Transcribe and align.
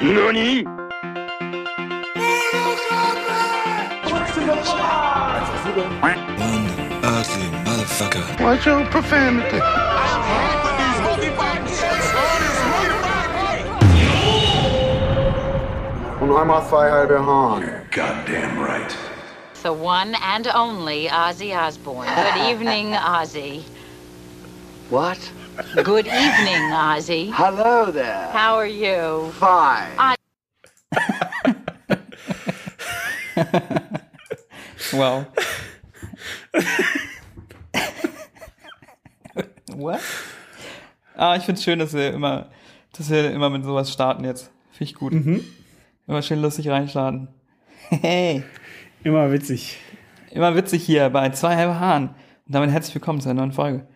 NANI?! 0.00 0.64
One 6.02 6.66
ugly 7.04 7.48
motherfucker. 7.64 8.40
Watch 8.40 8.66
your 8.66 8.84
profanity. 8.86 9.60
Und 16.20 16.32
einmal 16.36 16.66
zwei 16.68 16.90
halbe 16.90 17.18
Hahn. 17.24 17.86
Goddamn 17.90 18.58
right. 18.58 18.96
The 19.62 19.72
one 19.72 20.16
and 20.22 20.46
only 20.48 21.08
Ozzy 21.08 21.54
Osbourne. 21.54 22.08
Good 22.14 22.50
evening, 22.50 22.92
Ozzy. 22.92 23.62
What? 24.90 25.18
Good 25.56 26.06
evening, 26.06 26.72
Ozzy. 26.72 27.30
Hello 27.30 27.90
there. 27.90 28.28
How 28.32 28.54
are 28.56 28.66
you? 28.66 29.30
Fine. 29.38 30.16
Wow. 34.92 35.24
What? 39.74 40.00
Ah, 41.16 41.36
ich 41.36 41.44
find's 41.44 41.64
schön, 41.64 41.78
dass 41.78 41.94
wir 41.94 42.12
immer, 42.12 42.50
dass 42.92 43.08
wir 43.08 43.30
immer 43.30 43.48
mit 43.48 43.64
sowas 43.64 43.90
starten 43.90 44.24
jetzt. 44.24 44.50
Finde 44.72 44.84
ich 44.84 44.94
gut. 44.94 45.14
Immer 45.14 46.20
schön 46.20 46.42
lustig 46.42 46.68
reinstarten. 46.68 47.28
Hey. 47.88 48.42
Immer 49.02 49.32
witzig. 49.32 49.78
Immer 50.30 50.54
witzig 50.56 50.84
hier 50.84 51.08
bei 51.08 51.30
zwei 51.30 51.56
halbe 51.56 51.80
Haaren. 51.80 52.08
Und 52.08 52.54
damit 52.54 52.70
herzlich 52.70 52.94
willkommen 52.94 53.22
zu 53.22 53.30
einer 53.30 53.40
neuen 53.40 53.52
Folge. 53.52 53.86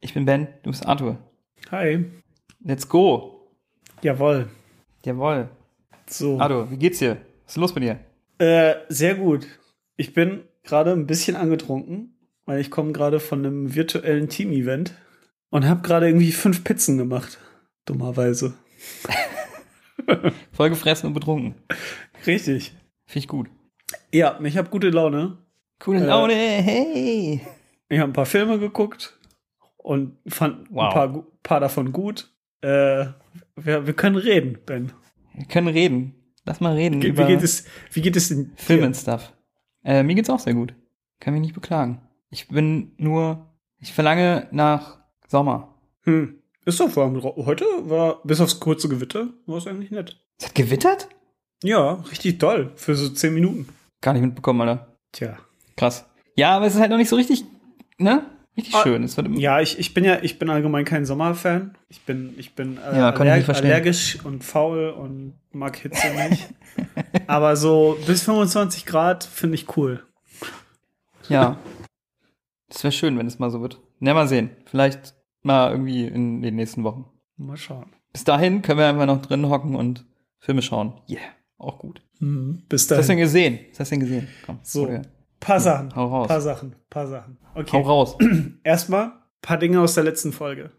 Ich 0.00 0.14
bin 0.14 0.24
Ben, 0.24 0.48
du 0.62 0.70
bist 0.70 0.86
Arthur. 0.86 1.18
Hi. 1.70 2.04
Let's 2.62 2.88
go. 2.88 3.48
Jawohl. 4.02 4.48
Jawohl. 5.04 5.48
So. 6.08 6.38
Arthur, 6.38 6.70
wie 6.70 6.76
geht's 6.76 6.98
dir? 6.98 7.16
Was 7.44 7.52
ist 7.52 7.56
los 7.56 7.74
mit 7.74 7.84
dir? 7.84 7.98
Äh, 8.38 8.74
sehr 8.88 9.14
gut. 9.14 9.46
Ich 9.96 10.12
bin 10.12 10.42
gerade 10.62 10.92
ein 10.92 11.06
bisschen 11.06 11.36
angetrunken, 11.36 12.14
weil 12.44 12.60
ich 12.60 12.70
komme 12.70 12.92
gerade 12.92 13.20
von 13.20 13.44
einem 13.44 13.74
virtuellen 13.74 14.28
Team-Event 14.28 14.94
und 15.50 15.66
habe 15.66 15.82
gerade 15.82 16.06
irgendwie 16.08 16.32
fünf 16.32 16.62
Pizzen 16.64 16.98
gemacht. 16.98 17.38
Dummerweise. 17.86 18.54
Voll 20.52 20.70
gefressen 20.70 21.08
und 21.08 21.14
betrunken. 21.14 21.54
Richtig. 22.26 22.72
Finde 23.06 23.18
ich 23.18 23.28
gut. 23.28 23.48
Ja, 24.12 24.38
ich 24.42 24.56
habe 24.56 24.68
gute 24.70 24.90
Laune. 24.90 25.38
Coole 25.78 26.00
Äh, 26.00 26.06
Laune, 26.06 26.34
hey. 26.34 27.40
Ich 27.88 27.98
habe 27.98 28.10
ein 28.10 28.14
paar 28.14 28.26
Filme 28.26 28.58
geguckt 28.58 29.15
und 29.86 30.16
fand 30.26 30.66
Wow. 30.70 30.84
ein 30.88 30.92
paar, 30.94 31.24
paar 31.42 31.60
davon 31.60 31.92
gut. 31.92 32.30
Äh, 32.60 33.06
wir, 33.56 33.86
wir 33.86 33.92
können 33.94 34.16
reden, 34.16 34.58
Ben. 34.66 34.92
Wir 35.34 35.46
können 35.46 35.68
reden. 35.68 36.14
Lass 36.44 36.60
mal 36.60 36.74
reden. 36.74 37.00
Ge- 37.00 37.10
Wie 37.10 37.14
über 37.14 37.26
geht 37.26 37.42
es, 37.42 37.64
wie 37.92 38.00
geht 38.02 38.16
es 38.16 38.30
in 38.30 38.52
Film 38.56 38.80
dir? 38.80 38.86
und 38.86 38.94
Stuff. 38.96 39.32
Äh, 39.84 40.02
mir 40.02 40.14
geht's 40.14 40.30
auch 40.30 40.40
sehr 40.40 40.54
gut. 40.54 40.74
Kann 41.20 41.34
mich 41.34 41.40
nicht 41.42 41.54
beklagen. 41.54 42.00
Ich 42.30 42.48
bin 42.48 42.92
nur, 42.98 43.46
ich 43.78 43.92
verlange 43.92 44.48
nach 44.50 44.98
Sommer. 45.28 45.74
Hm. 46.02 46.40
Ist 46.64 46.80
doch 46.80 46.94
warm. 46.96 47.22
Heute 47.22 47.64
war, 47.82 48.20
bis 48.24 48.40
aufs 48.40 48.58
kurze 48.58 48.88
Gewitter, 48.88 49.28
war 49.46 49.58
es 49.58 49.66
eigentlich 49.68 49.92
nett. 49.92 50.20
Es 50.38 50.46
hat 50.46 50.54
gewittert? 50.56 51.08
Ja, 51.62 51.92
richtig 52.10 52.38
toll. 52.38 52.72
Für 52.74 52.96
so 52.96 53.08
zehn 53.10 53.34
Minuten. 53.34 53.68
Gar 54.00 54.14
nicht 54.14 54.22
mitbekommen, 54.22 54.60
Alter. 54.62 54.96
Tja. 55.12 55.38
Krass. 55.76 56.04
Ja, 56.34 56.56
aber 56.56 56.66
es 56.66 56.74
ist 56.74 56.80
halt 56.80 56.90
noch 56.90 56.98
nicht 56.98 57.08
so 57.08 57.16
richtig, 57.16 57.44
ne? 57.98 58.26
Richtig 58.56 58.74
Ah, 58.74 58.82
schön. 58.82 59.02
Es 59.02 59.16
wird 59.16 59.28
Ja, 59.38 59.60
ich, 59.60 59.78
ich 59.78 59.92
bin 59.92 60.04
ja, 60.04 60.18
ich 60.22 60.38
bin 60.38 60.48
allgemein 60.48 60.84
kein 60.84 61.04
Sommerfan. 61.04 61.76
Ich 61.88 62.00
bin, 62.02 62.34
ich 62.38 62.54
bin 62.54 62.78
äh, 62.78 62.96
Ja, 62.98 63.12
kann 63.12 63.26
ich 63.26 63.48
allergisch 63.48 64.18
und 64.24 64.42
faul 64.44 64.88
und 64.90 65.34
mag 65.52 65.76
Hitze 65.76 66.06
nicht. 66.30 66.48
Aber 67.26 67.56
so 67.56 67.98
bis 68.06 68.22
25 68.22 68.86
Grad 68.86 69.24
finde 69.24 69.56
ich 69.56 69.76
cool. 69.76 70.02
ja. 71.28 71.58
Das 72.68 72.82
wäre 72.82 72.92
schön, 72.92 73.16
wenn 73.16 73.26
es 73.28 73.38
mal 73.38 73.50
so 73.50 73.60
wird. 73.60 73.80
Na, 74.00 74.12
mal 74.12 74.26
sehen. 74.26 74.50
Vielleicht 74.64 75.14
mal 75.42 75.70
irgendwie 75.70 76.04
in 76.06 76.42
den 76.42 76.56
nächsten 76.56 76.82
Wochen. 76.82 77.04
Mal 77.36 77.56
schauen. 77.56 77.92
Bis 78.12 78.24
dahin 78.24 78.62
können 78.62 78.78
wir 78.80 78.88
einfach 78.88 79.06
noch 79.06 79.22
drin 79.22 79.48
hocken 79.48 79.76
und 79.76 80.04
Filme 80.40 80.62
schauen. 80.62 80.94
Yeah. 81.08 81.20
Auch 81.58 81.78
gut. 81.78 82.02
Mhm. 82.18 82.64
Bis 82.68 82.90
Was 82.90 82.98
hast 82.98 83.06
du 83.08 83.12
denn 83.12 83.18
dahin. 83.18 83.18
gesehen? 83.18 83.58
Was 83.70 83.80
hast 83.80 83.90
du 83.90 83.94
denn 83.94 84.00
gesehen? 84.00 84.28
Komm. 84.44 84.58
So. 84.62 84.82
Okay. 84.84 85.02
Paar 85.40 85.60
Sachen. 85.60 85.94
Hau 85.94 86.06
raus. 86.06 86.28
Paar 86.28 86.40
Sachen. 86.40 86.76
Paar 86.90 87.06
Sachen. 87.06 87.38
Hau 87.54 87.60
Okay. 87.60 87.82
raus. 87.82 88.16
Erstmal 88.64 89.12
paar 89.42 89.58
Dinge 89.58 89.80
aus 89.80 89.94
der 89.94 90.04
letzten 90.04 90.32
Folge. 90.32 90.70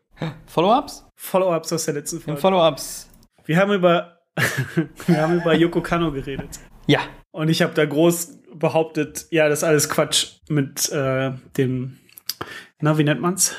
Follow-ups? 0.48 1.06
Follow-ups 1.16 1.72
aus 1.74 1.86
der 1.86 1.94
letzten 1.94 2.20
Folge. 2.20 2.40
Follow-ups. 2.42 3.10
Wir 3.46 3.58
haben 3.58 3.72
über, 3.72 4.18
wir 5.08 5.22
haben 5.22 5.36
über 5.40 5.54
Yoko 5.54 5.82
Kano 5.82 6.12
geredet. 6.12 6.60
Ja. 6.88 7.00
Und 7.32 7.50
ich 7.50 7.62
habe 7.62 7.74
da 7.74 7.86
groß 7.86 8.40
behauptet, 8.56 9.28
ja, 9.30 9.48
das 9.48 9.60
ist 9.60 9.64
alles 9.64 9.90
Quatsch 9.90 10.40
mit 10.50 10.92
äh, 10.92 11.32
dem, 11.58 11.98
na, 12.82 12.98
wie 12.98 13.04
nennt 13.04 13.22
man's? 13.22 13.56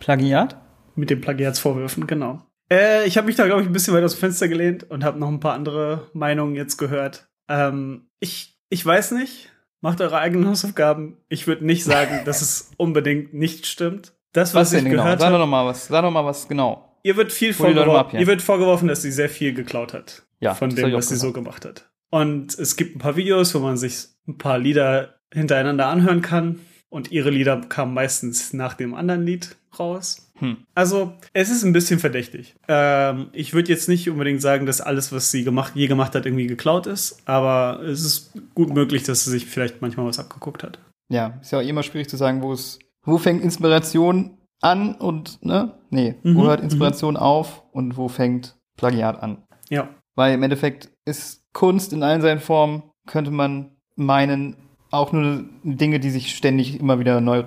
Plagiat? 0.00 0.56
Mit 0.96 1.10
den 1.10 1.20
Plagiatsvorwürfen, 1.20 2.06
genau. 2.06 2.42
Äh, 2.70 3.06
ich 3.06 3.16
habe 3.16 3.26
mich 3.26 3.36
da, 3.36 3.46
glaube 3.46 3.62
ich, 3.62 3.68
ein 3.68 3.72
bisschen 3.72 3.94
weit 3.94 4.02
aus 4.04 4.14
dem 4.14 4.20
Fenster 4.20 4.48
gelehnt 4.48 4.90
und 4.90 5.04
habe 5.04 5.18
noch 5.18 5.28
ein 5.28 5.40
paar 5.40 5.54
andere 5.54 6.10
Meinungen 6.12 6.56
jetzt 6.56 6.76
gehört. 6.76 7.28
Ähm, 7.48 8.08
ich, 8.18 8.58
ich 8.68 8.84
weiß 8.84 9.12
nicht. 9.12 9.50
Macht 9.82 10.00
eure 10.00 10.18
eigenen 10.18 10.48
Hausaufgaben. 10.48 11.18
Ich 11.28 11.46
würde 11.46 11.66
nicht 11.66 11.84
sagen, 11.84 12.24
dass 12.24 12.40
es 12.40 12.70
unbedingt 12.78 13.34
nicht 13.34 13.66
stimmt. 13.66 14.14
Das, 14.32 14.54
was, 14.54 14.60
Was 14.62 14.70
denn 14.70 14.86
ich 14.86 14.92
genau? 14.92 15.02
gehört 15.02 15.20
Sag 15.20 15.30
doch 15.30 15.38
noch 15.38 15.46
mal 15.46 15.66
was. 15.66 15.88
Sag 15.88 16.02
doch 16.02 16.10
mal 16.10 16.24
was 16.24 16.48
genau. 16.48 16.98
ihr 17.02 17.16
wird 17.16 17.32
viel 17.32 17.52
vorgeworfen, 17.52 18.18
ihr 18.18 18.26
wird 18.26 18.40
vorgeworfen, 18.40 18.88
dass 18.88 19.02
sie 19.02 19.12
sehr 19.12 19.28
viel 19.28 19.52
geklaut 19.52 19.92
hat. 19.92 20.22
Ja, 20.40 20.54
von 20.54 20.74
dem, 20.74 20.92
was 20.92 21.08
sie 21.08 21.16
so 21.16 21.32
gemacht 21.32 21.64
hat. 21.66 21.90
Und 22.10 22.58
es 22.58 22.76
gibt 22.76 22.96
ein 22.96 22.98
paar 22.98 23.16
Videos, 23.16 23.54
wo 23.54 23.58
man 23.58 23.76
sich 23.76 24.06
ein 24.26 24.38
paar 24.38 24.58
Lieder 24.58 25.20
hintereinander 25.32 25.86
anhören 25.86 26.22
kann. 26.22 26.60
Und 26.88 27.10
ihre 27.10 27.30
Lieder 27.30 27.58
kamen 27.62 27.94
meistens 27.94 28.52
nach 28.52 28.74
dem 28.74 28.94
anderen 28.94 29.24
Lied 29.24 29.56
raus. 29.78 30.31
Hm. 30.42 30.56
Also, 30.74 31.12
es 31.32 31.50
ist 31.50 31.62
ein 31.62 31.72
bisschen 31.72 32.00
verdächtig. 32.00 32.56
Ähm, 32.66 33.28
ich 33.32 33.54
würde 33.54 33.70
jetzt 33.70 33.88
nicht 33.88 34.10
unbedingt 34.10 34.42
sagen, 34.42 34.66
dass 34.66 34.80
alles, 34.80 35.12
was 35.12 35.30
sie 35.30 35.44
gemacht, 35.44 35.74
je 35.76 35.86
gemacht 35.86 36.16
hat, 36.16 36.26
irgendwie 36.26 36.48
geklaut 36.48 36.88
ist. 36.88 37.22
Aber 37.26 37.80
es 37.82 38.04
ist 38.04 38.32
gut 38.54 38.74
möglich, 38.74 39.04
dass 39.04 39.24
sie 39.24 39.30
sich 39.30 39.46
vielleicht 39.46 39.80
manchmal 39.80 40.06
was 40.06 40.18
abgeguckt 40.18 40.64
hat. 40.64 40.80
Ja, 41.08 41.38
ist 41.40 41.52
ja 41.52 41.60
auch 41.60 41.62
immer 41.62 41.84
schwierig 41.84 42.08
zu 42.08 42.16
sagen, 42.16 42.42
wo 42.42 42.52
es, 42.52 42.80
wo 43.04 43.18
fängt 43.18 43.40
Inspiration 43.42 44.36
an 44.60 44.96
und, 44.96 45.44
ne? 45.44 45.74
Nee, 45.90 46.16
Mhm, 46.24 46.36
wo 46.36 46.44
hört 46.44 46.60
Inspiration 46.60 47.16
auf 47.16 47.62
und 47.72 47.96
wo 47.96 48.08
fängt 48.08 48.56
Plagiat 48.76 49.22
an? 49.22 49.44
Ja. 49.68 49.90
Weil 50.16 50.34
im 50.34 50.42
Endeffekt 50.42 50.90
ist 51.04 51.44
Kunst 51.52 51.92
in 51.92 52.02
allen 52.02 52.20
seinen 52.20 52.40
Formen, 52.40 52.82
könnte 53.06 53.30
man 53.30 53.76
meinen, 53.94 54.56
auch 54.90 55.12
nur 55.12 55.44
Dinge, 55.62 56.00
die 56.00 56.10
sich 56.10 56.34
ständig 56.34 56.80
immer 56.80 56.98
wieder 56.98 57.20
neu 57.20 57.44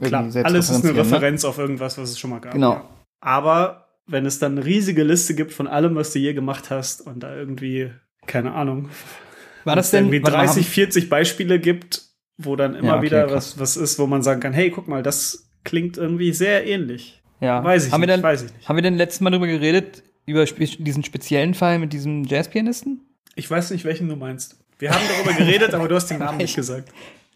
Klar, 0.00 0.28
alles 0.44 0.70
ist 0.70 0.84
eine 0.84 0.92
ne? 0.94 1.00
Referenz 1.00 1.44
auf 1.44 1.58
irgendwas, 1.58 1.98
was 1.98 2.10
es 2.10 2.18
schon 2.18 2.30
mal 2.30 2.40
gab. 2.40 2.52
Genau. 2.52 2.72
Ja. 2.74 2.88
Aber 3.20 3.88
wenn 4.06 4.24
es 4.26 4.38
dann 4.38 4.52
eine 4.52 4.64
riesige 4.64 5.02
Liste 5.02 5.34
gibt 5.34 5.52
von 5.52 5.66
allem, 5.66 5.94
was 5.96 6.12
du 6.12 6.18
je 6.18 6.32
gemacht 6.34 6.70
hast 6.70 7.00
und 7.06 7.20
da 7.22 7.34
irgendwie, 7.34 7.90
keine 8.26 8.52
Ahnung, 8.52 8.88
War 9.64 9.76
das 9.76 9.86
es 9.86 9.90
denn 9.90 10.04
irgendwie 10.04 10.22
warte 10.22 10.36
mal, 10.36 10.44
30, 10.46 10.64
haben- 10.64 10.72
40 10.72 11.08
Beispiele 11.10 11.58
gibt, 11.60 12.02
wo 12.38 12.56
dann 12.56 12.74
immer 12.74 12.86
Ja, 12.88 12.96
okay, 12.96 13.06
wieder 13.06 13.26
krass. 13.26 13.58
was, 13.58 13.76
was 13.76 13.76
ist, 13.76 13.98
wo 13.98 14.06
man 14.06 14.22
sagen 14.22 14.40
kann, 14.40 14.52
hey, 14.52 14.70
guck 14.70 14.88
mal, 14.88 15.02
das 15.02 15.50
klingt 15.64 15.96
irgendwie 15.98 16.32
sehr 16.32 16.66
ähnlich. 16.66 17.22
Ja. 17.40 17.62
Weiß 17.62 17.86
ich 17.86 17.92
haben 17.92 18.00
nicht, 18.00 18.08
wir 18.08 18.16
denn, 18.16 18.22
weiß 18.22 18.42
ich 18.44 18.52
nicht. 18.54 18.68
Haben 18.68 18.76
wir 18.76 18.82
denn 18.82 18.96
letztes 18.96 19.20
Mal 19.20 19.30
darüber 19.30 19.46
geredet, 19.46 20.02
über 20.26 20.46
spe 20.46 20.64
diesen 20.64 21.04
speziellen 21.04 21.54
Fall 21.54 21.78
mit 21.78 21.92
diesem 21.92 22.24
Jazzpianisten? 22.24 23.00
Ich 23.34 23.50
weiß 23.50 23.70
nicht, 23.72 23.84
welchen 23.84 24.08
du 24.08 24.16
meinst. 24.16 24.56
Wir 24.78 24.90
haben 24.90 25.02
darüber 25.16 25.36
geredet, 25.36 25.74
aber 25.74 25.88
du 25.88 25.94
hast 25.96 26.06
den 26.06 26.18
Namen 26.20 26.38
nicht 26.38 26.54
gesagt. 26.56 26.90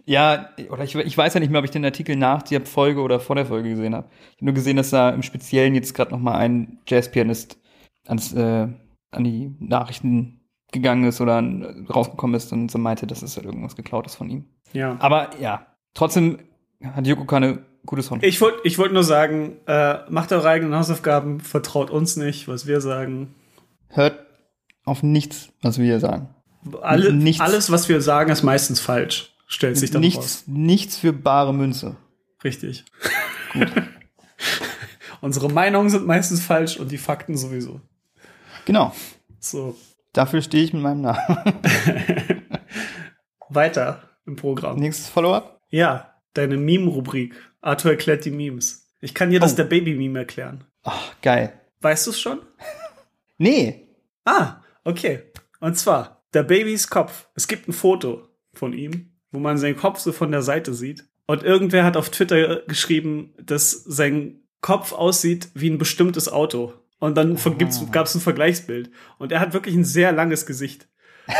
Ja, 0.04 0.50
oder 0.70 0.82
ich, 0.82 0.94
ich 0.94 1.16
weiß 1.16 1.34
ja 1.34 1.40
nicht 1.40 1.50
mehr, 1.50 1.60
ob 1.60 1.64
ich 1.64 1.70
den 1.70 1.84
Artikel 1.84 2.16
nach 2.16 2.42
der 2.42 2.64
Folge 2.66 3.00
oder 3.00 3.20
vor 3.20 3.36
der 3.36 3.46
Folge 3.46 3.70
gesehen 3.70 3.94
habe. 3.94 4.08
Ich 4.30 4.36
habe 4.36 4.46
nur 4.46 4.54
gesehen, 4.54 4.76
dass 4.76 4.90
da 4.90 5.10
im 5.10 5.22
Speziellen 5.22 5.74
jetzt 5.74 5.94
gerade 5.94 6.10
noch 6.10 6.18
mal 6.18 6.34
ein 6.34 6.78
Jazzpianist 6.88 7.58
ans, 8.06 8.32
äh, 8.32 8.68
an 9.10 9.24
die 9.24 9.54
Nachrichten 9.60 10.40
gegangen 10.72 11.04
ist 11.04 11.20
oder 11.20 11.36
an, 11.36 11.86
rausgekommen 11.88 12.34
ist 12.34 12.52
und 12.52 12.70
so 12.70 12.78
meinte, 12.78 13.06
dass 13.06 13.22
es 13.22 13.36
halt 13.36 13.46
irgendwas 13.46 13.76
geklaut 13.76 14.06
ist 14.06 14.16
von 14.16 14.28
ihm. 14.28 14.46
Ja. 14.72 14.96
Aber 14.98 15.30
ja, 15.38 15.66
trotzdem 15.94 16.38
hat 16.82 17.06
Yoko 17.06 17.24
keine 17.24 17.58
gute 17.86 18.02
Sound. 18.02 18.24
Ich 18.24 18.40
wollte 18.40 18.58
ich 18.64 18.78
wollt 18.78 18.92
nur 18.92 19.04
sagen, 19.04 19.58
äh, 19.66 19.98
macht 20.08 20.32
eure 20.32 20.48
eigenen 20.48 20.74
Hausaufgaben, 20.74 21.40
vertraut 21.40 21.90
uns 21.90 22.16
nicht, 22.16 22.48
was 22.48 22.66
wir 22.66 22.80
sagen. 22.80 23.34
Hört 23.88 24.18
auf 24.84 25.02
nichts, 25.02 25.50
was 25.62 25.78
wir 25.78 26.00
sagen. 26.00 26.28
Alle, 26.80 27.12
Nichts. 27.12 27.40
Alles, 27.40 27.70
was 27.70 27.88
wir 27.88 28.00
sagen, 28.00 28.30
ist 28.30 28.42
meistens 28.42 28.80
falsch. 28.80 29.31
Stellt 29.52 29.76
sich 29.76 29.90
dann 29.90 30.00
nichts, 30.00 30.18
raus. 30.18 30.44
nichts 30.46 30.96
für 30.96 31.12
bare 31.12 31.52
Münze. 31.52 31.96
Richtig. 32.42 32.84
Unsere 35.20 35.48
Meinungen 35.50 35.90
sind 35.90 36.06
meistens 36.06 36.42
falsch 36.42 36.78
und 36.78 36.90
die 36.90 36.98
Fakten 36.98 37.36
sowieso. 37.36 37.80
Genau. 38.64 38.94
So, 39.38 39.76
Dafür 40.12 40.42
stehe 40.42 40.64
ich 40.64 40.72
mit 40.72 40.82
meinem 40.82 41.02
Namen. 41.02 41.18
weiter 43.48 44.02
im 44.26 44.36
Programm. 44.36 44.78
Nächstes 44.78 45.08
Follow-up? 45.08 45.60
Ja, 45.70 46.14
deine 46.34 46.56
Meme-Rubrik. 46.56 47.34
Arthur 47.60 47.92
erklärt 47.92 48.24
die 48.24 48.30
Memes. 48.30 48.90
Ich 49.00 49.14
kann 49.14 49.30
dir 49.30 49.40
das 49.40 49.52
Oh. 49.54 49.56
der 49.56 49.64
Baby-Meme 49.64 50.18
erklären. 50.20 50.64
Ach, 50.82 51.14
geil. 51.22 51.60
Weißt 51.80 52.06
du 52.06 52.10
es 52.10 52.20
schon? 52.20 52.40
Nee. 53.38 53.88
Ah, 54.24 54.62
Okay. 54.84 55.22
Und 55.60 55.76
zwar, 55.78 56.22
der 56.34 56.42
Babys 56.44 56.88
Kopf. 56.88 57.28
Es 57.34 57.48
gibt 57.48 57.68
ein 57.68 57.72
Foto 57.72 58.28
von 58.52 58.72
ihm, 58.72 59.11
wo 59.32 59.38
man 59.40 59.58
seinen 59.58 59.76
Kopf 59.76 59.98
so 59.98 60.12
von 60.12 60.30
der 60.30 60.42
Seite 60.42 60.74
sieht. 60.74 61.04
Und 61.26 61.42
irgendwer 61.42 61.84
hat 61.84 61.96
auf 61.96 62.10
Twitter 62.10 62.60
geschrieben, 62.68 63.32
dass 63.42 63.70
sein 63.72 64.40
Kopf 64.60 64.92
aussieht 64.92 65.48
wie 65.54 65.70
ein 65.70 65.78
bestimmtes 65.78 66.30
Auto. 66.30 66.74
Und 66.98 67.16
dann 67.16 67.36
gab 67.90 68.06
es 68.06 68.14
ein 68.14 68.20
Vergleichsbild. 68.20 68.90
Und 69.18 69.32
er 69.32 69.40
hat 69.40 69.54
wirklich 69.54 69.74
ein 69.74 69.84
sehr 69.84 70.12
langes 70.12 70.46
Gesicht. 70.46 70.86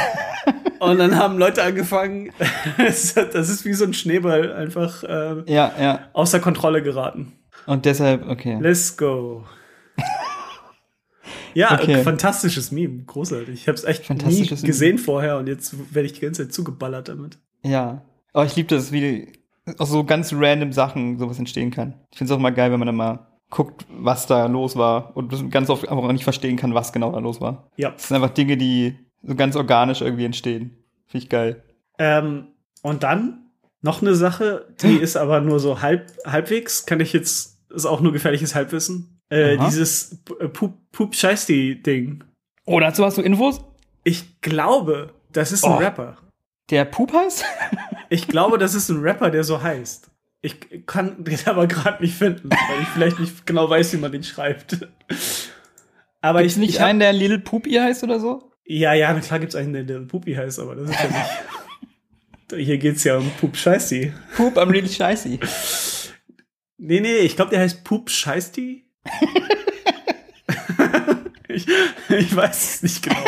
Und 0.81 0.99
dann 0.99 1.17
haben 1.17 1.39
Leute 1.39 1.62
angefangen, 1.62 2.33
das 2.79 3.17
ist 3.17 3.65
wie 3.65 3.73
so 3.75 3.85
ein 3.85 3.95
Schneeball 3.95 4.53
einfach 4.53 5.05
äh, 5.05 5.43
Ja, 5.47 5.73
ja. 5.79 6.09
außer 6.12 6.41
Kontrolle 6.41 6.83
geraten. 6.83 7.33
Und 7.67 7.85
deshalb, 7.85 8.27
okay. 8.29 8.59
Let's 8.61 8.97
go. 8.97 9.45
Ja, 11.55 11.75
Okay. 11.79 12.03
fantastisches 12.03 12.73
Meme, 12.73 13.05
großartig. 13.05 13.55
Ich 13.55 13.69
habe 13.69 13.77
es 13.77 13.85
echt 13.85 14.09
nie 14.09 14.47
gesehen 14.47 14.97
vorher 14.99 15.37
und 15.37 15.47
jetzt 15.49 15.95
werde 15.95 16.06
ich 16.06 16.15
die 16.15 16.21
ganze 16.21 16.45
Zeit 16.45 16.55
zugeballert 16.55 17.09
damit. 17.09 17.38
Ja. 17.64 18.03
Aber 18.32 18.44
ich 18.47 18.56
liebe 18.56 18.69
das, 18.75 18.93
wie 18.93 19.32
aus 19.79 19.91
so 19.91 20.05
ganz 20.05 20.32
random 20.32 20.73
Sachen 20.73 21.19
sowas 21.19 21.38
entstehen 21.38 21.70
kann. 21.70 21.94
Ich 22.11 22.19
finde 22.19 22.32
es 22.32 22.37
auch 22.37 22.41
mal 22.43 22.50
geil, 22.50 22.73
wenn 22.73 22.79
man 22.81 22.87
dann 22.87 22.97
mal 22.97 23.26
guckt, 23.50 23.85
was 23.91 24.26
da 24.26 24.47
los 24.47 24.76
war 24.76 25.14
und 25.17 25.50
ganz 25.50 25.69
oft 25.70 25.87
einfach 25.88 26.05
auch 26.05 26.12
nicht 26.12 26.25
verstehen 26.25 26.56
kann, 26.56 26.75
was 26.75 26.93
genau 26.93 27.12
da 27.12 27.19
los 27.19 27.41
war. 27.41 27.69
Ja. 27.76 27.91
Das 27.91 28.09
sind 28.09 28.17
einfach 28.17 28.31
Dinge, 28.35 28.56
die 28.56 28.97
so 29.23 29.35
ganz 29.35 29.55
organisch 29.56 30.00
irgendwie 30.00 30.25
entstehen. 30.25 30.79
Finde 31.06 31.25
ich 31.25 31.29
geil. 31.29 31.62
Ähm, 31.99 32.49
und 32.82 33.03
dann 33.03 33.50
noch 33.82 34.00
eine 34.00 34.14
Sache, 34.14 34.75
die 34.82 34.97
ist 35.00 35.17
aber 35.17 35.41
nur 35.41 35.61
so 35.61 35.82
halb, 35.82 36.11
halbwegs, 36.26 36.87
kann 36.87 37.00
ich 37.00 37.12
jetzt, 37.12 37.61
ist 37.70 37.87
auch 37.87 38.00
nur 38.00 38.12
gefährliches 38.12 38.55
Halbwissen. 38.55 39.20
Äh, 39.29 39.59
dieses 39.59 40.20
P- 40.25 40.49
Pup, 40.49 40.75
Pup 40.91 41.14
Scheißi-Ding. 41.14 42.25
Oh, 42.64 42.81
dazu 42.81 43.05
hast 43.05 43.19
du 43.19 43.23
Infos? 43.23 43.62
Ich 44.05 44.41
glaube, 44.41 45.12
das 45.32 45.53
ist 45.53 45.64
ein 45.64 45.73
Oh. 45.73 45.76
Rapper. 45.76 46.17
Der 46.73 46.87
Pup 46.87 47.13
heißt? 47.13 47.45
Ich 48.09 48.29
glaube, 48.29 48.57
das 48.57 48.75
ist 48.75 48.89
ein 48.89 49.01
Rapper, 49.01 49.31
der 49.31 49.45
so 49.45 49.61
heißt. 49.61 50.11
Ich 50.41 50.87
kann 50.87 51.23
den 51.23 51.39
aber 51.45 51.67
gerade 51.67 52.03
nicht 52.03 52.17
finden, 52.17 52.49
weil 52.49 52.81
ich 52.81 52.89
vielleicht 52.89 53.21
nicht 53.21 53.47
genau 53.47 53.69
weiß, 53.69 53.93
wie 53.93 53.99
man 53.99 54.11
den 54.11 54.25
schreibt. 54.25 54.89
Aber 56.23 56.39
Gibt's 56.41 56.55
ich 56.55 56.61
nicht 56.61 56.71
ich 56.71 56.81
hab, 56.81 56.89
einen, 56.89 57.01
der 57.01 57.13
Little 57.13 57.41
Puppy 57.41 57.73
heißt 57.73 58.03
oder 58.05 58.19
so? 58.19 58.53
Ja, 58.65 58.95
ja, 58.95 59.13
na 59.13 59.21
klar 59.21 59.39
gibt's 59.39 59.55
einen, 59.55 59.75
der, 59.75 59.85
der 59.85 59.99
Pupi 60.01 60.33
heißt, 60.33 60.61
aber 60.61 60.75
das 60.75 60.89
ist 60.89 60.99
ja 60.99 61.09
nicht. 61.09 62.67
Hier 62.67 62.79
geht's 62.79 63.05
ja 63.05 63.19
um 63.19 63.31
Pup 63.39 63.55
Scheißi. 63.55 64.11
Pup, 64.35 64.57
I'm 64.57 64.71
really 64.71 64.89
scheißy. 64.89 65.41
Nee, 66.79 67.01
nee, 67.01 67.19
ich 67.19 67.37
glaube, 67.37 67.51
der 67.51 67.61
heißt 67.61 67.85
Pup 67.85 68.09
Scheißi. 68.09 68.87
ich, 71.49 71.67
ich 72.09 72.35
weiß 72.35 72.77
es 72.77 72.83
nicht 72.83 73.03
genau. 73.03 73.25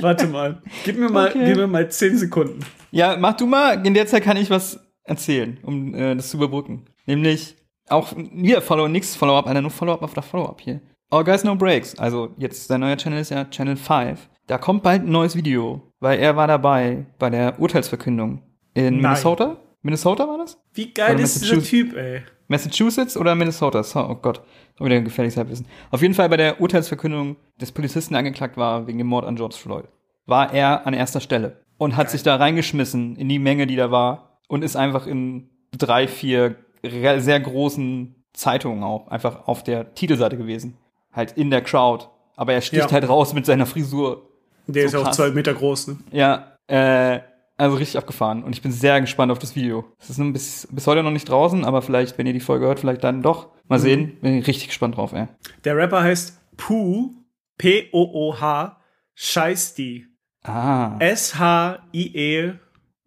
Warte 0.00 0.26
mal. 0.26 0.62
Gib 0.84 0.98
mir 0.98 1.08
mal, 1.10 1.28
Okay. 1.28 1.44
gib 1.46 1.56
mir 1.56 1.66
mal 1.66 1.90
zehn 1.90 2.16
Sekunden. 2.16 2.60
Ja, 2.90 3.16
mach 3.18 3.36
du 3.36 3.46
mal. 3.46 3.84
In 3.86 3.94
der 3.94 4.06
Zeit 4.06 4.22
kann 4.22 4.36
ich 4.36 4.50
was 4.50 4.78
erzählen, 5.04 5.58
um 5.62 5.94
äh, 5.94 6.14
das 6.14 6.30
zu 6.30 6.36
überbrücken. 6.36 6.84
Nämlich 7.06 7.56
auch 7.88 8.12
wieder 8.16 8.60
Follow, 8.62 8.88
nix 8.88 9.16
Follow-up, 9.16 9.46
Alter, 9.46 9.62
nur 9.62 9.70
Follow-up 9.70 10.02
auf 10.02 10.14
der 10.14 10.22
Follow-up 10.22 10.60
hier. 10.60 10.80
All 11.10 11.24
Guys 11.24 11.42
No 11.44 11.54
Breaks. 11.56 11.98
Also 11.98 12.34
jetzt 12.36 12.68
sein 12.68 12.80
neuer 12.80 12.96
Channel 12.96 13.20
ist 13.20 13.30
ja 13.30 13.44
Channel 13.46 13.76
5. 13.76 14.28
Da 14.46 14.58
kommt 14.58 14.82
bald 14.82 15.02
ein 15.02 15.10
neues 15.10 15.34
Video, 15.36 15.82
weil 16.00 16.18
er 16.18 16.36
war 16.36 16.46
dabei 16.46 17.06
bei 17.18 17.30
der 17.30 17.58
Urteilsverkündung 17.58 18.42
in 18.74 18.84
Nein. 18.84 18.96
Minnesota. 19.00 19.56
Minnesota 19.82 20.28
war 20.28 20.38
das? 20.38 20.58
Wie 20.74 20.92
geil 20.92 21.14
Oder 21.14 21.24
ist 21.24 21.40
dieser 21.42 21.62
Typ, 21.62 21.96
ey? 21.96 22.22
Massachusetts 22.48 23.16
oder 23.16 23.34
Minnesota? 23.34 23.82
So, 23.82 24.00
oh 24.00 24.14
Gott, 24.16 24.40
auch 24.78 24.84
wieder 24.84 25.00
gefährliches 25.00 25.36
Halbwissen. 25.36 25.66
Auf 25.90 26.02
jeden 26.02 26.14
Fall 26.14 26.28
bei 26.28 26.36
der 26.36 26.60
Urteilsverkündung 26.60 27.36
des 27.60 27.72
Polizisten 27.72 28.14
angeklagt 28.14 28.56
war 28.56 28.86
wegen 28.86 28.98
dem 28.98 29.06
Mord 29.06 29.24
an 29.26 29.36
George 29.36 29.56
Floyd, 29.58 29.84
war 30.26 30.52
er 30.52 30.86
an 30.86 30.94
erster 30.94 31.20
Stelle 31.20 31.60
und 31.76 31.96
hat 31.96 32.10
sich 32.10 32.22
da 32.22 32.36
reingeschmissen 32.36 33.16
in 33.16 33.28
die 33.28 33.38
Menge, 33.38 33.66
die 33.66 33.76
da 33.76 33.90
war 33.90 34.38
und 34.48 34.64
ist 34.64 34.76
einfach 34.76 35.06
in 35.06 35.48
drei, 35.76 36.08
vier 36.08 36.56
sehr 36.82 37.40
großen 37.40 38.14
Zeitungen 38.32 38.82
auch 38.82 39.08
einfach 39.08 39.46
auf 39.48 39.62
der 39.64 39.94
Titelseite 39.94 40.36
gewesen. 40.36 40.76
Halt 41.12 41.32
in 41.32 41.50
der 41.50 41.62
Crowd. 41.62 42.06
Aber 42.36 42.52
er 42.52 42.60
sticht 42.60 42.84
Ja. 42.86 42.92
halt 42.92 43.08
raus 43.08 43.34
mit 43.34 43.44
seiner 43.46 43.66
Frisur. 43.66 44.28
Der 44.68 44.82
So 44.82 44.86
ist 44.86 44.92
ja 44.92 44.98
auch 45.00 45.04
krass. 45.06 45.16
zwei 45.16 45.30
Meter 45.30 45.54
groß, 45.54 45.88
ne? 45.88 45.96
Ja, 46.12 46.52
äh, 46.68 47.18
also 47.58 47.76
richtig 47.76 47.98
abgefahren. 47.98 48.42
Und 48.44 48.54
ich 48.54 48.62
bin 48.62 48.72
sehr 48.72 49.00
gespannt 49.00 49.30
auf 49.32 49.38
das 49.38 49.54
Video. 49.56 49.84
Es 49.98 50.08
ist 50.08 50.18
nun 50.18 50.32
bis, 50.32 50.66
bis 50.70 50.86
heute 50.86 51.02
noch 51.02 51.10
nicht 51.10 51.28
draußen, 51.28 51.64
aber 51.64 51.82
vielleicht, 51.82 52.16
wenn 52.16 52.26
ihr 52.26 52.32
die 52.32 52.40
Folge 52.40 52.66
hört, 52.66 52.80
vielleicht 52.80 53.04
dann 53.04 53.22
doch. 53.22 53.48
Mal 53.66 53.78
sehen. 53.78 54.16
Bin 54.20 54.38
ich 54.38 54.46
richtig 54.46 54.68
gespannt 54.68 54.96
drauf, 54.96 55.12
ey. 55.12 55.26
Der 55.64 55.76
Rapper 55.76 56.02
heißt 56.02 56.40
Pooh, 56.56 57.14
P-O-O-H, 57.58 58.80
Scheißdi. 59.14 60.06
Ah, 60.44 60.96
S-H-I-E. 61.00 62.52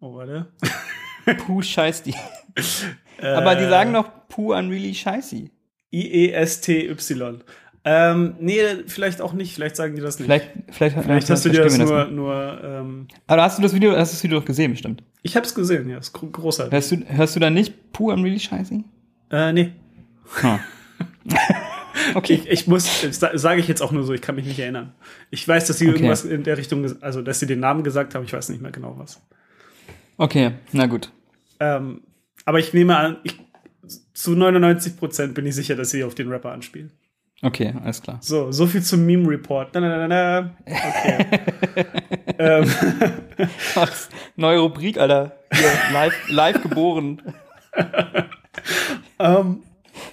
Oh, 0.00 0.14
warte. 0.14 0.52
Puh, 1.38 1.62
scheiß 1.62 2.02
die. 2.02 2.14
aber 3.22 3.54
die 3.54 3.68
sagen 3.68 3.92
noch 3.92 4.10
Puh 4.28 4.52
an 4.52 4.68
really 4.68 4.94
scheißy. 4.94 5.50
I-E-S-T-Y. 5.92 7.42
Ähm, 7.84 8.34
nee, 8.38 8.60
vielleicht 8.86 9.20
auch 9.20 9.32
nicht. 9.32 9.54
Vielleicht 9.54 9.74
sagen 9.76 9.96
die 9.96 10.00
das 10.02 10.18
nicht. 10.20 10.26
Vielleicht, 10.26 10.50
vielleicht, 10.70 10.96
Vielleicht 11.02 11.30
hast 11.30 11.44
du 11.44 11.48
dir 11.48 11.64
das 11.64 11.76
nur, 11.78 12.04
nicht. 12.04 12.12
nur 12.14 12.60
ähm, 12.62 13.08
Aber 13.26 13.42
hast 13.42 13.58
du 13.58 13.62
das 13.62 13.74
Video, 13.74 13.96
hast 13.96 14.12
du 14.12 14.16
das 14.16 14.22
Video 14.22 14.38
doch 14.38 14.46
gesehen, 14.46 14.70
bestimmt. 14.70 15.02
ich 15.22 15.36
hab's 15.36 15.54
gesehen, 15.54 15.88
ja, 15.88 15.98
ist 15.98 16.12
gro- 16.12 16.28
großartig. 16.28 16.72
Hörst 16.72 16.92
du, 16.92 16.96
hörst 17.08 17.34
du 17.36 17.40
dann 17.40 17.54
nicht 17.54 17.92
Puh 17.92 18.10
an 18.12 18.22
really 18.22 18.38
scheißy? 18.38 18.84
Äh, 19.32 19.52
nee. 19.52 19.72
Hm. 20.40 20.58
okay. 22.14 22.34
Ich, 22.34 22.48
ich 22.48 22.66
muss, 22.68 23.02
das 23.02 23.18
sa- 23.18 23.36
sage 23.36 23.60
ich 23.60 23.68
jetzt 23.68 23.82
auch 23.82 23.92
nur 23.92 24.04
so, 24.04 24.12
ich 24.12 24.22
kann 24.22 24.34
mich 24.36 24.46
nicht 24.46 24.58
erinnern. 24.58 24.94
Ich 25.30 25.46
weiß, 25.46 25.66
dass 25.66 25.78
sie 25.78 25.86
Okay. 25.88 25.96
irgendwas 25.96 26.24
in 26.24 26.44
der 26.44 26.56
Richtung, 26.58 26.86
also 27.02 27.22
dass 27.22 27.40
sie 27.40 27.46
den 27.46 27.60
Namen 27.60 27.82
gesagt 27.82 28.14
haben, 28.14 28.24
ich 28.24 28.32
weiß 28.32 28.48
nicht 28.50 28.62
mehr 28.62 28.70
genau 28.72 28.94
was. 28.98 29.20
Okay, 30.18 30.52
na 30.72 30.86
gut. 30.86 31.10
Ähm, 31.58 32.02
aber 32.44 32.58
ich 32.58 32.72
nehme 32.72 32.96
an, 32.96 33.16
ich, 33.24 33.38
zu 34.14 34.32
99 34.36 34.96
Prozent 34.96 35.34
bin 35.34 35.46
ich 35.46 35.54
sicher, 35.54 35.74
dass 35.74 35.90
sie 35.90 36.04
auf 36.04 36.14
den 36.14 36.28
Rapper 36.28 36.52
anspielen. 36.52 36.92
Okay, 37.44 37.74
alles 37.82 38.00
klar. 38.00 38.18
So, 38.20 38.52
so 38.52 38.66
viel 38.66 38.82
zum 38.82 39.04
Meme 39.04 39.28
Report. 39.28 39.74
Na, 39.74 39.80
na, 39.80 40.06
na, 40.06 40.08
na. 40.08 40.50
Okay. 40.64 41.26
ähm, 42.38 42.70
Krass. 43.72 44.08
Neue 44.36 44.60
Rubrik, 44.60 44.96
Alter. 44.98 45.32
Hier, 45.52 45.70
live, 45.92 46.28
live 46.28 46.62
geboren. 46.62 47.20
ähm, 49.18 49.62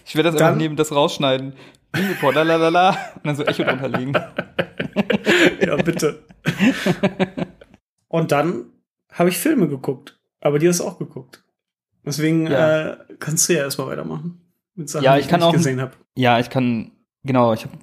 Ich 0.06 0.16
werde 0.16 0.32
das 0.32 0.40
Dann- 0.40 0.48
einfach 0.48 0.58
neben 0.60 0.76
das 0.76 0.92
rausschneiden. 0.92 1.54
Report, 1.96 2.36
la 2.36 2.44
la 2.44 2.56
la 2.58 2.70
la. 2.70 2.90
Und 3.16 3.26
dann 3.26 3.36
so 3.36 3.44
Echo 3.46 3.64
drunter 3.64 3.88
legen. 3.90 4.14
ja, 5.66 5.76
bitte. 5.78 6.24
Und 8.08 8.32
dann 8.32 8.66
habe 9.12 9.30
ich 9.30 9.38
Filme 9.38 9.68
geguckt. 9.68 10.20
Aber 10.42 10.60
die 10.60 10.68
hast 10.68 10.80
du 10.80 10.86
auch 10.86 10.98
geguckt. 11.00 11.44
Deswegen 12.06 12.48
Ja. 12.48 12.92
äh, 12.92 12.98
kannst 13.20 13.50
du 13.50 13.54
ja 13.54 13.60
erstmal 13.64 13.88
weitermachen. 13.88 14.42
Mit 14.76 14.90
Sachen, 14.90 15.04
Ja, 15.04 15.16
die 15.16 15.22
ich 15.22 15.28
kann 15.28 15.42
auch- 15.44 15.52
gesehen 15.54 15.82
habe. 15.82 15.94
Ja, 16.16 16.40
ich 16.40 16.50
kann, 16.50 16.92
genau, 17.24 17.54
ich 17.54 17.66
habe 17.66 17.78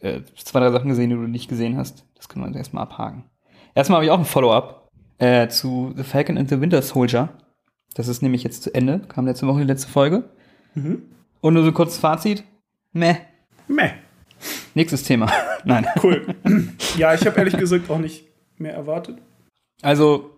äh, 0.00 0.22
zwei, 0.36 0.60
drei 0.60 0.70
Sachen 0.70 0.88
gesehen, 0.88 1.10
die 1.10 1.16
du 1.16 1.22
nicht 1.22 1.48
gesehen 1.48 1.76
hast. 1.76 2.04
Das 2.16 2.28
können 2.28 2.44
wir 2.44 2.48
uns 2.48 2.56
erstmal 2.56 2.84
abhaken. 2.84 3.24
Erstmal 3.74 3.96
habe 3.96 4.04
ich 4.04 4.10
auch 4.10 4.18
ein 4.18 4.24
Follow-up 4.24 4.88
äh, 5.18 5.48
zu 5.48 5.92
The 5.96 6.02
Falcon 6.02 6.36
and 6.36 6.48
the 6.48 6.60
Winter 6.60 6.82
Soldier. 6.82 7.30
Das 7.94 8.08
ist 8.08 8.22
nämlich 8.22 8.42
jetzt 8.42 8.62
zu 8.62 8.74
Ende. 8.74 9.00
Kam 9.00 9.26
letzte 9.26 9.46
Woche 9.46 9.60
die 9.60 9.66
letzte 9.66 9.88
Folge. 9.88 10.30
Mhm. 10.74 11.02
Und 11.40 11.54
nur 11.54 11.64
so 11.64 11.72
kurz 11.72 11.96
Fazit. 11.96 12.44
Meh. 12.92 13.16
Meh. 13.68 13.92
Nächstes 14.74 15.04
Thema. 15.04 15.30
Nein. 15.64 15.86
Cool. 16.02 16.34
ja, 16.96 17.14
ich 17.14 17.26
habe 17.26 17.38
ehrlich 17.38 17.56
gesagt 17.56 17.90
auch 17.90 17.98
nicht 17.98 18.24
mehr 18.58 18.74
erwartet. 18.74 19.18
Also, 19.82 20.30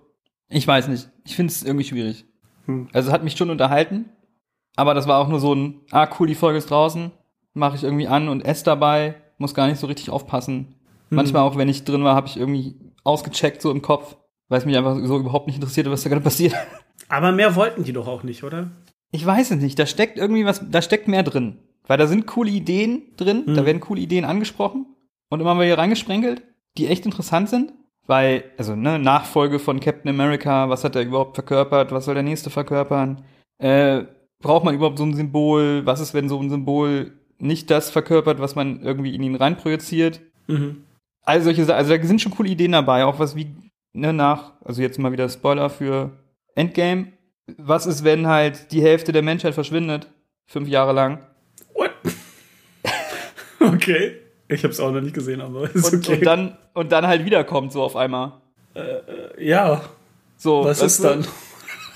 ich 0.49 0.67
weiß 0.67 0.89
nicht. 0.89 1.09
Ich 1.25 1.37
finde 1.37 1.53
es 1.53 1.63
irgendwie 1.63 1.85
schwierig. 1.85 2.25
Hm. 2.67 2.89
Also, 2.93 3.09
es 3.09 3.13
hat 3.13 3.25
mich 3.25 3.37
schon 3.37 3.51
unterhalten. 3.51 4.11
Aber 4.77 4.95
das 4.95 5.07
war 5.07 5.21
auch 5.21 5.29
nur 5.29 5.41
so 5.41 5.55
ein, 5.55 5.81
ah, 5.93 6.09
cool, 6.19 6.27
die 6.27 6.35
Folge 6.35 6.59
ist 6.59 6.71
draußen. 6.71 7.13
Mache 7.55 7.77
ich 7.77 7.85
irgendwie 7.85 8.09
an 8.09 8.29
und 8.29 8.43
esse 8.45 8.65
dabei. 8.65 9.15
Muss 9.39 9.55
gar 9.55 9.67
nicht 9.67 9.79
so 9.81 9.87
richtig 9.87 10.11
aufpassen. 10.11 10.75
Hm. 11.09 11.17
Manchmal 11.17 11.43
auch, 11.43 11.57
wenn 11.57 11.69
ich 11.69 11.85
drin 11.85 12.05
war, 12.05 12.15
habe 12.15 12.27
ich 12.27 12.37
irgendwie 12.37 12.77
ausgecheckt, 13.05 13.63
so 13.63 13.71
im 13.71 13.83
Kopf. 13.83 14.17
Weil 14.49 14.59
es 14.59 14.67
mich 14.67 14.77
einfach 14.77 14.97
so 15.05 15.19
überhaupt 15.19 15.47
nicht 15.47 15.57
interessierte, 15.57 15.91
was 15.91 16.03
da 16.03 16.11
gerade 16.11 16.21
passiert. 16.23 16.55
Aber 17.09 17.33
mehr 17.33 17.57
wollten 17.57 17.85
die 17.85 17.93
doch 17.93 18.07
auch 18.07 18.23
nicht, 18.23 18.45
oder? 18.45 18.71
Ich 19.11 19.25
weiß 19.25 19.53
es 19.53 19.61
nicht. 19.61 19.79
Da 19.79 19.87
steckt 19.87 20.19
irgendwie 20.19 20.45
was, 20.45 20.69
da 20.71 20.83
steckt 20.83 21.09
mehr 21.09 21.23
drin. 21.23 21.59
Weil 21.87 21.99
da 21.99 22.07
sind 22.07 22.27
coole 22.27 22.51
Ideen 22.51 23.03
drin, 23.17 23.45
Hm. 23.47 23.55
da 23.55 23.67
werden 23.67 23.81
coole 23.81 24.01
Ideen 24.01 24.25
angesprochen 24.25 24.87
und 25.31 25.41
immer 25.41 25.55
mal 25.55 25.67
hier 25.67 25.79
reingesprenkelt, 25.79 26.43
die 26.79 26.87
echt 26.89 27.05
interessant 27.05 27.49
sind. 27.49 27.73
Weil, 28.07 28.45
also, 28.59 28.77
ne, 28.77 28.99
Nachfolge 28.99 29.59
von 29.59 29.81
Captain 29.81 30.11
America, 30.11 30.69
was 30.69 30.85
hat 30.85 30.95
er 30.95 31.03
überhaupt 31.03 31.37
verkörpert, 31.37 31.91
was 31.91 32.05
soll 32.05 32.15
der 32.15 32.23
nächste 32.23 32.51
verkörpern? 32.51 33.25
Äh, 33.59 34.05
braucht 34.41 34.65
man 34.65 34.75
überhaupt 34.75 34.99
so 34.99 35.05
ein 35.05 35.15
Symbol? 35.15 35.87
Was 35.87 36.01
ist, 36.01 36.13
wenn 36.13 36.29
so 36.29 36.39
ein 36.39 36.51
Symbol 36.51 37.13
nicht 37.39 37.71
das 37.71 37.91
verkörpert, 37.91 38.41
was 38.41 38.55
man 38.55 38.83
irgendwie 38.83 39.15
in 39.15 39.23
ihn 39.23 39.35
reinprojiziert? 39.37 40.21
Mhm. 40.47 40.85
Also 41.23 41.45
solche 41.45 41.65
Sa- 41.65 41.75
also 41.77 41.97
da 41.97 42.03
sind 42.05 42.21
schon 42.21 42.33
coole 42.33 42.49
Ideen 42.51 42.73
dabei, 42.73 43.05
auch 43.05 43.19
was 43.19 43.35
wie 43.37 43.55
ne, 43.93 44.13
nach, 44.13 44.53
also 44.65 44.83
jetzt 44.83 44.99
mal 44.99 45.13
wieder 45.13 45.29
Spoiler 45.29 45.71
für 45.71 46.11
Endgame. 46.55 47.09
Was 47.59 47.87
ist, 47.87 48.05
wenn 48.05 48.27
halt 48.27 48.73
die 48.73 48.83
Hälfte 48.83 49.13
der 49.13 49.23
Menschheit 49.23 49.55
verschwindet, 49.55 50.07
fünf 50.47 50.69
Jahre 50.69 50.93
lang? 50.93 51.19
What? 51.75 51.91
okay. 53.61 54.17
Ich 54.49 54.63
habe 54.63 54.73
es 54.73 54.81
auch 54.81 54.93
noch 54.93 55.01
nicht 55.01 55.15
gesehen, 55.15 55.41
aber 55.41 55.75
ist 55.75 55.93
Und, 55.93 56.05
okay. 56.07 56.19
und, 56.19 56.27
dann, 56.27 56.57
und 56.75 56.93
dann 56.93 57.07
halt 57.07 57.25
wiederkommt, 57.25 57.73
so 57.73 57.83
auf 57.83 57.97
einmal. 57.97 58.33
ja, 59.39 59.83
So, 60.37 60.65
was 60.65 60.83
ist 60.83 61.03
du? 61.03 61.23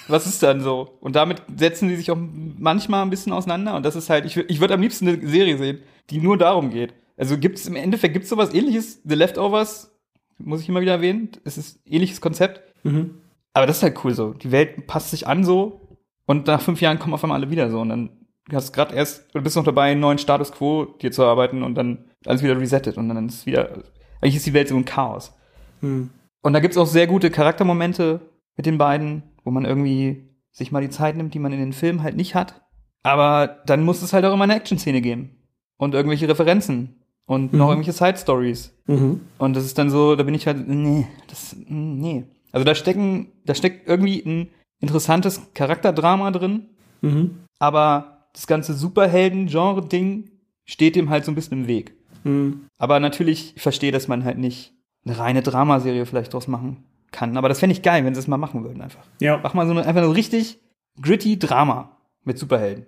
Was 0.09 0.27
ist 0.27 0.43
dann 0.43 0.61
so? 0.61 0.97
Und 1.01 1.17
damit 1.17 1.43
setzen 1.55 1.89
sie 1.89 1.97
sich 1.97 2.11
auch 2.11 2.19
manchmal 2.19 3.03
ein 3.03 3.11
bisschen 3.11 3.33
auseinander. 3.33 3.77
Und 3.77 3.85
das 3.85 3.95
ist 3.95 4.11
halt, 4.11 4.25
ich, 4.25 4.37
ich 4.37 4.61
würde 4.61 4.75
am 4.75 4.81
liebsten 4.81 5.07
eine 5.07 5.27
Serie 5.27 5.59
sehen, 5.59 5.79
die 6.11 6.19
nur 6.19 6.39
darum 6.39 6.71
geht. 6.71 6.95
Also 7.17 7.37
gibt 7.37 7.59
es 7.59 7.67
im 7.67 7.77
Endeffekt 7.77 8.15
gibt's 8.15 8.29
sowas 8.29 8.55
ähnliches, 8.55 9.01
The 9.05 9.15
Leftovers, 9.15 9.93
muss 10.39 10.61
ich 10.63 10.69
immer 10.69 10.81
wieder 10.81 10.93
erwähnen. 10.93 11.31
Es 11.45 11.59
ist 11.59 11.77
ein 11.77 11.93
ähnliches 11.95 12.21
Konzept. 12.21 12.63
Mhm. 12.85 13.19
Aber 13.53 13.67
das 13.67 13.79
ist 13.79 13.83
halt 13.83 14.05
cool 14.05 14.15
so. 14.15 14.33
Die 14.33 14.53
Welt 14.53 14.87
passt 14.87 15.11
sich 15.11 15.27
an 15.27 15.45
so 15.45 15.81
und 16.27 16.47
nach 16.47 16.61
fünf 16.61 16.81
Jahren 16.81 16.99
kommen 16.99 17.15
auf 17.15 17.25
einmal 17.25 17.41
alle 17.41 17.51
wieder 17.51 17.71
so. 17.71 17.81
Und 17.81 17.89
dann 17.89 18.11
hast 18.53 18.69
du 18.69 18.73
gerade 18.73 18.95
erst, 18.95 19.35
du 19.35 19.43
bist 19.43 19.57
noch 19.57 19.65
dabei, 19.65 19.91
einen 19.91 20.01
neuen 20.01 20.19
Status 20.19 20.53
quo 20.53 20.85
dir 20.85 21.11
zu 21.11 21.23
erarbeiten 21.23 21.63
und 21.63 21.75
dann 21.75 22.05
alles 22.25 22.43
wieder 22.43 22.59
resettet. 22.59 22.97
Und 22.97 23.09
dann 23.09 23.27
ist 23.27 23.47
wieder, 23.47 23.83
eigentlich 24.21 24.37
ist 24.37 24.47
die 24.47 24.55
Welt 24.55 24.69
so 24.69 24.77
ein 24.77 24.85
Chaos. 24.85 25.33
Hm. 25.81 26.11
Und 26.43 26.53
da 26.53 26.61
gibt's 26.61 26.77
auch 26.77 26.87
sehr 26.87 27.07
gute 27.07 27.31
Charaktermomente 27.31 28.21
mit 28.57 28.67
den 28.67 28.79
beiden, 28.79 29.23
wo 29.49 29.51
man 29.51 29.65
irgendwie 29.65 30.29
sich 30.53 30.73
mal 30.73 30.83
die 30.83 30.91
Zeit 30.91 31.17
nimmt, 31.17 31.33
die 31.33 31.39
man 31.39 31.53
in 31.55 31.59
den 31.59 31.73
Filmen 31.73 32.03
halt 32.03 32.17
nicht 32.17 32.35
hat. 32.35 32.61
Aber 33.03 33.63
dann 33.65 33.83
muss 33.83 34.03
es 34.03 34.13
halt 34.13 34.27
auch 34.27 34.35
immer 34.35 34.45
eine 34.45 34.57
Action-Szene 34.57 35.01
geben. 35.01 35.31
Und 35.79 35.95
irgendwelche 35.95 36.29
Referenzen. 36.29 36.97
Und 37.25 37.55
noch 37.55 37.71
irgendwelche 37.71 37.97
Side-Stories. 37.97 38.75
Mhm. 38.87 39.23
Und 39.39 39.57
das 39.57 39.65
ist 39.65 39.79
dann 39.79 39.89
so, 39.89 40.17
da 40.17 40.23
bin 40.23 40.35
ich 40.35 40.47
halt, 40.47 40.69
nee, 40.69 41.07
das, 41.29 41.57
nee. 41.67 42.25
Also 42.53 42.65
da 42.65 42.75
stecken, 42.75 43.29
da 43.47 43.55
steckt 43.55 43.89
irgendwie 43.89 44.23
ein 44.27 44.49
interessantes 44.81 45.41
Charakterdrama 45.55 46.31
drin, 46.31 46.67
Mhm. 47.01 47.39
aber 47.59 48.29
das 48.35 48.47
ganze 48.47 48.75
Superhelden-Genre-Ding 48.75 50.31
steht 50.67 50.95
dem 50.95 51.09
halt 51.09 51.25
so 51.25 51.33
ein 51.33 51.35
bisschen 51.35 51.63
im 51.63 51.67
Weg. 51.69 51.95
Mhm. 52.25 52.67
Aber 52.77 53.01
natürlich, 53.01 53.55
ich 53.57 53.63
verstehe, 53.63 53.93
dass 53.93 54.09
man 54.09 54.25
halt 54.25 54.37
nicht 54.37 54.75
eine 55.07 55.19
reine 55.19 55.41
Dramaserie 55.43 56.05
vielleicht 56.05 56.35
draus 56.35 56.49
machen 56.49 56.85
kann. 57.13 57.37
Aber 57.37 57.49
das 57.49 57.61
fände 57.61 57.73
ich 57.73 57.83
geil, 57.83 58.05
wenn 58.05 58.15
sie 58.15 58.21
es 58.21 58.27
mal 58.29 58.37
machen 58.37 58.65
würden 58.65 58.81
einfach. 58.83 59.05
Ja. 59.21 59.39
Mach 59.43 59.55
mal 59.55 59.67
so 59.67 59.73
eine, 59.73 59.87
einfach 59.87 60.03
so 60.05 60.11
richtig 60.11 60.59
gritty 61.01 61.39
Drama 61.39 61.97
mit 62.25 62.39
Superhelden. 62.39 62.87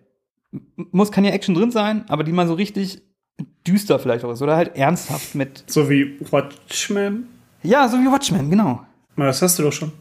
Muss, 0.76 1.12
kann 1.12 1.24
ja 1.24 1.30
Action 1.30 1.54
drin 1.54 1.70
sein, 1.70 2.04
aber 2.08 2.24
die 2.24 2.32
mal 2.32 2.46
so 2.48 2.54
richtig 2.54 3.02
düster 3.66 3.98
vielleicht 3.98 4.24
auch 4.24 4.32
ist. 4.32 4.42
Oder 4.42 4.56
halt 4.56 4.76
ernsthaft 4.76 5.34
mit, 5.34 5.64
So 5.68 5.88
wie 5.88 6.18
Watchmen. 6.32 7.28
ja, 7.62 7.88
so 7.88 7.96
wie 7.98 8.06
Watchmen, 8.10 8.50
genau. 8.50 8.84
Na, 9.16 9.26
Das 9.26 9.40
hast 9.42 9.58
du 9.58 9.62
doch 9.62 9.72
schon. 9.72 9.92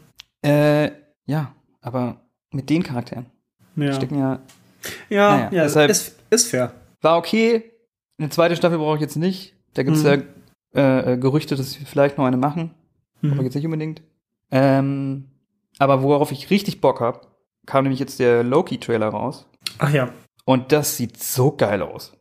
Äh, 0.42 0.90
ja, 1.26 1.54
aber 1.80 2.20
mit 2.52 2.68
den 2.68 2.82
Charakteren 2.82 3.26
Ja. 3.76 3.92
stecken 3.92 4.18
ja, 4.18 4.40
Ja, 5.08 5.30
Naja, 5.36 5.48
ja, 5.52 5.62
deshalb- 5.64 5.90
ist, 5.90 6.16
ist 6.30 6.50
fair. 6.50 6.72
war 7.02 7.16
okay. 7.18 7.64
Eine 8.18 8.30
zweite 8.30 8.56
Staffel 8.56 8.78
brauche 8.78 8.96
ich 8.96 9.00
jetzt 9.02 9.16
nicht. 9.16 9.54
Da 9.74 9.82
gibt's 9.82 10.02
Mhm. 10.02 10.06
ja 10.06 10.16
äh, 10.74 11.12
äh, 11.12 11.16
Gerüchte, 11.18 11.54
dass 11.56 11.72
sie 11.72 11.84
vielleicht 11.84 12.16
noch 12.18 12.24
eine 12.26 12.36
machen. 12.36 12.70
Mhm. 13.22 13.32
aber 13.34 13.42
jetzt 13.44 13.54
nicht 13.54 13.64
unbedingt. 13.66 14.02
Ähm, 14.50 15.26
aber 15.78 16.02
worauf 16.02 16.32
ich 16.32 16.50
richtig 16.50 16.80
Bock 16.80 17.00
hab, 17.00 17.28
kam 17.66 17.84
nämlich 17.84 18.00
jetzt 18.00 18.18
der 18.18 18.42
Loki-Trailer 18.42 19.08
raus. 19.08 19.46
Ach 19.78 19.90
ja. 19.92 20.10
Und 20.44 20.72
das 20.72 20.96
sieht 20.96 21.22
so 21.22 21.52
geil 21.52 21.82
aus. 21.82 22.12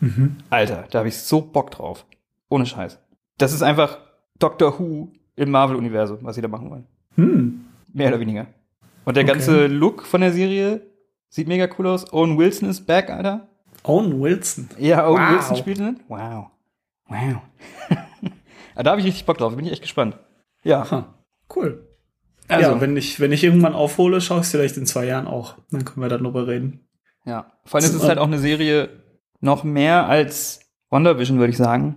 Mhm. 0.00 0.36
Alter, 0.50 0.84
da 0.90 0.98
habe 0.98 1.08
ich 1.08 1.16
so 1.18 1.40
Bock 1.40 1.70
drauf. 1.70 2.04
Ohne 2.48 2.66
Scheiß. 2.66 2.98
Das 3.38 3.52
ist 3.52 3.62
einfach 3.62 3.98
Doctor 4.38 4.78
Who 4.78 5.08
im 5.36 5.50
Marvel-Universum, 5.50 6.18
was 6.22 6.34
sie 6.34 6.42
da 6.42 6.48
machen 6.48 6.70
wollen. 6.70 6.86
Hm. 7.14 7.64
Mehr 7.92 8.08
oder 8.08 8.20
weniger. 8.20 8.46
Und 9.04 9.16
der 9.16 9.24
Okay. 9.24 9.32
ganze 9.32 9.66
Look 9.68 10.02
von 10.06 10.20
der 10.20 10.32
Serie 10.32 10.82
sieht 11.28 11.48
mega 11.48 11.68
cool 11.78 11.86
aus. 11.86 12.12
Owen 12.12 12.36
Wilson 12.38 12.68
ist 12.68 12.86
back, 12.86 13.10
Alter. 13.10 13.48
Owen 13.84 14.20
Wilson. 14.20 14.68
Ja, 14.78 15.06
Owen 15.08 15.22
Wow. 15.22 15.32
Wilson 15.32 15.56
spielt 15.56 15.78
mit. 15.78 15.96
Wow. 16.08 16.48
Wow. 17.08 17.36
Da 18.74 18.90
habe 18.90 19.00
ich 19.00 19.06
richtig 19.06 19.24
Bock 19.24 19.38
drauf. 19.38 19.56
Bin 19.56 19.64
ich 19.64 19.72
echt 19.72 19.80
gespannt. 19.80 20.18
Ja. 20.62 20.90
Ha. 20.90 21.14
Cool. 21.54 21.86
Also, 22.48 22.70
ja, 22.70 22.80
wenn 22.80 22.96
ich, 22.96 23.18
wenn 23.18 23.32
ich 23.32 23.42
irgendwann 23.42 23.74
aufhole, 23.74 24.20
schaue 24.20 24.38
ich 24.38 24.44
es 24.44 24.50
vielleicht 24.50 24.76
in 24.76 24.86
zwei 24.86 25.06
Jahren 25.06 25.26
auch. 25.26 25.56
Dann 25.70 25.84
können 25.84 26.00
wir 26.00 26.08
darüber 26.08 26.46
reden. 26.46 26.86
Ja, 27.24 27.52
vor 27.64 27.80
allem 27.80 27.90
ist 27.90 27.94
es 27.94 28.04
halt 28.04 28.18
auch 28.18 28.26
eine 28.26 28.38
Serie 28.38 28.88
noch 29.40 29.64
mehr 29.64 30.06
als 30.06 30.60
WandaVision, 30.90 31.38
würde 31.38 31.50
ich 31.50 31.56
sagen, 31.56 31.96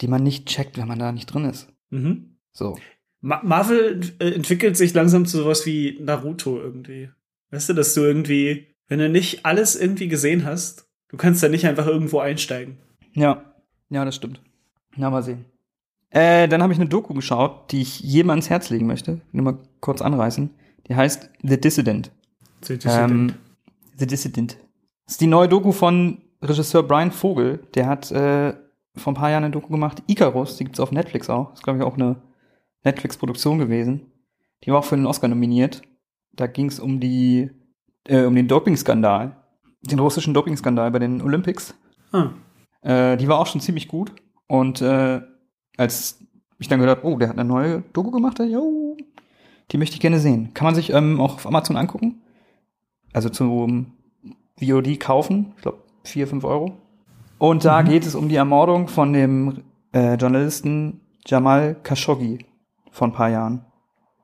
die 0.00 0.08
man 0.08 0.22
nicht 0.22 0.46
checkt, 0.46 0.76
wenn 0.76 0.88
man 0.88 0.98
da 0.98 1.12
nicht 1.12 1.26
drin 1.26 1.46
ist. 1.46 1.68
Mhm. 1.90 2.36
So. 2.52 2.78
Ma 3.20 3.40
Marvel 3.42 4.00
äh, 4.18 4.32
entwickelt 4.32 4.76
sich 4.76 4.92
langsam 4.92 5.24
zu 5.24 5.38
sowas 5.38 5.64
wie 5.64 5.98
Naruto 6.00 6.60
irgendwie. 6.60 7.10
Weißt 7.50 7.70
du, 7.70 7.72
dass 7.72 7.94
du 7.94 8.02
irgendwie, 8.02 8.74
wenn 8.88 8.98
du 8.98 9.08
nicht 9.08 9.46
alles 9.46 9.76
irgendwie 9.76 10.08
gesehen 10.08 10.44
hast, 10.44 10.88
du 11.08 11.16
kannst 11.16 11.42
da 11.42 11.48
nicht 11.48 11.66
einfach 11.66 11.86
irgendwo 11.86 12.18
einsteigen. 12.18 12.78
Ja. 13.14 13.54
Ja, 13.88 14.04
das 14.04 14.16
stimmt. 14.16 14.42
Na, 14.96 15.10
mal 15.10 15.22
sehen. 15.22 15.46
Äh, 16.10 16.48
dann 16.48 16.62
habe 16.62 16.72
ich 16.72 16.78
eine 16.78 16.88
Doku 16.88 17.14
geschaut, 17.14 17.72
die 17.72 17.82
ich 17.82 18.00
jedem 18.00 18.30
ans 18.30 18.48
Herz 18.48 18.70
legen 18.70 18.86
möchte. 18.86 19.20
Nur 19.32 19.44
mal 19.44 19.58
kurz 19.80 20.00
anreißen. 20.00 20.50
Die 20.88 20.94
heißt 20.94 21.30
The 21.42 21.60
Dissident. 21.60 22.10
Ähm, 22.84 23.34
The 23.96 24.06
Dissident. 24.06 24.56
Das 25.04 25.14
ist 25.14 25.20
die 25.20 25.26
neue 25.26 25.48
Doku 25.48 25.72
von 25.72 26.18
Regisseur 26.42 26.82
Brian 26.82 27.10
Vogel. 27.10 27.60
Der 27.74 27.86
hat 27.86 28.10
äh, 28.10 28.54
vor 28.96 29.12
ein 29.12 29.16
paar 29.16 29.30
Jahren 29.30 29.44
eine 29.44 29.52
Doku 29.52 29.68
gemacht, 29.68 30.02
Icarus, 30.06 30.56
die 30.56 30.64
gibt's 30.64 30.80
auf 30.80 30.92
Netflix 30.92 31.28
auch. 31.28 31.50
Das 31.50 31.60
ist, 31.60 31.64
glaube 31.64 31.78
ich, 31.78 31.84
auch 31.84 31.94
eine 31.94 32.16
Netflix-Produktion 32.84 33.58
gewesen. 33.58 34.12
Die 34.64 34.70
war 34.70 34.78
auch 34.78 34.84
für 34.84 34.96
den 34.96 35.06
Oscar 35.06 35.28
nominiert. 35.28 35.82
Da 36.32 36.46
ging's 36.46 36.80
um 36.80 37.00
die, 37.00 37.50
äh, 38.08 38.24
um 38.24 38.34
den 38.34 38.48
Doping-Skandal. 38.48 39.36
Den 39.82 39.98
russischen 39.98 40.34
Doping-Skandal 40.34 40.90
bei 40.90 40.98
den 40.98 41.20
Olympics. 41.22 41.74
ah. 42.12 42.30
Äh, 42.82 43.16
die 43.16 43.26
war 43.26 43.38
auch 43.38 43.46
schon 43.46 43.60
ziemlich 43.60 43.88
gut. 43.88 44.12
Und 44.46 44.80
äh, 44.80 45.20
als 45.76 46.20
ich 46.58 46.68
dann 46.68 46.80
gehört 46.80 46.98
habe, 46.98 47.06
oh, 47.06 47.18
der 47.18 47.28
hat 47.28 47.38
eine 47.38 47.48
neue 47.48 47.82
Doku 47.92 48.10
gemacht, 48.10 48.38
jo, 48.38 48.96
die 49.70 49.78
möchte 49.78 49.94
ich 49.94 50.00
gerne 50.00 50.18
sehen. 50.20 50.54
Kann 50.54 50.64
man 50.64 50.74
sich 50.74 50.92
ähm, 50.92 51.20
auch 51.20 51.34
auf 51.34 51.46
Amazon 51.46 51.76
angucken. 51.76 52.22
Also 53.12 53.28
zum 53.28 53.92
VOD 54.60 54.98
kaufen. 55.00 55.52
Ich 55.56 55.62
glaube, 55.62 55.78
4, 56.04 56.26
5 56.26 56.44
Euro. 56.44 56.76
Und 57.38 57.64
da 57.64 57.82
geht 57.82 58.06
es 58.06 58.14
um 58.14 58.28
die 58.28 58.36
Ermordung 58.36 58.88
von 58.88 59.12
dem 59.12 59.64
äh, 59.92 60.14
Journalisten 60.14 61.00
Jamal 61.26 61.76
Khashoggi 61.82 62.46
vor 62.90 63.08
ein 63.08 63.12
paar 63.12 63.28
Jahren. 63.28 63.64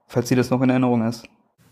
Falls 0.07 0.29
sie 0.29 0.37
das 0.37 0.51
noch 0.51 0.63
in 0.63 0.71
Erinnerung 0.71 1.07
ist. 1.07 1.25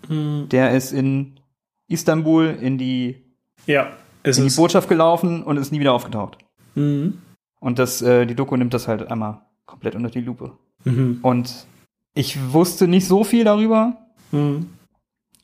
Hm. 0.08 0.48
Der 0.50 0.72
ist 0.72 0.92
in 0.92 1.40
Istanbul 1.88 2.46
in 2.60 2.78
die, 2.78 3.24
Ja, 3.66 3.92
in 4.22 4.32
die. 4.32 4.54
Botschaft 4.54 4.88
gelaufen 4.88 5.42
und 5.42 5.56
ist 5.56 5.72
nie 5.72 5.80
wieder 5.80 5.92
aufgetaucht. 5.92 6.38
Mhm. 6.74 7.20
Und 7.58 7.78
das, 7.78 8.00
äh, 8.00 8.26
die 8.26 8.34
Doku 8.34 8.56
nimmt 8.56 8.72
das 8.72 8.88
halt 8.88 9.10
einmal 9.10 9.42
komplett 9.70 9.94
unter 9.94 10.10
die 10.10 10.20
Lupe. 10.20 10.52
Mhm. 10.84 11.20
Und 11.22 11.66
ich 12.14 12.52
wusste 12.52 12.88
nicht 12.88 13.06
so 13.06 13.24
viel 13.24 13.44
darüber. 13.44 13.96
Mhm. 14.32 14.70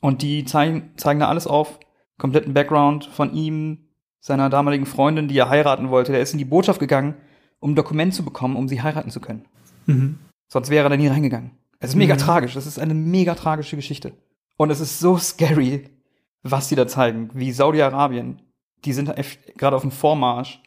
Und 0.01 0.21
die 0.21 0.45
zeigen, 0.45 0.91
zeigen 0.97 1.19
da 1.21 1.27
alles 1.27 1.47
auf. 1.47 1.79
Kompletten 2.17 2.53
Background 2.53 3.05
von 3.05 3.33
ihm, 3.33 3.79
seiner 4.19 4.49
damaligen 4.49 4.85
Freundin, 4.85 5.27
die 5.27 5.37
er 5.37 5.49
heiraten 5.49 5.89
wollte. 5.89 6.11
Der 6.11 6.21
ist 6.21 6.33
in 6.33 6.39
die 6.39 6.45
Botschaft 6.45 6.79
gegangen, 6.79 7.15
um 7.59 7.71
ein 7.71 7.75
Dokument 7.75 8.13
zu 8.13 8.23
bekommen, 8.23 8.55
um 8.55 8.67
sie 8.67 8.81
heiraten 8.81 9.11
zu 9.11 9.19
können. 9.19 9.45
Mhm. 9.85 10.19
Sonst 10.47 10.69
wäre 10.69 10.85
er 10.85 10.89
da 10.89 10.97
nie 10.97 11.07
reingegangen. 11.07 11.51
Es 11.79 11.91
ist 11.91 11.95
mega 11.95 12.15
Mhm. 12.15 12.19
tragisch. 12.19 12.53
Das 12.53 12.65
ist 12.67 12.79
eine 12.79 12.93
mega 12.93 13.35
tragische 13.35 13.75
Geschichte. 13.75 14.13
Und 14.57 14.71
es 14.71 14.79
ist 14.79 14.99
so 14.99 15.17
scary, 15.17 15.89
was 16.43 16.67
die 16.67 16.75
da 16.75 16.87
zeigen. 16.87 17.29
Wie 17.33 17.51
Saudi-Arabien, 17.51 18.41
die 18.83 18.93
sind 18.93 19.13
gerade 19.57 19.75
auf 19.75 19.83
dem 19.83 19.91
Vormarsch, 19.91 20.61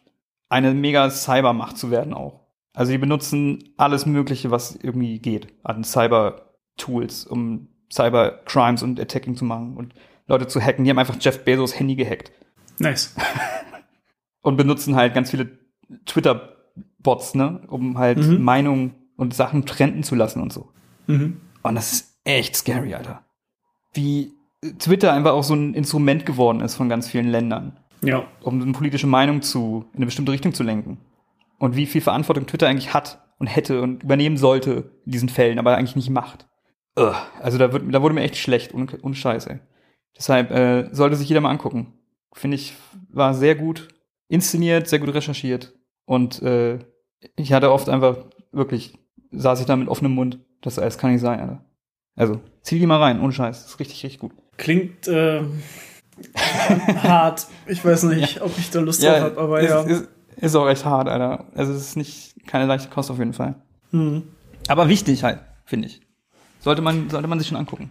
eine 0.48 0.72
mega 0.74 1.10
Cybermacht 1.10 1.76
zu 1.76 1.90
werden 1.90 2.14
auch. 2.14 2.39
Also 2.80 2.92
die 2.92 2.98
benutzen 2.98 3.74
alles 3.76 4.06
Mögliche, 4.06 4.50
was 4.50 4.74
irgendwie 4.74 5.18
geht 5.18 5.48
an 5.64 5.84
Cyber-Tools, 5.84 7.26
um 7.26 7.68
Cyber-Crimes 7.92 8.82
und 8.82 8.98
Attacking 8.98 9.36
zu 9.36 9.44
machen 9.44 9.76
und 9.76 9.92
Leute 10.28 10.46
zu 10.46 10.62
hacken. 10.62 10.84
Die 10.84 10.90
haben 10.90 10.98
einfach 10.98 11.18
Jeff 11.20 11.44
Bezos 11.44 11.78
Handy 11.78 11.94
gehackt 11.94 12.32
Nice. 12.78 13.14
und 14.40 14.56
benutzen 14.56 14.96
halt 14.96 15.12
ganz 15.12 15.28
viele 15.30 15.58
Twitter-Bots, 16.06 17.34
ne, 17.34 17.60
um 17.68 17.98
halt 17.98 18.16
Mhm. 18.16 18.42
Meinungen 18.42 18.94
und 19.18 19.34
Sachen 19.34 19.66
trenden 19.66 20.02
zu 20.02 20.14
lassen 20.14 20.40
und 20.40 20.50
so. 20.50 20.70
Mhm. 21.06 21.38
Und 21.62 21.74
das 21.74 21.92
ist 21.92 22.18
echt 22.24 22.56
scary, 22.56 22.94
Alter. 22.94 23.22
Wie 23.92 24.32
Twitter 24.78 25.12
einfach 25.12 25.32
auch 25.32 25.44
so 25.44 25.52
ein 25.54 25.74
Instrument 25.74 26.24
geworden 26.24 26.62
ist 26.62 26.76
von 26.76 26.88
ganz 26.88 27.08
vielen 27.08 27.28
Ländern, 27.28 27.76
Ja. 28.02 28.24
um 28.40 28.62
eine 28.62 28.72
politische 28.72 29.06
Meinung 29.06 29.42
zu, 29.42 29.84
in 29.92 29.98
eine 29.98 30.06
bestimmte 30.06 30.32
Richtung 30.32 30.54
zu 30.54 30.62
lenken. 30.62 30.96
Und 31.60 31.76
wie 31.76 31.84
viel 31.84 32.00
Verantwortung 32.00 32.46
Twitter 32.46 32.68
eigentlich 32.68 32.94
hat 32.94 33.22
und 33.38 33.46
hätte 33.46 33.82
und 33.82 34.02
übernehmen 34.02 34.38
sollte 34.38 34.90
in 35.04 35.12
diesen 35.12 35.28
Fällen, 35.28 35.58
aber 35.58 35.76
eigentlich 35.76 35.94
nicht 35.94 36.08
macht. 36.08 36.48
Ugh. 36.98 37.14
Also 37.38 37.58
da, 37.58 37.70
wird, 37.74 37.94
da 37.94 38.00
wurde 38.00 38.14
mir 38.14 38.22
echt 38.22 38.38
schlecht 38.38 38.72
und, 38.72 39.04
und 39.04 39.14
scheiße. 39.14 39.60
Deshalb 40.16 40.50
äh, 40.50 40.88
sollte 40.92 41.16
sich 41.16 41.28
jeder 41.28 41.42
mal 41.42 41.50
angucken. 41.50 41.92
Finde 42.32 42.54
ich, 42.54 42.72
war 43.10 43.34
sehr 43.34 43.56
gut 43.56 43.88
inszeniert, 44.28 44.88
sehr 44.88 45.00
gut 45.00 45.12
recherchiert. 45.12 45.74
Und 46.06 46.40
äh, 46.40 46.78
ich 47.36 47.52
hatte 47.52 47.72
oft 47.72 47.90
einfach 47.90 48.16
wirklich, 48.52 48.98
saß 49.30 49.60
ich 49.60 49.66
da 49.66 49.76
mit 49.76 49.88
offenem 49.88 50.12
Mund. 50.12 50.38
Das, 50.62 50.76
das 50.76 50.96
kann 50.96 51.12
nicht 51.12 51.20
sein, 51.20 51.40
Alter. 51.40 51.64
Also, 52.16 52.40
zieh 52.62 52.78
die 52.78 52.86
mal 52.86 53.02
rein, 53.02 53.20
ohne 53.20 53.34
Scheiß. 53.34 53.64
Das 53.64 53.72
ist 53.72 53.80
richtig, 53.80 54.02
richtig 54.02 54.20
gut. 54.20 54.32
Klingt 54.56 55.08
äh, 55.08 55.42
hart. 57.02 57.48
Ich 57.66 57.84
weiß 57.84 58.04
nicht, 58.04 58.40
ob 58.40 58.56
ich 58.56 58.70
da 58.70 58.80
Lust 58.80 59.02
drauf 59.02 59.20
habe, 59.20 59.38
aber 59.38 59.60
es 59.60 59.68
ja. 59.68 59.82
Ist, 59.82 60.08
Ist 60.40 60.54
auch 60.56 60.68
echt 60.68 60.84
hart, 60.84 61.08
Alter. 61.08 61.46
Also 61.54 61.72
es 61.72 61.80
ist 61.80 61.96
nicht 61.96 62.46
keine 62.46 62.66
leichte 62.66 62.88
Kost 62.88 63.10
auf 63.10 63.18
jeden 63.18 63.32
Fall. 63.32 63.54
Mhm. 63.92 64.22
Aber 64.68 64.88
wichtig 64.88 65.22
halt, 65.24 65.40
finde 65.64 65.88
ich. 65.88 66.00
Sollte 66.60 66.82
man, 66.82 67.08
sollte 67.10 67.28
man 67.28 67.38
sich 67.38 67.48
schon 67.48 67.56
angucken. 67.56 67.90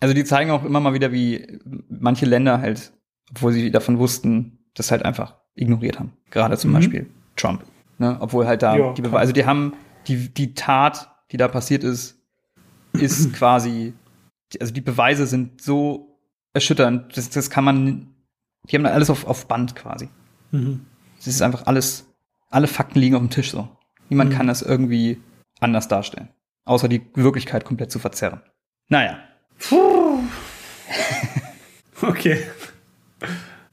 Also 0.00 0.14
die 0.14 0.24
zeigen 0.24 0.50
auch 0.50 0.64
immer 0.64 0.80
mal 0.80 0.94
wieder, 0.94 1.12
wie 1.12 1.60
manche 1.88 2.26
Länder 2.26 2.60
halt, 2.60 2.92
obwohl 3.30 3.52
sie 3.52 3.70
davon 3.70 3.98
wussten, 3.98 4.58
das 4.74 4.90
halt 4.90 5.04
einfach 5.04 5.36
ignoriert 5.54 5.98
haben. 5.98 6.12
Gerade 6.30 6.56
zum 6.58 6.70
Mhm. 6.70 6.74
Beispiel 6.74 7.10
Trump. 7.36 7.64
Ne? 7.98 8.16
Obwohl 8.20 8.46
halt 8.46 8.62
da 8.62 8.76
Ja, 8.76 8.92
die. 8.92 9.02
Beweise, 9.02 9.18
also 9.18 9.32
die 9.32 9.46
haben, 9.46 9.74
die, 10.08 10.28
die 10.32 10.54
Tat, 10.54 11.10
die 11.30 11.36
da 11.36 11.48
passiert 11.48 11.84
ist, 11.84 12.18
ist 12.92 13.32
quasi, 13.34 13.94
also 14.60 14.72
die 14.72 14.80
Beweise 14.80 15.26
sind 15.26 15.60
so 15.62 16.18
erschütternd, 16.52 17.16
das, 17.16 17.30
das 17.30 17.50
kann 17.50 17.64
man, 17.64 18.14
die 18.68 18.76
haben 18.76 18.84
da 18.84 18.90
alles 18.90 19.10
auf, 19.10 19.26
auf 19.26 19.46
Band 19.46 19.74
quasi. 19.76 20.08
Mhm. 20.50 20.84
Es 21.26 21.34
ist 21.36 21.42
einfach 21.42 21.66
alles, 21.66 22.06
alle 22.50 22.66
Fakten 22.66 22.98
liegen 22.98 23.14
auf 23.16 23.22
dem 23.22 23.30
Tisch 23.30 23.50
so. 23.50 23.68
Niemand 24.10 24.30
Mhm. 24.32 24.36
kann 24.36 24.46
das 24.46 24.62
irgendwie 24.62 25.20
anders 25.60 25.88
darstellen. 25.88 26.28
Außer 26.66 26.88
die 26.88 27.02
Wirklichkeit 27.14 27.64
komplett 27.64 27.90
zu 27.90 27.98
verzerren. 27.98 28.42
Naja. 28.88 29.18
Okay. 32.02 32.44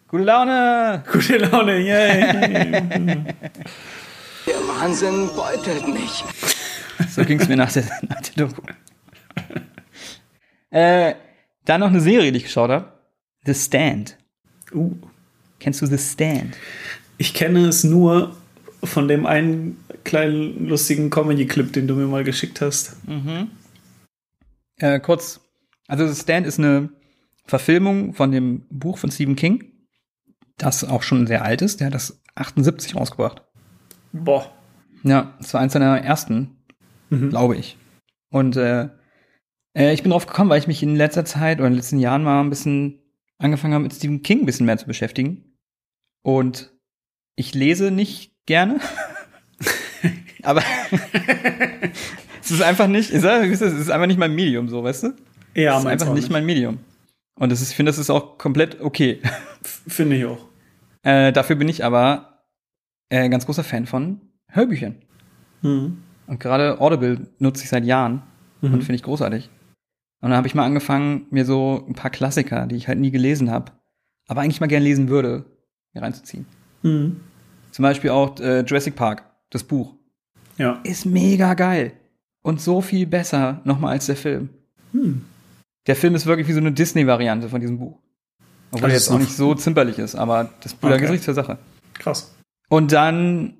Gute 0.07 0.23
Laune! 0.23 1.03
Gute 1.11 1.37
Laune, 1.37 1.79
yay. 1.79 2.21
Der 4.47 4.55
Wahnsinn 4.67 5.27
beutelt 5.35 5.87
mich. 5.87 6.23
So 7.09 7.23
ging's 7.25 7.47
mir 7.47 7.57
nach 7.57 7.71
der, 7.71 7.83
nach 8.07 8.21
der 8.21 8.45
Doku. 8.47 8.61
äh, 10.69 11.15
dann 11.65 11.81
noch 11.81 11.89
eine 11.89 11.99
Serie, 11.99 12.31
die 12.31 12.37
ich 12.37 12.43
geschaut 12.45 12.69
habe. 12.69 12.93
The 13.45 13.53
Stand. 13.53 14.17
uh. 14.73 14.95
Kennst 15.59 15.81
du 15.81 15.85
The 15.87 15.97
Stand? 15.97 16.55
Ich 17.21 17.35
kenne 17.35 17.67
es 17.67 17.83
nur 17.83 18.35
von 18.83 19.07
dem 19.07 19.27
einen 19.27 19.77
kleinen 20.03 20.67
lustigen 20.67 21.11
Comedy-Clip, 21.11 21.71
den 21.71 21.87
du 21.87 21.93
mir 21.93 22.07
mal 22.07 22.23
geschickt 22.23 22.61
hast. 22.61 22.95
Äh, 24.79 24.99
kurz, 24.99 25.39
also 25.87 26.11
Stand 26.15 26.47
ist 26.47 26.57
eine 26.57 26.89
Verfilmung 27.45 28.15
von 28.15 28.31
dem 28.31 28.65
Buch 28.71 28.97
von 28.97 29.11
Stephen 29.11 29.35
King, 29.35 29.71
das 30.57 30.83
auch 30.83 31.03
schon 31.03 31.27
sehr 31.27 31.45
alt 31.45 31.61
ist. 31.61 31.79
Der 31.79 31.87
hat 31.87 31.93
das 31.93 32.19
78 32.33 32.95
rausgebracht. 32.95 33.43
Boah. 34.13 34.51
Ja, 35.03 35.35
das 35.37 35.53
war 35.53 35.61
eins 35.61 35.73
seiner 35.73 36.01
ersten, 36.01 36.57
Mhm. 37.11 37.29
glaube 37.29 37.55
ich. 37.55 37.77
Und 38.31 38.55
äh, 38.55 38.89
äh, 39.77 39.93
ich 39.93 40.01
bin 40.01 40.09
drauf 40.11 40.25
gekommen, 40.25 40.49
weil 40.49 40.57
ich 40.59 40.65
mich 40.67 40.81
in 40.81 40.95
letzter 40.95 41.25
Zeit 41.25 41.59
oder 41.59 41.67
in 41.67 41.73
den 41.73 41.77
letzten 41.77 41.99
Jahren 41.99 42.23
mal 42.23 42.41
ein 42.41 42.49
bisschen 42.49 42.97
angefangen 43.37 43.75
habe, 43.75 43.83
mit 43.83 43.93
Stephen 43.93 44.23
King 44.23 44.39
ein 44.39 44.45
bisschen 44.47 44.65
mehr 44.65 44.79
zu 44.79 44.87
beschäftigen. 44.87 45.55
Und 46.23 46.71
ich 47.41 47.53
lese 47.53 47.91
nicht 47.91 48.31
gerne. 48.45 48.79
Aber 50.43 50.63
es 52.41 52.51
ist 52.51 52.61
einfach 52.61 52.87
nicht, 52.87 53.11
ich 53.11 53.21
sag, 53.21 53.43
es 53.43 53.61
ist, 53.61 53.91
einfach 53.91 54.07
nicht 54.07 54.17
mein 54.19 54.33
Medium, 54.33 54.69
so, 54.69 54.83
weißt 54.83 55.03
du? 55.03 55.13
Ja, 55.53 55.73
es 55.75 55.81
ist 55.81 55.87
einfach 55.87 56.13
nicht 56.13 56.29
mein 56.29 56.45
Medium. 56.45 56.79
Und 57.35 57.51
das 57.51 57.61
ist, 57.61 57.71
ich 57.71 57.75
finde, 57.75 57.89
das 57.91 57.99
ist 57.99 58.09
auch 58.09 58.37
komplett 58.37 58.81
okay. 58.81 59.19
Finde 59.87 60.15
ich 60.17 60.25
auch. 60.25 60.45
Äh, 61.03 61.31
dafür 61.31 61.55
bin 61.55 61.67
ich 61.69 61.83
aber 61.83 62.43
äh, 63.09 63.27
ganz 63.29 63.45
großer 63.45 63.63
Fan 63.63 63.85
von 63.85 64.21
Hörbüchern. 64.47 64.95
Mhm. 65.61 65.97
Und 66.27 66.39
gerade 66.39 66.79
Audible 66.79 67.27
nutze 67.39 67.63
ich 67.63 67.69
seit 67.69 67.85
Jahren 67.85 68.23
Mhm. 68.61 68.73
und 68.75 68.81
finde 68.83 68.95
ich 68.95 69.03
großartig. 69.03 69.49
Und 70.21 70.29
dann 70.29 70.37
habe 70.37 70.47
ich 70.47 70.53
mal 70.55 70.65
angefangen, 70.65 71.25
mir 71.31 71.45
so 71.45 71.83
ein 71.87 71.95
paar 71.95 72.11
Klassiker, 72.11 72.67
die 72.67 72.75
ich 72.75 72.87
halt 72.87 72.99
nie 72.99 73.11
gelesen 73.11 73.49
habe, 73.49 73.71
aber 74.27 74.41
eigentlich 74.41 74.61
mal 74.61 74.67
gern 74.67 74.83
lesen 74.83 75.09
würde, 75.09 75.45
mir 75.93 76.03
reinzuziehen. 76.03 76.45
Mhm. 76.83 77.21
Zum 77.71 77.83
Beispiel 77.83 78.09
auch 78.09 78.39
äh, 78.39 78.61
Jurassic 78.61 78.95
Park, 78.95 79.23
das 79.49 79.63
Buch. 79.63 79.93
Ja. 80.57 80.79
Ist 80.83 81.05
mega 81.05 81.53
geil. 81.53 81.93
Und 82.43 82.59
so 82.61 82.81
viel 82.81 83.05
besser 83.07 83.61
nochmal 83.63 83.93
als 83.93 84.07
der 84.07 84.15
Film. 84.15 84.49
Hm. 84.93 85.25
Der 85.87 85.95
Film 85.95 86.15
ist 86.15 86.25
wirklich 86.25 86.47
wie 86.47 86.53
so 86.53 86.59
eine 86.59 86.71
Disney-Variante 86.71 87.49
von 87.49 87.61
diesem 87.61 87.79
Buch. 87.79 87.97
Obwohl 88.71 88.85
Also 88.85 88.87
er 88.87 88.93
jetzt 88.93 89.11
auch 89.11 89.19
nicht 89.19 89.35
so 89.35 89.53
zimperlich 89.55 89.99
ist, 89.99 90.15
aber 90.15 90.49
das 90.61 90.73
Buch 90.73 90.89
da 90.89 90.95
Okay. 90.95 91.05
richtig 91.05 91.23
zur 91.23 91.33
Sache. 91.33 91.57
Krass. 91.93 92.35
Und 92.69 92.91
dann, 92.91 93.57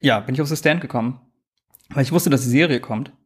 ja, 0.00 0.20
bin 0.20 0.34
ich 0.34 0.40
auf 0.40 0.48
The 0.48 0.56
Stand 0.56 0.80
gekommen, 0.80 1.20
weil 1.90 2.02
ich 2.02 2.12
wusste, 2.12 2.30
dass 2.30 2.42
die 2.42 2.48
Serie 2.48 2.80
kommt. 2.80 3.10
Und 3.10 3.16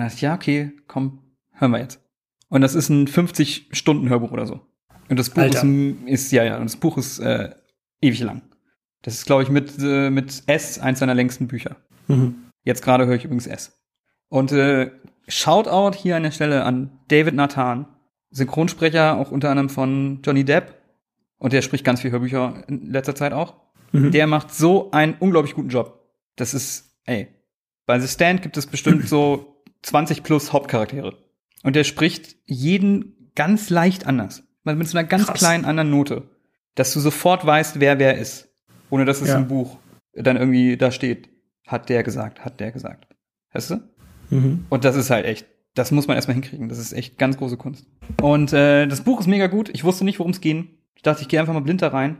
dann 0.00 0.02
dachte 0.02 0.14
ich, 0.16 0.20
ja, 0.22 0.34
okay, 0.34 0.72
komm, 0.88 1.20
hören 1.52 1.70
wir 1.72 1.78
jetzt. 1.80 2.00
Und 2.48 2.60
das 2.62 2.74
ist 2.74 2.88
ein 2.88 3.06
50-Stunden-Hörbuch 3.06 4.32
oder 4.32 4.46
so. 4.46 4.60
Und 5.08 5.18
das 5.18 5.30
Buch 5.30 5.42
ist, 5.42 5.56
Alter. 5.56 5.68
ist, 6.06 6.32
ja, 6.32 6.44
ja, 6.44 6.56
und 6.56 6.64
das 6.64 6.76
Buch 6.76 6.96
ist 6.98 7.18
äh, 7.20 7.50
ewig 8.00 8.20
lang. 8.20 8.42
Das 9.02 9.14
ist, 9.14 9.26
glaube 9.26 9.42
ich, 9.42 9.48
mit, 9.48 9.78
äh, 9.80 10.10
mit 10.10 10.42
S 10.46 10.78
eins 10.78 10.98
seiner 10.98 11.14
längsten 11.14 11.48
Bücher. 11.48 11.76
Mhm. 12.08 12.50
Jetzt 12.64 12.82
gerade 12.82 13.06
höre 13.06 13.16
ich 13.16 13.24
übrigens 13.24 13.46
S. 13.46 13.80
Und 14.28 14.52
äh, 14.52 14.90
Shoutout 15.28 15.96
hier 15.96 16.16
an 16.16 16.22
der 16.22 16.30
Stelle 16.30 16.64
an 16.64 17.00
David 17.08 17.34
Nathan, 17.34 17.86
Synchronsprecher 18.30 19.16
auch 19.16 19.30
unter 19.30 19.50
anderem 19.50 19.68
von 19.68 20.20
Johnny 20.22 20.44
Depp. 20.44 20.74
Und 21.38 21.52
der 21.52 21.62
spricht 21.62 21.84
ganz 21.84 22.00
viel 22.02 22.10
Hörbücher 22.10 22.64
in 22.68 22.90
letzter 22.90 23.14
Zeit 23.14 23.32
auch. 23.32 23.56
Mhm. 23.92 24.10
Der 24.10 24.26
macht 24.26 24.52
so 24.54 24.90
einen 24.90 25.14
unglaublich 25.18 25.54
guten 25.54 25.70
Job. 25.70 26.10
Das 26.36 26.54
ist, 26.54 26.96
ey, 27.04 27.28
bei 27.86 27.98
The 27.98 28.08
Stand 28.08 28.42
gibt 28.42 28.56
es 28.56 28.66
bestimmt 28.66 29.08
so 29.08 29.62
20 29.82 30.22
plus 30.22 30.52
Hauptcharaktere. 30.52 31.16
Und 31.62 31.76
der 31.76 31.84
spricht 31.84 32.36
jeden 32.46 33.32
ganz 33.34 33.70
leicht 33.70 34.06
anders. 34.06 34.42
Mit 34.64 34.86
so 34.86 34.98
einer 34.98 35.08
ganz 35.08 35.26
Krass. 35.26 35.38
kleinen 35.38 35.64
anderen 35.64 35.90
Note. 35.90 36.28
Dass 36.74 36.92
du 36.92 37.00
sofort 37.00 37.44
weißt, 37.44 37.80
wer 37.80 37.98
wer 37.98 38.18
ist. 38.18 38.49
Ohne 38.90 39.04
dass 39.04 39.20
es 39.20 39.28
Ja. 39.28 39.36
im 39.36 39.48
Buch 39.48 39.78
dann 40.14 40.36
irgendwie 40.36 40.76
da 40.76 40.90
steht. 40.90 41.28
Hat 41.66 41.88
der 41.88 42.02
gesagt, 42.02 42.44
hat 42.44 42.58
der 42.60 42.72
gesagt. 42.72 43.06
Weißt 43.52 43.70
du? 43.70 43.80
Mhm. 44.30 44.66
Und 44.68 44.84
das 44.84 44.96
ist 44.96 45.10
halt 45.10 45.24
echt, 45.26 45.46
das 45.74 45.92
muss 45.92 46.06
man 46.08 46.16
erstmal 46.16 46.34
hinkriegen. 46.34 46.68
Das 46.68 46.78
ist 46.78 46.92
echt 46.92 47.16
ganz 47.18 47.36
große 47.36 47.56
Kunst. 47.56 47.86
Und 48.20 48.52
äh, 48.52 48.86
das 48.86 49.02
Buch 49.02 49.20
ist 49.20 49.26
mega 49.28 49.46
gut. 49.46 49.68
Ich 49.72 49.84
wusste 49.84 50.04
nicht, 50.04 50.18
worum 50.18 50.32
es 50.32 50.40
ging. 50.40 50.78
Ich 50.94 51.02
dachte, 51.02 51.22
ich 51.22 51.28
gehe 51.28 51.38
einfach 51.40 51.54
mal 51.54 51.60
blind 51.60 51.80
da 51.82 51.88
rein, 51.88 52.18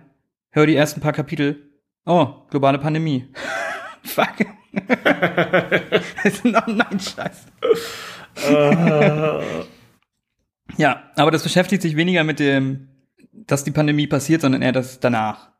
höre 0.52 0.66
die 0.66 0.76
ersten 0.76 1.00
paar 1.00 1.12
Kapitel. 1.12 1.70
Oh, 2.06 2.28
globale 2.50 2.78
Pandemie. 2.78 3.26
Fuck. 4.04 4.46
oh 6.44 6.70
nein, 6.70 7.00
Scheiß. 7.00 7.46
Äh, 8.48 9.40
Ja, 10.76 11.02
aber 11.16 11.30
das 11.30 11.42
beschäftigt 11.42 11.82
sich 11.82 11.96
weniger 11.96 12.22
mit 12.24 12.38
dem, 12.38 12.88
dass 13.32 13.64
die 13.64 13.72
Pandemie 13.72 14.06
passiert, 14.06 14.40
sondern 14.42 14.62
eher 14.62 14.72
das 14.72 15.00
danach. 15.00 15.50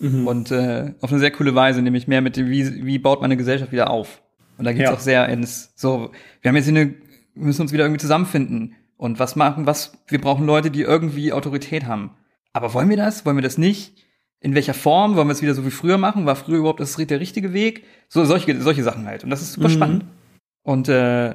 Mhm. 0.00 0.26
Und 0.26 0.50
äh, 0.50 0.94
auf 1.00 1.10
eine 1.10 1.20
sehr 1.20 1.30
coole 1.30 1.54
Weise, 1.54 1.80
nämlich 1.82 2.08
mehr 2.08 2.20
mit 2.20 2.36
dem, 2.36 2.48
wie, 2.50 2.84
wie 2.84 2.98
baut 2.98 3.20
man 3.20 3.26
eine 3.30 3.36
Gesellschaft 3.36 3.70
wieder 3.72 3.90
auf. 3.90 4.22
Und 4.58 4.64
da 4.64 4.72
geht's 4.72 4.90
Ja. 4.90 4.94
auch 4.94 5.00
sehr 5.00 5.28
ins, 5.28 5.72
so, 5.76 6.10
wir 6.42 6.48
haben 6.48 6.56
jetzt 6.56 6.66
hier 6.68 6.76
eine, 6.78 6.94
wir 7.34 7.44
müssen 7.46 7.62
uns 7.62 7.72
wieder 7.72 7.84
irgendwie 7.84 8.00
zusammenfinden. 8.00 8.74
Und 8.96 9.18
was 9.18 9.34
machen, 9.36 9.64
was, 9.64 9.92
wir 10.08 10.20
brauchen 10.20 10.44
Leute, 10.44 10.70
die 10.70 10.82
irgendwie 10.82 11.32
Autorität 11.32 11.86
haben. 11.86 12.10
Aber 12.52 12.74
wollen 12.74 12.90
wir 12.90 12.98
das? 12.98 13.24
Wollen 13.24 13.36
wir 13.38 13.42
das 13.42 13.56
nicht? 13.56 13.94
In 14.40 14.54
welcher 14.54 14.74
Form? 14.74 15.16
Wollen 15.16 15.28
wir 15.28 15.32
es 15.32 15.40
wieder 15.40 15.54
so 15.54 15.64
wie 15.64 15.70
früher 15.70 15.96
machen? 15.96 16.26
War 16.26 16.36
früher 16.36 16.58
überhaupt 16.58 16.80
das 16.80 16.96
der 16.96 17.20
richtige 17.20 17.52
Weg? 17.54 17.84
So, 18.08 18.24
solche, 18.26 18.60
solche 18.60 18.82
Sachen 18.82 19.06
halt. 19.06 19.24
Und 19.24 19.30
das 19.30 19.40
ist 19.40 19.52
super 19.54 19.68
Mhm. 19.68 19.72
spannend. 19.72 20.04
Und 20.62 20.88
äh, 20.88 21.34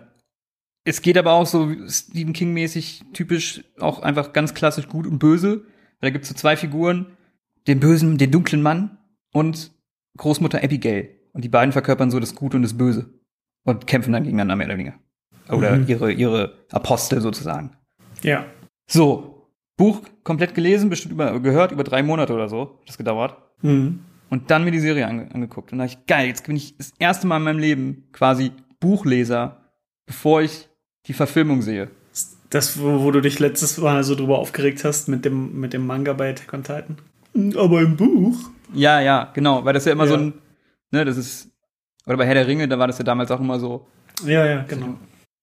es 0.83 1.01
geht 1.01 1.17
aber 1.17 1.31
auch 1.33 1.47
so 1.47 1.71
Stephen 1.87 2.33
King-mäßig 2.33 3.01
typisch 3.13 3.63
auch 3.79 3.99
einfach 4.03 4.33
ganz 4.33 4.53
klassisch 4.53 4.87
gut 4.87 5.07
und 5.07 5.17
böse. 5.17 5.63
Weil 5.99 6.09
da 6.09 6.09
gibt's 6.11 6.27
so 6.27 6.35
zwei 6.35 6.55
Figuren, 6.57 7.14
den 7.67 7.79
bösen, 7.79 8.17
den 8.17 8.31
dunklen 8.31 8.61
Mann 8.61 8.97
und 9.33 9.71
Großmutter 10.17 10.63
Abigail. 10.63 11.09
Und 11.33 11.43
die 11.43 11.49
beiden 11.49 11.71
verkörpern 11.71 12.11
so 12.11 12.19
das 12.19 12.35
Gute 12.35 12.57
und 12.57 12.63
das 12.63 12.77
Böse. 12.77 13.09
Und 13.65 13.87
kämpfen 13.87 14.13
dann 14.13 14.23
gegeneinander 14.23 14.55
mehr 14.55 14.67
oder 14.67 14.77
weniger. 14.77 14.95
Oder 15.49 15.75
Mhm. 15.77 15.85
ihre, 15.87 16.11
ihre 16.11 16.53
Apostel 16.71 17.21
sozusagen. 17.21 17.71
ja. 18.21 18.45
So, 18.87 19.49
Buch 19.77 20.01
komplett 20.23 20.53
gelesen, 20.53 20.89
bestimmt 20.91 21.13
über, 21.13 21.39
gehört, 21.39 21.71
über 21.71 21.83
drei 21.83 22.03
Monate 22.03 22.33
oder 22.33 22.47
so, 22.47 22.77
hat 22.81 22.87
das 22.87 22.97
gedauert. 22.99 23.35
Mhm. 23.63 23.99
Und 24.29 24.51
dann 24.51 24.63
mir 24.63 24.69
die 24.71 24.79
Serie 24.79 25.07
ange 25.07 25.33
angeguckt. 25.33 25.71
Und 25.71 25.79
da 25.79 25.85
dachte 25.85 25.97
ich, 25.99 26.05
geil, 26.05 26.27
jetzt 26.27 26.45
bin 26.45 26.55
ich 26.55 26.77
das 26.77 26.93
erste 26.99 27.25
Mal 27.27 27.37
in 27.37 27.43
meinem 27.43 27.59
Leben 27.59 28.03
quasi 28.11 28.51
Buchleser, 28.79 29.57
bevor 30.05 30.41
ich 30.43 30.69
die 31.07 31.13
Verfilmung 31.13 31.61
sehe. 31.63 31.89
Das, 32.51 32.79
wo, 32.79 33.01
wo 33.01 33.11
du 33.11 33.21
dich 33.21 33.39
letztes 33.39 33.77
Mal 33.79 34.03
so 34.03 34.13
drüber 34.15 34.37
aufgeregt 34.39 34.83
hast 34.85 35.09
mit 35.09 35.25
dem, 35.25 35.59
mit 35.59 35.73
dem 35.73 35.85
Manga 35.87 36.13
bei 36.13 36.29
Attack 36.29 36.53
on 36.53 36.63
Titan. 36.63 36.97
Aber 37.57 37.81
im 37.81 37.95
Buch. 37.97 38.37
Ja, 38.73 38.99
ja, 38.99 39.31
genau, 39.33 39.63
weil 39.65 39.73
das 39.73 39.85
ja 39.85 39.91
immer 39.91 40.05
Ja. 40.05 40.09
so 40.11 40.15
ein, 40.17 40.33
ne, 40.91 41.05
das 41.05 41.17
ist, 41.17 41.49
oder 42.05 42.17
bei 42.17 42.25
Herr 42.25 42.33
der 42.35 42.47
Ringe, 42.47 42.67
da 42.67 42.79
war 42.79 42.87
das 42.87 42.97
ja 42.97 43.03
damals 43.03 43.31
auch 43.31 43.39
immer 43.39 43.59
so. 43.59 43.87
Ja, 44.25 44.45
ja, 44.45 44.63
genau. 44.63 44.95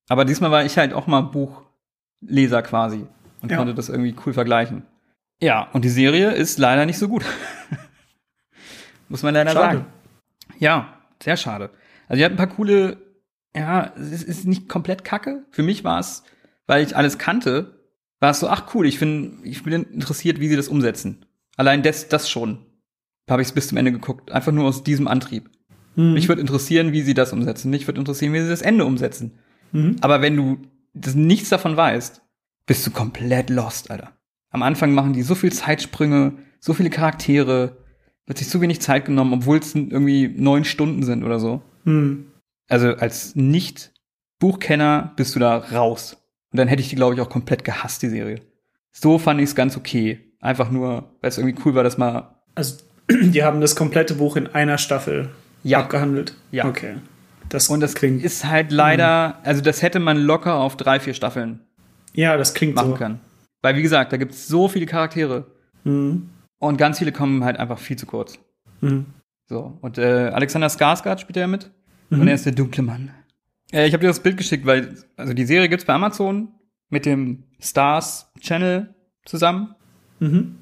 Aber 0.09 0.25
diesmal 0.25 0.51
war 0.51 0.65
ich 0.65 0.77
halt 0.79 0.93
auch 0.93 1.07
mal 1.07 1.21
Buchleser 1.23 2.63
quasi 2.63 3.07
und 3.43 3.51
Ja. 3.51 3.57
konnte 3.59 3.75
das 3.75 3.89
irgendwie 3.89 4.15
cool 4.27 4.33
vergleichen. 4.33 4.83
Ja, 5.41 5.69
und 5.73 5.85
die 5.85 5.89
Serie 5.91 6.31
ist 6.33 6.59
leider 6.59 6.87
nicht 6.87 6.99
so 6.99 7.09
gut. 7.09 7.25
Muss 9.09 9.23
man 9.23 9.35
leider 9.35 9.51
Schade. 9.53 9.79
sagen. 9.79 9.87
Ja, 10.59 10.95
sehr 11.23 11.37
schade. 11.37 11.71
Also 12.09 12.19
die 12.19 12.25
hat 12.25 12.33
ein 12.33 12.37
paar 12.37 12.47
coole, 12.49 12.97
ja, 13.57 13.93
es 13.97 14.23
ist 14.23 14.47
nicht 14.47 14.69
komplett 14.69 15.05
kacke. 15.05 15.45
Für 15.51 15.63
mich 15.63 15.85
war 15.85 15.99
es, 16.01 16.23
weil 16.67 16.85
ich 16.85 16.97
alles 16.97 17.19
kannte, 17.19 17.79
war 18.21 18.31
es 18.31 18.41
so, 18.41 18.49
ach 18.49 18.75
cool, 18.75 18.87
ich 18.87 18.99
finde, 18.99 19.47
ich 19.47 19.63
bin 19.63 19.73
interessiert, 19.85 20.41
wie 20.41 20.49
sie 20.49 20.57
das 20.57 20.69
umsetzen. 20.69 21.25
Allein 21.57 21.83
das, 21.83 22.09
das 22.09 22.29
schon. 22.29 22.59
habe 23.29 23.43
ich 23.43 23.49
es 23.49 23.55
bis 23.55 23.69
zum 23.69 23.79
Ende 23.79 23.93
geguckt. 23.93 24.33
Einfach 24.33 24.53
nur 24.53 24.65
aus 24.65 24.85
diesem 24.85 25.09
Antrieb. 25.09 25.51
Mhm. 25.97 26.15
Mich 26.15 26.29
würde 26.29 26.41
interessieren, 26.41 26.93
wie 26.93 27.03
sie 27.03 27.15
das 27.15 27.33
umsetzen. 27.33 27.71
Mich 27.71 27.87
würde 27.87 28.01
interessieren, 28.01 28.33
wie 28.33 28.41
sie 28.41 28.49
das 28.49 28.63
Ende 28.63 28.85
umsetzen. 28.85 29.39
Mhm. 29.73 29.97
Aber 30.01 30.23
wenn 30.23 30.37
du 30.37 30.59
das 30.95 31.15
nichts 31.15 31.49
davon 31.49 31.77
weißt, 31.77 32.23
bist 32.67 32.87
du 32.87 32.91
komplett 32.91 33.51
lost, 33.51 33.91
Alter. 33.91 34.13
Am 34.51 34.63
Anfang 34.63 34.93
machen 34.93 35.15
die 35.15 35.23
so 35.23 35.35
viel 35.35 35.53
Zeitsprünge, 35.53 36.35
so 36.61 36.75
viele 36.75 36.91
Charaktere, 36.91 37.79
wird 38.27 38.39
sich 38.39 38.49
zu 38.49 38.61
wenig 38.61 38.81
Zeit 38.81 39.07
genommen, 39.07 39.33
obwohl 39.33 39.59
es 39.59 39.75
irgendwie 39.75 40.29
neun 40.29 40.65
Stunden 40.65 41.03
sind 41.03 41.25
oder 41.25 41.41
so. 41.41 41.63
Mhm. 41.85 42.27
Also 42.69 42.89
als 42.95 43.35
Nicht-Buchkenner 43.35 45.13
bist 45.17 45.35
du 45.35 45.41
da 45.41 45.59
raus. 45.59 46.17
Und 46.53 46.59
dann 46.59 46.69
hätte 46.69 46.83
ich 46.83 46.89
die, 46.89 46.97
glaube 46.97 47.15
ich, 47.15 47.21
auch 47.21 47.31
komplett 47.31 47.65
gehasst, 47.65 48.03
die 48.03 48.09
Serie. 48.09 48.41
So 48.93 49.19
fand 49.19 49.41
ich 49.41 49.49
es 49.49 49.55
ganz 49.55 49.77
okay. 49.77 50.32
Einfach 50.43 50.71
nur, 50.71 51.05
weil 51.23 51.29
es 51.31 51.39
irgendwie 51.39 51.59
cool 51.65 51.75
war, 51.75 51.83
dass 51.85 51.97
mal 51.97 52.35
Also, 52.55 52.83
die 53.11 53.43
haben 53.43 53.61
das 53.63 53.75
komplette 53.77 54.15
Buch 54.15 54.37
in 54.37 54.49
einer 54.49 54.77
Staffel 54.77 55.31
Ja. 55.63 55.79
abgehandelt. 55.81 56.35
Ja. 56.51 56.67
Okay. 56.67 56.97
Das 57.49 57.69
Und 57.69 57.81
das 57.81 57.95
klingt. 57.95 58.23
ist 58.23 58.45
halt 58.45 58.71
leider, 58.73 59.39
also 59.45 59.63
das 59.63 59.81
hätte 59.83 60.01
man 60.01 60.19
locker 60.19 60.55
auf 60.57 60.77
drei, 60.77 61.01
vier 61.01 61.15
Staffeln 61.15 61.61
ja, 62.15 62.37
das 62.37 62.53
klingt 62.53 62.75
machen 62.75 62.91
so. 62.91 62.97
können. 62.97 63.21
Weil, 63.63 63.75
wie 63.77 63.81
gesagt, 63.83 64.13
da 64.13 64.19
gibt 64.19 64.33
es 64.33 64.47
so 64.47 64.69
viele 64.69 64.85
Charaktere 64.85 65.47
Mhm. 65.85 66.29
und 66.59 66.77
ganz 66.77 66.99
viele 66.99 67.11
kommen 67.13 67.43
halt 67.45 67.59
einfach 67.59 67.79
viel 67.79 67.97
zu 67.97 68.05
kurz. 68.05 68.39
Mhm. 68.83 69.07
So, 69.49 69.79
und 69.81 69.97
äh, 69.99 70.29
Alexander 70.33 70.67
Skarsgård 70.69 71.19
spielt 71.21 71.37
ja 71.37 71.47
mit. 71.47 71.71
Mhm. 72.11 72.21
Und 72.21 72.29
er 72.29 72.35
ist 72.35 72.45
der 72.45 72.53
dunkle 72.53 72.83
Mann. 72.83 73.11
Äh, 73.73 73.87
ich 73.87 73.95
habe 73.95 74.03
dir 74.03 74.09
das 74.09 74.21
Bild 74.21 74.37
geschickt, 74.37 74.67
weil, 74.67 74.95
also 75.17 75.33
die 75.33 75.45
Serie 75.47 75.69
gibt's 75.71 75.85
bei 75.87 75.95
Amazon 75.95 76.49
mit 76.91 77.07
dem 77.07 77.45
Stars 77.61 78.31
Channel 78.41 78.95
zusammen. 79.25 79.75
Mhm. 80.23 80.57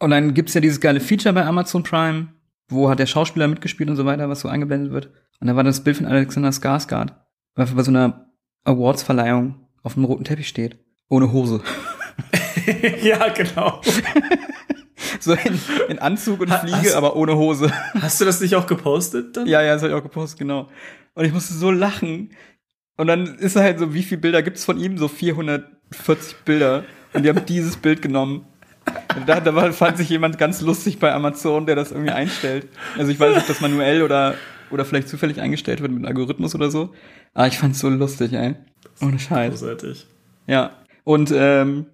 Und 0.00 0.10
dann 0.10 0.34
gibt's 0.34 0.54
ja 0.54 0.60
dieses 0.60 0.80
geile 0.80 1.00
Feature 1.00 1.32
bei 1.34 1.44
Amazon 1.44 1.82
Prime, 1.82 2.28
wo 2.68 2.88
hat 2.88 2.98
der 2.98 3.06
Schauspieler 3.06 3.48
mitgespielt 3.48 3.88
und 3.90 3.96
so 3.96 4.04
weiter, 4.04 4.28
was 4.28 4.40
so 4.40 4.48
eingeblendet 4.48 4.92
wird. 4.92 5.10
Und 5.40 5.46
da 5.48 5.56
war 5.56 5.64
das 5.64 5.82
Bild 5.84 5.96
von 5.96 6.06
Alexander 6.06 6.50
Skarsgård, 6.50 7.12
weil 7.54 7.66
er 7.68 7.74
bei 7.74 7.82
so 7.82 7.90
einer 7.90 8.30
Awards-Verleihung 8.64 9.56
auf 9.82 9.94
dem 9.94 10.04
roten 10.04 10.24
Teppich 10.24 10.48
steht. 10.48 10.78
Ohne 11.08 11.32
Hose. 11.32 11.60
ja, 13.02 13.28
genau. 13.28 13.80
So 15.20 15.34
in, 15.34 15.58
in 15.88 15.98
Anzug 15.98 16.40
und 16.40 16.50
Ha- 16.50 16.58
Fliege, 16.60 16.76
hast- 16.76 16.94
aber 16.94 17.16
ohne 17.16 17.36
Hose. 17.36 17.70
Hast 18.00 18.20
du 18.20 18.24
das 18.24 18.40
nicht 18.40 18.54
auch 18.56 18.66
gepostet 18.66 19.36
dann? 19.36 19.46
Ja, 19.46 19.60
ja, 19.62 19.74
das 19.74 19.82
habe 19.82 19.92
ich 19.92 19.98
auch 19.98 20.02
gepostet, 20.02 20.38
genau. 20.38 20.68
Und 21.14 21.24
ich 21.24 21.32
musste 21.32 21.54
so 21.54 21.70
lachen. 21.70 22.30
Und 22.96 23.06
dann 23.08 23.26
ist 23.38 23.56
er 23.56 23.62
halt 23.62 23.78
so, 23.78 23.94
wie 23.94 24.02
viele 24.02 24.20
Bilder 24.20 24.42
gibt's 24.42 24.64
von 24.64 24.78
ihm? 24.78 24.98
So 24.98 25.08
440 25.08 26.36
Bilder. 26.44 26.84
Und 27.12 27.24
die 27.24 27.28
haben 27.28 27.44
dieses 27.46 27.76
Bild 27.76 28.00
genommen. 28.02 28.46
Da, 29.26 29.40
da 29.40 29.54
war, 29.54 29.72
fand 29.72 29.98
sich 29.98 30.08
jemand 30.08 30.38
ganz 30.38 30.60
lustig 30.60 30.98
bei 30.98 31.12
Amazon, 31.12 31.66
der 31.66 31.76
das 31.76 31.92
irgendwie 31.92 32.12
einstellt. 32.12 32.68
Also 32.96 33.10
ich 33.12 33.20
weiß 33.20 33.30
nicht, 33.34 33.42
ob 33.42 33.46
das 33.46 33.60
manuell 33.60 34.02
oder, 34.02 34.34
oder 34.70 34.84
vielleicht 34.84 35.08
zufällig 35.08 35.40
eingestellt 35.40 35.80
wird 35.80 35.92
mit 35.92 35.98
einem 35.98 36.06
Algorithmus 36.06 36.54
oder 36.54 36.70
so. 36.70 36.92
Aber 37.34 37.46
ich 37.46 37.58
fand's 37.58 37.78
so 37.78 37.88
lustig, 37.88 38.32
ey. 38.32 38.54
Ohne 39.00 39.18
Scheiß. 39.18 39.60
Großartig. 39.60 40.06
Ja. 40.46 40.72
Und 41.04 41.32
ähm, 41.34 41.86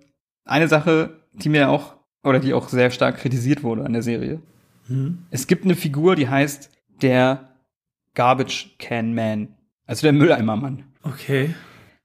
eine 0.44 0.68
Sache, 0.68 1.18
die 1.32 1.48
mir 1.48 1.68
auch, 1.70 1.96
oder 2.22 2.40
die 2.40 2.54
auch 2.54 2.68
sehr 2.68 2.90
stark 2.90 3.18
kritisiert 3.18 3.62
wurde 3.62 3.84
an 3.84 3.92
der 3.92 4.02
Serie. 4.02 4.40
Mhm. 4.88 5.24
Es 5.30 5.46
gibt 5.46 5.64
eine 5.64 5.74
Figur, 5.74 6.16
die 6.16 6.28
heißt 6.28 6.70
der 7.02 7.48
Garbage 8.14 8.76
Can 8.78 9.14
Man. 9.14 9.48
Also 9.86 10.02
der 10.02 10.12
Mülleimermann. 10.12 10.84
Okay. 11.02 11.54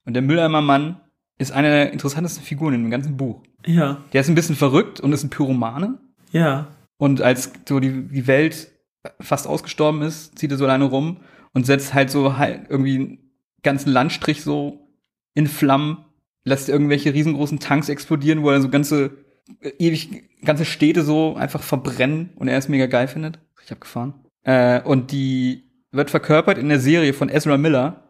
Und 0.04 0.14
der 0.14 0.22
Mülleimermann 0.22 1.00
ist 1.38 1.52
eine 1.52 1.68
der 1.68 1.92
interessantesten 1.92 2.44
Figuren 2.44 2.74
in 2.74 2.82
dem 2.82 2.90
ganzen 2.90 3.16
Buch. 3.16 3.42
Ja. 3.66 3.98
Der 4.12 4.20
ist 4.20 4.28
ein 4.28 4.34
bisschen 4.34 4.56
verrückt 4.56 5.00
und 5.00 5.12
ist 5.12 5.24
ein 5.24 5.30
Pyromane. 5.30 5.98
Ja. 6.32 6.68
Und 6.96 7.22
als 7.22 7.52
so 7.68 7.80
die, 7.80 8.08
die 8.08 8.26
Welt 8.26 8.70
fast 9.20 9.46
ausgestorben 9.46 10.02
ist, 10.02 10.38
zieht 10.38 10.50
er 10.50 10.56
so 10.56 10.64
alleine 10.64 10.84
rum 10.84 11.18
und 11.52 11.66
setzt 11.66 11.94
halt 11.94 12.10
so 12.10 12.36
halt 12.36 12.62
irgendwie 12.68 12.96
einen 12.96 13.18
ganzen 13.62 13.90
Landstrich 13.90 14.42
so 14.42 14.88
in 15.34 15.46
Flammen, 15.46 16.04
lässt 16.44 16.68
irgendwelche 16.68 17.12
riesengroßen 17.12 17.58
Tanks 17.58 17.88
explodieren, 17.88 18.42
wo 18.42 18.50
er 18.50 18.60
so 18.60 18.68
ganze, 18.68 19.18
äh, 19.60 19.70
ewig, 19.78 20.24
ganze 20.44 20.64
Städte 20.64 21.02
so 21.02 21.34
einfach 21.36 21.62
verbrennen 21.62 22.30
und 22.36 22.48
er 22.48 22.58
es 22.58 22.68
mega 22.68 22.86
geil 22.86 23.08
findet. 23.08 23.38
Ich 23.62 23.70
hab 23.70 23.80
gefahren. 23.80 24.14
Äh, 24.42 24.82
und 24.82 25.10
die 25.10 25.64
wird 25.90 26.10
verkörpert 26.10 26.58
in 26.58 26.68
der 26.68 26.80
Serie 26.80 27.14
von 27.14 27.28
Ezra 27.28 27.56
Miller, 27.56 28.02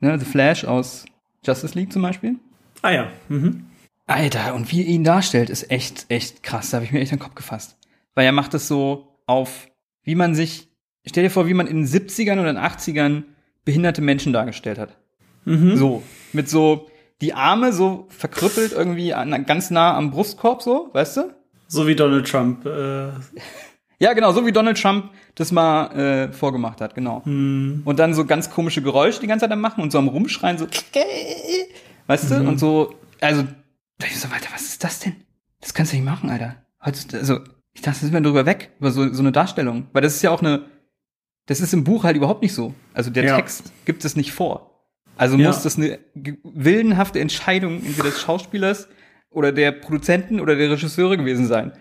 ne, 0.00 0.18
The 0.18 0.24
Flash 0.24 0.64
aus 0.64 1.04
Justice 1.44 1.78
League 1.78 1.92
zum 1.92 2.02
Beispiel. 2.02 2.36
Ah 2.82 2.90
ja. 2.90 3.08
Mhm. 3.28 3.66
Alter, 4.06 4.54
und 4.54 4.70
wie 4.70 4.82
er 4.82 4.86
ihn 4.86 5.04
darstellt, 5.04 5.50
ist 5.50 5.70
echt, 5.70 6.06
echt 6.08 6.42
krass. 6.42 6.70
Da 6.70 6.76
habe 6.76 6.84
ich 6.84 6.92
mir 6.92 7.00
echt 7.00 7.12
den 7.12 7.18
Kopf 7.18 7.34
gefasst. 7.34 7.76
Weil 8.14 8.26
er 8.26 8.32
macht 8.32 8.54
es 8.54 8.68
so 8.68 9.08
auf, 9.26 9.68
wie 10.02 10.14
man 10.14 10.34
sich, 10.34 10.68
stell 11.06 11.24
dir 11.24 11.30
vor, 11.30 11.46
wie 11.46 11.54
man 11.54 11.66
in 11.66 11.78
den 11.78 11.86
70ern 11.86 12.34
oder 12.34 12.52
den 12.52 12.58
80ern 12.58 13.24
behinderte 13.64 14.02
Menschen 14.02 14.32
dargestellt 14.32 14.78
hat. 14.78 14.96
Mhm. 15.46 15.76
So, 15.76 16.02
mit 16.32 16.48
so, 16.48 16.88
die 17.20 17.32
Arme 17.32 17.72
so 17.72 18.06
verkrüppelt 18.10 18.72
irgendwie 18.72 19.14
an, 19.14 19.46
ganz 19.46 19.70
nah 19.70 19.96
am 19.96 20.10
Brustkorb, 20.10 20.62
so, 20.62 20.90
weißt 20.92 21.16
du? 21.16 21.34
So 21.66 21.86
wie 21.86 21.96
Donald 21.96 22.28
Trump. 22.28 22.66
Äh, 22.66 23.08
Ja, 24.00 24.12
genau, 24.12 24.32
so 24.32 24.44
wie 24.44 24.52
Donald 24.52 24.80
Trump 24.80 25.10
das 25.34 25.52
mal 25.52 25.86
äh, 25.96 26.32
vorgemacht 26.32 26.80
hat, 26.80 26.94
genau. 26.94 27.22
Und 27.84 27.98
dann 27.98 28.12
so 28.12 28.24
ganz 28.24 28.50
komische 28.50 28.82
Geräusche 28.82 29.20
die 29.20 29.26
ganze 29.26 29.44
Zeit 29.44 29.52
am 29.52 29.60
machen 29.60 29.82
und 29.82 29.92
so 29.92 29.98
am 29.98 30.08
Rumschreien, 30.08 30.58
so, 30.58 30.66
weißt 32.06 32.30
du? 32.30 32.34
Und 32.40 32.58
so, 32.58 32.94
also, 33.20 33.44
da 33.98 34.06
ich 34.06 34.18
so, 34.18 34.28
Alter, 34.28 34.48
was 34.52 34.62
ist 34.62 34.84
das 34.84 35.00
denn? 35.00 35.16
Das 35.60 35.74
kannst 35.74 35.92
du 35.92 35.96
nicht 35.96 36.04
machen, 36.04 36.30
Alter. 36.30 36.56
Heutzutage- 36.84 37.20
Also, 37.20 37.40
ich 37.72 37.82
dachte, 37.82 38.00
sind 38.00 38.12
wir 38.12 38.20
drüber 38.20 38.46
weg, 38.46 38.70
über 38.78 38.90
so, 38.90 39.12
so 39.12 39.20
eine 39.22 39.32
Darstellung. 39.32 39.88
Weil 39.92 40.02
das 40.02 40.16
ist 40.16 40.22
ja 40.22 40.30
auch 40.30 40.42
eine, 40.42 40.66
das 41.46 41.60
ist 41.60 41.72
im 41.74 41.84
Buch 41.84 42.04
halt 42.04 42.16
überhaupt 42.16 42.42
nicht 42.42 42.54
so. 42.54 42.74
Also 42.92 43.10
der 43.10 43.24
Ja. 43.24 43.36
Text 43.36 43.72
gibt 43.84 44.04
es 44.04 44.16
nicht 44.16 44.32
vor. 44.32 44.70
Also 45.16 45.36
Ja. 45.36 45.48
muss 45.48 45.62
das 45.62 45.76
eine 45.76 45.98
willenhafte 46.14 47.20
Entscheidung 47.20 47.76
entweder 47.84 48.10
des 48.10 48.20
Schauspielers 48.20 48.88
oder 49.30 49.52
der 49.52 49.72
Produzenten 49.72 50.40
oder 50.40 50.56
der 50.56 50.70
Regisseure 50.70 51.16
gewesen 51.16 51.46
sein. 51.46 51.72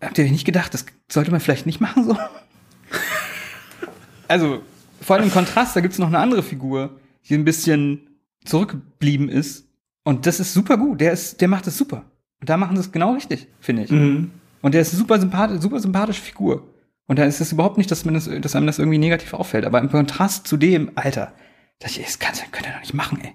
Habt 0.00 0.18
ihr 0.18 0.30
nicht 0.30 0.44
gedacht, 0.44 0.74
das 0.74 0.86
sollte 1.08 1.30
man 1.30 1.40
vielleicht 1.40 1.66
nicht 1.66 1.80
machen 1.80 2.04
so? 2.04 2.16
also, 4.28 4.62
vor 5.00 5.16
allem 5.16 5.26
im 5.26 5.32
Kontrast, 5.32 5.76
da 5.76 5.80
gibt's 5.80 5.98
noch 5.98 6.08
eine 6.08 6.18
andere 6.18 6.42
Figur, 6.42 7.00
die 7.28 7.34
ein 7.34 7.44
bisschen 7.44 8.18
zurückgeblieben 8.44 9.28
ist. 9.28 9.65
Und 10.06 10.24
das 10.24 10.38
ist 10.38 10.54
super 10.54 10.76
gut. 10.78 11.00
Der 11.00 11.10
ist, 11.10 11.40
der 11.40 11.48
macht 11.48 11.66
das 11.66 11.76
super. 11.76 12.04
Und 12.40 12.48
da 12.48 12.56
machen 12.56 12.76
sie 12.76 12.80
es 12.82 12.92
genau 12.92 13.14
richtig, 13.14 13.48
finde 13.58 13.82
ich. 13.82 13.90
mhm. 13.90 14.30
Und 14.62 14.72
der 14.72 14.80
ist 14.80 14.90
eine 14.92 14.98
super 15.00 15.18
sympathisch, 15.18 15.60
super 15.60 15.80
sympathische 15.80 16.22
Figur. 16.22 16.72
Und 17.08 17.18
da 17.18 17.24
ist 17.24 17.40
es 17.40 17.50
überhaupt 17.50 17.76
nicht, 17.76 17.90
dass, 17.90 18.04
man 18.04 18.14
das, 18.14 18.30
dass 18.40 18.54
einem 18.54 18.68
das 18.68 18.78
irgendwie 18.78 18.98
negativ 18.98 19.34
auffällt. 19.34 19.64
Aber 19.64 19.80
im 19.80 19.90
Kontrast 19.90 20.46
zu 20.46 20.56
dem, 20.56 20.92
Alter, 20.94 21.32
ey, 21.80 22.02
das 22.04 22.18
kannst, 22.20 22.40
könnt 22.52 22.66
ihr 22.68 22.72
doch 22.72 22.80
nicht 22.80 22.94
machen, 22.94 23.18
ey. 23.24 23.32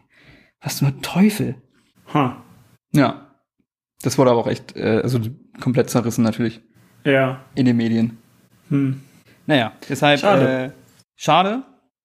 Was 0.61 0.77
zum 0.77 1.01
Teufel. 1.01 1.55
Ha. 2.13 2.41
Ja. 2.93 3.27
Das 4.01 4.17
wurde 4.17 4.31
aber 4.31 4.39
auch 4.39 4.47
echt, 4.47 4.77
äh, 4.77 5.01
also 5.03 5.19
komplett 5.59 5.89
zerrissen 5.89 6.23
natürlich 6.23 6.61
Ja. 7.03 7.41
in 7.53 7.65
den 7.65 7.75
Medien. 7.75 8.17
Hm. 8.69 9.01
Naja, 9.45 9.73
deshalb 9.89 10.21
Schade. 10.21 10.63
Äh, 10.65 10.71
schade. 11.17 11.63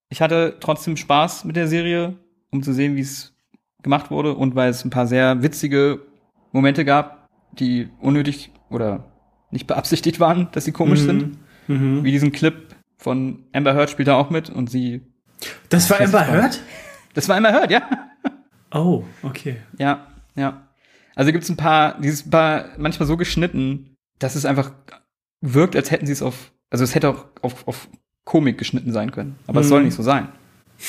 Ich 0.08 0.20
hatte 0.20 0.56
trotzdem 0.58 0.96
Spaß 0.96 1.44
mit 1.44 1.54
der 1.54 1.68
Serie, 1.68 2.16
um 2.50 2.64
zu 2.64 2.72
sehen, 2.72 2.96
wie 2.96 3.00
es 3.02 3.35
gemacht 3.86 4.10
wurde 4.10 4.34
und 4.34 4.54
weil 4.56 4.68
es 4.70 4.84
ein 4.84 4.90
paar 4.90 5.06
sehr 5.06 5.42
witzige 5.42 6.00
Momente 6.52 6.84
gab, 6.84 7.28
die 7.52 7.88
unnötig 8.00 8.50
oder 8.68 9.04
nicht 9.52 9.68
beabsichtigt 9.68 10.18
waren, 10.18 10.48
dass 10.52 10.64
sie 10.64 10.72
komisch 10.72 11.00
sind. 11.00 11.38
Mhm. 11.68 12.02
Wie 12.02 12.10
diesen 12.10 12.32
Clip 12.32 12.74
von 12.98 13.44
Amber 13.52 13.74
Heard 13.74 13.88
spielt 13.88 14.08
da 14.08 14.16
auch 14.16 14.28
mit 14.30 14.50
und 14.50 14.68
sie. 14.68 15.02
Das 15.68 15.88
war 15.88 16.00
Amber 16.00 16.26
Heard? 16.26 16.60
Das 17.14 17.28
war 17.28 17.36
Amber 17.36 17.52
Heard, 17.52 17.70
ja. 17.70 17.82
Oh, 18.72 19.04
okay. 19.22 19.56
Ja, 19.78 20.08
ja. 20.34 20.62
Also 21.14 21.30
gibt's 21.32 21.48
ein 21.48 21.56
paar, 21.56 22.00
dieses 22.00 22.28
paar 22.28 22.66
manchmal 22.76 23.06
so 23.06 23.16
geschnitten, 23.16 23.94
dass 24.18 24.34
es 24.34 24.44
einfach 24.44 24.72
wirkt, 25.40 25.76
als 25.76 25.90
hätten 25.92 26.06
sie 26.06 26.12
es 26.12 26.22
auf, 26.22 26.52
also 26.70 26.82
es 26.82 26.94
hätte 26.94 27.08
auch 27.10 27.26
auf, 27.42 27.66
auf 27.68 27.88
Komik 28.24 28.58
geschnitten 28.58 28.92
sein 28.92 29.12
können. 29.12 29.36
Aber 29.46 29.60
es 29.60 29.66
Mhm. 29.66 29.70
soll 29.70 29.82
nicht 29.84 29.94
so 29.94 30.02
sein. 30.02 30.28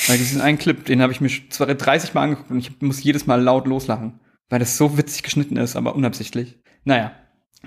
Weil 0.08 0.18
diesen 0.18 0.42
einen 0.42 0.58
Clip, 0.58 0.84
den 0.86 1.02
habe 1.02 1.12
ich 1.14 1.22
mir 1.22 1.30
schon 1.30 1.50
zwar 1.50 1.68
30 1.68 2.14
Mal 2.14 2.24
angeguckt 2.24 2.52
und 2.52 2.60
ich 2.60 2.82
muss 2.82 3.04
jedes 3.04 3.26
Mal 3.26 3.42
laut 3.42 3.68
loslachen, 3.68 4.20
weil 4.50 4.60
das 4.60 4.78
so 4.78 4.98
witzig 4.98 5.24
geschnitten 5.24 5.58
ist, 5.58 5.76
aber 5.76 5.96
unabsichtlich. 5.96 6.60
Naja, 6.84 7.12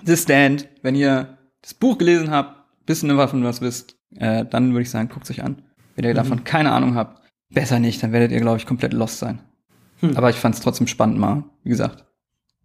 The 0.05 0.17
Stand, 0.17 0.69
wenn 0.83 0.95
ihr 0.95 1.39
das 1.63 1.75
Buch 1.75 1.99
gelesen 1.99 2.31
habt, 2.31 2.61
bisschen 2.87 3.09
davon 3.09 3.45
was 3.45 3.61
wisst, 3.61 3.97
äh, 4.17 4.45
dann 4.45 4.73
würde 4.73 4.83
ich 4.83 4.91
sagen, 4.91 5.09
guckt 5.09 5.31
euch 5.31 5.43
an. 5.43 5.63
Wenn 5.95 6.05
ihr 6.05 6.15
davon 6.15 6.45
keine 6.45 6.73
Ahnung 6.73 6.95
habt, 6.95 7.21
besser 7.51 7.79
nicht, 7.79 8.03
dann 8.03 8.13
werdet 8.13 8.33
ihr, 8.33 8.41
glaube 8.41 8.57
ich, 8.57 8.67
komplett 8.67 8.93
lost 8.93 9.19
sein. 9.19 9.41
Hm. 10.01 10.17
Aber 10.17 10.31
ich 10.31 10.37
fand 10.37 10.55
es 10.55 10.61
trotzdem 10.61 10.87
spannend 10.87 11.19
mal, 11.19 11.45
wie 11.63 11.71
gesagt, 11.71 12.07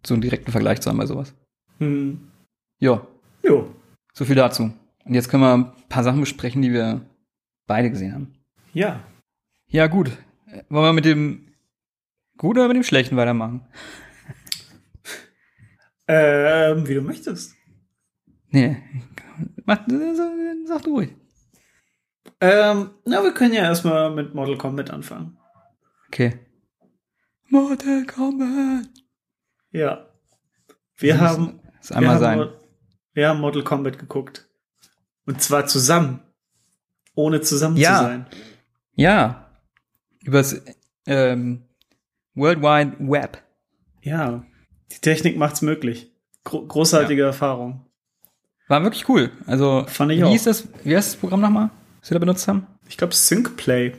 so 0.04 0.14
einen 0.14 0.22
direkten 0.22 0.52
Vergleich 0.52 0.80
zu 0.80 0.90
haben 0.90 0.98
bei 0.98 1.06
sowas. 1.06 1.34
Hm. 1.78 2.28
Ja, 2.78 3.06
Jo. 3.42 3.74
so 4.12 4.24
viel 4.24 4.34
dazu. 4.34 4.72
Und 5.04 5.14
jetzt 5.14 5.28
können 5.28 5.42
wir 5.42 5.54
ein 5.54 5.72
paar 5.88 6.02
Sachen 6.02 6.20
besprechen, 6.20 6.62
die 6.62 6.72
wir 6.72 7.02
beide 7.66 7.90
gesehen 7.90 8.12
haben. 8.14 8.34
Ja. 8.72 9.00
Ja, 9.68 9.86
gut. 9.88 10.10
Wollen 10.68 10.84
wir 10.86 10.92
mit 10.92 11.04
dem 11.04 11.52
Guten 12.38 12.58
oder 12.58 12.68
mit 12.68 12.76
dem 12.76 12.82
Schlechten 12.84 13.16
weitermachen? 13.16 13.66
Ähm, 16.08 16.86
wie 16.86 16.94
du 16.94 17.00
möchtest. 17.02 17.54
Nee. 18.50 18.76
mach, 19.64 19.80
sag 20.66 20.82
du 20.84 20.90
ruhig. 20.94 21.14
Ähm, 22.40 22.90
na, 23.04 23.22
wir 23.22 23.32
können 23.34 23.54
ja 23.54 23.62
erstmal 23.62 24.10
mit 24.14 24.34
Mortal 24.34 24.56
Kombat 24.56 24.90
anfangen. 24.90 25.36
Okay. 26.08 26.38
Mortal 27.48 28.04
Kombat. 28.06 28.88
Ja. 29.70 30.08
Wir 30.96 31.14
Das 31.16 31.38
muss- 31.38 31.48
haben, 31.48 31.60
wir 31.88 31.96
einmal 31.96 32.14
haben, 32.14 32.20
sein. 32.20 32.38
Mo- 32.38 32.52
wir 33.14 33.28
haben 33.28 33.40
Mortal 33.40 33.64
Kombat 33.64 33.98
geguckt. 33.98 34.48
Und 35.26 35.42
zwar 35.42 35.66
zusammen. 35.66 36.20
Ohne 37.14 37.40
zusammen 37.40 37.76
Ja. 37.78 37.96
zu 37.98 38.02
sein. 38.04 38.26
Ja. 38.94 39.45
Übers 40.26 40.60
ähm, 41.06 41.62
World 42.34 42.60
Wide 42.60 42.96
Web. 42.98 43.42
Ja. 44.02 44.44
Die 44.92 44.98
Technik 44.98 45.36
macht's 45.36 45.62
möglich. 45.62 46.12
Gro 46.42 46.66
großartige 46.66 47.22
Erfahrung. 47.22 47.86
War 48.68 48.82
wirklich 48.82 49.08
cool. 49.08 49.30
Also, 49.46 49.84
Fand 49.86 50.10
ich 50.10 50.18
wie 50.18 50.24
auch. 50.24 50.30
hieß 50.30 50.44
das, 50.44 50.68
wie 50.82 50.96
heißt 50.96 51.12
das 51.14 51.16
Programm 51.20 51.40
nochmal, 51.40 51.70
was 52.00 52.10
wir 52.10 52.16
da 52.16 52.18
benutzt 52.18 52.48
haben? 52.48 52.66
Ich 52.88 52.96
glaube, 52.96 53.14
SyncPlay. 53.14 53.92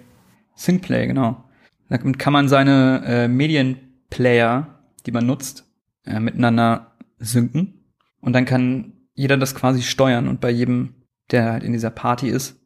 SyncPlay, 0.57 1.07
genau. 1.07 1.45
Damit 1.87 2.19
kann 2.19 2.33
man 2.33 2.49
seine 2.49 3.03
äh, 3.05 3.27
Medienplayer, 3.29 4.81
die 5.05 5.11
man 5.11 5.25
nutzt, 5.25 5.65
äh, 6.05 6.19
miteinander 6.19 6.91
synken. 7.19 7.85
Und 8.19 8.33
dann 8.33 8.43
kann 8.43 8.93
jeder 9.13 9.37
das 9.37 9.55
quasi 9.55 9.81
steuern 9.81 10.27
und 10.27 10.41
bei 10.41 10.49
jedem, 10.49 10.95
der 11.31 11.53
halt 11.53 11.63
in 11.63 11.71
dieser 11.71 11.89
Party 11.89 12.27
ist, 12.27 12.59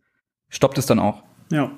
stoppt 0.50 0.80
es 0.80 0.88
dann 0.88 0.98
auch. 0.98 1.24
Ja. 1.52 1.72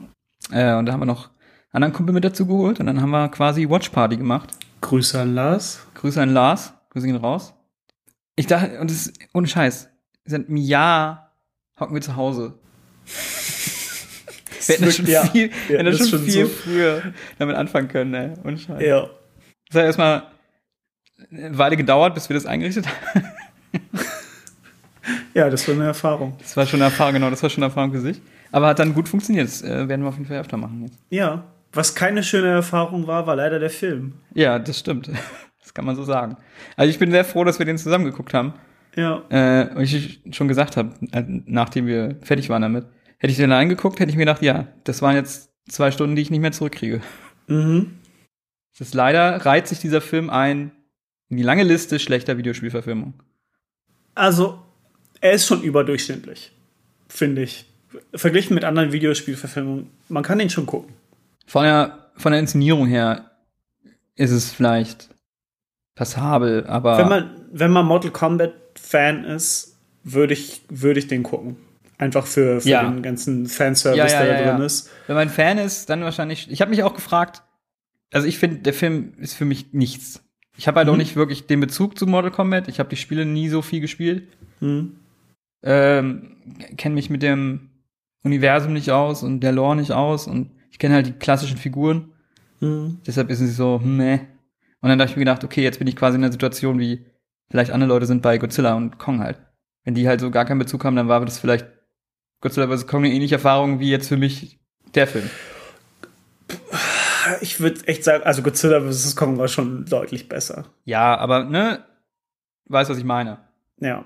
Äh, 0.51 0.75
und 0.75 0.85
da 0.85 0.93
haben 0.93 1.01
wir 1.01 1.05
noch 1.05 1.32
anderen 1.73 1.93
Kumpel 1.93 2.13
mit 2.13 2.23
dazu 2.23 2.45
geholt 2.45 2.79
und 2.79 2.85
dann 2.85 3.01
haben 3.01 3.09
wir 3.11 3.29
quasi 3.29 3.67
Watch 3.69 3.89
Party 3.89 4.15
gemacht. 4.17 4.49
Grüße 4.81 5.19
an 5.19 5.33
Lars. 5.35 5.85
Grüße 5.95 6.21
an 6.21 6.29
Lars, 6.33 6.73
Grüße 6.91 7.05
gehen 7.07 7.15
raus. 7.15 7.53
Ich 8.35 8.47
dachte, 8.47 8.79
und 8.79 8.89
das 8.89 9.07
ist 9.07 9.19
ohne 9.33 9.47
Scheiß, 9.47 9.89
seit 10.25 10.47
einem 10.47 10.57
Jahr 10.57 11.31
hocken 11.79 11.93
wir 11.95 12.01
zu 12.01 12.15
Hause. 12.15 12.53
Wir 14.65 14.75
hätten 14.75 14.85
das 14.85 14.95
schon 14.95 15.07
Ja, 15.07 15.25
viel, 15.25 15.51
wir 15.67 15.77
hätten 15.77 15.85
das 15.91 16.07
schon 16.09 16.11
das 16.11 16.21
viel 16.33 16.45
schon 16.45 16.49
so- 16.55 16.61
früher 16.63 17.01
damit 17.37 17.57
anfangen 17.57 17.89
können, 17.89 18.13
ey. 18.13 18.31
Ohne 18.45 18.57
Scheiß. 18.57 18.81
Ja. 18.81 19.09
Das 19.67 19.75
hat 19.79 19.83
erstmal 19.83 20.23
eine 21.31 21.57
Weile 21.57 21.75
gedauert, 21.75 22.13
bis 22.13 22.29
wir 22.29 22.35
das 22.35 22.45
eingerichtet 22.45 22.85
haben. 22.87 23.25
Ja, 25.33 25.49
das 25.49 25.67
war 25.67 25.75
eine 25.75 25.85
Erfahrung. 25.85 26.37
Das 26.39 26.55
war 26.55 26.65
schon 26.65 26.77
eine 26.81 26.85
Erfahrung, 26.91 27.13
genau, 27.15 27.29
das 27.29 27.41
war 27.43 27.49
schon 27.49 27.63
eine 27.63 27.71
Erfahrung 27.71 27.91
für 27.91 27.99
sich. 27.99 28.21
Aber 28.51 28.67
hat 28.67 28.79
dann 28.79 28.93
gut 28.93 29.09
funktioniert. 29.09 29.47
Das 29.47 29.61
äh, 29.63 29.89
werden 29.89 30.01
wir 30.03 30.07
auf 30.09 30.15
jeden 30.15 30.27
Fall 30.27 30.39
öfter 30.39 30.55
machen 30.57 30.83
jetzt. 30.83 30.97
Ja. 31.09 31.43
Was 31.73 31.95
keine 31.95 32.23
schöne 32.23 32.49
Erfahrung 32.49 33.07
war, 33.07 33.25
war 33.25 33.35
leider 33.35 33.59
der 33.59 33.69
Film. 33.69 34.13
Ja, 34.33 34.59
das 34.59 34.79
stimmt. 34.79 35.09
Das 35.63 35.73
kann 35.73 35.85
man 35.85 35.95
so 35.95 36.03
sagen. 36.03 36.35
Also 36.75 36.89
ich 36.89 36.99
bin 36.99 37.09
sehr 37.09 37.23
froh, 37.23 37.45
dass 37.45 37.57
wir 37.57 37.65
den 37.65 37.77
zusammen 37.77 38.03
geguckt 38.03 38.33
haben. 38.33 38.53
Ja. 38.97 39.23
Äh, 39.29 39.73
und 39.73 39.81
ich 39.81 40.19
schon 40.31 40.49
gesagt 40.49 40.75
habe, 40.75 40.93
äh, 41.13 41.23
nachdem 41.25 41.87
wir 41.87 42.17
fertig 42.21 42.49
waren 42.49 42.61
damit, 42.61 42.85
hätte 43.17 43.31
ich 43.31 43.37
den 43.37 43.49
reingeguckt, 43.49 44.01
hätte 44.01 44.11
ich 44.11 44.17
mir 44.17 44.25
gedacht, 44.25 44.41
ja, 44.41 44.67
das 44.83 45.01
waren 45.01 45.15
jetzt 45.15 45.53
zwei 45.69 45.91
Stunden, 45.91 46.17
die 46.17 46.21
ich 46.21 46.31
nicht 46.31 46.41
mehr 46.41 46.51
zurückkriege. 46.51 46.99
Mhm. 47.47 47.97
Das 48.73 48.89
ist 48.89 48.93
leider 48.93 49.45
reiht 49.45 49.67
sich 49.67 49.79
dieser 49.79 50.01
Film 50.01 50.29
ein 50.29 50.73
in 51.29 51.37
die 51.37 51.43
lange 51.43 51.63
Liste 51.63 51.97
schlechter 51.97 52.37
Videospielverfilmung. 52.37 53.13
Also, 54.15 54.59
er 55.21 55.31
ist 55.31 55.47
schon 55.47 55.63
überdurchschnittlich, 55.63 56.51
finde 57.07 57.43
ich. 57.43 57.65
Verglichen 58.13 58.53
mit 58.53 58.65
anderen 58.65 58.91
Videospielverfilmungen. 58.91 59.89
Man 60.09 60.23
kann 60.23 60.39
ihn 60.39 60.49
schon 60.49 60.65
gucken. 60.65 60.93
Von 61.45 61.63
der, 61.63 62.09
von 62.15 62.31
der 62.31 62.39
Inszenierung 62.39 62.87
her 62.87 63.31
ist 64.15 64.31
es 64.31 64.51
vielleicht 64.51 65.09
passabel, 65.95 66.65
aber 66.67 66.97
Wenn 66.97 67.09
man, 67.09 67.29
wenn 67.51 67.71
man 67.71 67.85
Mortal 67.85 68.11
Kombat 68.11 68.53
Fan 68.75 69.23
ist, 69.25 69.77
würde 70.03 70.33
ich, 70.33 70.63
würde 70.69 70.99
ich 70.99 71.07
den 71.07 71.23
gucken. 71.23 71.57
Einfach 71.97 72.25
für, 72.25 72.59
für 72.61 72.69
Ja. 72.69 72.89
den 72.89 73.01
ganzen 73.03 73.45
Fanservice, 73.47 73.97
Ja, 74.11 74.19
ja, 74.21 74.25
der 74.25 74.43
da 74.45 74.51
drin 74.53 74.65
ist. 74.65 74.89
wenn 75.07 75.15
man 75.15 75.29
Fan 75.29 75.57
ist, 75.57 75.89
dann 75.89 76.01
wahrscheinlich. 76.03 76.49
Ich 76.51 76.59
habe 76.61 76.71
mich 76.71 76.83
auch 76.83 76.95
gefragt, 76.95 77.43
also 78.11 78.27
ich 78.27 78.37
finde, 78.39 78.57
der 78.57 78.73
Film 78.73 79.13
ist 79.17 79.35
für 79.35 79.45
mich 79.45 79.73
nichts. 79.73 80.21
Ich 80.57 80.67
habe 80.67 80.79
halt 80.79 80.89
auch 80.89 80.93
Mhm. 80.93 80.99
nicht 80.99 81.15
wirklich 81.15 81.47
den 81.47 81.59
Bezug 81.59 81.97
zu 81.97 82.05
Mortal 82.07 82.31
Kombat. 82.31 82.67
Ich 82.67 82.79
habe 82.79 82.89
die 82.89 82.95
Spiele 82.95 83.25
nie 83.25 83.49
so 83.49 83.61
viel 83.61 83.79
gespielt. 83.81 84.27
Hm. 84.59 84.95
ähm, 85.63 86.35
kenne 86.77 86.95
mich 86.95 87.09
mit 87.09 87.21
dem 87.23 87.69
Universum 88.23 88.73
nicht 88.73 88.91
aus 88.91 89.23
und 89.23 89.39
der 89.41 89.51
Lore 89.53 89.75
nicht 89.77 89.91
aus 89.91 90.27
und 90.27 90.51
ich 90.73 90.79
kenne 90.79 90.95
halt 90.95 91.05
die 91.05 91.13
klassischen 91.13 91.57
Figuren. 91.57 92.11
Hm. 92.59 92.97
Deshalb 93.05 93.29
ist 93.29 93.41
es 93.41 93.55
so, 93.55 93.79
hm, 93.79 93.97
nee. 93.97 94.21
Und 94.81 94.89
dann 94.89 94.99
habe 94.99 95.09
ich 95.09 95.15
mir 95.15 95.21
gedacht, 95.21 95.43
okay, 95.43 95.61
jetzt 95.61 95.77
bin 95.77 95.87
ich 95.87 95.95
quasi 95.95 96.17
in 96.17 96.23
einer 96.23 96.31
Situation, 96.31 96.79
wie 96.79 97.05
vielleicht 97.49 97.71
andere 97.71 97.89
Leute 97.89 98.07
sind 98.07 98.23
bei 98.23 98.39
Godzilla 98.39 98.73
und 98.73 98.97
Kong 98.97 99.19
halt. 99.19 99.39
Wenn 99.83 99.93
die 99.93 100.07
halt 100.07 100.19
so 100.19 100.31
gar 100.31 100.45
keinen 100.45 100.57
Bezug 100.57 100.83
haben, 100.83 100.95
dann 100.95 101.07
war 101.07 101.23
das 101.23 101.37
vielleicht 101.37 101.67
Godzilla 102.41 102.67
vs. 102.67 102.87
Kong 102.87 103.05
eine 103.05 103.13
ähnliche 103.13 103.35
Erfahrung 103.35 103.79
wie 103.79 103.91
jetzt 103.91 104.07
für 104.07 104.17
mich 104.17 104.59
der 104.95 105.05
Film. 105.05 105.29
Ich 107.41 107.59
würde 107.59 107.87
echt 107.87 108.03
sagen, 108.03 108.23
also 108.23 108.41
Godzilla 108.41 108.81
vs. 108.81 109.15
Kong 109.15 109.37
war 109.37 109.47
schon 109.47 109.85
deutlich 109.85 110.27
besser. 110.27 110.65
Ja, 110.85 111.15
aber 111.17 111.43
ne, 111.43 111.85
weißt 112.65 112.89
was 112.89 112.97
ich 112.97 113.05
meine. 113.05 113.37
Ja. 113.79 114.05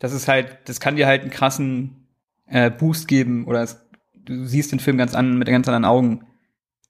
Das 0.00 0.12
ist 0.12 0.26
halt, 0.26 0.58
das 0.64 0.80
kann 0.80 0.96
dir 0.96 1.06
halt 1.06 1.22
einen 1.22 1.30
krassen 1.30 2.08
äh, 2.46 2.70
Boost 2.70 3.06
geben 3.06 3.46
oder 3.46 3.62
es, 3.62 3.87
du 4.28 4.46
siehst 4.46 4.72
den 4.72 4.80
Film 4.80 4.98
ganz 4.98 5.14
an, 5.14 5.38
mit 5.38 5.48
ganz 5.48 5.68
anderen 5.68 5.84
Augen, 5.84 6.26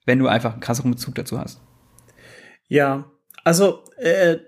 wenn 0.07 0.19
du 0.19 0.27
einfach 0.27 0.53
einen 0.53 0.61
krasseren 0.61 0.91
Bezug 0.91 1.15
dazu 1.15 1.39
hast. 1.39 1.61
Ja. 2.67 3.11
Also, 3.45 3.85
äh, 3.97 4.39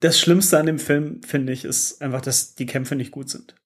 das 0.00 0.18
Schlimmste 0.20 0.58
an 0.58 0.66
dem 0.66 0.78
Film, 0.78 1.22
finde 1.22 1.52
ich, 1.52 1.64
ist 1.64 2.00
einfach, 2.02 2.20
dass 2.20 2.54
die 2.54 2.66
Kämpfe 2.66 2.94
nicht 2.94 3.10
gut 3.10 3.30
sind. 3.30 3.56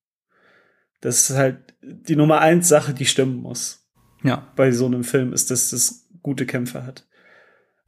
Das 1.00 1.28
ist 1.28 1.36
halt 1.36 1.74
die 1.82 2.16
Nummer 2.16 2.40
eins 2.40 2.68
Sache, 2.68 2.94
die 2.94 3.06
stimmen 3.06 3.36
muss. 3.36 3.80
Ja. 4.24 4.52
bei 4.54 4.70
so 4.70 4.86
einem 4.86 5.02
Film 5.02 5.32
ist, 5.32 5.50
dass 5.50 5.72
es 5.72 6.08
gute 6.22 6.46
Kämpfe 6.46 6.86
hat. 6.86 7.06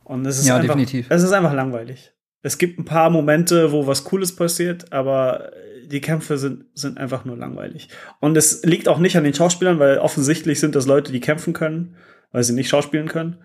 Und 0.02 0.26
es 0.26 0.38
ist 0.38 0.46
Ja, 0.46 0.56
einfach, 0.56 0.74
definitiv. 0.74 1.06
Es 1.08 1.22
ist 1.22 1.32
einfach 1.32 1.52
langweilig. 1.52 2.12
Es 2.42 2.58
gibt 2.58 2.78
ein 2.78 2.84
paar 2.84 3.08
Momente, 3.08 3.72
wo 3.72 3.86
was 3.86 4.04
Cooles 4.04 4.34
passiert, 4.34 4.92
aber 4.92 5.52
die 5.88 6.00
Kämpfe 6.00 6.38
sind, 6.38 6.66
sind 6.74 6.98
einfach 6.98 7.24
nur 7.24 7.36
langweilig. 7.36 7.88
Und 8.20 8.36
es 8.36 8.62
liegt 8.64 8.88
auch 8.88 8.98
nicht 8.98 9.16
an 9.16 9.24
den 9.24 9.34
Schauspielern, 9.34 9.78
weil 9.78 9.98
offensichtlich 9.98 10.60
sind 10.60 10.74
das 10.74 10.86
Leute, 10.86 11.12
die 11.12 11.20
kämpfen 11.20 11.52
können, 11.52 11.96
weil 12.32 12.44
sie 12.44 12.52
nicht 12.52 12.68
schauspielen 12.68 13.08
können. 13.08 13.42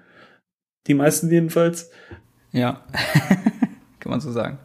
Die 0.88 0.94
meisten 0.94 1.30
jedenfalls. 1.30 1.92
Ja. 2.52 2.86
kann 4.00 4.12
man 4.12 4.22
so 4.22 4.32
sagen. 4.32 4.60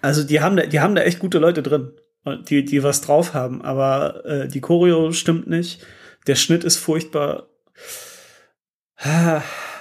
Also 0.00 0.24
die 0.24 0.40
haben 0.40 0.56
da, 0.56 0.66
die 0.66 0.80
haben 0.80 0.94
da 0.94 1.02
echt 1.02 1.18
gute 1.18 1.38
Leute 1.38 1.62
drin, 1.62 1.92
die, 2.48 2.64
die 2.64 2.82
was 2.82 3.00
drauf 3.00 3.34
haben, 3.34 3.62
aber 3.62 4.24
äh, 4.24 4.48
die 4.48 4.60
Choreo 4.60 5.12
stimmt 5.12 5.46
nicht. 5.48 5.84
Der 6.26 6.34
Schnitt 6.34 6.64
ist 6.64 6.76
furchtbar. 6.76 7.48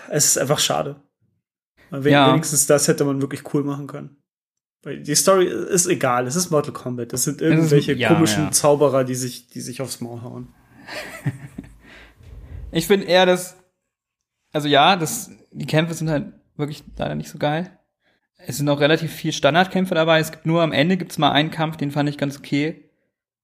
Es 0.09 0.25
ist 0.25 0.37
einfach 0.37 0.59
schade. 0.59 0.97
Wen, 1.89 2.11
Ja. 2.11 2.31
Wenigstens 2.31 2.67
das 2.67 2.87
hätte 2.87 3.05
man 3.05 3.21
wirklich 3.21 3.53
cool 3.53 3.63
machen 3.63 3.87
können. 3.87 4.17
Die 4.95 5.15
Story 5.15 5.45
ist 5.47 5.87
egal, 5.87 6.27
es 6.27 6.35
ist 6.35 6.49
Mortal 6.49 6.73
Kombat. 6.73 7.13
Das 7.13 7.23
sind 7.23 7.41
ist- 7.41 7.47
irgendwelche 7.49 7.93
ja, 7.93 8.07
komischen 8.13 8.45
ja. 8.45 8.51
Zauberer, 8.51 9.03
die 9.03 9.15
sich, 9.15 9.47
die 9.49 9.61
sich 9.61 9.81
aufs 9.81 10.01
Maul 10.01 10.21
hauen. 10.21 10.47
Ich 12.71 12.85
finde 12.87 13.07
eher, 13.07 13.25
dass, 13.25 13.55
also 14.51 14.67
ja, 14.67 14.97
das, 14.97 15.31
die 15.51 15.65
Kämpfe 15.65 15.93
sind 15.93 16.09
halt 16.09 16.33
wirklich 16.57 16.83
leider 16.97 17.15
nicht 17.15 17.29
so 17.29 17.37
geil. 17.37 17.71
Es 18.45 18.57
sind 18.57 18.69
auch 18.69 18.79
relativ 18.81 19.11
viel 19.11 19.31
Standardkämpfe 19.31 19.95
dabei. 19.95 20.19
Es 20.19 20.31
gibt 20.31 20.45
nur 20.45 20.61
am 20.61 20.73
Ende 20.73 20.97
gibt's 20.97 21.17
mal 21.17 21.31
einen 21.31 21.49
Kampf, 21.49 21.77
den 21.77 21.91
fand 21.91 22.09
ich 22.09 22.17
ganz 22.17 22.37
okay, 22.37 22.89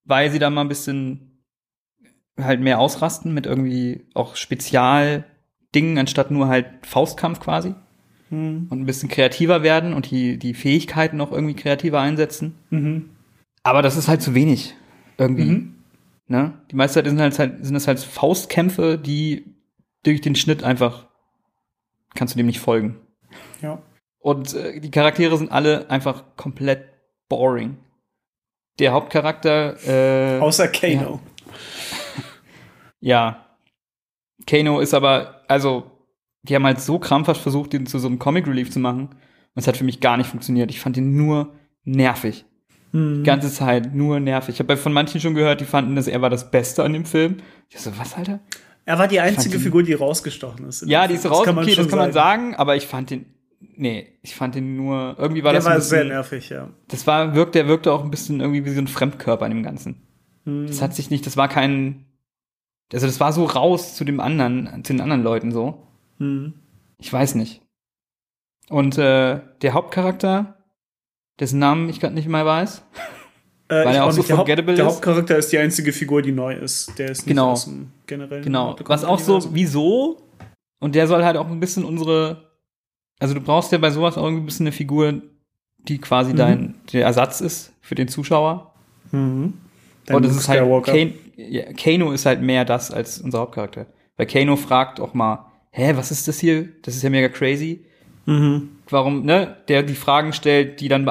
weil 0.04 0.30
sie 0.30 0.40
da 0.40 0.50
mal 0.50 0.62
ein 0.62 0.68
bisschen 0.68 1.42
halt 2.38 2.60
mehr 2.60 2.80
ausrasten 2.80 3.34
mit 3.34 3.46
irgendwie 3.46 4.08
auch 4.14 4.36
Spezialdingen, 4.36 5.98
anstatt 5.98 6.30
nur 6.30 6.48
halt 6.48 6.68
Faustkampf 6.86 7.40
quasi. 7.40 7.76
Hm. 8.34 8.68
Und 8.72 8.82
ein 8.82 8.86
bisschen 8.88 9.10
kreativer 9.10 9.62
werden 9.62 9.94
und 9.94 10.10
die, 10.10 10.40
die 10.40 10.56
Fähigkeiten 10.56 11.22
auch 11.22 11.32
irgendwie 11.32 11.54
kreativer 11.54 12.02
einsetzen. 12.02 12.56
Mhm. 12.72 13.12
Aber 13.62 13.84
das 13.84 13.96
ist 13.96 14.08
halt 14.08 14.24
zu 14.24 14.34
wenig. 14.34 14.74
Irgendwie. 15.20 15.46
Mhm. 15.46 15.76
Ne? 16.28 16.54
Die 16.72 16.76
meiste 16.76 16.96
Zeit 16.96 17.06
sind, 17.06 17.22
halt, 17.22 17.64
sind 17.64 17.74
das 17.76 17.88
halt 17.88 18.00
Faustkämpfe, 18.00 18.98
die 18.98 19.54
durch 20.02 20.20
den 20.20 20.36
Schnitt 20.36 20.64
einfach 20.64 21.08
kannst 22.16 22.34
du 22.34 22.38
dem 22.38 22.48
nicht 22.48 22.60
folgen. 22.60 22.98
Ja. 23.62 23.84
Und 24.18 24.56
äh, 24.56 24.80
die 24.80 24.90
Charaktere 24.90 25.38
sind 25.38 25.52
alle 25.52 25.92
einfach 25.92 26.24
komplett 26.36 26.90
boring. 27.30 27.78
Der 28.80 28.94
Hauptcharakter, 28.94 29.78
äh, 29.88 30.40
Außer 30.40 30.70
Kano. 30.70 31.20
ja. 33.00 33.46
Kano 34.48 34.80
ist 34.80 34.96
aber, 34.96 35.42
also, 35.48 35.93
die 36.44 36.56
haben 36.56 36.66
halt 36.66 36.80
so 36.82 37.00
krampfhaft 37.00 37.42
versucht, 37.42 37.74
den 37.74 37.86
zu 37.86 38.00
so 38.00 38.08
einem 38.08 38.20
Comic 38.20 38.48
Relief 38.48 38.70
zu 38.72 38.80
machen. 38.80 39.10
Und 39.56 39.62
es 39.62 39.68
hat 39.68 39.78
für 39.78 39.84
mich 39.84 40.00
gar 40.00 40.18
nicht 40.18 40.28
funktioniert. 40.28 40.70
Ich 40.72 40.80
fand 40.80 40.98
ihn 40.98 41.16
nur 41.16 41.54
nervig. 41.84 42.46
Mhm. 42.92 43.18
Die 43.18 43.24
ganze 43.24 43.52
Zeit 43.52 43.94
nur 43.96 44.20
nervig. 44.20 44.56
Ich 44.56 44.60
habe 44.60 44.78
von 44.78 44.94
manchen 44.94 45.22
schon 45.22 45.36
gehört, 45.36 45.62
die 45.62 45.66
fanden, 45.66 45.96
dass 45.96 46.08
er 46.08 46.22
war 46.22 46.30
das 46.30 46.52
Beste 46.52 46.84
an 46.84 46.94
dem 46.94 47.06
Film. 47.06 47.38
Ich 47.70 47.80
so, 47.80 47.92
was, 47.98 48.16
Alter? 48.16 48.40
Er 48.86 49.00
war 49.00 49.08
die 49.08 49.20
einzige 49.20 49.60
Figur, 49.60 49.84
die 49.84 49.94
rausgestochen 49.94 50.68
ist. 50.68 50.86
Ja, 50.86 51.08
die 51.08 51.16
ist 51.16 51.30
raus, 51.30 51.46
man 51.46 51.60
okay, 51.60 51.76
das 51.76 51.88
kann 51.88 52.00
man 52.00 52.12
sagen, 52.12 52.56
aber 52.56 52.76
ich 52.76 52.86
fand 52.86 53.12
den, 53.12 53.26
nee, 53.60 54.08
ich 54.22 54.36
fand 54.36 54.56
den 54.56 54.76
nur, 54.76 55.16
irgendwie 55.18 55.44
war 55.44 55.54
Der 55.54 55.60
das 55.60 55.68
ein 55.68 55.72
war 55.72 55.78
bisschen, 55.78 55.90
sehr 55.90 56.06
nervig, 56.06 56.50
ja. 56.50 56.70
das 56.90 57.08
war, 57.08 57.34
wirkt, 57.34 57.56
der 57.56 57.68
wirkte 57.68 57.94
auch 57.94 58.04
ein 58.04 58.12
bisschen 58.12 58.42
irgendwie 58.42 58.66
wie 58.66 58.72
so 58.72 58.82
ein 58.82 58.88
Fremdkörper 58.88 59.46
in 59.46 59.54
dem 59.54 59.64
Ganzen. 59.64 60.02
Hm. 60.44 60.68
Das 60.68 60.82
hat 60.82 60.94
sich 60.94 61.10
nicht, 61.10 61.26
das 61.26 61.38
war 61.38 61.48
kein, 61.48 62.06
also 62.92 63.08
das 63.08 63.22
war 63.22 63.32
so 63.32 63.46
raus 63.46 63.96
zu 63.96 64.04
dem 64.04 64.20
anderen, 64.20 64.84
zu 64.84 64.92
den 64.92 65.02
anderen 65.02 65.24
Leuten 65.24 65.52
so. 65.54 65.88
Hm. 66.24 66.54
Ich 67.00 67.12
weiß 67.12 67.36
nicht. 67.36 67.62
Und 68.70 68.98
äh, 68.98 69.42
der 69.62 69.74
Hauptcharakter, 69.74 70.58
dessen 71.40 71.60
Namen 71.60 71.90
ich 71.90 72.00
gerade 72.00 72.14
nicht 72.16 72.28
mehr 72.28 72.46
weiß. 72.46 72.84
Äh, 73.70 73.86
Weil 73.86 73.96
er 73.96 74.04
auch 74.04 74.12
so 74.12 74.22
der, 74.22 74.32
Haupt, 74.32 74.40
forgettable 74.50 74.76
der 74.76 74.86
ist. 74.86 74.92
Hauptcharakter 74.96 75.38
ist 75.38 75.52
die 75.54 75.58
einzige 75.58 75.94
Figur, 75.94 76.22
die 76.22 76.34
neu 76.34 76.54
ist. 76.54 77.00
Der 77.00 77.10
ist 77.10 77.20
nicht 77.20 77.28
Genau. 77.28 77.52
aus 77.52 77.64
dem 77.64 77.92
generellen 78.06 78.44
Genau. 78.44 78.76
Was 78.86 79.06
auch 79.06 79.18
so, 79.18 79.40
wieso? 79.54 80.22
Und 80.80 80.96
der 80.96 81.08
soll 81.08 81.24
halt 81.24 81.38
auch 81.38 81.48
ein 81.48 81.62
bisschen 81.62 81.86
unsere, 81.86 82.52
also 83.20 83.34
du 83.34 83.40
brauchst 83.40 83.72
ja 83.72 83.78
bei 83.78 83.90
sowas 83.90 84.18
auch 84.18 84.24
irgendwie 84.26 84.44
ein 84.44 84.46
bisschen 84.48 84.66
eine 84.68 84.74
Figur, 84.74 85.22
die 85.78 85.98
quasi 85.98 86.34
Mhm. 86.34 86.38
dein 86.38 86.76
der 86.92 87.06
Ersatz 87.06 87.40
ist 87.40 87.74
für 87.80 87.96
den 87.96 88.10
Zuschauer. 88.10 88.74
Mhm. 89.12 89.54
Dein 90.08 90.18
Und 90.18 90.26
es 90.26 90.36
ist 90.36 90.50
halt, 90.50 90.62
ja, 91.38 91.64
Kano 91.74 92.12
ist 92.12 92.26
halt 92.26 92.42
mehr 92.42 92.66
das 92.66 92.92
als 92.92 93.22
unser 93.22 93.40
Hauptcharakter. 93.40 93.88
Weil 94.18 94.28
Kano 94.28 94.58
fragt 94.58 95.00
auch 95.00 95.14
mal, 95.14 95.46
hä, 95.76 95.94
was 95.96 96.12
ist 96.12 96.28
das 96.28 96.40
hier? 96.40 96.70
Das 96.84 96.96
ist 96.96 97.04
ja 97.04 97.10
mega 97.10 97.28
crazy. 97.30 97.84
Mhm. 98.26 98.70
Warum, 98.90 99.26
ne? 99.26 99.58
Der 99.68 99.84
die 99.84 99.96
Fragen 99.96 100.32
stellt, 100.34 100.80
die 100.80 100.88
dann 100.88 101.04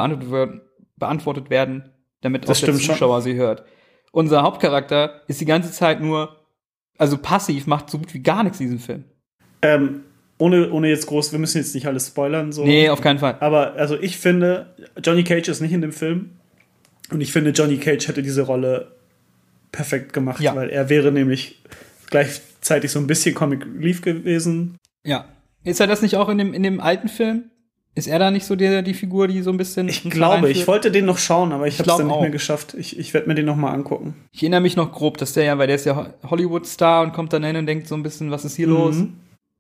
beantwortet 0.97 1.51
werden, 1.51 1.91
damit 2.23 2.45
Das 2.45 2.51
auch 2.51 2.67
der 2.67 2.73
stimmt 2.73 2.83
schon. 2.83 2.95
Zuschauer 2.95 3.21
sie 3.23 3.35
hört. 3.35 3.65
Unser 4.13 4.43
Hauptcharakter 4.43 5.23
ist 5.27 5.41
die 5.41 5.47
ganze 5.47 5.73
Zeit 5.73 6.01
nur, 6.01 6.37
also 6.99 7.19
passiv, 7.19 7.67
macht 7.67 7.91
so 7.91 7.99
gut 7.99 8.15
wie 8.15 8.23
gar 8.23 8.43
nichts 8.45 8.61
in 8.61 8.67
diesem 8.67 8.79
Film. 8.79 9.05
Ähm, 9.63 10.03
ohne, 10.39 10.71
ohne 10.71 10.89
jetzt 10.89 11.07
groß, 11.07 11.33
wir 11.33 11.39
müssen 11.39 11.59
jetzt 11.59 11.75
nicht 11.75 11.87
alles 11.87 12.09
spoilern. 12.09 12.53
So. 12.53 12.65
Nee, 12.65 12.89
auf 12.89 13.01
keinen 13.01 13.19
Fall. 13.19 13.37
Aber 13.41 13.75
also 13.75 13.99
ich 13.99 14.17
finde, 14.19 14.75
Johnny 15.03 15.25
Cage 15.25 15.49
ist 15.49 15.61
nicht 15.61 15.73
in 15.73 15.81
dem 15.81 15.93
Film. 15.93 16.31
Und 17.11 17.21
ich 17.21 17.33
finde, 17.33 17.51
Johnny 17.51 17.79
Cage 17.79 18.09
hätte 18.09 18.23
diese 18.23 18.43
Rolle 18.43 18.93
perfekt 19.71 20.13
gemacht, 20.13 20.41
Ja. 20.41 20.55
weil 20.55 20.71
er 20.71 20.89
wäre 20.89 21.13
nämlich 21.13 21.63
gleichzeitig 22.63 22.93
so 22.93 22.99
ein 23.01 23.07
bisschen 23.07 23.35
Comic 23.35 23.67
Relief 23.67 24.03
gewesen. 24.03 24.77
Ja. 25.05 25.25
Ist 25.65 25.81
er 25.81 25.87
das 25.89 26.01
nicht 26.03 26.17
auch 26.17 26.29
in 26.29 26.39
dem, 26.39 26.55
in 26.55 26.63
dem 26.63 26.81
alten 26.81 27.09
Film? 27.09 27.45
Ist 27.95 28.07
er 28.09 28.19
da 28.19 28.31
nicht 28.31 28.47
so 28.47 28.57
der, 28.57 28.81
die 28.83 28.95
Figur, 28.95 29.29
die 29.29 29.43
so 29.43 29.51
ein 29.51 29.59
bisschen. 29.59 29.89
Ich 29.89 30.03
glaube, 30.09 30.49
ich 30.51 30.67
wollte 30.67 30.91
den 30.91 31.05
noch 31.05 31.19
schauen, 31.19 31.53
aber 31.53 31.67
ich, 31.67 31.75
Ich 31.75 31.81
habe 31.81 31.91
es 31.91 31.97
dann 31.99 32.07
nicht 32.07 32.17
auch. 32.17 32.21
mehr 32.23 32.31
geschafft. 32.31 32.75
Ich, 32.75 32.99
ich 32.99 33.13
werde 33.13 33.29
mir 33.29 33.35
den 33.35 33.45
noch 33.47 33.57
mal 33.57 33.71
angucken. 33.73 34.15
Ich 34.33 34.43
erinnere 34.43 34.63
mich 34.63 34.77
noch 34.77 34.93
grob, 34.93 35.19
dass 35.19 35.35
der 35.35 35.45
ja, 35.45 35.59
weil 35.59 35.67
der 35.67 35.77
ist 35.77 35.85
ja 35.85 35.97
Ho- 35.97 36.31
Hollywood-Star 36.31 37.03
und 37.03 37.13
kommt 37.13 37.33
dann 37.35 37.45
hin 37.45 37.57
und 37.57 37.67
denkt 37.67 37.87
so 37.89 37.95
ein 37.95 38.03
bisschen, 38.03 38.31
was 38.31 38.45
ist 38.47 38.57
hier 38.57 38.67
los? 38.69 38.97
Mhm. 38.97 39.15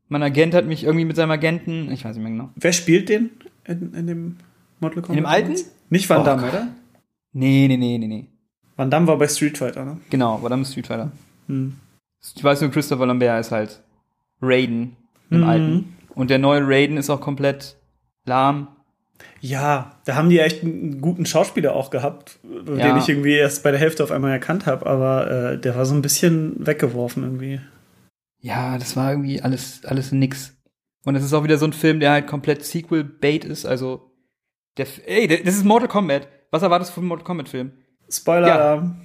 Mein 0.08 0.22
Agent 0.22 0.54
hat 0.54 0.66
mich 0.66 0.84
irgendwie 0.84 1.04
mit 1.04 1.16
seinem 1.16 1.30
Agenten, 1.32 1.90
ich 1.92 2.04
weiß 2.04 2.14
nicht 2.16 2.22
mehr 2.22 2.32
genau. 2.32 2.50
Wer 2.56 2.72
spielt 2.72 3.08
den 3.10 3.30
in, 3.66 3.92
in 3.94 4.06
dem 4.06 4.36
Mortal 4.80 5.02
Kombat? 5.02 5.10
In 5.18 5.22
dem 5.24 5.26
alten? 5.26 5.56
Nicht 5.90 6.08
Van 6.08 6.22
Oh 6.22 6.24
Damme, 6.24 6.42
Gott. 6.42 6.50
oder? 6.52 6.68
Nee, 7.34 7.66
nee, 7.68 7.76
nee, 7.76 7.98
nee, 7.98 8.06
nee. 8.06 8.26
Van 8.76 8.90
Damme 8.90 9.06
war 9.08 9.18
bei 9.18 9.28
Street 9.28 9.58
Fighter, 9.58 9.84
ne? 9.84 9.98
Genau, 10.08 10.42
war 10.42 10.48
dann 10.48 10.64
Street 10.64 10.86
Fighter. 10.86 11.12
Hm. 11.48 11.74
Ich 12.37 12.42
weiß 12.42 12.61
nur, 12.61 12.70
Christopher 12.70 13.06
Lambert 13.06 13.40
ist 13.40 13.52
halt 13.52 13.82
Raiden 14.40 14.96
im 15.30 15.38
Mhm. 15.40 15.48
alten. 15.48 15.96
Und 16.14 16.30
der 16.30 16.38
neue 16.38 16.61
Raiden 16.66 16.96
ist 16.96 17.11
auch 17.11 17.20
komplett 17.20 17.76
lahm. 18.24 18.68
Ja, 19.40 19.96
da 20.04 20.14
haben 20.16 20.30
die 20.30 20.38
echt 20.40 20.62
einen 20.62 21.00
guten 21.00 21.26
Schauspieler 21.26 21.74
auch 21.74 21.90
gehabt, 21.90 22.38
den 22.42 22.76
Ja. 22.78 22.96
ich 22.96 23.08
irgendwie 23.08 23.35
erst 23.35 23.62
bei 23.62 23.70
der 23.70 23.80
Hälfte 23.80 24.02
auf 24.04 24.11
einmal 24.11 24.32
erkannt 24.32 24.66
habe, 24.66 24.87
aber 24.87 25.30
äh, 25.52 25.58
der 25.61 25.74
war 25.76 25.85
so 25.87 25.94
ein 25.94 26.02
bisschen 26.02 26.66
weggeworfen 26.66 27.22
irgendwie. 27.22 27.61
Ja, 28.40 28.78
das 28.78 28.96
war 28.96 29.11
irgendwie 29.12 29.40
alles, 29.40 29.85
alles 29.85 30.11
nix. 30.12 30.56
Und 31.04 31.14
es 31.16 31.24
ist 31.24 31.32
auch 31.32 31.44
wieder 31.44 31.58
so 31.58 31.66
ein 31.66 31.72
Film, 31.72 32.00
der 32.00 32.11
halt 32.12 32.26
komplett 32.26 32.64
Sequel-Bait 32.64 33.44
ist. 33.44 33.64
Also, 33.66 34.11
der, 34.76 34.87
ey, 35.06 35.26
das 35.44 35.54
ist 35.56 35.64
Mortal 35.64 35.88
Kombat. 35.88 36.28
Was 36.50 36.62
erwartest 36.62 36.90
du 36.90 36.94
vom 36.96 37.06
Mortal 37.06 37.24
Kombat-Film? 37.24 37.72
Spoiler. 38.08 38.48
Ja. 38.48 38.96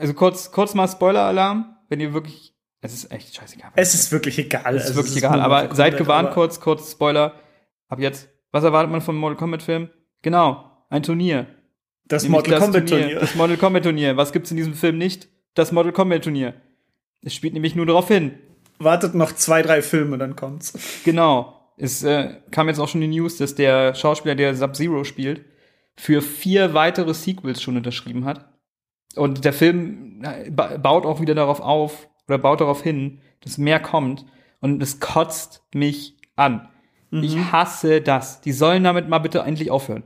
Also 0.00 0.14
kurz, 0.14 0.50
kurz 0.52 0.74
mal 0.74 0.86
Spoiler-Alarm, 0.88 1.76
wenn 1.88 2.00
ihr 2.00 2.12
wirklich, 2.14 2.54
es 2.80 2.94
ist 2.94 3.10
echt 3.10 3.34
scheißegal. 3.34 3.72
Es 3.74 3.94
ist 3.94 4.12
wirklich 4.12 4.38
egal. 4.38 4.76
Es 4.76 4.90
ist 4.90 4.96
wirklich 4.96 5.16
es 5.16 5.22
egal, 5.22 5.40
aber 5.40 5.74
seid 5.74 5.92
Kombat, 5.92 5.98
gewarnt, 5.98 6.26
aber- 6.28 6.34
kurz, 6.34 6.60
kurz 6.60 6.92
Spoiler. 6.92 7.34
Ab 7.88 7.98
jetzt. 8.00 8.28
Was 8.52 8.64
erwartet 8.64 8.90
man 8.90 9.00
vom 9.00 9.16
Mortal 9.16 9.36
Kombat-Film? 9.38 9.90
Genau, 10.22 10.64
ein 10.90 11.02
Turnier. 11.02 11.46
Das 12.06 12.22
Nämlich 12.22 12.42
Mortal 12.44 12.60
Kombat 12.60 12.88
Turnier. 12.88 13.04
Turnier. 13.06 13.20
Das 13.20 13.34
Mortal 13.34 13.56
Kombat 13.56 13.82
Turnier. 13.82 14.16
Was 14.16 14.32
gibt's 14.32 14.50
in 14.50 14.56
diesem 14.56 14.74
Film 14.74 14.98
nicht? 14.98 15.28
Das 15.54 15.72
Mortal 15.72 15.92
Kombat 15.92 16.24
Turnier. 16.24 16.54
Es 17.22 17.34
spielt 17.34 17.54
nämlich 17.54 17.74
nur 17.74 17.86
darauf 17.86 18.08
hin. 18.08 18.38
Wartet 18.78 19.14
noch 19.14 19.32
zwei, 19.32 19.62
drei 19.62 19.82
Filme, 19.82 20.18
dann 20.18 20.36
kommt's. 20.36 21.02
Genau. 21.04 21.54
Es 21.76 22.02
äh, 22.02 22.36
kam 22.50 22.68
jetzt 22.68 22.78
auch 22.78 22.88
schon 22.88 23.00
die 23.00 23.08
News, 23.08 23.36
dass 23.38 23.54
der 23.54 23.94
Schauspieler, 23.94 24.34
der 24.34 24.54
Sub-Zero 24.54 25.04
spielt, 25.04 25.44
für 25.96 26.22
vier 26.22 26.74
weitere 26.74 27.12
Sequels 27.14 27.60
schon 27.62 27.76
unterschrieben 27.76 28.24
hat. 28.24 28.48
Und 29.16 29.44
der 29.44 29.52
Film 29.52 30.22
äh, 30.22 30.50
ba 30.50 30.76
baut 30.76 31.06
auch 31.06 31.20
wieder 31.20 31.34
darauf 31.34 31.60
auf 31.60 32.08
oder 32.28 32.38
baut 32.38 32.60
darauf 32.60 32.82
hin, 32.82 33.20
dass 33.40 33.58
mehr 33.58 33.80
kommt. 33.80 34.24
Und 34.60 34.82
es 34.82 35.00
kotzt 35.00 35.62
mich 35.74 36.16
an. 36.36 36.68
Ich 37.10 37.36
Mhm. 37.36 37.52
hasse 37.52 38.00
das. 38.00 38.40
Die 38.42 38.52
sollen 38.52 38.84
damit 38.84 39.08
mal 39.08 39.18
bitte 39.18 39.38
endlich 39.40 39.70
aufhören. 39.70 40.02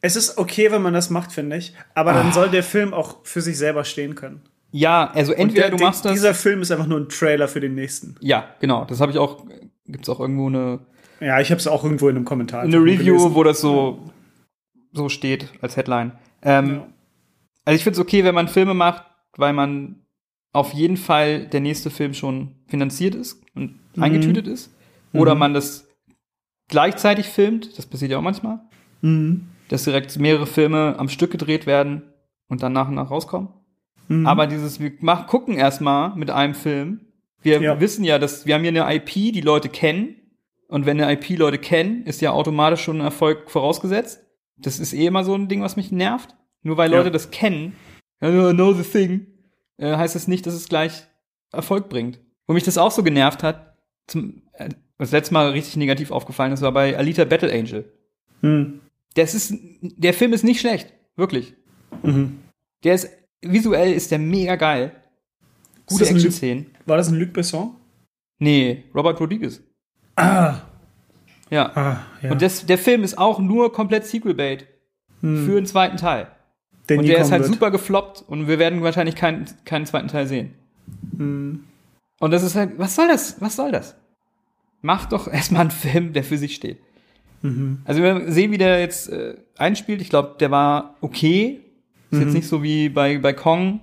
Es 0.00 0.16
ist 0.16 0.38
okay, 0.38 0.70
wenn 0.70 0.80
man 0.82 0.94
das 0.94 1.10
macht, 1.10 1.32
finde 1.32 1.56
ich. 1.56 1.74
Aber 1.94 2.12
Ah. 2.12 2.14
dann 2.22 2.32
soll 2.32 2.48
der 2.48 2.62
Film 2.62 2.94
auch 2.94 3.16
für 3.24 3.40
sich 3.42 3.58
selber 3.58 3.84
stehen 3.84 4.14
können. 4.14 4.42
Ja, 4.70 5.10
also 5.12 5.32
entweder 5.32 5.68
der, 5.68 5.76
du 5.78 5.84
machst 5.84 6.04
das. 6.04 6.12
Dieser 6.12 6.34
Film 6.34 6.62
ist 6.62 6.70
einfach 6.70 6.86
nur 6.86 7.00
ein 7.00 7.08
Trailer 7.08 7.48
für 7.48 7.60
den 7.60 7.74
nächsten. 7.74 8.14
Ja, 8.20 8.44
genau. 8.60 8.84
Das 8.84 9.00
habe 9.00 9.10
ich 9.12 9.18
auch. 9.18 9.44
Gibt's 9.86 10.08
auch 10.08 10.20
irgendwo 10.20 10.46
eine, 10.46 10.80
Ja, 11.20 11.40
ich 11.40 11.50
habe 11.50 11.58
es 11.58 11.66
auch 11.66 11.82
irgendwo 11.84 12.08
in 12.08 12.16
einem 12.16 12.24
Kommentar. 12.24 12.62
eine 12.62 12.76
Review, 12.78 13.14
gelesen. 13.16 13.34
wo 13.34 13.42
das 13.44 13.60
so 13.60 14.10
so 14.92 15.08
steht 15.08 15.48
als 15.60 15.76
Headline. 15.76 16.12
Ähm, 16.42 16.68
Ja. 16.74 16.86
Also 17.68 17.76
ich 17.76 17.82
finde 17.84 17.96
es 17.96 18.00
okay, 18.00 18.24
wenn 18.24 18.34
man 18.34 18.48
Filme 18.48 18.72
macht, 18.72 19.04
weil 19.36 19.52
man 19.52 19.96
auf 20.54 20.72
jeden 20.72 20.96
Fall 20.96 21.46
der 21.48 21.60
nächste 21.60 21.90
Film 21.90 22.14
schon 22.14 22.54
finanziert 22.66 23.14
ist 23.14 23.42
und 23.54 23.78
Mhm. 23.94 24.02
eingetütet 24.02 24.46
ist. 24.48 24.74
Oder 25.12 25.34
man 25.34 25.52
das 25.52 25.86
gleichzeitig 26.68 27.26
filmt, 27.26 27.76
das 27.78 27.84
passiert 27.84 28.10
ja 28.10 28.16
auch 28.18 28.22
manchmal, 28.22 28.60
Mhm. 29.02 29.48
dass 29.68 29.84
direkt 29.84 30.18
mehrere 30.18 30.46
Filme 30.46 30.98
am 30.98 31.10
Stück 31.10 31.30
gedreht 31.30 31.66
werden 31.66 32.02
und 32.48 32.62
dann 32.62 32.72
nach 32.72 32.88
und 32.88 32.94
nach 32.94 33.10
rauskommen. 33.10 33.48
Mhm. 34.08 34.26
Aber 34.26 34.46
dieses, 34.46 34.80
wir 34.80 34.92
mach, 35.00 35.26
gucken 35.26 35.54
erstmal 35.54 36.16
mit 36.16 36.30
einem 36.30 36.54
Film. 36.54 37.00
Wir 37.42 37.60
Ja. 37.60 37.80
wissen 37.80 38.02
ja, 38.02 38.18
dass 38.18 38.46
wir 38.46 38.54
haben 38.54 38.62
hier 38.64 38.70
eine 38.86 38.94
IP, 38.96 39.30
die 39.32 39.42
Leute 39.42 39.68
kennen. 39.68 40.14
Und 40.68 40.86
wenn 40.86 40.98
eine 41.00 41.12
IP 41.12 41.36
Leute 41.36 41.58
kennen, 41.58 42.04
ist 42.04 42.20
ja 42.22 42.30
automatisch 42.32 42.80
schon 42.82 42.96
ein 43.00 43.04
Erfolg 43.04 43.50
vorausgesetzt. 43.50 44.24
Das 44.56 44.78
ist 44.78 44.92
eh 44.94 45.06
immer 45.06 45.22
so 45.24 45.34
ein 45.34 45.48
Ding, 45.48 45.62
was 45.62 45.76
mich 45.76 45.92
nervt. 45.92 46.34
Nur 46.62 46.76
weil 46.76 46.90
Ja. 46.90 46.98
Leute 46.98 47.10
das 47.10 47.30
kennen, 47.30 47.74
know 48.20 48.72
the 48.72 48.82
thing, 48.82 49.26
äh, 49.78 49.96
heißt 49.96 50.16
es 50.16 50.28
nicht, 50.28 50.46
dass 50.46 50.54
es 50.54 50.68
gleich 50.68 51.04
Erfolg 51.52 51.88
bringt. 51.88 52.18
Wo 52.46 52.54
mich 52.54 52.64
das 52.64 52.78
auch 52.78 52.90
so 52.90 53.02
genervt 53.02 53.42
hat, 53.42 53.76
zum, 54.06 54.42
äh, 54.54 54.68
das 54.98 55.12
letzte 55.12 55.34
Mal 55.34 55.50
richtig 55.50 55.76
negativ 55.76 56.10
aufgefallen 56.10 56.52
ist, 56.52 56.62
war 56.62 56.72
bei 56.72 56.96
Alita 56.96 57.24
Battle 57.24 57.52
Angel. 57.52 57.90
Mhm. 58.42 58.80
Das 59.14 59.34
ist, 59.34 59.54
der 59.80 60.14
Film 60.14 60.32
ist 60.32 60.44
nicht 60.44 60.60
schlecht. 60.60 60.92
Wirklich. 61.16 61.54
Mhm. 62.02 62.38
Der 62.84 62.94
ist, 62.94 63.08
visuell 63.42 63.92
ist 63.92 64.10
der 64.10 64.18
mega 64.18 64.56
geil. 64.56 64.92
Gute 65.86 66.00
das 66.04 66.10
Action-Szenen. 66.12 66.66
War 66.86 66.96
das 66.96 67.08
ein 67.08 67.14
Luc 67.18 67.32
Besson? 67.32 67.74
Nee, 68.38 68.84
Robert 68.94 69.18
Rodriguez. 69.20 69.60
Ah. 70.16 70.60
Ja. 71.50 71.74
Ah, 71.76 72.04
ja. 72.22 72.30
Und 72.32 72.42
das, 72.42 72.66
der 72.66 72.78
Film 72.78 73.02
ist 73.04 73.16
auch 73.16 73.38
nur 73.38 73.72
komplett 73.72 74.04
Sequel-Bait 74.04 74.66
Hm. 75.20 75.46
für 75.46 75.54
den 75.56 75.66
zweiten 75.66 75.96
Teil. 75.96 76.28
Der 76.88 76.98
und 76.98 77.06
der 77.06 77.18
ist 77.20 77.30
halt 77.30 77.42
wird. 77.42 77.52
super 77.52 77.70
gefloppt 77.70 78.24
und 78.26 78.48
wir 78.48 78.58
werden 78.58 78.82
wahrscheinlich 78.82 79.14
keinen, 79.16 79.46
keinen 79.64 79.86
zweiten 79.86 80.08
Teil 80.08 80.26
sehen. 80.26 80.54
Hm. 81.16 81.64
Und 82.20 82.30
das 82.30 82.42
ist 82.42 82.54
halt, 82.56 82.78
was 82.78 82.94
soll 82.96 83.08
das? 83.08 83.40
Was 83.40 83.56
soll 83.56 83.72
das? 83.72 83.96
Mach 84.82 85.06
doch 85.06 85.28
erstmal 85.32 85.62
einen 85.62 85.70
Film, 85.70 86.12
der 86.12 86.24
für 86.24 86.38
sich 86.38 86.54
steht. 86.54 86.78
Mhm. 87.42 87.82
Also 87.84 88.02
wir 88.02 88.32
sehen, 88.32 88.50
wie 88.50 88.58
der 88.58 88.80
jetzt 88.80 89.08
äh, 89.10 89.36
einspielt. 89.56 90.00
Ich 90.00 90.10
glaube, 90.10 90.36
der 90.40 90.50
war 90.50 90.96
okay. 91.00 91.60
Ist 92.10 92.18
Mhm. 92.18 92.22
jetzt 92.24 92.34
nicht 92.34 92.48
so 92.48 92.62
wie 92.62 92.88
bei, 92.88 93.18
bei 93.18 93.32
Kong 93.32 93.80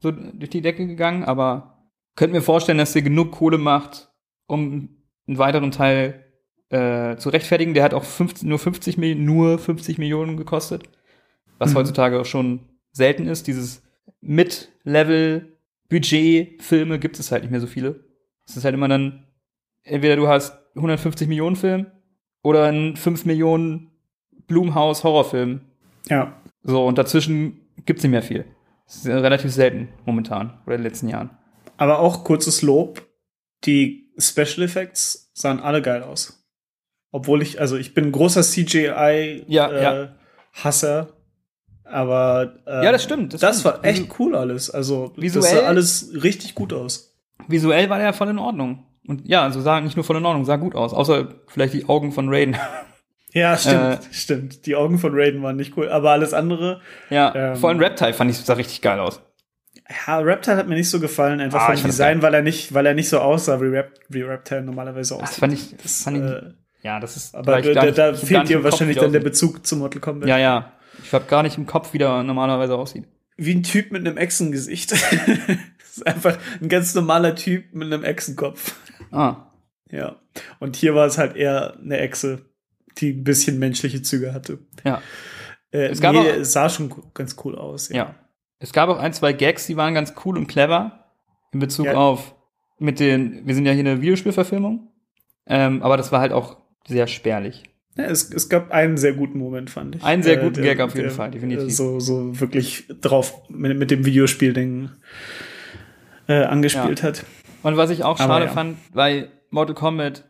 so 0.00 0.10
durch 0.10 0.50
die 0.50 0.60
Decke 0.60 0.86
gegangen, 0.86 1.24
aber 1.24 1.78
könnte 2.16 2.34
mir 2.36 2.42
vorstellen, 2.42 2.78
dass 2.78 2.92
der 2.92 3.02
genug 3.02 3.32
Kohle 3.32 3.56
macht, 3.58 4.10
um 4.46 4.90
einen 5.26 5.38
weiteren 5.38 5.70
Teil 5.70 6.24
äh, 6.70 7.16
zu 7.16 7.30
rechtfertigen. 7.30 7.72
Der 7.74 7.82
hat 7.84 7.94
auch 7.94 8.04
50, 8.04 8.46
nur 8.46 8.58
50 8.58 8.98
Millionen, 8.98 9.24
nur 9.24 9.58
50 9.58 9.98
Millionen 9.98 10.36
gekostet. 10.36 10.82
Was 11.62 11.70
Mhm. 11.72 11.76
heutzutage 11.76 12.20
auch 12.20 12.26
schon 12.26 12.60
selten 12.92 13.26
ist. 13.26 13.46
Dieses 13.46 13.82
Mid-Level-Budget-Filme 14.20 16.98
gibt 16.98 17.18
es 17.18 17.32
halt 17.32 17.42
nicht 17.42 17.50
mehr 17.50 17.60
so 17.60 17.66
viele. 17.66 18.04
Es 18.46 18.56
ist 18.56 18.64
halt 18.64 18.74
immer 18.74 18.88
dann, 18.88 19.26
entweder 19.84 20.16
du 20.16 20.28
hast 20.28 20.52
150 20.74 21.28
Millionen 21.28 21.56
Film 21.56 21.86
oder 22.42 22.64
einen 22.64 22.96
5 22.96 23.24
Millionen 23.24 23.90
Blumhaus 24.46 25.04
Horrorfilm. 25.04 25.60
Ja. 26.08 26.40
So, 26.62 26.84
und 26.86 26.98
dazwischen 26.98 27.60
gibt's 27.86 28.02
nicht 28.02 28.10
mehr 28.12 28.22
viel. 28.22 28.44
Das 28.86 28.96
ist 28.96 29.06
relativ 29.06 29.52
selten 29.52 29.88
momentan 30.04 30.58
oder 30.66 30.74
in 30.76 30.82
den 30.82 30.90
letzten 30.90 31.08
Jahren. 31.08 31.30
Aber 31.76 31.98
auch 32.00 32.24
kurzes 32.24 32.62
Lob. 32.62 33.06
Die 33.64 34.10
Special 34.18 34.62
Effects 34.64 35.30
sahen 35.34 35.60
alle 35.60 35.82
geil 35.82 36.02
aus. 36.02 36.44
Obwohl 37.12 37.42
ich, 37.42 37.60
also 37.60 37.76
ich 37.76 37.94
bin 37.94 38.06
ein 38.06 38.12
großer 38.12 38.42
CGI 38.42 39.44
Ja, 39.46 39.70
äh, 39.70 39.82
ja. 39.82 40.14
Aber 41.92 42.54
äh, 42.66 42.84
Ja, 42.84 42.92
das 42.92 43.02
stimmt, 43.04 43.34
das 43.34 43.40
Das, 43.40 43.60
stimmt. 43.60 43.74
war 43.76 43.84
echt 43.84 44.06
cool 44.18 44.34
alles. 44.34 44.70
Also 44.70 45.08
das 45.14 45.22
Visuell- 45.22 45.42
sah 45.42 45.66
alles 45.66 46.10
richtig 46.22 46.54
gut 46.54 46.72
aus. 46.72 47.14
Visuell 47.48 47.90
war 47.90 47.98
der 47.98 48.12
voll 48.12 48.28
in 48.28 48.38
Ordnung. 48.38 48.84
Und 49.06 49.26
ja, 49.28 49.42
also 49.42 49.60
sah 49.60 49.80
nicht 49.80 49.96
nur 49.96 50.04
voll 50.04 50.16
in 50.16 50.24
Ordnung, 50.26 50.44
sah 50.44 50.56
gut 50.56 50.74
aus. 50.74 50.92
Außer 50.94 51.28
vielleicht 51.48 51.74
die 51.74 51.88
Augen 51.88 52.12
von 52.12 52.28
Raiden. 52.28 52.56
Ja, 53.34 53.56
stimmt, 53.56 53.82
Äh, 53.82 53.98
stimmt. 54.12 54.66
Die 54.66 54.76
Augen 54.76 54.98
von 54.98 55.12
Raiden 55.14 55.42
waren 55.42 55.56
nicht 55.56 55.74
cool, 55.78 55.88
aber 55.88 56.10
alles 56.10 56.34
andere. 56.34 56.82
ja, 57.08 57.34
Ähm. 57.34 57.56
vor 57.56 57.70
allem 57.70 57.78
Reptile 57.80 58.12
fand 58.12 58.30
ich, 58.30 58.36
sah 58.36 58.52
richtig 58.52 58.82
geil 58.82 59.00
aus. 59.00 59.22
Ja, 60.06 60.18
Reptile 60.18 60.58
hat 60.58 60.68
mir 60.68 60.74
nicht 60.74 60.90
so 60.90 61.00
gefallen, 61.00 61.40
einfach 61.40 61.60
Ah, 61.62 61.66
vom 61.68 61.76
das 61.76 61.82
Design, 61.84 62.20
weil 62.20 62.34
er 62.34 62.42
nicht, 62.42 62.74
weil 62.74 62.84
er 62.84 62.92
nicht 62.92 63.08
so 63.08 63.20
aussah, 63.20 63.58
wie, 63.62 63.68
Rap, 63.68 63.92
wie 64.10 64.20
Reptile 64.20 64.60
normalerweise 64.62 65.14
Das 65.14 65.22
aussieht. 65.22 65.38
fand 65.38 65.52
ich, 65.54 65.74
Das, 65.82 66.02
fand 66.02 66.16
ich 66.18 66.22
äh, 66.24 66.42
ja, 66.82 67.00
das 67.00 67.16
ist 67.16 67.34
aber 67.34 67.62
da, 67.62 67.72
da, 67.72 67.90
da 67.90 68.12
fehlt 68.14 68.50
dir 68.50 68.62
wahrscheinlich 68.62 68.98
dann 68.98 69.12
der. 69.12 69.20
Bezug 69.20 69.66
zu 69.66 69.76
Mortal 69.76 70.00
Kombat. 70.02 70.28
Ja, 70.28 70.36
ja. 70.36 70.72
Ich 71.02 71.12
habe 71.12 71.24
gar 71.26 71.42
nicht 71.42 71.58
im 71.58 71.66
Kopf, 71.66 71.92
wie 71.92 71.98
der 71.98 72.22
normalerweise 72.22 72.76
aussieht. 72.76 73.04
Wie 73.36 73.54
ein 73.54 73.62
Typ 73.62 73.92
mit 73.92 74.06
einem 74.06 74.16
Echsengesicht. 74.18 74.92
das 74.92 75.00
ist 75.96 76.06
einfach 76.06 76.38
ein 76.60 76.68
ganz 76.68 76.94
normaler 76.94 77.34
Typ 77.34 77.72
mit 77.74 77.92
einem 77.92 78.04
Echsenkopf. 78.04 78.74
Ah, 79.10 79.46
Ja. 79.90 80.16
Und 80.60 80.76
hier 80.76 80.94
war 80.94 81.06
es 81.06 81.18
halt 81.18 81.36
eher 81.36 81.76
eine 81.82 81.98
Echse, 81.98 82.46
die 82.98 83.10
ein 83.12 83.24
bisschen 83.24 83.58
menschliche 83.58 84.02
Züge 84.02 84.32
hatte. 84.32 84.58
ja. 84.84 85.02
Äh, 85.70 85.86
Es 85.88 86.00
gab 86.00 86.12
nee, 86.12 86.20
auch- 86.20 86.26
es 86.26 86.52
sah 86.52 86.68
schon 86.68 86.92
ganz 87.14 87.36
cool 87.44 87.56
aus. 87.56 87.88
Ja. 87.88 88.14
Es 88.58 88.72
gab 88.72 88.88
auch 88.90 88.98
ein, 88.98 89.12
zwei 89.14 89.32
Gags, 89.32 89.66
die 89.66 89.76
waren 89.76 89.94
ganz 89.94 90.12
cool 90.24 90.36
und 90.38 90.46
clever 90.46 91.06
in 91.52 91.60
Bezug 91.60 91.86
Ja. 91.86 91.94
auf 91.94 92.34
mit 92.78 93.00
den, 93.00 93.46
wir 93.46 93.54
sind 93.54 93.64
ja 93.66 93.72
hier 93.72 93.80
eine 93.80 94.00
Videospielverfilmung, 94.02 94.88
ähm, 95.46 95.82
aber 95.82 95.96
das 95.96 96.12
war 96.12 96.20
halt 96.20 96.32
auch 96.32 96.58
sehr 96.86 97.06
spärlich. 97.06 97.64
Ja, 97.96 98.04
es, 98.04 98.32
es 98.32 98.48
gab 98.48 98.70
einen 98.70 98.96
sehr 98.96 99.12
guten 99.12 99.38
Moment, 99.38 99.68
fand 99.68 99.96
ich. 99.96 100.02
Einen 100.04 100.22
sehr 100.22 100.38
guten 100.38 100.54
der- 100.62 100.74
Gag 100.74 100.80
auf 100.80 100.94
jeden 100.96 101.10
Fall, 101.10 101.30
definitiv. 101.30 101.66
äh, 101.68 101.70
So, 101.70 102.00
so 102.00 102.40
wirklich 102.40 102.86
drauf 103.00 103.34
mit, 103.50 103.78
mit 103.78 103.90
dem 103.90 104.04
Videospiel-Ding 104.06 104.90
äh, 106.28 106.44
angespielt 106.44 107.02
hat. 107.02 107.24
Und 107.62 107.76
was 107.76 107.90
ich 107.90 108.02
auch 108.04 108.18
Aber 108.18 108.34
schade 108.34 108.44
ja. 108.46 108.50
fand, 108.52 108.76
weil 108.92 109.28
Mortal 109.50 109.74
Kombat, 109.74 110.24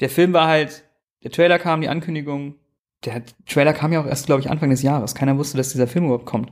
der 0.00 0.08
Film 0.08 0.32
war 0.32 0.48
halt, 0.48 0.84
der 1.22 1.30
Trailer 1.30 1.58
kam, 1.58 1.80
die 1.80 1.88
Ankündigung, 1.88 2.54
der 3.04 3.22
Trailer 3.46 3.74
kam 3.74 3.92
ja 3.92 4.00
auch 4.00 4.06
erst, 4.06 4.26
glaube 4.26 4.40
ich, 4.40 4.50
Anfang 4.50 4.70
des 4.70 4.82
Jahres. 4.82 5.14
Keiner 5.14 5.36
wusste, 5.36 5.56
dass 5.58 5.70
dieser 5.72 5.86
Film 5.86 6.06
überhaupt 6.06 6.26
kommt. 6.26 6.50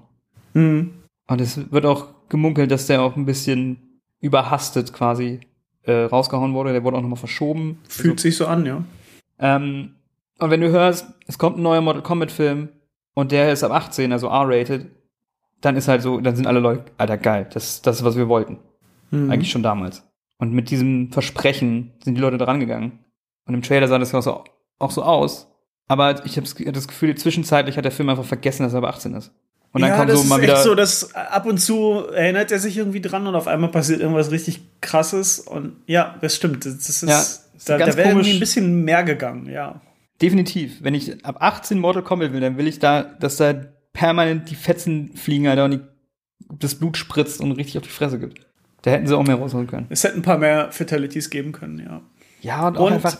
Mhm. 0.53 0.91
Und 1.29 1.41
es 1.41 1.73
wird 1.73 1.87
auch 1.87 2.09
gemunkelt, 2.29 2.71
dass 2.71 2.87
der 2.87 3.01
auch 3.01 3.17
ein 3.17 3.25
bisschen 3.25 4.01
überhastet 4.21 4.93
quasi 4.93 5.41
äh, 5.85 5.93
rausgehauen 5.93 6.53
wurde. 6.53 6.73
Der 6.73 6.85
wurde 6.85 6.99
auch 6.99 7.03
nochmal 7.03 7.17
verschoben. 7.19 7.79
Fühlt 7.89 8.21
sich 8.21 8.37
so 8.37 8.47
an, 8.47 8.67
ja. 8.67 8.85
Ähm, 9.39 9.95
und 10.43 10.51
wenn 10.51 10.61
du 10.61 10.70
hörst, 10.70 11.07
es 11.26 11.38
kommt 11.38 11.59
ein 11.59 11.62
neuer 11.62 11.80
Mortal 11.80 12.03
Kombat 12.03 12.32
Film 12.32 12.68
und 13.14 13.32
der 13.32 13.53
ist 13.53 13.62
ab 13.62 13.72
18, 13.72 14.12
also 14.12 14.26
R-rated, 14.26 14.86
dann 15.61 15.76
ist 15.76 15.88
halt 15.88 16.03
so, 16.03 16.20
dann 16.20 16.34
sind 16.34 16.47
alle 16.47 16.61
Leute, 16.61 16.84
Alter, 16.99 17.16
geil, 17.16 17.47
das, 17.53 17.82
das 17.82 17.99
ist, 17.99 18.05
was 18.05 18.16
wir 18.16 18.28
wollten. 18.28 18.59
Mhm. 19.11 19.30
Eigentlich 19.30 19.51
schon 19.51 19.62
damals. 19.62 20.03
Und 20.38 20.53
mit 20.53 20.70
diesem 20.70 21.12
Versprechen 21.12 21.93
sind 22.03 22.16
die 22.16 22.20
Leute 22.20 22.38
dran 22.38 22.59
gegangen. 22.59 22.99
Und 23.47 23.55
im 23.55 23.62
Trailer 23.62 23.86
sah 23.86 23.99
das 23.99 24.12
auch 24.14 24.22
so, 24.22 24.45
auch 24.80 24.90
so 24.90 25.03
aus. 25.05 25.49
Aber 25.86 26.26
ich 26.26 26.36
habe 26.36 26.72
das 26.72 26.88
Gefühl, 26.88 27.14
zwischenzeitlich 27.14 27.76
hat 27.76 27.84
der 27.84 27.93
Film 27.93 28.09
einfach 28.09 28.24
vergessen, 28.24 28.64
dass 28.64 28.72
er 28.72 28.78
ab 28.82 28.95
18 28.95 29.14
ist. 29.14 29.30
Und 29.72 29.80
dann 29.80 29.90
ja, 29.90 29.97
kommt 29.97 30.11
das 30.11 30.22
so 30.22 30.28
mal 30.28 30.36
ist 30.36 30.43
wieder. 30.43 30.55
echt 30.55 30.64
so, 30.64 30.74
dass 30.74 31.14
ab 31.14 31.47
und 31.47 31.59
zu 31.59 32.07
erinnert 32.12 32.51
er 32.51 32.59
sich 32.59 32.76
irgendwie 32.76 33.01
dran 33.01 33.26
und 33.26 33.34
auf 33.34 33.47
einmal 33.47 33.70
passiert 33.70 34.01
irgendwas 34.01 34.30
richtig 34.30 34.61
krasses 34.80 35.38
und 35.38 35.76
ja, 35.86 36.16
das 36.20 36.36
stimmt. 36.36 36.66
Das 36.66 36.74
ist, 36.74 37.03
Ja, 37.03 37.20
ist 37.20 37.68
da, 37.68 37.78
ganz 37.78 37.93
da 37.93 37.97
wäre 37.99 38.09
irgendwie 38.11 38.32
ein 38.32 38.40
bisschen 38.40 38.84
mehr 38.84 39.03
gegangen, 39.03 39.49
ja. 39.49 39.80
Definitiv. 40.23 40.83
Wenn 40.83 40.95
ich 40.95 41.25
ab 41.25 41.37
18 41.41 41.79
Mortal 41.79 42.03
Kombat 42.03 42.33
will, 42.33 42.41
dann 42.41 42.57
will 42.57 42.66
ich 42.68 42.79
da, 42.79 43.03
dass 43.03 43.37
da 43.37 43.53
permanent 43.93 44.49
die 44.51 44.55
Fetzen 44.55 45.14
fliegen, 45.16 45.49
Alter, 45.49 45.64
und 45.66 45.70
die, 45.73 45.81
das 46.59 46.77
Blut 46.77 46.97
spritzt 46.97 47.41
und 47.41 47.53
richtig 47.53 47.77
auf 47.79 47.83
die 47.83 47.91
Fresse 47.91 48.18
gibt. 48.18 48.47
Da 48.83 48.91
hätten 48.93 49.07
sie 49.07 49.16
auch 49.16 49.27
mehr 49.27 49.37
rausholen 49.37 49.66
können. 49.66 49.87
Es 49.91 50.03
hätten 50.05 50.20
ein 50.20 50.23
paar 50.23 50.39
mehr 50.39 50.73
Fatalities 50.73 51.29
geben 51.31 51.53
können, 51.53 51.79
ja. 51.79 52.01
Ja, 52.41 52.68
und 52.68 52.79
auch 52.79 52.87
Und 52.87 52.95
einfach. 52.95 53.18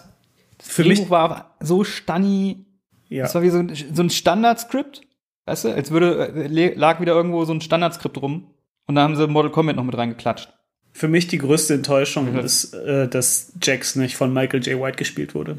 Das 0.59 0.69
für 0.69 0.85
mich- 0.85 0.99
Drehbuch 1.01 1.11
war 1.11 1.57
so 1.61 1.85
stunny. 1.85 2.65
Ja. 3.09 3.25
Das 3.25 3.35
war 3.35 3.43
wie 3.43 3.51
so 3.51 3.59
ein, 3.59 3.73
so 3.93 4.03
ein 4.03 4.11
Standardskript. 4.11 5.03
Weißt 5.47 5.65
du, 5.65 5.75
als 5.75 5.91
würde, 5.91 6.29
äh, 6.35 6.75
lag 6.75 7.01
wieder 7.01 7.13
irgendwo 7.15 7.45
so 7.45 7.53
ein 7.53 7.61
Standardskript 7.61 8.21
rum. 8.23 8.47
Und 8.87 8.95
da 8.95 9.03
haben 9.03 9.17
sie 9.17 9.27
Mortal 9.27 9.51
Kombat 9.53 9.77
noch 9.77 9.85
mit 9.85 9.97
reingeklatscht. 9.97 10.53
Für 10.93 11.09
mich 11.09 11.27
die 11.27 11.39
größte 11.39 11.75
Enttäuschung 11.75 12.33
Mhm. 12.33 12.39
ist, 12.41 12.75
äh, 12.75 13.09
dass 13.09 13.53
Jax 13.63 13.97
nicht 13.97 14.17
von 14.17 14.33
Michael 14.33 14.63
J. 14.67 14.81
White 14.81 14.97
gespielt 14.99 15.35
wurde. 15.35 15.59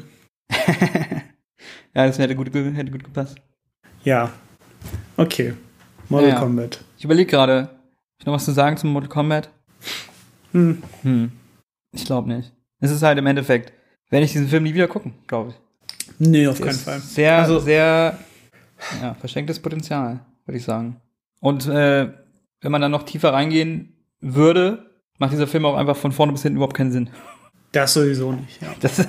Ja, 1.94 2.06
das 2.06 2.18
hätte 2.18 2.34
gut, 2.34 2.52
hätte 2.52 2.90
gut 2.90 3.04
gepasst. 3.04 3.36
Ja. 4.02 4.30
Okay. 5.16 5.54
Mortal 6.08 6.28
Ja. 6.30 6.38
Kombat. 6.40 6.82
Ich 6.98 7.04
überlege 7.04 7.30
gerade, 7.30 7.62
hab 7.62 7.70
ich 8.20 8.26
noch 8.26 8.34
was 8.34 8.44
zu 8.44 8.52
sagen 8.52 8.76
zum 8.76 8.92
Mortal 8.92 9.08
Kombat? 9.08 9.48
Hm. 10.52 10.82
Hm. 11.02 11.32
Ich 11.92 12.04
glaube 12.04 12.28
nicht. 12.32 12.52
Es 12.80 12.90
ist 12.90 13.02
halt 13.02 13.18
im 13.18 13.26
Endeffekt, 13.26 13.72
werde 14.10 14.24
ich 14.24 14.32
diesen 14.32 14.48
Film 14.48 14.64
nie 14.64 14.74
wieder 14.74 14.88
gucken, 14.88 15.14
glaube 15.26 15.50
ich. 15.50 15.56
Nee, 16.18 16.46
auf 16.46 16.58
Der 16.58 16.66
keinen 16.66 16.78
Fall. 16.78 17.00
Sehr, 17.00 17.38
Also- 17.38 17.60
sehr, 17.60 18.18
ja, 19.00 19.14
verschenktes 19.14 19.60
Potenzial, 19.60 20.20
würde 20.44 20.58
ich 20.58 20.64
sagen. 20.64 21.00
Und 21.40 21.66
äh, 21.66 22.12
wenn 22.60 22.72
man 22.72 22.80
dann 22.80 22.90
noch 22.90 23.04
tiefer 23.04 23.32
reingehen 23.32 23.96
würde, 24.20 24.90
macht 25.18 25.32
dieser 25.32 25.46
Film 25.46 25.64
auch 25.64 25.76
einfach 25.76 25.96
von 25.96 26.12
vorne 26.12 26.32
bis 26.32 26.42
hinten 26.42 26.56
überhaupt 26.56 26.76
keinen 26.76 26.92
Sinn. 26.92 27.10
Das 27.72 27.94
sowieso 27.94 28.32
nicht, 28.32 28.60
ja. 28.62 28.68
Das, 28.80 29.06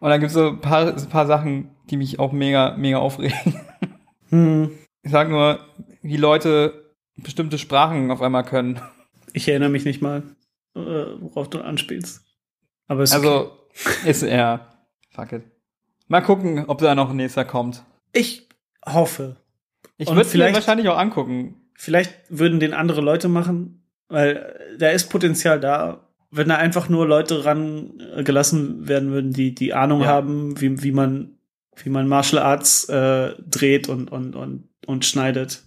und 0.00 0.10
dann 0.10 0.20
gibt 0.20 0.28
es 0.30 0.34
so 0.34 0.48
ein 0.48 0.60
paar, 0.60 0.86
ein 0.94 1.08
paar 1.08 1.26
Sachen, 1.26 1.70
die 1.90 1.96
mich 1.96 2.18
auch 2.18 2.32
mega, 2.32 2.76
mega 2.76 2.98
aufregen. 2.98 3.60
Hm. 4.30 4.70
Ich 5.02 5.10
sag 5.10 5.30
nur, 5.30 5.58
wie 6.02 6.16
Leute 6.18 6.94
bestimmte 7.16 7.56
Sprachen 7.58 8.10
auf 8.10 8.20
einmal 8.22 8.44
können. 8.44 8.80
Ich 9.32 9.48
erinnere 9.48 9.70
mich 9.70 9.84
nicht 9.84 10.02
mal, 10.02 10.22
äh, 10.74 10.80
worauf 10.80 11.48
du 11.50 11.60
anspielst. 11.60 12.24
Aber 12.88 13.02
es 13.02 13.10
ist 13.10 13.16
Also 13.16 13.52
ist 14.04 14.22
er. 14.22 14.68
Fuck 15.10 15.32
it. 15.32 15.42
Mal 16.08 16.20
gucken, 16.22 16.64
ob 16.66 16.78
da 16.78 16.94
noch 16.94 17.10
ein 17.10 17.16
nächster 17.16 17.44
kommt. 17.44 17.84
ich 18.12 18.48
hoffe. 18.86 19.36
Ich 19.96 20.08
würde 20.08 20.24
vielleicht- 20.24 20.54
wahrscheinlich 20.54 20.88
auch 20.88 20.98
angucken. 20.98 21.70
Vielleicht 21.74 22.14
würden 22.28 22.60
den 22.60 22.72
andere 22.74 23.00
Leute 23.00 23.28
machen, 23.28 23.86
weil 24.08 24.76
da 24.78 24.88
ist 24.90 25.10
Potenzial 25.10 25.60
da. 25.60 26.07
Wenn 26.30 26.48
da 26.48 26.56
einfach 26.56 26.88
nur 26.88 27.06
Leute 27.06 27.44
ran 27.44 28.00
äh, 28.00 28.24
werden 28.26 29.10
würden, 29.10 29.32
die 29.32 29.54
die 29.54 29.72
Ahnung 29.74 30.02
Ja. 30.02 30.06
haben, 30.08 30.60
wie, 30.60 30.82
wie 30.82 30.92
man 30.92 31.32
wie 31.76 31.90
man 31.90 32.08
Martial 32.08 32.42
Arts 32.42 32.88
äh, 32.88 33.34
dreht 33.46 33.88
und 33.88 34.10
und 34.10 34.34
und 34.34 34.68
und 34.86 35.04
schneidet. 35.04 35.62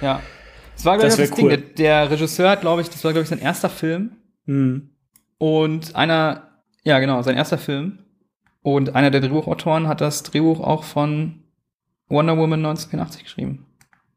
Ja. 0.00 0.20
Das 0.74 0.84
war, 0.84 0.96
glaube 0.96 1.10
Das 1.10 1.18
ich, 1.18 1.28
das 1.28 1.36
Ding. 1.36 1.44
cool. 1.44 1.50
Der, 1.56 1.58
der 1.58 2.10
Regisseur 2.10 2.50
hat, 2.50 2.62
glaube 2.62 2.80
ich, 2.82 2.88
das 2.88 3.04
war, 3.04 3.12
glaube 3.12 3.22
ich, 3.24 3.28
sein 3.28 3.38
erster 3.38 3.68
Film. 3.68 4.12
Hm. 4.46 4.90
Und 5.38 5.94
einer, 5.94 6.62
ja, 6.84 6.98
genau, 7.00 7.22
sein 7.22 7.36
erster 7.36 7.58
Film. 7.58 7.98
Und 8.62 8.94
einer 8.94 9.10
der 9.10 9.20
Drehbuchautoren 9.20 9.88
hat 9.88 10.00
das 10.00 10.22
Drehbuch 10.22 10.60
auch 10.60 10.84
von 10.84 11.44
Wonder 12.08 12.36
Woman 12.36 12.60
1984 12.60 13.24
geschrieben. 13.24 13.66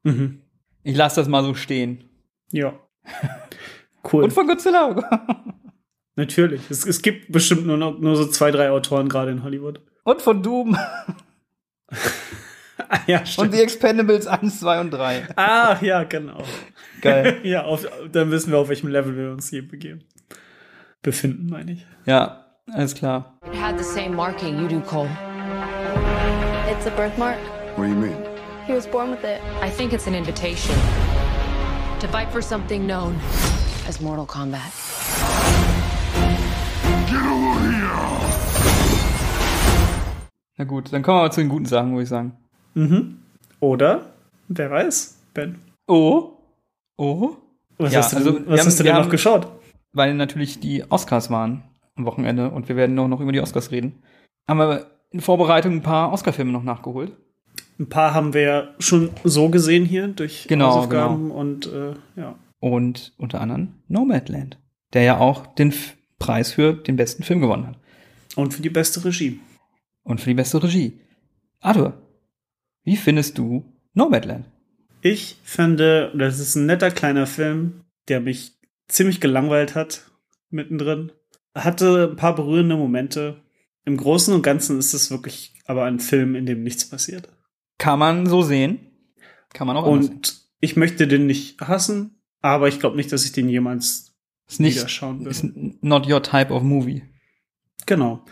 Mhm. 0.04 0.42
Ich 0.84 0.96
lasse 0.98 1.22
das 1.22 1.28
mal 1.30 1.44
so 1.44 1.54
stehen. 1.54 2.04
Ja. 2.52 2.74
Cool. 4.12 4.26
Und 4.26 4.34
von 4.34 4.48
Godzilla. 4.48 4.96
Natürlich. 6.16 6.70
Es, 6.70 6.86
es 6.86 7.02
gibt 7.02 7.32
bestimmt 7.32 7.66
nur 7.66 7.78
noch 7.78 7.98
nur 7.98 8.16
so 8.16 8.26
zwei, 8.28 8.52
drei 8.52 8.70
Autoren 8.70 9.10
gerade 9.10 9.32
in 9.32 9.44
Hollywood. 9.44 9.82
Und 10.04 10.22
von 10.22 10.44
Doom. 10.44 10.76
Ah, 10.76 11.16
ja, 13.08 13.20
Und 13.20 13.28
stimmt. 13.28 13.54
The 13.54 13.62
Expendables 13.62 14.28
1, 14.28 14.60
2 14.60 14.80
und 14.82 14.92
3. 14.92 15.28
Ah, 15.36 15.78
ja, 15.82 16.04
genau. 16.04 16.44
Geil. 17.02 17.40
ja, 17.44 17.64
auf, 17.64 17.86
dann 18.12 18.32
wissen 18.32 18.52
wir, 18.52 18.60
auf 18.60 18.70
welchem 18.70 18.90
Level 18.90 19.16
wir 19.18 19.32
uns 19.32 19.50
hier 19.50 19.68
begeben. 19.68 20.04
Befinden, 21.02 21.48
meine 21.50 21.74
ich. 21.74 21.86
Ja, 22.06 22.46
alles 22.72 22.96
klar. 22.96 23.40
It 23.46 23.60
had 23.60 23.78
the 23.78 23.84
same 23.84 24.16
marking 24.16 24.60
you 24.60 24.68
do, 24.68 24.80
Cole. 24.82 25.10
It's 26.70 26.86
a 26.86 26.92
birthmark. 26.92 27.38
What 27.76 27.88
do 27.88 27.90
you 27.90 27.96
mean? 27.96 28.16
He 28.68 28.74
was 28.74 28.88
born 28.88 29.12
with 29.12 29.24
it. 29.24 29.42
I 29.62 29.70
think 29.70 29.92
it's 29.92 30.08
an 30.08 30.16
invitation 30.16 30.76
to 32.00 32.08
fight 32.08 32.32
for 32.32 32.42
something 32.42 32.86
known 32.86 33.20
as 33.88 34.00
Mortal 34.02 34.26
Kombat. 34.26 34.62
Na 40.58 40.66
gut, 40.66 40.94
dann 40.94 41.02
kommen 41.02 41.18
wir 41.18 41.24
mal 41.24 41.32
zu 41.32 41.42
den 41.42 41.50
guten 41.50 41.66
Sachen, 41.66 41.92
würde 41.92 42.04
ich 42.04 42.10
sagen. 42.10 42.34
Mhm. 42.76 43.18
Oder, 43.60 44.14
wer 44.48 44.70
weiß, 44.70 45.18
Ben. 45.34 45.58
Oh. 45.88 46.32
Oh. 46.98 47.32
Was 47.78 47.92
Ja, 47.94 48.00
hast 48.00 48.14
du, 48.14 48.18
also, 48.18 48.34
was 48.34 48.60
haben- 48.60 48.68
hast 48.68 48.80
du 48.80 48.84
denn 48.84 48.94
noch 48.94 49.02
haben- 49.04 49.10
geschaut? 49.10 49.48
Weil 49.94 50.14
natürlich 50.14 50.60
die 50.60 50.84
Oscars 50.90 51.30
waren 51.32 51.64
am 51.96 52.06
Wochenende 52.06 52.50
und 52.52 52.68
wir 52.70 52.76
werden 52.76 52.98
auch 53.00 53.08
noch 53.08 53.20
über 53.20 53.32
die 53.32 53.42
Oscars 53.42 53.72
reden. 53.72 54.02
Haben 54.50 54.60
wir 54.60 54.88
in 55.12 55.22
Vorbereitung 55.22 55.74
ein 55.74 55.82
paar 55.84 56.12
Oscar-Filme 56.12 56.52
noch 56.52 56.64
nachgeholt. 56.64 57.12
Ein 57.80 57.90
paar 57.90 58.14
haben 58.14 58.34
wir 58.34 58.42
ja 58.42 58.68
schon 58.80 59.10
so 59.24 59.50
gesehen 59.50 59.86
hier 59.86 60.08
durch 60.08 60.46
Genau, 60.48 60.68
Hausaufgaben 60.70 61.32
und 61.32 61.66
äh, 61.68 61.94
ja. 62.16 62.36
Und 62.64 63.12
unter 63.18 63.42
anderem 63.42 63.74
Nomadland, 63.90 64.58
der 64.94 65.02
ja 65.02 65.18
auch 65.18 65.48
den 65.48 65.68
F 65.68 65.98
Preis 66.18 66.54
für 66.54 66.72
den 66.72 66.96
besten 66.96 67.24
Film 67.24 67.42
gewonnen 67.42 67.68
hat. 67.68 67.78
Und 68.38 68.54
für 68.54 68.62
die 68.62 68.70
beste 68.70 69.04
Regie. 69.04 69.42
Und 70.04 70.22
für 70.22 70.30
die 70.30 70.36
beste 70.36 70.64
Regie. 70.64 70.98
Arthur, 71.60 72.02
wie 72.86 72.96
findest 72.96 73.38
du 73.38 73.66
Nomadland? 73.94 74.46
Ich 75.02 75.36
finde, 75.44 76.14
das 76.18 76.40
ist 76.40 76.56
ein 76.56 76.66
netter 76.66 76.90
kleiner 76.90 77.28
Film, 77.28 77.82
der 78.08 78.22
mich 78.22 78.54
ziemlich 78.88 79.20
gelangweilt 79.20 79.76
hat, 79.76 80.10
mittendrin. 80.50 81.12
Hatte 81.54 82.12
ein 82.12 82.16
paar 82.16 82.34
berührende 82.34 82.78
Momente. 82.78 83.42
Im 83.84 83.98
Großen 83.98 84.34
und 84.34 84.42
Ganzen 84.42 84.80
ist 84.80 84.94
es 84.94 85.12
wirklich 85.12 85.54
aber 85.66 85.84
ein 85.84 86.00
Film, 86.00 86.36
in 86.36 86.46
dem 86.46 86.64
nichts 86.64 86.90
passiert. 86.90 87.28
Kann 87.78 88.00
man 88.00 88.26
so 88.26 88.42
sehen. 88.42 88.80
Kann 89.52 89.68
man 89.68 89.76
auch 89.76 89.86
anders 89.86 90.06
sehen. 90.06 90.16
Und 90.16 90.42
ich 90.62 90.78
möchte 90.78 91.10
den 91.10 91.26
nicht 91.26 91.60
hassen, 91.60 92.23
aber 92.44 92.68
ich 92.68 92.80
glaube 92.80 92.96
nicht, 92.98 93.12
dass 93.12 93.26
ich 93.26 93.32
den 93.32 93.50
jemals 93.50 94.14
Ist 94.48 94.60
nicht, 94.60 94.78
wieder 94.78 94.88
schauen 94.88 95.20
würde. 95.20 95.32
ist 95.32 95.44
not 95.82 96.08
your 96.08 96.22
type 96.22 96.54
of 96.54 96.62
movie. 96.62 97.02
Genau. 97.88 98.24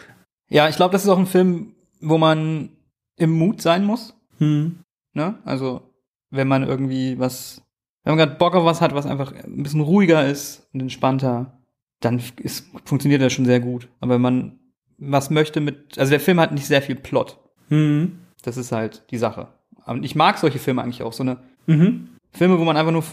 Ja, 0.49 0.69
ich 0.69 0.75
glaube, 0.75 0.91
das 0.91 1.03
ist 1.03 1.09
auch 1.09 1.17
ein 1.17 1.25
Film, 1.25 1.73
wo 2.01 2.17
man 2.19 2.69
im 3.17 3.31
Mut 3.31 3.61
sein 3.61 3.83
muss. 3.85 4.13
Hm. 4.37 4.79
Ne? 5.13 5.39
Also, 5.45 5.81
wenn 6.29 6.47
man 6.47 6.63
irgendwie 6.63 7.17
was, 7.17 7.61
wenn 8.03 8.15
man 8.15 8.27
gerade 8.27 8.37
Bock 8.37 8.53
auf 8.55 8.65
was 8.65 8.81
hat, 8.81 8.93
was 8.93 9.05
einfach 9.05 9.31
ein 9.33 9.63
bisschen 9.63 9.81
ruhiger 9.81 10.27
ist 10.27 10.67
und 10.73 10.81
entspannter, 10.81 11.57
dann 12.01 12.21
ist, 12.37 12.67
funktioniert 12.85 13.21
das 13.21 13.33
schon 13.33 13.45
sehr 13.45 13.59
gut. 13.59 13.87
Aber 13.99 14.15
wenn 14.15 14.21
man 14.21 14.59
was 14.97 15.29
möchte 15.29 15.61
mit, 15.61 15.97
also 15.97 16.09
der 16.11 16.19
Film 16.19 16.39
hat 16.39 16.51
nicht 16.51 16.67
sehr 16.67 16.81
viel 16.81 16.95
Plot. 16.95 17.39
Hm. 17.69 18.19
Das 18.43 18.57
ist 18.57 18.71
halt 18.71 19.03
die 19.11 19.17
Sache. 19.17 19.47
Und 19.85 20.03
ich 20.03 20.15
mag 20.15 20.37
solche 20.37 20.59
Filme 20.59 20.81
eigentlich 20.83 21.01
auch, 21.03 21.13
so 21.13 21.23
eine 21.23 21.37
Mhm. 21.67 22.09
Filme, 22.31 22.57
wo 22.57 22.63
man 22.63 22.75
einfach 22.75 22.91
nur 22.91 23.03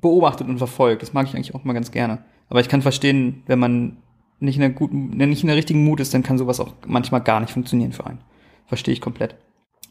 beobachtet 0.00 0.48
und 0.48 0.58
verfolgt. 0.58 1.02
Das 1.02 1.12
mag 1.12 1.26
ich 1.26 1.34
eigentlich 1.34 1.54
auch 1.54 1.64
mal 1.64 1.72
ganz 1.72 1.90
gerne. 1.90 2.24
Aber 2.48 2.60
ich 2.60 2.68
kann 2.68 2.82
verstehen, 2.82 3.42
wenn 3.46 3.58
man 3.58 3.96
nicht 4.40 4.54
in 4.56 4.60
der 4.60 4.70
guten, 4.70 5.08
nicht 5.16 5.42
in 5.42 5.48
der 5.48 5.56
richtigen 5.56 5.84
Mut 5.84 6.00
ist, 6.00 6.14
dann 6.14 6.22
kann 6.22 6.38
sowas 6.38 6.60
auch 6.60 6.72
manchmal 6.86 7.20
gar 7.22 7.40
nicht 7.40 7.52
funktionieren 7.52 7.92
für 7.92 8.06
einen. 8.06 8.20
Verstehe 8.66 8.92
ich 8.92 9.00
komplett. 9.00 9.36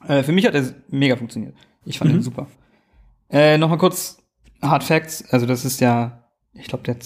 Äh, 0.07 0.23
für 0.23 0.31
mich 0.31 0.45
hat 0.45 0.55
er 0.55 0.63
mega 0.89 1.15
funktioniert. 1.15 1.55
Ich 1.85 1.97
fand 1.99 2.11
Mhm. 2.11 2.17
ihn 2.19 2.23
super. 2.23 2.47
Äh, 3.29 3.57
Nochmal 3.57 3.77
kurz 3.77 4.17
Hard 4.61 4.83
Facts. 4.83 5.25
Also 5.31 5.45
das 5.45 5.65
ist 5.65 5.81
ja, 5.81 6.23
ich 6.53 6.67
glaube, 6.67 6.83
der 6.85 6.97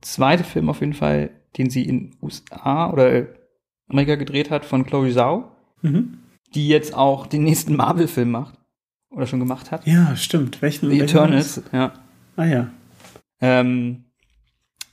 zweite 0.00 0.44
Film 0.44 0.68
auf 0.68 0.80
jeden 0.80 0.94
Fall, 0.94 1.30
den 1.56 1.70
sie 1.70 1.82
in 1.84 2.16
USA 2.22 2.90
oder 2.90 3.26
Amerika 3.88 4.16
gedreht 4.16 4.50
hat 4.50 4.64
von 4.64 4.84
Chloe 4.84 5.12
Zhao, 5.12 5.52
Mhm. 5.82 6.18
die 6.54 6.68
jetzt 6.68 6.94
auch 6.94 7.26
den 7.26 7.44
nächsten 7.44 7.76
Marvel-Film 7.76 8.30
macht. 8.30 8.58
Oder 9.10 9.26
schon 9.26 9.38
gemacht 9.38 9.70
hat. 9.70 9.86
Ja, 9.86 10.14
stimmt. 10.16 10.60
Welchen? 10.60 10.90
The 10.90 11.00
Eternals, 11.00 11.62
ja. 11.72 11.92
Ah 12.36 12.44
ja. 12.44 12.70
Ähm, 13.40 14.04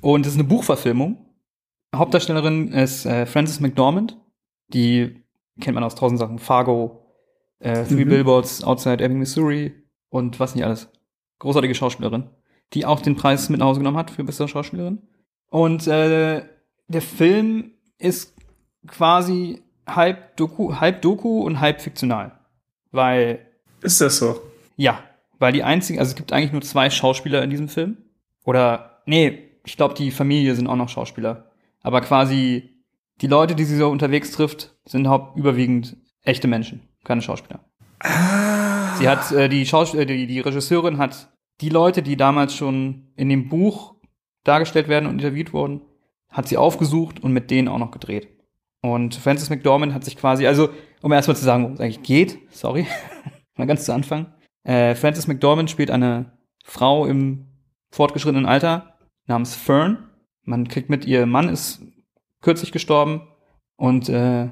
und 0.02 0.26
es 0.26 0.34
ist 0.34 0.39
eine 0.39 0.48
Buchverfilmung. 0.48 1.18
Hauptdarstellerin 1.96 2.72
ist 2.72 3.06
äh, 3.06 3.26
Frances 3.26 3.60
McDormand. 3.60 4.18
Die 4.70 5.24
kennt 5.62 5.76
man 5.76 5.84
aus 5.84 5.96
tausend 5.96 6.20
Sachen. 6.20 6.39
Fargo, 6.39 7.06
äh, 7.60 7.84
Three 7.86 8.06
Mhm. 8.06 8.10
Billboards 8.10 8.64
Outside 8.64 9.04
Ebbing, 9.04 9.20
Missouri 9.20 9.74
und 10.10 10.39
was 10.39 10.56
nicht 10.56 10.64
alles. 10.66 10.89
Großartige 11.39 11.76
Schauspielerin, 11.76 12.30
die 12.74 12.86
auch 12.86 13.02
den 13.02 13.16
Preis 13.16 13.50
mit 13.50 13.60
nach 13.60 13.68
Hause 13.68 13.80
genommen 13.80 13.98
hat 13.98 14.12
für 14.12 14.24
bessere 14.24 14.48
Schauspielerin. 14.48 15.02
Und 15.50 15.86
äh, 15.88 16.44
der 16.88 17.02
Film 17.02 17.72
ist 18.00 18.34
quasi 18.88 19.62
halb 19.86 20.36
Doku, 20.38 20.76
halb 20.80 21.02
Doku 21.02 21.41
und 21.41 21.60
halb 21.60 21.82
fiktional. 21.82 22.39
Weil 22.91 23.46
Ist 23.82 24.02
das 24.02 24.18
so? 24.18 24.41
ja, 24.78 25.00
weil 25.44 25.52
die 25.52 25.64
einzigen, 25.64 26.00
also 26.00 26.12
es 26.12 26.16
gibt 26.16 26.32
eigentlich 26.32 26.54
nur 26.54 26.62
zwei 26.62 26.89
Schauspieler 26.89 27.44
in 27.44 27.50
diesem 27.50 27.68
Film. 27.68 27.98
Oder, 28.46 29.02
nee, 29.06 29.39
ich 29.66 29.76
glaube, 29.76 29.94
die 29.94 30.10
Familie 30.10 30.56
sind 30.56 30.68
auch 30.68 30.78
noch 30.78 30.88
Schauspieler. 30.88 31.52
Aber 31.82 32.00
quasi 32.00 32.80
die 33.20 33.28
Leute, 33.28 33.54
die 33.54 33.66
sie 33.66 33.76
so 33.76 33.89
unterwegs 33.89 34.32
trifft, 34.32 34.74
sind 34.86 35.10
haupt 35.10 35.38
überwiegend 35.38 35.98
echte 36.22 36.48
Menschen, 36.48 36.88
keine 37.04 37.22
Schauspieler. 37.22 37.60
Sie 39.00 39.10
hat, 39.10 39.34
äh, 39.34 39.50
die, 39.50 39.66
Schaus 39.66 39.94
äh, 39.94 40.06
die, 40.06 40.28
die 40.28 40.39
Regisseurin 40.39 40.98
hat 40.98 41.30
die 41.60 41.68
Leute, 41.68 42.04
die 42.04 42.16
damals 42.16 42.56
schon 42.56 43.12
in 43.18 43.28
dem 43.28 43.50
Buch 43.50 43.96
dargestellt 44.46 44.88
werden 44.88 45.10
und 45.10 45.20
interviewt 45.20 45.52
wurden, 45.52 45.82
hat 46.30 46.48
sie 46.48 46.56
aufgesucht 46.56 47.22
und 47.22 47.34
mit 47.34 47.52
denen 47.52 47.68
auch 47.68 47.80
noch 47.80 47.91
gedreht. 47.91 48.30
Und 48.82 49.16
Frances 49.16 49.50
McDormand 49.50 49.94
hat 49.94 50.06
sich 50.06 50.16
quasi, 50.16 50.48
also, 50.48 50.70
um 51.02 51.12
erstmal 51.12 51.36
zu 51.36 51.44
sagen, 51.44 51.64
worum 51.64 51.76
es 51.76 51.82
eigentlich 51.82 52.04
geht, 52.04 52.39
sorry, 52.50 52.88
mal 53.58 53.68
ganz 53.68 53.84
zu 53.84 53.94
Anfang. 53.94 54.34
Äh, 54.64 54.95
Frances 54.95 55.28
McDormand 55.28 55.70
spielt 55.70 55.91
eine 55.91 56.32
Frau 56.64 57.05
im 57.05 57.45
fortgeschrittenen 57.91 58.45
Alter 58.45 58.97
namens 59.28 59.55
Fern. 59.55 60.09
Man 60.43 60.68
kriegt 60.68 60.89
mit, 60.89 61.05
ihr 61.05 61.26
Mann 61.26 61.49
ist 61.49 61.82
kürzlich 62.41 62.72
gestorben 62.72 63.22
und 63.76 64.09
äh, 64.09 64.49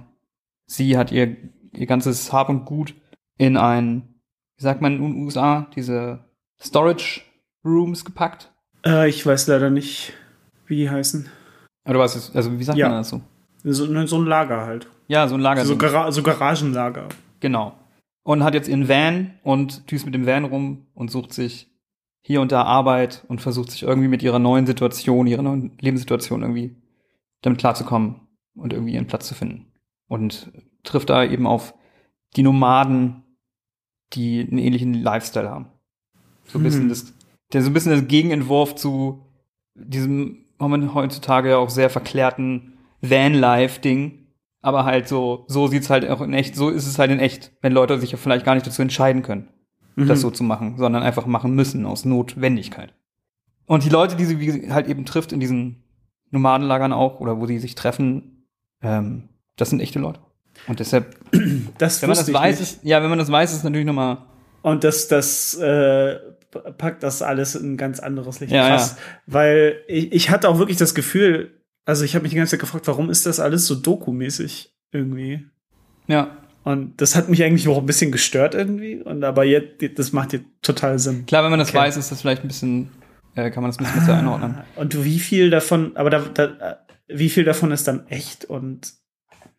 sie 0.65 0.97
hat 0.97 1.11
ihr, 1.11 1.35
ihr 1.73 1.85
ganzes 1.85 2.31
Hab 2.31 2.49
und 2.49 2.65
Gut 2.65 2.93
in 3.37 3.57
ein, 3.57 4.15
wie 4.57 4.63
sagt 4.63 4.81
man 4.81 4.95
in 4.95 5.01
den 5.01 5.23
USA, 5.23 5.67
diese 5.75 6.25
Storage 6.61 7.21
Rooms 7.65 8.05
gepackt. 8.05 8.51
Äh, 8.85 9.09
ich 9.09 9.25
weiß 9.25 9.47
leider 9.47 9.69
nicht, 9.69 10.13
wie 10.67 10.75
die 10.77 10.89
heißen. 10.89 11.29
Oder 11.87 11.99
was 11.99 12.15
ist, 12.15 12.35
also 12.35 12.57
wie 12.59 12.63
sagt 12.63 12.77
Ja. 12.77 12.89
man 12.89 12.97
das 12.99 13.09
so? 13.09 13.21
So, 13.63 13.85
ne, 13.85 14.07
so 14.07 14.17
ein 14.17 14.25
Lager 14.25 14.65
halt. 14.65 14.87
Ja, 15.07 15.27
so 15.27 15.35
ein 15.35 15.41
Lager. 15.41 15.65
So, 15.65 15.77
Gara 15.77 16.11
so 16.11 16.23
Garagenlager. 16.23 17.07
Genau. 17.39 17.77
Und 18.23 18.43
hat 18.43 18.53
jetzt 18.53 18.67
ihren 18.67 18.87
Van 18.87 19.33
und 19.43 19.89
düst 19.89 20.05
mit 20.05 20.13
dem 20.13 20.25
Van 20.25 20.45
rum 20.45 20.87
und 20.93 21.09
sucht 21.09 21.33
sich 21.33 21.71
hier 22.21 22.41
und 22.41 22.51
da 22.51 22.63
Arbeit 22.63 23.25
und 23.27 23.41
versucht 23.41 23.71
sich 23.71 23.83
irgendwie 23.83 24.07
mit 24.07 24.21
ihrer 24.21 24.37
neuen 24.37 24.67
Situation, 24.67 25.25
ihrer 25.25 25.41
neuen 25.41 25.71
Lebenssituation 25.79 26.43
irgendwie 26.43 26.75
damit 27.41 27.59
klarzukommen 27.59 28.27
und 28.55 28.73
irgendwie 28.73 28.93
ihren 28.93 29.07
Platz 29.07 29.27
zu 29.27 29.33
finden. 29.33 29.71
Und 30.07 30.51
trifft 30.83 31.09
da 31.09 31.23
eben 31.23 31.47
auf 31.47 31.73
die 32.35 32.43
Nomaden, 32.43 33.23
die 34.13 34.41
einen 34.41 34.59
ähnlichen 34.59 34.93
Lifestyle 34.93 35.49
haben. 35.49 35.67
So 36.45 36.59
ein 36.59 36.63
bisschen 36.63 36.83
Hm. 36.83 36.89
das, 36.89 37.13
der 37.53 37.61
so 37.61 37.69
ein 37.69 37.73
bisschen 37.73 37.93
das 37.93 38.07
Gegenentwurf 38.07 38.75
zu 38.75 39.25
diesem 39.73 40.45
heutzutage 40.59 41.49
ja 41.49 41.57
auch 41.57 41.71
sehr 41.71 41.89
verklärten 41.89 42.73
Van-Life-Ding. 43.01 44.20
Aber 44.61 44.85
halt 44.85 45.07
so, 45.07 45.45
so 45.47 45.67
sieht's 45.67 45.89
halt 45.89 46.07
auch 46.09 46.21
in 46.21 46.33
echt, 46.33 46.55
so 46.55 46.69
ist 46.69 46.85
es 46.87 46.99
halt 46.99 47.09
in 47.11 47.19
echt, 47.19 47.51
wenn 47.61 47.73
Leute 47.73 47.99
sich 47.99 48.11
ja 48.11 48.17
vielleicht 48.17 48.45
gar 48.45 48.53
nicht 48.55 48.67
dazu 48.67 48.81
entscheiden 48.81 49.23
können, 49.23 49.47
Mhm. 49.95 50.07
das 50.07 50.21
so 50.21 50.29
zu 50.31 50.43
machen, 50.43 50.75
sondern 50.77 51.03
einfach 51.03 51.25
machen 51.25 51.53
müssen 51.53 51.85
aus 51.85 52.05
Notwendigkeit. 52.05 52.93
Und 53.65 53.83
die 53.83 53.89
Leute, 53.89 54.15
die 54.15 54.25
sie 54.25 54.71
halt 54.71 54.87
eben 54.87 55.05
trifft 55.05 55.31
in 55.33 55.39
diesen 55.39 55.83
Nomadenlagern 56.29 56.93
auch, 56.93 57.19
oder 57.19 57.39
wo 57.39 57.45
sie 57.45 57.59
sich 57.59 57.75
treffen, 57.75 58.45
ähm, 58.81 59.29
das 59.57 59.69
sind 59.69 59.79
echte 59.81 59.99
Leute. 59.99 60.19
Und 60.67 60.79
deshalb, 60.79 61.15
Das 61.77 62.01
wenn 62.01 62.09
man 62.09 62.17
das 62.17 62.31
weiß, 62.31 62.59
nicht. 62.59 62.71
ist, 62.77 62.83
ja, 62.83 63.01
wenn 63.01 63.09
man 63.09 63.19
das 63.19 63.31
weiß, 63.31 63.51
ist 63.53 63.63
natürlich 63.63 63.85
nochmal, 63.85 64.19
Und 64.61 64.83
das, 64.83 65.07
das 65.07 65.55
äh, 65.57 66.15
packt 66.77 67.03
das 67.03 67.21
alles 67.21 67.55
in 67.55 67.73
ein 67.73 67.77
ganz 67.77 67.99
anderes 67.99 68.39
Licht. 68.41 68.51
Ja, 68.53 68.67
Krass. 68.69 68.97
Weil 69.25 69.81
ich, 69.87 70.11
ich 70.13 70.29
hatte 70.29 70.47
auch 70.49 70.59
wirklich 70.59 70.77
das 70.77 70.93
Gefühl, 70.95 71.60
also 71.85 72.03
ich 72.05 72.15
habe 72.15 72.23
mich 72.23 72.31
die 72.31 72.37
ganze 72.37 72.51
Zeit 72.51 72.59
gefragt, 72.59 72.87
warum 72.87 73.09
ist 73.09 73.25
das 73.25 73.39
alles 73.39 73.65
so 73.67 73.75
dokumäßig 73.75 74.73
irgendwie? 74.91 75.45
ja, 76.07 76.37
Und 76.63 76.99
das 77.01 77.15
hat 77.15 77.29
mich 77.29 77.43
eigentlich 77.43 77.67
auch 77.67 77.77
ein 77.77 77.85
bisschen 77.85 78.11
gestört 78.11 78.53
irgendwie. 78.55 79.01
Und 79.01 79.23
aber 79.23 79.45
jetzt, 79.45 79.83
das 79.97 80.11
macht 80.13 80.33
jetzt 80.33 80.45
total 80.61 80.99
Sinn. 80.99 81.25
klar, 81.25 81.43
wenn 81.43 81.51
man 81.51 81.59
das 81.59 81.69
Okay. 81.69 81.77
weiß, 81.79 81.97
ist 81.97 82.11
das 82.11 82.21
vielleicht 82.21 82.43
ein 82.43 82.47
bisschen, 82.49 82.89
äh, 83.35 83.49
kann 83.49 83.63
man 83.63 83.69
das 83.71 83.79
ein 83.79 83.85
bisschen 83.85 83.99
besser 84.01 84.17
einordnen. 84.17 84.57
Und 84.75 85.03
wie 85.03 85.19
viel 85.19 85.49
davon, 85.49 85.95
aber 85.95 86.09
da, 86.09 86.19
da, 86.19 86.85
wie 87.07 87.29
viel 87.29 87.43
davon 87.45 87.71
ist 87.71 87.87
dann 87.87 88.07
echt 88.07 88.45
und 88.45 88.93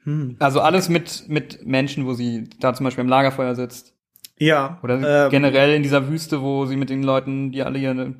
hm. 0.04 0.34
Also 0.40 0.60
alles 0.60 0.88
mit, 0.88 1.28
mit 1.28 1.64
Menschen, 1.64 2.06
wo 2.06 2.12
sie 2.14 2.50
da 2.58 2.74
zum 2.74 2.84
Beispiel 2.84 3.02
im 3.04 3.08
Lagerfeuer 3.10 3.54
sitzt. 3.54 3.94
ja. 4.36 4.78
Oder 4.82 5.26
ähm, 5.26 5.30
generell 5.30 5.74
in 5.76 5.84
dieser 5.84 6.08
Wüste, 6.08 6.42
wo 6.42 6.66
sie 6.66 6.76
mit 6.76 6.90
den 6.90 7.04
Leuten, 7.04 7.52
die 7.52 7.62
alle 7.62 7.78
hier, 7.78 8.14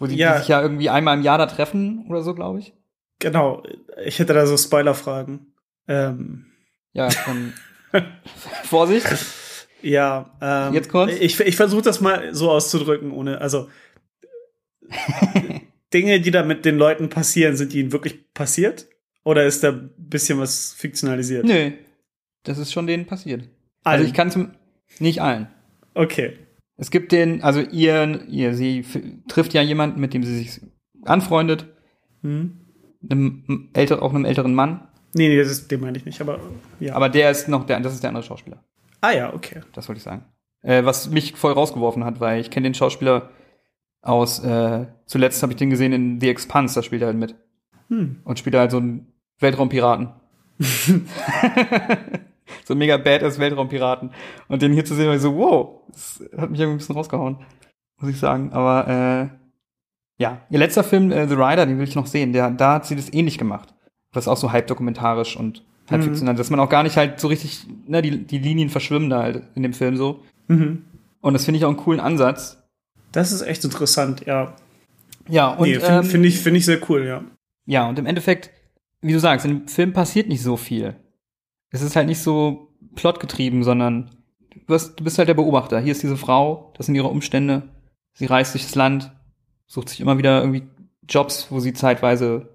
wo 0.00 0.06
sie 0.06 0.16
Ja. 0.16 0.32
die 0.32 0.38
sich 0.40 0.48
ja 0.48 0.60
irgendwie 0.60 0.90
einmal 0.90 1.16
im 1.16 1.22
Jahr 1.22 1.38
da 1.38 1.46
treffen 1.46 2.04
oder 2.08 2.22
so, 2.22 2.34
glaube 2.34 2.58
ich. 2.58 2.74
Genau. 3.20 3.62
Ich 4.04 4.18
hätte 4.18 4.34
da 4.34 4.44
so 4.46 4.56
Spoiler-Fragen. 4.56 5.54
Ähm, 5.88 6.46
Ja, 6.92 7.08
dann 7.26 7.52
Vorsicht. 8.64 9.06
Ja, 9.82 10.36
ähm, 10.42 10.74
Jetzt 10.74 10.90
kurz? 10.90 11.12
Ich, 11.20 11.38
ich 11.40 11.56
versuche 11.56 11.82
das 11.82 12.00
mal 12.00 12.34
so 12.34 12.50
auszudrücken, 12.50 13.12
ohne, 13.12 13.40
also 13.40 13.68
Dinge, 15.94 16.20
die 16.20 16.30
da 16.30 16.44
mit 16.44 16.64
den 16.64 16.76
Leuten 16.76 17.08
passieren, 17.08 17.56
sind 17.56 17.72
die 17.72 17.80
ihnen 17.80 17.92
wirklich 17.92 18.32
passiert? 18.32 18.88
Oder 19.24 19.44
ist 19.44 19.62
da 19.62 19.70
ein 19.70 19.90
bisschen 19.96 20.38
was 20.38 20.72
fiktionalisiert? 20.72 21.44
Nö, 21.44 21.72
das 22.44 22.58
ist 22.58 22.72
schon 22.72 22.86
denen 22.86 23.06
passiert. 23.06 23.42
Allen. 23.42 24.00
Also 24.00 24.04
ich 24.04 24.14
kann 24.14 24.30
zum 24.30 24.52
nicht 24.98 25.20
allen. 25.22 25.48
Okay. 25.94 26.36
Es 26.76 26.90
gibt 26.90 27.12
den, 27.12 27.42
also 27.42 27.60
ihr, 27.60 28.22
ihr, 28.28 28.54
sie 28.54 28.84
trifft 29.28 29.52
ja 29.52 29.62
jemanden, 29.62 30.00
mit 30.00 30.14
dem 30.14 30.22
sie 30.24 30.36
sich 30.36 30.60
anfreundet, 31.04 31.66
Hm? 32.22 32.59
Einem 33.08 33.70
älter, 33.72 34.02
auch 34.02 34.12
einem 34.12 34.24
älteren 34.24 34.54
Mann, 34.54 34.88
Nee, 35.14 35.28
nee, 35.28 35.38
das 35.38 35.50
ist, 35.50 35.70
den 35.70 35.80
meine 35.80 35.98
ich 35.98 36.04
nicht, 36.04 36.20
aber 36.20 36.38
ja. 36.78 36.94
aber 36.94 37.08
der 37.08 37.30
ist 37.30 37.48
noch 37.48 37.64
der, 37.66 37.80
das 37.80 37.94
ist 37.94 38.02
der 38.02 38.10
andere 38.10 38.22
Schauspieler. 38.24 38.62
ah 39.00 39.10
ja, 39.10 39.34
okay. 39.34 39.60
Das 39.72 39.88
wollte 39.88 39.98
ich 39.98 40.04
sagen. 40.04 40.24
Äh, 40.62 40.84
was 40.84 41.10
mich 41.10 41.34
voll 41.34 41.52
rausgeworfen 41.52 42.04
hat, 42.04 42.20
weil 42.20 42.40
ich 42.40 42.50
kenne 42.50 42.64
den 42.64 42.74
Schauspieler 42.74 43.30
aus, 44.02 44.38
äh, 44.44 44.86
zuletzt 45.06 45.42
habe 45.42 45.52
ich 45.52 45.58
den 45.58 45.70
gesehen 45.70 45.92
in 45.92 46.20
The 46.20 46.28
Expanse, 46.28 46.74
da 46.74 46.82
spielt 46.82 47.02
er 47.02 47.08
halt 47.08 47.16
mit. 47.16 47.34
Hm. 47.88 48.20
Und 48.24 48.38
spielt 48.38 48.54
halt 48.54 48.70
so 48.70 48.76
einen 48.76 49.12
Weltraumpiraten. 49.40 50.10
so 52.64 52.74
mega 52.74 52.96
badass 52.98 53.38
Weltraumpiraten. 53.38 54.12
Und 54.48 54.62
den 54.62 54.72
hier 54.72 54.84
zu 54.84 54.94
sehen, 54.94 55.08
war 55.08 55.16
ich 55.16 55.22
so, 55.22 55.36
wow, 55.36 55.80
das 55.88 56.22
hat 56.36 56.50
mich 56.50 56.60
irgendwie 56.60 56.76
ein 56.76 56.78
bisschen 56.78 56.94
rausgehauen, 56.94 57.38
muss 57.98 58.10
ich 58.10 58.18
sagen. 58.18 58.52
Aber 58.52 58.86
äh, 58.88 59.39
ja, 60.20 60.42
ihr 60.50 60.58
letzter 60.58 60.84
Film, 60.84 61.10
äh, 61.10 61.26
The 61.26 61.34
Rider, 61.34 61.64
den 61.64 61.78
will 61.78 61.88
ich 61.88 61.94
noch 61.94 62.06
sehen. 62.06 62.32
Der, 62.34 62.50
da 62.50 62.74
hat 62.74 62.84
sie 62.86 62.94
das 62.94 63.10
ähnlich 63.12 63.38
gemacht. 63.38 63.74
Das 64.12 64.24
ist 64.24 64.28
auch 64.28 64.36
so 64.36 64.52
halb 64.52 64.66
dokumentarisch 64.66 65.34
und 65.36 65.64
halb 65.90 66.02
Mhm. 66.02 66.04
fiktional, 66.04 66.34
dass 66.34 66.50
man 66.50 66.60
auch 66.60 66.68
gar 66.68 66.82
nicht 66.82 66.96
halt 66.98 67.18
so 67.20 67.28
richtig, 67.28 67.66
ne, 67.86 68.02
die, 68.02 68.26
die 68.26 68.38
Linien 68.38 68.68
verschwimmen 68.68 69.08
da 69.08 69.22
halt 69.22 69.42
in 69.54 69.62
dem 69.62 69.72
Film 69.72 69.96
so. 69.96 70.22
Mhm. 70.48 70.84
Und 71.22 71.32
das 71.32 71.46
finde 71.46 71.56
ich 71.58 71.64
auch 71.64 71.68
einen 71.70 71.78
coolen 71.78 72.00
Ansatz. 72.00 72.62
Das 73.12 73.32
ist 73.32 73.40
echt 73.42 73.64
interessant, 73.64 74.26
ja. 74.26 74.54
Ja, 75.28 75.48
und 75.54 75.66
nee, 75.68 75.74
finde 75.80 75.96
ähm, 75.98 76.04
find 76.04 76.26
ich, 76.26 76.38
find 76.38 76.56
ich 76.56 76.66
sehr 76.66 76.78
cool, 76.90 77.06
ja. 77.06 77.24
Ja, 77.66 77.88
und 77.88 77.98
im 77.98 78.06
Endeffekt, 78.06 78.50
wie 79.00 79.12
du 79.12 79.20
sagst, 79.20 79.46
in 79.46 79.60
dem 79.60 79.68
Film 79.68 79.92
passiert 79.94 80.28
nicht 80.28 80.42
so 80.42 80.56
viel. 80.58 80.96
Es 81.70 81.80
ist 81.82 81.96
halt 81.96 82.06
nicht 82.08 82.20
so 82.20 82.68
plotgetrieben, 82.94 83.62
sondern 83.64 84.10
du, 84.66 84.74
hast, 84.74 84.96
du 84.96 85.04
bist 85.04 85.18
halt 85.18 85.28
der 85.28 85.34
Beobachter. 85.34 85.80
Hier 85.80 85.92
ist 85.92 86.02
diese 86.02 86.16
Frau, 86.16 86.72
das 86.76 86.86
sind 86.86 86.94
ihre 86.94 87.08
Umstände. 87.08 87.62
Sie 88.12 88.26
reist 88.26 88.54
durch 88.54 88.64
das 88.64 88.74
Land, 88.74 89.12
sucht 89.70 89.88
sich 89.88 90.00
immer 90.00 90.18
wieder 90.18 90.40
irgendwie 90.40 90.64
Jobs, 91.08 91.46
wo 91.50 91.60
sie 91.60 91.72
zeitweise 91.72 92.48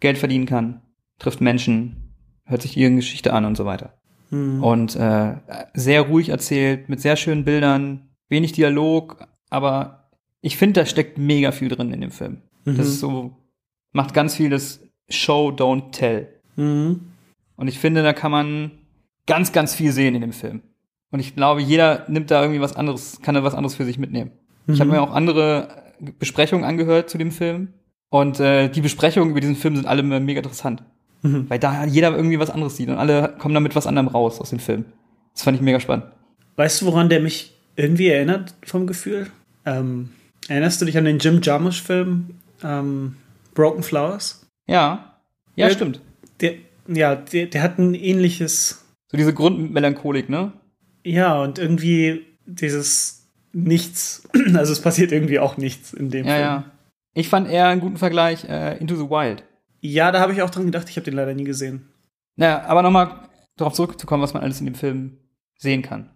Geld 0.00 0.16
verdienen 0.16 0.46
kann, 0.46 0.80
trifft 1.18 1.42
Menschen, 1.42 2.14
hört 2.44 2.62
sich 2.62 2.76
ihre 2.76 2.94
Geschichte 2.94 3.34
an 3.34 3.44
und 3.44 3.54
so 3.56 3.66
weiter. 3.66 3.92
Mhm. 4.30 4.64
Und 4.64 4.96
äh, 4.96 5.34
sehr 5.74 6.02
ruhig 6.02 6.30
erzählt, 6.30 6.88
mit 6.88 7.00
sehr 7.02 7.16
schönen 7.16 7.44
Bildern, 7.44 8.08
wenig 8.30 8.52
Dialog, 8.52 9.26
aber 9.50 10.08
ich 10.40 10.56
finde, 10.56 10.80
da 10.80 10.86
steckt 10.86 11.18
mega 11.18 11.52
viel 11.52 11.68
drin 11.68 11.92
in 11.92 12.00
dem 12.00 12.10
Film. 12.10 12.38
Mhm. 12.64 12.76
Das 12.78 12.86
ist 12.86 13.00
so, 13.00 13.36
macht 13.92 14.14
ganz 14.14 14.34
viel 14.34 14.48
das 14.48 14.80
Show, 15.10 15.50
don't 15.50 15.90
tell. 15.90 16.28
Mhm. 16.56 17.00
Und 17.56 17.68
ich 17.68 17.78
finde, 17.78 18.02
da 18.02 18.14
kann 18.14 18.32
man 18.32 18.70
ganz, 19.26 19.52
ganz 19.52 19.74
viel 19.74 19.92
sehen 19.92 20.14
in 20.14 20.22
dem 20.22 20.32
Film. 20.32 20.62
Und 21.10 21.20
ich 21.20 21.36
glaube, 21.36 21.60
jeder 21.60 22.06
nimmt 22.08 22.30
da 22.30 22.40
irgendwie 22.40 22.62
was 22.62 22.74
anderes, 22.74 23.20
kann 23.20 23.34
da 23.34 23.44
was 23.44 23.54
anderes 23.54 23.74
für 23.76 23.84
sich 23.84 23.98
mitnehmen. 23.98 24.32
Ich 24.66 24.80
habe 24.80 24.88
Mhm. 24.88 24.96
mir 24.96 25.02
auch 25.02 25.12
andere 25.12 25.83
Besprechungen 26.12 26.64
angehört 26.64 27.10
zu 27.10 27.18
dem 27.18 27.30
Film. 27.30 27.68
Und 28.10 28.38
äh, 28.40 28.68
die 28.68 28.80
Besprechungen 28.80 29.30
über 29.30 29.40
diesen 29.40 29.56
Film 29.56 29.76
sind 29.76 29.86
alle 29.86 30.02
mega 30.02 30.38
interessant. 30.40 30.82
Mhm. 31.22 31.46
Weil 31.48 31.58
da 31.58 31.84
jeder 31.84 32.14
irgendwie 32.14 32.38
was 32.38 32.50
anderes 32.50 32.76
sieht 32.76 32.88
und 32.88 32.96
alle 32.96 33.34
kommen 33.38 33.54
damit 33.54 33.74
was 33.74 33.86
anderem 33.86 34.08
raus 34.08 34.40
aus 34.40 34.50
dem 34.50 34.58
Film. 34.60 34.84
Das 35.32 35.42
fand 35.42 35.56
ich 35.56 35.62
mega 35.62 35.80
spannend. 35.80 36.06
Weißt 36.56 36.82
du, 36.82 36.86
woran 36.86 37.08
der 37.08 37.20
mich 37.20 37.54
irgendwie 37.76 38.08
erinnert 38.08 38.54
vom 38.64 38.86
Gefühl? 38.86 39.26
Ähm, 39.66 40.10
erinnerst 40.48 40.80
du 40.80 40.84
dich 40.84 40.96
an 40.96 41.06
den 41.06 41.18
Jim 41.18 41.40
Jarmusch-Film 41.42 42.26
ähm, 42.62 43.16
Broken 43.54 43.82
Flowers? 43.82 44.46
Ja. 44.68 45.16
Ja, 45.56 45.68
Äh, 45.68 45.72
stimmt. 45.72 46.00
Der, 46.40 46.54
ja, 46.86 47.16
der, 47.16 47.46
der 47.46 47.62
hat 47.62 47.78
ein 47.78 47.94
ähnliches, 47.94 48.84
So 49.10 49.16
diese 49.16 49.32
Grundmelancholik, 49.34 50.28
ne? 50.28 50.52
ja, 51.04 51.42
und 51.42 51.58
irgendwie 51.58 52.26
dieses 52.46 53.23
Nichts, 53.54 54.28
also 54.54 54.72
es 54.72 54.80
passiert 54.82 55.12
irgendwie 55.12 55.38
auch 55.38 55.56
nichts 55.56 55.92
in 55.92 56.10
dem 56.10 56.26
Ja, 56.26 56.32
Film. 56.32 56.44
ja. 56.44 56.64
Ich 57.14 57.28
fand 57.28 57.48
eher 57.48 57.68
einen 57.68 57.80
guten 57.80 57.96
Vergleich 57.96 58.44
äh, 58.48 58.76
Into 58.78 58.96
the 58.96 59.08
Wild. 59.08 59.44
Ja, 59.80 60.10
da 60.10 60.20
habe 60.20 60.32
ich 60.32 60.42
auch 60.42 60.50
dran 60.50 60.66
gedacht, 60.66 60.88
ich 60.90 60.96
habe 60.96 61.04
den 61.04 61.14
leider 61.14 61.34
nie 61.34 61.44
gesehen. 61.44 61.88
Naja, 62.36 62.64
aber 62.66 62.82
nochmal 62.82 63.28
darauf 63.56 63.74
zurückzukommen, 63.74 64.22
was 64.22 64.34
man 64.34 64.42
alles 64.42 64.58
in 64.60 64.66
dem 64.66 64.74
Film 64.74 65.18
sehen 65.58 65.82
kann. 65.82 66.10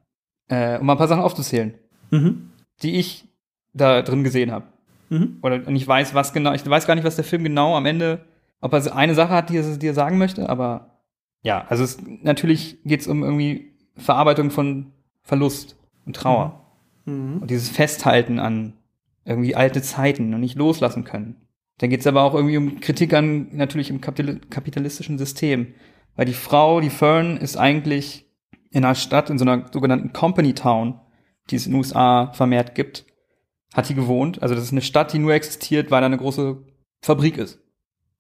Äh, 0.49 0.79
um 0.79 0.87
mal 0.87 0.95
ein 0.95 0.99
paar 0.99 1.07
Sachen 1.09 1.23
aufzuzählen, 1.23 1.75
Mhm. 2.11 2.51
die 2.83 2.97
ich 2.97 3.29
da 3.75 4.03
drin 4.03 4.25
gesehen 4.25 4.51
habe. 4.51 4.65
Mhm. 5.11 5.39
Oder 5.43 5.67
und 5.67 5.77
ich 5.77 5.87
weiß, 5.87 6.15
was 6.15 6.33
genau, 6.33 6.53
ich 6.55 6.69
weiß 6.69 6.87
gar 6.87 6.95
nicht, 6.97 7.05
was 7.05 7.17
der 7.17 7.25
Film 7.25 7.45
genau 7.45 7.77
am 7.77 7.87
Ende, 7.87 8.25
ob 8.61 8.73
er 8.73 8.97
eine 8.97 9.15
Sache 9.15 9.33
hat, 9.35 9.51
die 9.51 9.59
er 9.59 9.77
dir 9.77 9.95
sagen 9.95 10.19
möchte, 10.19 10.49
aber 10.49 10.99
ja, 11.43 11.65
also 11.69 11.85
es, 11.85 11.99
natürlich 12.23 12.79
geht 12.85 13.03
es 13.03 13.07
um 13.07 13.23
irgendwie 13.23 13.73
Verarbeitung 13.97 14.51
von 14.51 14.93
Verlust 15.23 15.77
und 16.07 16.17
Trauer. 16.17 16.47
Mhm. 16.49 16.53
Und 17.41 17.51
dieses 17.51 17.69
Festhalten 17.69 18.39
an 18.39 18.75
irgendwie 19.25 19.55
alte 19.55 19.83
Zeiten 19.83 20.33
und 20.35 20.41
nicht 20.41 20.57
loslassen 20.57 21.05
können. 21.05 21.37
Dann 21.79 21.91
geht 21.91 22.01
es 22.01 22.07
aber 22.07 22.23
auch 22.23 22.35
irgendwie 22.35 22.57
um 22.57 22.81
Kritik 22.81 23.15
an 23.15 23.49
natürlich 23.53 23.91
im 23.91 24.01
kapital 24.01 24.41
kapitalistischen 24.51 25.19
System. 25.19 25.75
Weil 26.17 26.27
die 26.27 26.33
Frau, 26.33 26.81
die 26.81 26.91
Fern, 26.91 27.37
ist 27.37 27.57
eigentlich 27.57 28.27
in 28.71 28.85
einer 28.85 28.95
Stadt, 28.95 29.31
in 29.31 29.39
so 29.39 29.45
einer 29.45 29.67
sogenannten 29.73 30.13
Company 30.13 30.55
Town, 30.55 31.01
die 31.51 31.57
es 31.57 31.67
in 31.67 31.73
den 31.73 31.79
USA 31.79 32.33
vermehrt 32.33 32.75
gibt, 32.75 33.07
hat 33.73 33.89
die 33.89 33.95
gewohnt. 33.95 34.43
Also 34.43 34.55
das 34.55 34.65
ist 34.65 34.73
eine 34.73 34.83
Stadt, 34.83 35.13
die 35.13 35.19
nur 35.19 35.33
existiert, 35.33 35.91
weil 35.91 36.01
da 36.01 36.07
eine 36.07 36.19
große 36.19 36.59
Fabrik 37.03 37.39
ist. 37.39 37.61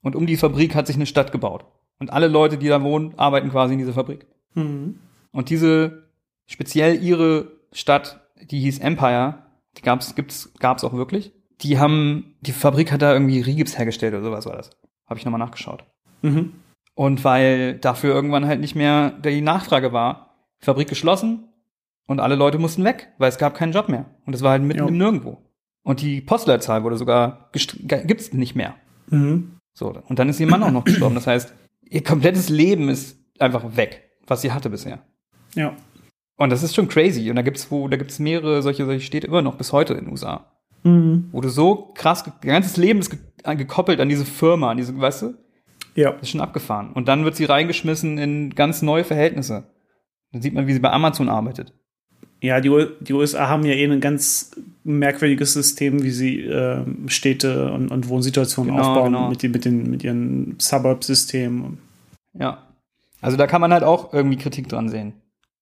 Und 0.02 0.14
um 0.14 0.26
die 0.26 0.36
Fabrik 0.36 0.74
hat 0.74 0.86
sich 0.86 0.96
eine 0.96 1.06
Stadt 1.06 1.32
gebaut. 1.32 1.64
Und 1.98 2.12
alle 2.12 2.28
Leute, 2.28 2.58
die 2.58 2.68
da 2.68 2.82
wohnen, 2.82 3.14
arbeiten 3.18 3.50
quasi 3.50 3.72
in 3.72 3.80
dieser 3.80 3.92
Fabrik. 3.92 4.26
Mhm. 4.54 5.00
Und 5.32 5.50
diese, 5.50 6.10
speziell 6.46 7.02
ihre 7.02 7.52
Stadt, 7.72 8.27
die 8.42 8.60
hieß 8.60 8.78
Empire, 8.80 9.42
die 9.76 9.82
gab's, 9.82 10.14
gibt's, 10.14 10.52
gab's 10.58 10.84
auch 10.84 10.92
wirklich. 10.92 11.32
Die 11.60 11.78
haben, 11.78 12.36
die 12.40 12.52
Fabrik 12.52 12.92
hat 12.92 13.02
da 13.02 13.12
irgendwie 13.12 13.40
Rigips 13.40 13.76
hergestellt 13.78 14.14
oder 14.14 14.22
sowas 14.24 14.46
war 14.46 14.56
das. 14.56 14.70
Habe 15.06 15.18
ich 15.18 15.24
nochmal 15.24 15.40
nachgeschaut. 15.40 15.84
Mhm. 16.22 16.52
Und 16.94 17.24
weil 17.24 17.78
dafür 17.78 18.14
irgendwann 18.14 18.46
halt 18.46 18.60
nicht 18.60 18.74
mehr 18.74 19.10
die 19.10 19.40
Nachfrage 19.40 19.92
war, 19.92 20.34
Fabrik 20.60 20.88
geschlossen 20.88 21.48
und 22.06 22.20
alle 22.20 22.34
Leute 22.34 22.58
mussten 22.58 22.84
weg, 22.84 23.08
weil 23.18 23.28
es 23.28 23.38
gab 23.38 23.54
keinen 23.54 23.72
Job 23.72 23.88
mehr. 23.88 24.06
Und 24.26 24.34
es 24.34 24.42
war 24.42 24.52
halt 24.52 24.62
mitten 24.62 24.80
Ja. 24.80 24.88
im 24.88 24.96
Nirgendwo. 24.98 25.38
Und 25.84 26.00
die 26.00 26.20
Postleitzahl 26.20 26.82
wurde 26.84 26.96
sogar, 26.96 27.50
gibt's 27.52 28.32
nicht 28.32 28.54
mehr. 28.54 28.74
Mhm. 29.08 29.52
So, 29.74 29.94
und 30.08 30.18
dann 30.18 30.28
ist 30.28 30.40
ihr 30.40 30.46
Mann 30.48 30.62
auch 30.62 30.72
noch 30.72 30.84
gestorben. 30.84 31.14
Das 31.14 31.26
heißt, 31.26 31.54
ihr 31.82 32.02
komplettes 32.02 32.48
Leben 32.48 32.88
ist 32.88 33.16
einfach 33.38 33.76
weg, 33.76 34.10
was 34.26 34.42
sie 34.42 34.52
hatte 34.52 34.70
bisher. 34.70 34.98
Ja. 35.54 35.74
Und 36.38 36.50
das 36.50 36.62
ist 36.62 36.74
schon 36.74 36.88
crazy. 36.88 37.28
Und 37.28 37.36
da 37.36 37.42
gibt's 37.42 37.70
wo, 37.70 37.86
da 37.88 37.96
gibt's 37.98 38.18
mehrere 38.18 38.62
solche, 38.62 38.86
solche 38.86 39.04
Städte 39.04 39.26
immer 39.26 39.42
noch 39.42 39.56
bis 39.56 39.72
heute 39.72 39.92
in 39.94 40.04
den 40.06 40.10
USA. 40.12 40.46
Mhm. 40.84 41.28
Wo 41.32 41.40
du 41.40 41.48
so 41.50 41.92
krass, 41.94 42.22
dein 42.24 42.50
ganzes 42.50 42.76
Leben 42.76 43.00
ist 43.00 43.14
an- 43.44 43.58
gekoppelt 43.58 44.00
an 44.00 44.08
diese 44.08 44.24
Firma, 44.24 44.70
an 44.70 44.76
diese, 44.76 44.98
weißt 44.98 45.22
du? 45.22 45.34
Ja. 45.94 46.12
Das 46.12 46.22
ist 46.22 46.30
schon 46.30 46.40
abgefahren. 46.40 46.92
Und 46.92 47.08
dann 47.08 47.24
wird 47.24 47.34
sie 47.36 47.44
reingeschmissen 47.44 48.18
in 48.18 48.54
ganz 48.54 48.82
neue 48.82 49.02
Verhältnisse. 49.04 49.64
Dann 50.32 50.40
sieht 50.42 50.54
man, 50.54 50.66
wie 50.68 50.72
sie 50.72 50.78
bei 50.78 50.92
Amazon 50.92 51.28
arbeitet. 51.28 51.72
Ja, 52.40 52.60
die, 52.60 52.70
U 52.70 52.84
die 53.00 53.12
USA 53.14 53.48
haben 53.48 53.64
ja 53.64 53.72
eh 53.74 53.84
ein 53.84 54.00
ganz 54.00 54.52
merkwürdiges 54.84 55.54
System, 55.54 56.04
wie 56.04 56.12
sie 56.12 56.42
ähm, 56.42 57.08
Städte 57.08 57.72
und, 57.72 57.90
und 57.90 58.08
Wohnsituationen 58.08 58.76
Genau, 58.76 58.88
aufbauen 58.88 59.12
genau. 59.12 59.28
Mit, 59.28 59.42
die, 59.42 59.48
mit, 59.48 59.64
den, 59.64 59.90
mit 59.90 60.04
ihren 60.04 60.54
Suburb-Systemen. 60.60 61.78
Ja. 62.34 62.62
Also 63.20 63.36
da 63.36 63.48
kann 63.48 63.60
man 63.60 63.72
halt 63.72 63.82
auch 63.82 64.12
irgendwie 64.12 64.36
Kritik 64.36 64.68
dran 64.68 64.88
sehen. 64.88 65.14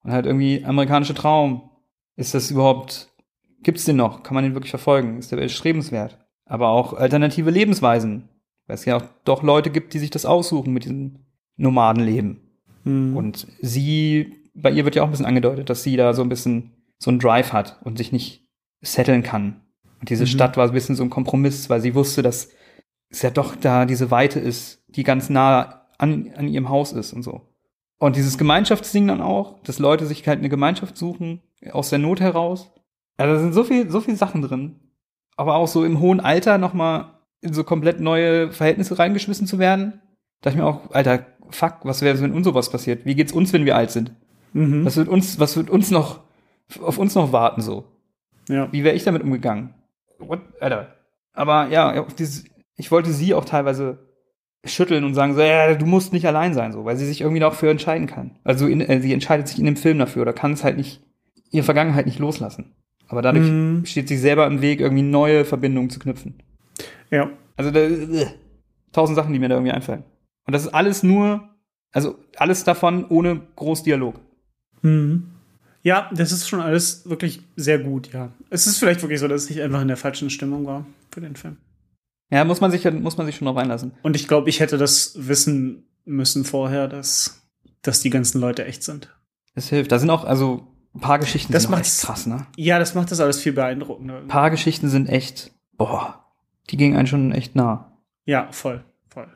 Und 0.06 0.12
halt 0.12 0.26
irgendwie 0.26 0.64
amerikanische 0.64 1.14
Traum. 1.14 1.68
Ist 2.14 2.32
das 2.32 2.50
überhaupt, 2.52 3.08
gibt's 3.62 3.84
den 3.84 3.96
noch? 3.96 4.22
Kann 4.22 4.34
man 4.34 4.44
den 4.44 4.54
wirklich 4.54 4.70
verfolgen? 4.70 5.18
Ist 5.18 5.32
der 5.32 5.38
erstrebenswert? 5.40 6.16
Aber 6.44 6.68
auch 6.68 6.92
alternative 6.94 7.50
Lebensweisen. 7.50 8.28
Weil 8.68 8.74
es 8.74 8.84
ja 8.84 8.96
auch 8.96 9.04
doch 9.24 9.42
Leute 9.42 9.70
gibt, 9.70 9.94
die 9.94 9.98
sich 9.98 10.10
das 10.10 10.24
aussuchen 10.24 10.72
mit 10.72 10.84
diesem 10.84 11.26
Nomadenleben. 11.56 12.40
Mhm. 12.84 13.16
Und 13.16 13.48
sie, 13.60 14.34
bei 14.54 14.70
ihr 14.70 14.84
wird 14.84 14.94
ja 14.94 15.02
auch 15.02 15.06
ein 15.08 15.10
bisschen 15.10 15.26
angedeutet, 15.26 15.70
dass 15.70 15.82
sie 15.82 15.96
da 15.96 16.14
so 16.14 16.22
ein 16.22 16.28
bisschen 16.28 16.70
so 16.98 17.10
einen 17.10 17.18
Drive 17.18 17.52
hat 17.52 17.80
und 17.82 17.98
sich 17.98 18.12
nicht 18.12 18.48
setteln 18.82 19.24
kann. 19.24 19.60
Und 20.00 20.10
diese 20.10 20.22
Mhm. 20.22 20.28
Stadt 20.28 20.56
war 20.56 20.66
ein 20.66 20.72
bisschen 20.72 20.94
so 20.94 21.02
ein 21.02 21.10
Kompromiss, 21.10 21.68
weil 21.68 21.80
sie 21.80 21.96
wusste, 21.96 22.22
dass 22.22 22.50
es 23.08 23.22
ja 23.22 23.30
doch 23.30 23.56
da 23.56 23.86
diese 23.86 24.12
Weite 24.12 24.38
ist, 24.38 24.84
die 24.88 25.02
ganz 25.02 25.30
nah 25.30 25.88
an, 25.98 26.30
an 26.36 26.46
ihrem 26.46 26.68
Haus 26.68 26.92
ist 26.92 27.12
und 27.12 27.24
so. 27.24 27.42
Und 27.98 28.16
dieses 28.16 28.36
Gemeinschaftsding 28.36 29.08
dann 29.08 29.22
auch, 29.22 29.62
dass 29.62 29.78
Leute 29.78 30.06
sich 30.06 30.26
halt 30.26 30.38
eine 30.38 30.48
Gemeinschaft 30.48 30.96
suchen, 30.96 31.40
aus 31.72 31.90
der 31.90 31.98
Not 31.98 32.20
heraus. 32.20 32.70
Also 33.16 33.34
da 33.34 33.40
sind 33.40 33.54
so 33.54 33.64
viel, 33.64 33.90
so 33.90 34.00
viele 34.00 34.16
Sachen 34.16 34.42
drin. 34.42 34.76
Aber 35.36 35.56
auch 35.56 35.68
so 35.68 35.84
im 35.84 36.00
hohen 36.00 36.20
Alter 36.20 36.58
nochmal 36.58 37.12
in 37.40 37.52
so 37.52 37.64
komplett 37.64 38.00
neue 38.00 38.52
Verhältnisse 38.52 38.98
reingeschmissen 38.98 39.46
zu 39.46 39.58
werden. 39.58 40.00
Da 40.42 40.50
ich 40.50 40.56
mir 40.56 40.64
auch, 40.64 40.90
Alter, 40.90 41.26
fuck, 41.50 41.78
was 41.84 42.02
wäre, 42.02 42.20
wenn 42.20 42.32
uns 42.32 42.46
sowas 42.46 42.70
passiert? 42.70 43.06
Wie 43.06 43.14
geht's 43.14 43.32
uns, 43.32 43.52
wenn 43.52 43.64
wir 43.64 43.76
alt 43.76 43.90
sind? 43.90 44.12
Mhm. 44.52 44.84
Was 44.84 44.96
wird 44.96 45.08
uns, 45.08 45.38
was 45.40 45.56
wird 45.56 45.70
uns 45.70 45.90
noch, 45.90 46.20
auf 46.80 46.98
uns 46.98 47.14
noch 47.14 47.32
warten 47.32 47.62
so? 47.62 47.84
Ja. 48.48 48.70
Wie 48.72 48.84
wäre 48.84 48.94
ich 48.94 49.04
damit 49.04 49.22
umgegangen? 49.22 49.74
What, 50.18 50.40
Alter. 50.60 50.94
Aber 51.32 51.68
ja, 51.68 52.02
dieses, 52.18 52.44
ich 52.76 52.90
wollte 52.90 53.12
sie 53.12 53.34
auch 53.34 53.44
teilweise 53.44 54.05
schütteln 54.64 55.04
und 55.04 55.14
sagen 55.14 55.34
so, 55.34 55.40
ja, 55.40 55.74
du 55.74 55.86
musst 55.86 56.12
nicht 56.12 56.26
allein 56.26 56.54
sein, 56.54 56.72
so, 56.72 56.84
weil 56.84 56.96
sie 56.96 57.06
sich 57.06 57.20
irgendwie 57.20 57.40
dafür 57.40 57.70
entscheiden 57.70 58.06
kann. 58.06 58.32
Also 58.44 58.66
in, 58.66 58.80
äh, 58.80 59.00
sie 59.00 59.12
entscheidet 59.12 59.48
sich 59.48 59.58
in 59.58 59.64
dem 59.66 59.76
Film 59.76 59.98
dafür 59.98 60.22
oder 60.22 60.32
kann 60.32 60.52
es 60.52 60.64
halt 60.64 60.76
nicht, 60.76 61.02
ihre 61.50 61.64
Vergangenheit 61.64 62.06
nicht 62.06 62.18
loslassen. 62.18 62.72
Aber 63.08 63.22
dadurch 63.22 63.48
Mhm. 63.48 63.84
steht 63.86 64.08
sie 64.08 64.16
selber 64.16 64.46
im 64.46 64.62
Weg, 64.62 64.80
irgendwie 64.80 65.04
neue 65.04 65.44
Verbindungen 65.44 65.90
zu 65.90 66.00
knüpfen. 66.00 66.34
Ja. 67.10 67.30
Also 67.56 67.70
da, 67.70 67.80
äh, 67.80 68.26
tausend 68.92 69.16
Sachen, 69.16 69.32
die 69.32 69.38
mir 69.38 69.48
da 69.48 69.54
irgendwie 69.54 69.72
einfallen. 69.72 70.02
Und 70.46 70.52
das 70.52 70.62
ist 70.62 70.74
alles 70.74 71.02
nur, 71.04 71.48
also 71.92 72.18
alles 72.36 72.64
davon 72.64 73.04
ohne 73.08 73.40
groß 73.54 73.84
Dialog. 73.84 74.20
Mhm. 74.82 75.28
Ja, 75.82 76.10
das 76.12 76.32
ist 76.32 76.48
schon 76.48 76.60
alles 76.60 77.08
wirklich 77.08 77.42
sehr 77.54 77.78
gut, 77.78 78.12
ja. 78.12 78.32
Es 78.50 78.66
ist 78.66 78.78
vielleicht 78.78 79.02
wirklich 79.02 79.20
so, 79.20 79.28
dass 79.28 79.48
ich 79.48 79.62
einfach 79.62 79.82
in 79.82 79.88
der 79.88 79.96
falschen 79.96 80.30
Stimmung 80.30 80.66
war 80.66 80.84
für 81.12 81.20
den 81.20 81.36
Film. 81.36 81.58
Ja, 82.30 82.44
muss 82.44 82.60
man 82.60 82.70
sich, 82.70 82.90
muss 82.92 83.16
man 83.16 83.26
sich 83.26 83.36
schon 83.36 83.46
drauf 83.46 83.56
einlassen. 83.56 83.92
Und 84.02 84.16
ich 84.16 84.26
glaube, 84.26 84.50
ich 84.50 84.60
hätte 84.60 84.78
das 84.78 85.14
wissen 85.16 85.88
müssen 86.04 86.44
vorher, 86.44 86.88
dass, 86.88 87.48
dass 87.82 88.00
die 88.00 88.10
ganzen 88.10 88.40
Leute 88.40 88.64
echt 88.64 88.82
sind. 88.82 89.14
Es 89.54 89.68
hilft. 89.68 89.92
Da 89.92 89.98
sind 89.98 90.10
auch, 90.10 90.24
also, 90.24 90.66
ein 90.94 91.00
paar 91.00 91.18
Geschichten 91.18 91.52
Das 91.52 91.64
sind 91.64 91.74
echt 91.74 92.00
krass, 92.00 92.26
ne? 92.26 92.46
Ja, 92.56 92.78
das 92.78 92.94
macht 92.94 93.10
das 93.10 93.20
alles 93.20 93.40
viel 93.40 93.52
beeindruckender. 93.52 94.18
Ein 94.18 94.28
paar 94.28 94.50
Geschichten 94.50 94.88
sind 94.88 95.08
echt, 95.08 95.52
boah, 95.72 96.24
die 96.70 96.76
gingen 96.76 96.96
einen 96.96 97.06
schon 97.06 97.32
echt 97.32 97.54
nah. 97.54 97.98
Ja, 98.24 98.50
voll, 98.50 98.84
voll. 99.08 99.28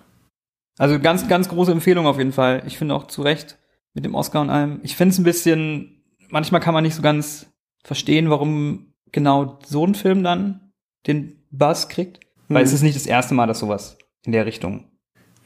Also 0.79 0.99
ganz, 0.99 1.29
ganz 1.29 1.49
große 1.49 1.73
Empfehlung 1.73 2.07
auf 2.07 2.19
jeden 2.19 2.33
Fall. 2.33 2.63
Ich 2.67 2.79
finde 2.79 2.95
auch 2.95 3.07
zu 3.07 3.23
Recht 3.23 3.59
mit 3.93 4.05
dem 4.05 4.15
Oscar 4.15 4.41
und 4.41 4.51
allem. 4.51 4.81
Ich 4.83 4.97
finde 4.97 5.13
es 5.13 5.19
ein 5.19 5.25
bisschen, 5.25 6.03
manchmal 6.31 6.61
kann 6.61 6.75
man 6.75 6.83
nicht 6.83 6.95
so 6.95 7.03
ganz 7.03 7.47
verstehen, 7.85 8.31
warum 8.31 8.95
genau 9.13 9.59
so 9.67 9.87
ein 9.87 9.95
Film 9.95 10.23
dann 10.23 10.73
den 11.07 11.45
Buzz 11.51 11.89
kriegt. 11.89 12.21
Weil 12.51 12.63
Hm. 12.63 12.67
es 12.67 12.73
ist 12.75 12.83
nicht 12.83 12.97
das 12.97 13.07
erste 13.07 13.33
Mal, 13.35 13.47
dass 13.47 13.61
sowas 13.61 13.97
in 14.25 14.33
der 14.33 14.45
Richtung 14.45 14.85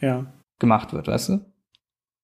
Ja. 0.00 0.26
gemacht 0.59 0.92
wird, 0.92 1.07
weißt 1.07 1.28
du? 1.28 1.40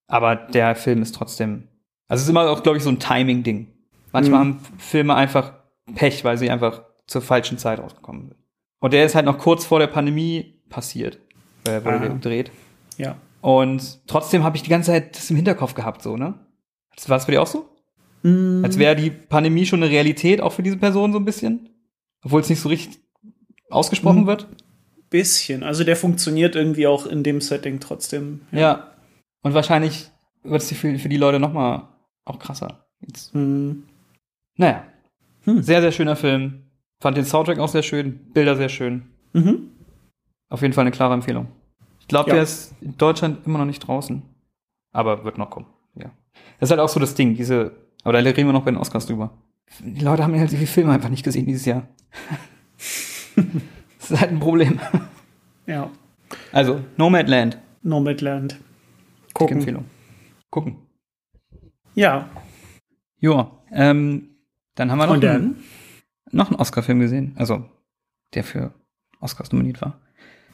Aber 0.09 0.35
der 0.35 0.75
Film 0.75 1.03
ist 1.03 1.15
trotzdem, 1.15 1.69
also 2.09 2.21
es 2.21 2.25
ist 2.25 2.31
immer 2.31 2.49
auch, 2.51 2.63
glaube 2.63 2.79
ich, 2.79 2.83
so 2.85 2.91
ein 2.91 2.99
Timing-Ding. 2.99 3.69
Manchmal 4.13 4.45
Mhm. 4.45 4.55
haben 4.55 4.61
Filme 4.79 5.15
einfach 5.15 5.53
Pech, 5.95 6.25
weil 6.25 6.37
sie 6.39 6.51
einfach 6.51 6.83
zur 7.07 7.23
falschen 7.23 7.59
Zeit 7.59 7.79
rausgekommen 7.79 8.29
sind. 8.29 8.37
Und 8.81 8.93
der 8.93 9.05
ist 9.05 9.15
halt 9.15 9.27
noch 9.27 9.39
kurz 9.39 9.65
vor 9.65 9.79
der 9.79 9.87
Pandemie 9.87 10.61
passiert, 10.69 11.19
äh, 11.69 11.85
wurde 11.85 12.01
Ah. 12.01 12.09
gedreht. 12.09 12.51
Ja. 12.97 13.17
Und 13.43 14.01
trotzdem 14.07 14.43
habe 14.45 14.57
ich 14.57 14.63
die 14.63 14.71
ganze 14.71 14.91
Zeit 14.91 15.17
das 15.17 15.31
im 15.31 15.37
Hinterkopf 15.37 15.75
gehabt, 15.75 16.03
so, 16.03 16.17
ne? 16.17 16.35
War 17.07 17.17
das 17.17 17.25
für 17.27 17.31
dich 17.31 17.39
auch 17.39 17.47
so? 17.47 17.69
Mhm. 18.23 18.63
Als 18.65 18.79
wäre 18.79 18.97
die 18.97 19.11
Pandemie 19.11 19.65
schon 19.67 19.83
eine 19.83 19.91
Realität 19.91 20.41
auch 20.41 20.53
für 20.53 20.63
diese 20.63 20.77
Person 20.77 21.13
so 21.13 21.19
ein 21.19 21.25
bisschen? 21.25 21.71
Obwohl 22.25 22.41
es 22.43 22.51
nicht 22.51 22.61
so 22.61 22.69
richtig 22.69 23.01
ausgesprochen 23.71 24.23
Mhm. 24.23 24.27
wird? 24.27 24.49
Bisschen. 25.11 25.63
Also 25.63 25.85
der 25.85 25.97
funktioniert 25.97 26.55
irgendwie 26.57 26.87
auch 26.87 27.07
in 27.07 27.23
dem 27.23 27.41
Setting 27.41 27.81
trotzdem. 27.81 28.43
Ja. 28.53 28.93
Und 29.43 29.55
wahrscheinlich 29.55 30.11
wird 30.43 30.63
es 30.63 30.73
für, 30.73 30.99
für 30.99 31.09
die 31.09 31.17
Leute 31.17 31.41
noch 31.41 31.53
mal 31.53 31.89
auch 32.25 32.39
krasser. 32.39 32.87
Jetzt. 33.01 33.35
Mhm. 33.35 33.85
Naja. 34.57 34.85
Hm. 35.45 35.63
Sehr, 35.63 35.81
sehr 35.81 35.93
schöner 35.93 36.17
Film. 36.17 36.63
Fand 37.03 37.17
den 37.17 37.25
Soundtrack 37.25 37.59
auch 37.59 37.69
sehr 37.69 37.83
schön, 37.83 38.21
Bilder 38.35 38.57
sehr 38.57 38.69
schön. 38.69 39.03
Mhm. 39.33 39.71
Auf 40.51 40.63
jeden 40.63 40.75
Fall 40.75 40.83
eine 40.83 40.91
klare 40.91 41.15
Empfehlung. 41.15 41.49
Ich 42.01 42.09
glaube, 42.09 42.29
Ja. 42.29 42.35
der 42.35 42.43
ist 42.43 42.75
in 42.81 42.97
Deutschland 42.99 43.47
immer 43.47 43.59
noch 43.59 43.65
nicht 43.65 43.81
draußen. 43.81 44.23
Aber 44.93 45.25
wird 45.25 45.39
noch 45.39 45.51
kommen. 45.51 45.67
Ja. 45.95 46.11
Das 46.59 46.69
ist 46.69 46.71
halt 46.71 46.81
auch 46.81 46.89
so 46.89 47.01
das 47.01 47.15
Ding, 47.15 47.35
diese, 47.37 47.73
aber 48.03 48.13
da 48.13 48.19
reden 48.19 48.47
wir 48.49 48.53
noch 48.53 48.65
bei 48.65 48.71
den 48.71 48.79
Oscars 48.81 49.07
drüber. 49.07 49.31
Die 49.81 50.01
Leute 50.05 50.25
haben 50.25 50.39
halt 50.39 50.51
die 50.51 50.67
Filme 50.67 50.93
einfach 50.93 51.09
nicht 51.09 51.23
gesehen 51.23 51.47
dieses 51.47 51.65
Jahr. 51.65 51.87
das 54.11 54.19
ist 54.19 54.21
halt 54.23 54.33
ein 54.33 54.41
Problem. 54.41 54.81
Ja. 55.67 55.89
Also, 56.53 56.81
Nomadland. 56.97 57.59
Nomadland. 57.83 58.59
Gucken. 59.35 59.59
Empfehlung. 59.59 59.85
Gucken. 60.51 60.77
Ja. 61.95 62.29
Joa. 63.19 63.53
Ähm, 63.71 64.31
dann 64.75 64.91
haben 64.91 64.99
wir 64.99 65.07
noch, 65.07 65.15
Und 65.15 65.25
einen, 65.25 65.63
noch 66.33 66.49
einen 66.49 66.59
Oscar-Film 66.59 66.99
gesehen. 66.99 67.35
Also, 67.37 67.65
der 68.35 68.43
für 68.43 68.75
Oscars 69.21 69.53
nominiert 69.53 69.81
war. 69.81 70.01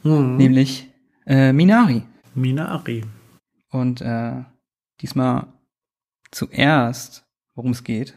Mhm. 0.02 0.36
Nämlich 0.36 0.90
äh, 1.26 1.54
Minari. 1.54 2.02
Minari. 2.34 3.04
Und 3.70 4.02
äh, 4.02 4.42
diesmal 5.00 5.46
zuerst, 6.30 7.24
worum 7.54 7.70
es 7.70 7.84
geht. 7.84 8.14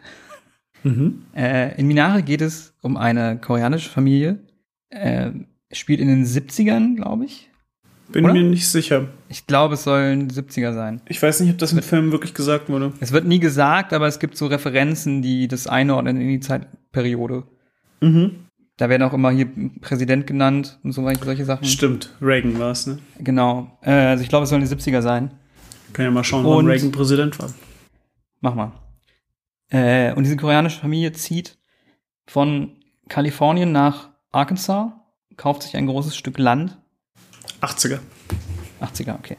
Mhm. 0.83 1.25
Äh, 1.33 1.79
in 1.79 1.87
Minari 1.87 2.23
geht 2.23 2.41
es 2.41 2.73
um 2.81 2.97
eine 2.97 3.37
koreanische 3.39 3.89
Familie. 3.89 4.39
Äh, 4.89 5.31
spielt 5.71 5.99
in 5.99 6.07
den 6.07 6.25
70ern, 6.25 6.95
glaube 6.95 7.25
ich. 7.25 7.49
Bin 8.11 8.25
Oder? 8.25 8.33
mir 8.33 8.43
nicht 8.43 8.67
sicher. 8.67 9.09
Ich 9.27 9.45
glaube, 9.45 9.75
es 9.75 9.83
sollen 9.83 10.29
70er 10.31 10.73
sein. 10.73 11.01
Ich 11.07 11.21
weiß 11.21 11.41
nicht, 11.41 11.51
ob 11.51 11.57
das 11.59 11.73
im 11.73 11.81
Film 11.83 12.11
wirklich 12.11 12.33
gesagt 12.33 12.67
wurde. 12.69 12.91
Es 12.99 13.11
wird 13.11 13.25
nie 13.25 13.39
gesagt, 13.39 13.93
aber 13.93 14.07
es 14.07 14.17
gibt 14.19 14.35
so 14.35 14.47
Referenzen, 14.47 15.21
die 15.21 15.47
das 15.47 15.67
einordnen 15.67 16.19
in 16.19 16.27
die 16.27 16.39
Zeitperiode. 16.39 17.43
Mhm. 18.01 18.45
Da 18.77 18.89
werden 18.89 19.03
auch 19.03 19.13
immer 19.13 19.29
hier 19.29 19.47
Präsident 19.81 20.25
genannt 20.25 20.79
und 20.83 20.93
so 20.93 21.03
solche 21.23 21.45
Sachen. 21.45 21.65
Stimmt. 21.65 22.15
Reagan 22.21 22.57
war 22.57 22.71
es, 22.71 22.87
ne? 22.87 22.97
Genau. 23.19 23.77
Äh, 23.83 23.91
also 23.91 24.23
ich 24.23 24.29
glaube, 24.29 24.45
es 24.45 24.49
sollen 24.49 24.61
die 24.63 24.67
70er 24.73 25.01
sein. 25.01 25.31
Können 25.93 26.07
ja 26.07 26.11
mal 26.11 26.23
schauen, 26.23 26.45
Und- 26.45 26.57
wann 26.57 26.65
Reagan 26.67 26.91
Präsident 26.91 27.37
war. 27.39 27.53
Mach 28.41 28.55
mal. 28.55 28.71
Äh, 29.69 30.13
und 30.13 30.23
diese 30.23 30.37
koreanische 30.37 30.79
Familie 30.79 31.11
zieht 31.11 31.57
von 32.25 32.71
Kalifornien 33.07 33.71
nach 33.71 34.08
Arkansas, 34.31 34.91
kauft 35.37 35.63
sich 35.63 35.75
ein 35.75 35.87
großes 35.87 36.15
Stück 36.15 36.37
Land 36.37 36.77
80er. 37.61 37.99
80er, 38.81 39.15
okay. 39.15 39.37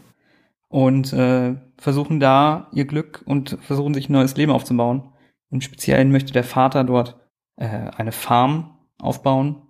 Und 0.68 1.12
äh, 1.12 1.56
versuchen 1.78 2.20
da 2.20 2.68
ihr 2.72 2.84
Glück 2.84 3.22
und 3.24 3.58
versuchen 3.60 3.94
sich 3.94 4.08
ein 4.08 4.12
neues 4.12 4.36
Leben 4.36 4.52
aufzubauen. 4.52 5.12
Im 5.50 5.60
Speziellen 5.60 6.12
möchte 6.12 6.32
der 6.32 6.44
Vater 6.44 6.84
dort 6.84 7.16
äh, 7.56 7.66
eine 7.66 8.12
Farm 8.12 8.78
aufbauen. 8.98 9.62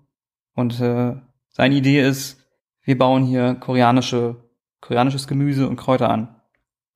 Und 0.55 0.81
äh, 0.81 1.17
seine 1.49 1.75
Idee 1.75 2.07
ist, 2.07 2.45
wir 2.83 2.99
bauen 2.99 3.25
hier 3.25 3.55
koreanische, 3.55 4.45
koreanisches 4.81 5.27
Gemüse 5.27 5.69
und 5.69 5.77
Kräuter 5.77 6.11
an. 6.11 6.37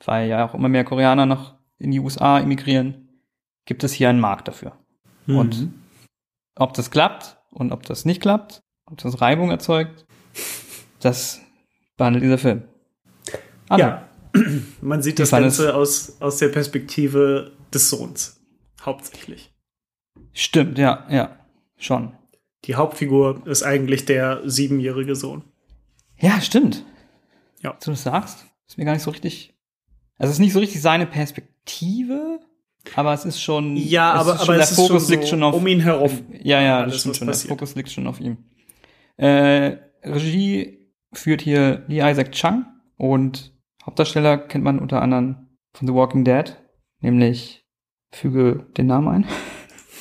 Weil 0.05 0.29
ja 0.29 0.47
auch 0.47 0.55
immer 0.55 0.69
mehr 0.69 0.85
Koreaner 0.85 1.25
noch 1.25 1.55
in 1.79 1.91
die 1.91 2.01
USA 2.01 2.41
emigrieren, 2.41 3.09
gibt 3.65 3.85
es 3.85 3.93
hier 3.93 4.11
einen 4.11 4.21
Markt 4.21 4.49
dafür. 4.49 4.73
Und 5.27 5.61
Mhm. 5.61 5.75
ob 6.57 6.75
das 6.75 6.91
klappt 6.91 7.34
und 7.55 7.73
ob 7.73 7.85
das 7.85 8.05
nicht 8.05 8.21
klappt, 8.21 8.63
ob 8.87 8.99
das 8.99 9.21
Reibung 9.21 9.51
erzeugt, 9.51 10.05
das 11.01 11.41
behandelt 11.97 12.25
dieser 12.25 12.39
Film. 12.39 12.65
Aber 13.69 13.81
Ja. 13.81 14.09
Man 14.81 15.01
sieht 15.01 15.19
das 15.21 15.31
Ganze 15.31 15.75
aus, 15.75 16.21
aus 16.21 16.39
der 16.39 16.49
Perspektive 16.49 17.53
des 17.73 17.89
Sohns. 17.89 18.41
Hauptsächlich. 18.83 19.55
Stimmt, 20.33 20.77
ja, 20.77 21.07
ja, 21.09 21.39
schon. 21.77 22.13
Die 22.65 22.75
Hauptfigur 22.75 23.47
ist 23.47 23.63
eigentlich 23.63 24.07
der 24.07 24.43
siebenjährige 24.45 25.15
Sohn. 25.15 25.45
Ja, 26.19 26.41
stimmt. 26.41 26.85
Ja. 27.63 27.73
Als 27.73 27.85
du 27.85 27.93
das 27.93 28.03
sagst, 28.03 28.45
ist 28.67 28.77
mir 28.77 28.85
gar 28.85 28.93
nicht 28.95 29.03
so 29.03 29.11
richtig. 29.11 29.55
Also 30.19 30.31
es 30.31 30.37
ist 30.37 30.41
nicht 30.41 30.53
so 30.53 30.59
richtig 30.59 30.81
seine 30.81 31.07
Perspektive, 31.07 32.41
aber 32.95 33.15
es 33.15 33.25
ist 33.25 33.41
schon. 33.41 33.77
Ja, 33.77 34.13
aber, 34.13 34.35
aber 34.35 34.45
schon, 34.45 34.55
es 34.57 34.59
der 34.61 34.71
ist 34.71 34.77
Fokus 34.77 34.91
schon 34.91 35.01
so 35.01 35.13
liegt 35.13 35.29
schon 35.29 35.43
auf. 35.43 35.55
um 35.55 35.67
ihn 35.67 35.81
herum. 35.81 36.11
ja, 36.43 36.61
ja, 36.61 36.85
das 36.85 37.01
stimmt 37.01 37.17
schon. 37.17 37.27
Der 37.27 37.33
passiert. 37.33 37.51
Fokus 37.51 37.75
liegt 37.75 37.91
schon 37.91 38.07
auf 38.07 38.21
ihm. 38.21 38.39
Äh, 39.17 39.77
Regie 40.03 40.91
führt 41.13 41.41
hier 41.41 41.85
Lee 41.89 42.09
Isaac 42.09 42.33
Chung 42.33 42.67
und 42.97 43.53
Hauptdarsteller 43.85 44.39
kennt 44.39 44.65
man 44.65 44.79
unter 44.79 45.03
anderem 45.03 45.49
von 45.73 45.87
The 45.87 45.95
Walking 45.95 46.25
Dead, 46.25 46.57
nämlich 47.01 47.65
füge 48.13 48.67
den 48.77 48.87
Namen 48.87 49.09
ein. 49.09 49.27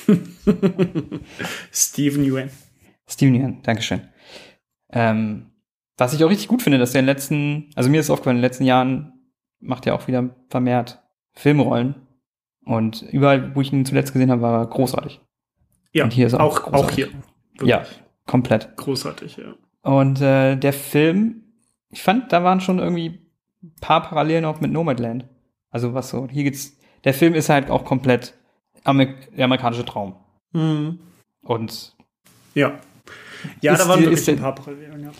Steven 1.72 2.24
Yeun. 2.24 2.50
Steven 3.08 3.34
Yeun, 3.34 3.62
Dankeschön. 3.62 4.08
Ähm, 4.92 5.50
was 5.96 6.12
ich 6.12 6.24
auch 6.24 6.30
richtig 6.30 6.48
gut 6.48 6.62
finde, 6.62 6.78
dass 6.78 6.94
er 6.94 7.00
in 7.00 7.06
den 7.06 7.14
letzten, 7.14 7.70
also 7.74 7.90
mir 7.90 8.00
ist 8.00 8.10
aufgefallen, 8.10 8.36
in 8.36 8.42
den 8.42 8.48
letzten 8.48 8.64
Jahren 8.64 9.12
macht 9.60 9.86
er 9.86 9.94
auch 9.94 10.06
wieder 10.08 10.34
vermehrt 10.48 11.02
Filmrollen. 11.34 12.03
Und 12.64 13.02
überall, 13.02 13.54
wo 13.54 13.60
ich 13.60 13.72
ihn 13.72 13.84
zuletzt 13.84 14.12
gesehen 14.12 14.30
habe, 14.30 14.42
war 14.42 14.60
er 14.62 14.66
großartig. 14.66 15.20
Ja, 15.92 16.04
Und 16.04 16.12
hier 16.12 16.26
ist 16.26 16.32
er 16.32 16.40
auch 16.40 16.56
auch, 16.62 16.66
auch 16.68 16.72
großartig. 16.72 16.94
hier. 16.96 17.08
Wirklich 17.52 17.68
Ja, 17.70 17.84
komplett. 18.26 18.76
Großartig, 18.76 19.36
ja. 19.36 19.54
Und 19.82 20.20
äh, 20.20 20.56
der 20.56 20.72
Film, 20.72 21.42
ich 21.90 22.02
fand, 22.02 22.32
da 22.32 22.42
waren 22.42 22.60
schon 22.60 22.78
irgendwie 22.78 23.20
ein 23.62 23.74
paar 23.80 24.02
Parallelen 24.02 24.44
auch 24.46 24.60
mit 24.60 24.72
Nomadland. 24.72 25.26
Also 25.70 25.92
was 25.94 26.08
so, 26.10 26.26
hier 26.30 26.44
geht's, 26.44 26.76
der 27.04 27.14
Film 27.14 27.34
ist 27.34 27.48
halt 27.50 27.70
auch 27.70 27.84
komplett 27.84 28.34
Amer 28.84 29.06
der 29.36 29.44
amerikanische 29.44 29.84
Traum. 29.84 30.16
Mhm. 30.52 31.00
Und 31.42 31.94
Ja. 32.54 32.78
Ja, 33.60 33.76
da 33.76 33.86
waren 33.88 34.00
die- 34.00 34.06
wirklich 34.06 34.28
ein 34.30 34.38
paar 34.38 34.54
Parallelen, 34.54 35.02
ja. 35.04 35.10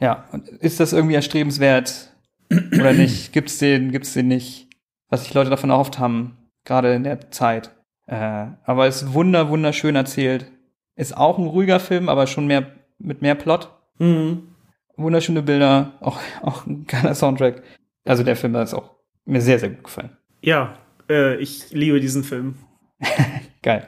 Ja, 0.00 0.24
und 0.32 0.48
ist 0.48 0.80
das 0.80 0.92
irgendwie 0.92 1.14
erstrebenswert 1.14 2.12
oder 2.50 2.92
nicht? 2.92 3.32
Gibt's 3.32 3.58
den, 3.58 3.92
gibt's 3.92 4.12
den 4.12 4.26
nicht? 4.26 4.68
Was 5.08 5.22
sich 5.24 5.32
Leute 5.34 5.50
davon 5.50 5.70
erhofft 5.70 6.00
haben, 6.00 6.36
gerade 6.64 6.94
in 6.94 7.04
der 7.04 7.30
Zeit. 7.30 7.70
Äh, 8.06 8.46
aber 8.64 8.86
ist 8.86 9.12
wunder, 9.14 9.48
wunderschön 9.48 9.96
erzählt. 9.96 10.50
Ist 10.96 11.16
auch 11.16 11.38
ein 11.38 11.46
ruhiger 11.46 11.80
Film, 11.80 12.08
aber 12.08 12.26
schon 12.26 12.46
mehr, 12.46 12.66
mit 12.98 13.22
mehr 13.22 13.34
Plot. 13.34 13.70
Mhm. 13.98 14.48
Wunderschöne 14.96 15.42
Bilder, 15.42 15.92
auch, 16.00 16.20
auch 16.42 16.66
ein 16.66 16.86
geiler 16.86 17.14
Soundtrack. 17.14 17.62
Also 18.04 18.22
der 18.22 18.36
Film 18.36 18.54
ist 18.56 18.74
auch 18.74 18.94
mir 19.24 19.40
sehr, 19.40 19.58
sehr 19.58 19.70
gut 19.70 19.84
gefallen. 19.84 20.16
Ja, 20.40 20.76
äh, 21.08 21.36
ich 21.36 21.70
liebe 21.70 22.00
diesen 22.00 22.22
Film. 22.22 22.56
Geil. 23.62 23.86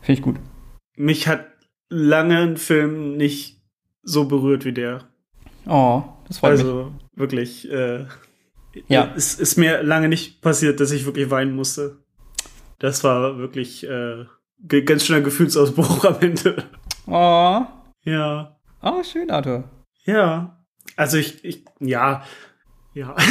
Finde 0.00 0.18
ich 0.18 0.22
gut. 0.22 0.36
Mich 0.96 1.28
hat 1.28 1.46
lange 1.88 2.38
ein 2.38 2.56
Film 2.56 3.16
nicht 3.16 3.60
so 4.02 4.26
berührt 4.26 4.64
wie 4.64 4.72
der. 4.72 5.08
Oh, 5.66 6.02
das 6.26 6.38
freut 6.38 6.52
mich. 6.52 6.60
Also 6.60 6.92
wirklich, 7.14 7.70
äh, 7.70 8.06
Ja. 8.88 9.12
es 9.16 9.34
ist 9.34 9.56
mir 9.56 9.82
lange 9.82 10.08
nicht 10.08 10.40
passiert, 10.40 10.80
dass 10.80 10.90
ich 10.92 11.04
wirklich 11.06 11.30
weinen 11.30 11.54
musste. 11.54 11.98
Das 12.78 13.04
war 13.04 13.38
wirklich 13.38 13.86
äh, 13.88 14.24
ganz 14.84 15.04
schöner 15.06 15.20
Gefühlsausbruch 15.20 16.04
am 16.04 16.20
Ende. 16.20 16.64
Oh, 17.06 17.62
Ja. 18.04 18.56
oh, 18.82 19.02
schön, 19.02 19.30
Arthur. 19.30 19.64
Ja. 20.04 20.64
Also 20.96 21.16
ich, 21.18 21.44
ich 21.44 21.64
ja. 21.80 22.24
Ja. 22.94 23.14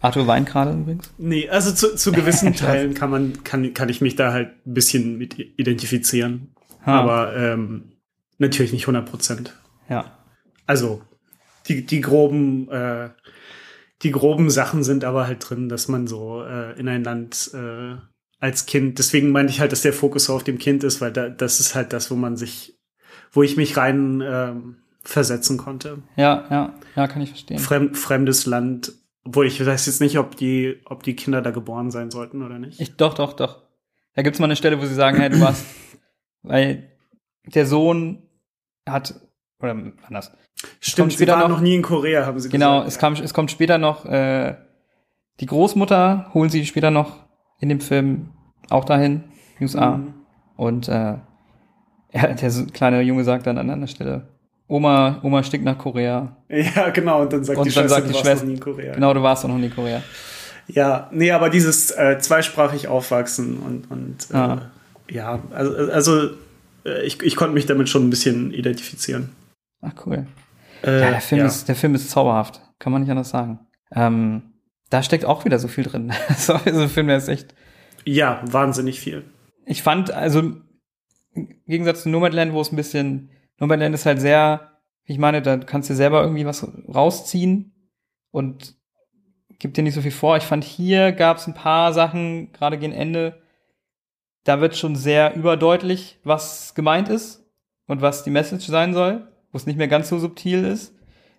Arthur 0.00 0.26
weint 0.26 0.48
gerade 0.48 0.72
übrigens. 0.72 1.12
Nee, 1.18 1.48
also 1.48 1.72
zu, 1.72 1.94
zu 1.96 2.12
gewissen 2.12 2.54
Teilen 2.56 2.94
kann 2.94 3.10
man, 3.10 3.44
kann, 3.44 3.72
kann 3.74 3.88
ich 3.88 4.00
mich 4.00 4.16
da 4.16 4.32
halt 4.32 4.50
ein 4.66 4.74
bisschen 4.74 5.18
mit 5.18 5.38
identifizieren. 5.38 6.54
Ha. 6.84 7.00
Aber 7.00 7.36
ähm, 7.36 7.92
natürlich 8.38 8.72
nicht 8.72 8.84
100 8.84 9.08
Prozent. 9.08 9.54
Ja. 9.88 10.18
Also 10.66 11.02
die, 11.68 11.86
die 11.86 12.00
groben, 12.00 12.68
äh, 12.70 13.10
die 14.02 14.10
groben 14.10 14.50
Sachen 14.50 14.84
sind 14.84 15.04
aber 15.04 15.26
halt 15.26 15.48
drin, 15.48 15.68
dass 15.68 15.88
man 15.88 16.06
so 16.06 16.42
äh, 16.42 16.78
in 16.78 16.88
ein 16.88 17.04
Land 17.04 17.50
äh, 17.54 17.96
als 18.38 18.66
Kind, 18.66 18.98
deswegen 18.98 19.30
meinte 19.30 19.52
ich 19.52 19.60
halt, 19.60 19.72
dass 19.72 19.82
der 19.82 19.92
Fokus 19.92 20.24
so 20.26 20.34
auf 20.34 20.44
dem 20.44 20.58
Kind 20.58 20.84
ist, 20.84 21.00
weil 21.00 21.12
da, 21.12 21.28
das 21.28 21.60
ist 21.60 21.74
halt 21.74 21.92
das, 21.92 22.10
wo 22.10 22.16
man 22.16 22.36
sich, 22.36 22.78
wo 23.32 23.42
ich 23.42 23.56
mich 23.56 23.76
rein 23.76 24.22
ähm, 24.24 24.76
versetzen 25.02 25.56
konnte. 25.56 26.02
Ja, 26.16 26.46
ja, 26.50 26.74
ja, 26.94 27.08
kann 27.08 27.22
ich 27.22 27.30
verstehen. 27.30 27.58
Fremd, 27.58 27.96
fremdes 27.96 28.46
Land, 28.46 28.92
obwohl 29.24 29.46
ich 29.46 29.64
weiß 29.64 29.86
jetzt 29.86 30.00
nicht, 30.00 30.18
ob 30.18 30.36
die, 30.36 30.80
ob 30.84 31.02
die 31.02 31.16
Kinder 31.16 31.40
da 31.40 31.50
geboren 31.50 31.90
sein 31.90 32.10
sollten 32.10 32.42
oder 32.42 32.58
nicht. 32.58 32.80
Ich, 32.80 32.96
doch, 32.96 33.14
doch, 33.14 33.32
doch. 33.32 33.62
Da 34.14 34.22
gibt's 34.22 34.38
mal 34.38 34.46
eine 34.46 34.56
Stelle, 34.56 34.80
wo 34.80 34.86
sie 34.86 34.94
sagen, 34.94 35.18
hey, 35.18 35.30
du 35.30 35.40
warst, 35.40 35.64
weil 36.42 36.90
der 37.46 37.66
Sohn 37.66 38.22
hat, 38.88 39.14
oder 39.60 39.76
anders. 40.06 40.32
Stimmt, 40.80 41.12
sie 41.12 41.16
später 41.18 41.32
waren 41.32 41.40
noch- 41.42 41.48
noch 41.56 41.60
nie 41.60 41.74
in 41.74 41.82
Korea, 41.82 42.26
haben 42.26 42.38
sie 42.40 42.48
Genau, 42.48 42.78
gesagt. 42.84 42.88
es, 42.88 42.98
kam, 42.98 43.12
es 43.14 43.34
kommt 43.34 43.50
später 43.50 43.78
noch, 43.78 44.04
äh, 44.06 44.54
die 45.40 45.46
Großmutter 45.46 46.30
holen 46.34 46.48
sie 46.50 46.64
später 46.66 46.90
noch 46.90 47.24
in 47.60 47.68
dem 47.68 47.80
Film 47.80 48.30
auch 48.70 48.84
dahin, 48.84 49.24
USA. 49.60 49.98
Mhm. 49.98 50.14
Und 50.56 50.88
äh, 50.88 50.92
ja, 52.12 52.26
der 52.32 52.50
kleine 52.72 53.00
Junge 53.02 53.24
sagt 53.24 53.46
dann 53.46 53.58
an 53.58 53.68
einer 53.70 53.86
Stelle, 53.86 54.28
Oma, 54.68 55.20
Oma 55.22 55.42
stinkt 55.42 55.64
nach 55.64 55.78
Korea. 55.78 56.36
Ja, 56.48 56.90
genau, 56.90 57.22
und 57.22 57.32
dann 57.32 57.44
sagt 57.44 57.58
Und 57.58 57.64
die 57.66 57.70
dann 57.74 57.84
Schwester, 57.84 57.88
sagt 57.88 58.04
du 58.04 58.08
die 58.08 58.14
warst 58.14 58.26
Schwester, 58.26 58.44
noch 58.44 58.48
nie 58.50 58.54
in 58.54 58.60
Korea. 58.60 58.94
genau, 58.94 59.14
du 59.14 59.22
warst 59.22 59.44
doch 59.44 59.48
noch 59.48 59.58
nie 59.58 59.66
in 59.66 59.74
Korea. 59.74 60.02
Ja, 60.68 61.08
nee, 61.12 61.30
aber 61.30 61.48
dieses 61.50 61.90
äh, 61.92 62.18
zweisprachig 62.18 62.88
aufwachsen 62.88 63.58
und, 63.58 63.90
und 63.90 64.30
äh, 64.32 64.36
Ah. 64.36 64.70
ja, 65.08 65.38
also, 65.52 65.76
also 65.92 66.30
äh, 66.84 67.02
ich, 67.04 67.22
ich 67.22 67.36
konnte 67.36 67.54
mich 67.54 67.66
damit 67.66 67.88
schon 67.88 68.04
ein 68.06 68.10
bisschen 68.10 68.52
identifizieren. 68.52 69.30
Ach, 69.86 70.06
cool. 70.06 70.26
Äh, 70.82 71.00
Ja, 71.00 71.10
der 71.10 71.20
Film, 71.20 71.40
ja. 71.40 71.46
Ist, 71.46 71.68
der 71.68 71.76
Film 71.76 71.94
ist 71.94 72.10
zauberhaft. 72.10 72.60
Kann 72.78 72.92
man 72.92 73.02
nicht 73.02 73.10
anders 73.10 73.30
sagen. 73.30 73.60
Ähm, 73.92 74.54
da 74.90 75.02
steckt 75.02 75.24
auch 75.24 75.44
wieder 75.44 75.58
so 75.58 75.68
viel 75.68 75.84
drin. 75.84 76.12
so 76.36 76.54
ein 76.54 76.88
Film, 76.88 77.08
der 77.08 77.16
ist 77.16 77.28
echt. 77.28 77.54
ja, 78.04 78.40
wahnsinnig 78.44 79.00
viel. 79.00 79.24
Ich 79.64 79.82
fand, 79.82 80.10
also 80.12 80.40
im 81.34 81.48
Gegensatz 81.66 82.02
zu 82.02 82.08
Nomadland, 82.08 82.52
wo 82.52 82.60
es 82.60 82.72
ein 82.72 82.76
bisschen. 82.76 83.30
Nomadland 83.58 83.94
ist 83.94 84.06
halt 84.06 84.20
sehr, 84.20 84.72
ich 85.04 85.18
meine, 85.18 85.42
da 85.42 85.56
kannst 85.56 85.88
du 85.90 85.94
selber 85.94 86.22
irgendwie 86.22 86.46
was 86.46 86.66
rausziehen 86.92 87.72
und 88.30 88.74
gibt 89.58 89.76
dir 89.76 89.82
nicht 89.82 89.94
so 89.94 90.02
viel 90.02 90.10
vor. 90.10 90.36
Ich 90.36 90.42
fand, 90.44 90.62
hier 90.64 91.12
gab 91.12 91.38
es 91.38 91.46
ein 91.46 91.54
paar 91.54 91.92
Sachen, 91.94 92.52
gerade 92.52 92.76
gegen 92.78 92.92
Ende, 92.92 93.40
da 94.44 94.60
wird 94.60 94.76
schon 94.76 94.94
sehr 94.94 95.34
überdeutlich, 95.34 96.20
was 96.22 96.74
gemeint 96.74 97.08
ist 97.08 97.44
und 97.86 98.02
was 98.02 98.24
die 98.24 98.30
Message 98.30 98.66
sein 98.66 98.92
soll, 98.94 99.26
wo 99.56 99.58
es 99.58 99.64
nicht 99.64 99.78
mehr 99.78 99.88
ganz 99.88 100.10
so 100.10 100.18
subtil 100.18 100.64
ist. 100.64 100.92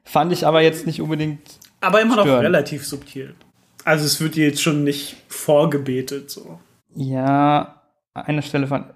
Fand 0.03 0.34
ich 0.34 0.47
aber 0.47 0.61
jetzt 0.61 0.88
nicht 0.88 1.03
unbedingt 1.03 1.59
Aber 1.82 2.01
immer 2.01 2.15
noch 2.15 2.24
Stören. 2.24 2.41
relativ 2.41 2.84
subtil. 2.84 3.36
Also 3.84 4.05
es 4.05 4.20
wird 4.20 4.34
dir 4.34 4.47
jetzt 4.47 4.59
schon 4.63 4.84
nicht 4.84 5.18
vorgebetet 5.28 6.32
so. 6.32 6.59
Ja, 6.95 7.84
an 8.15 8.26
einer 8.26 8.41
Stelle 8.41 8.65
fand. 8.65 8.88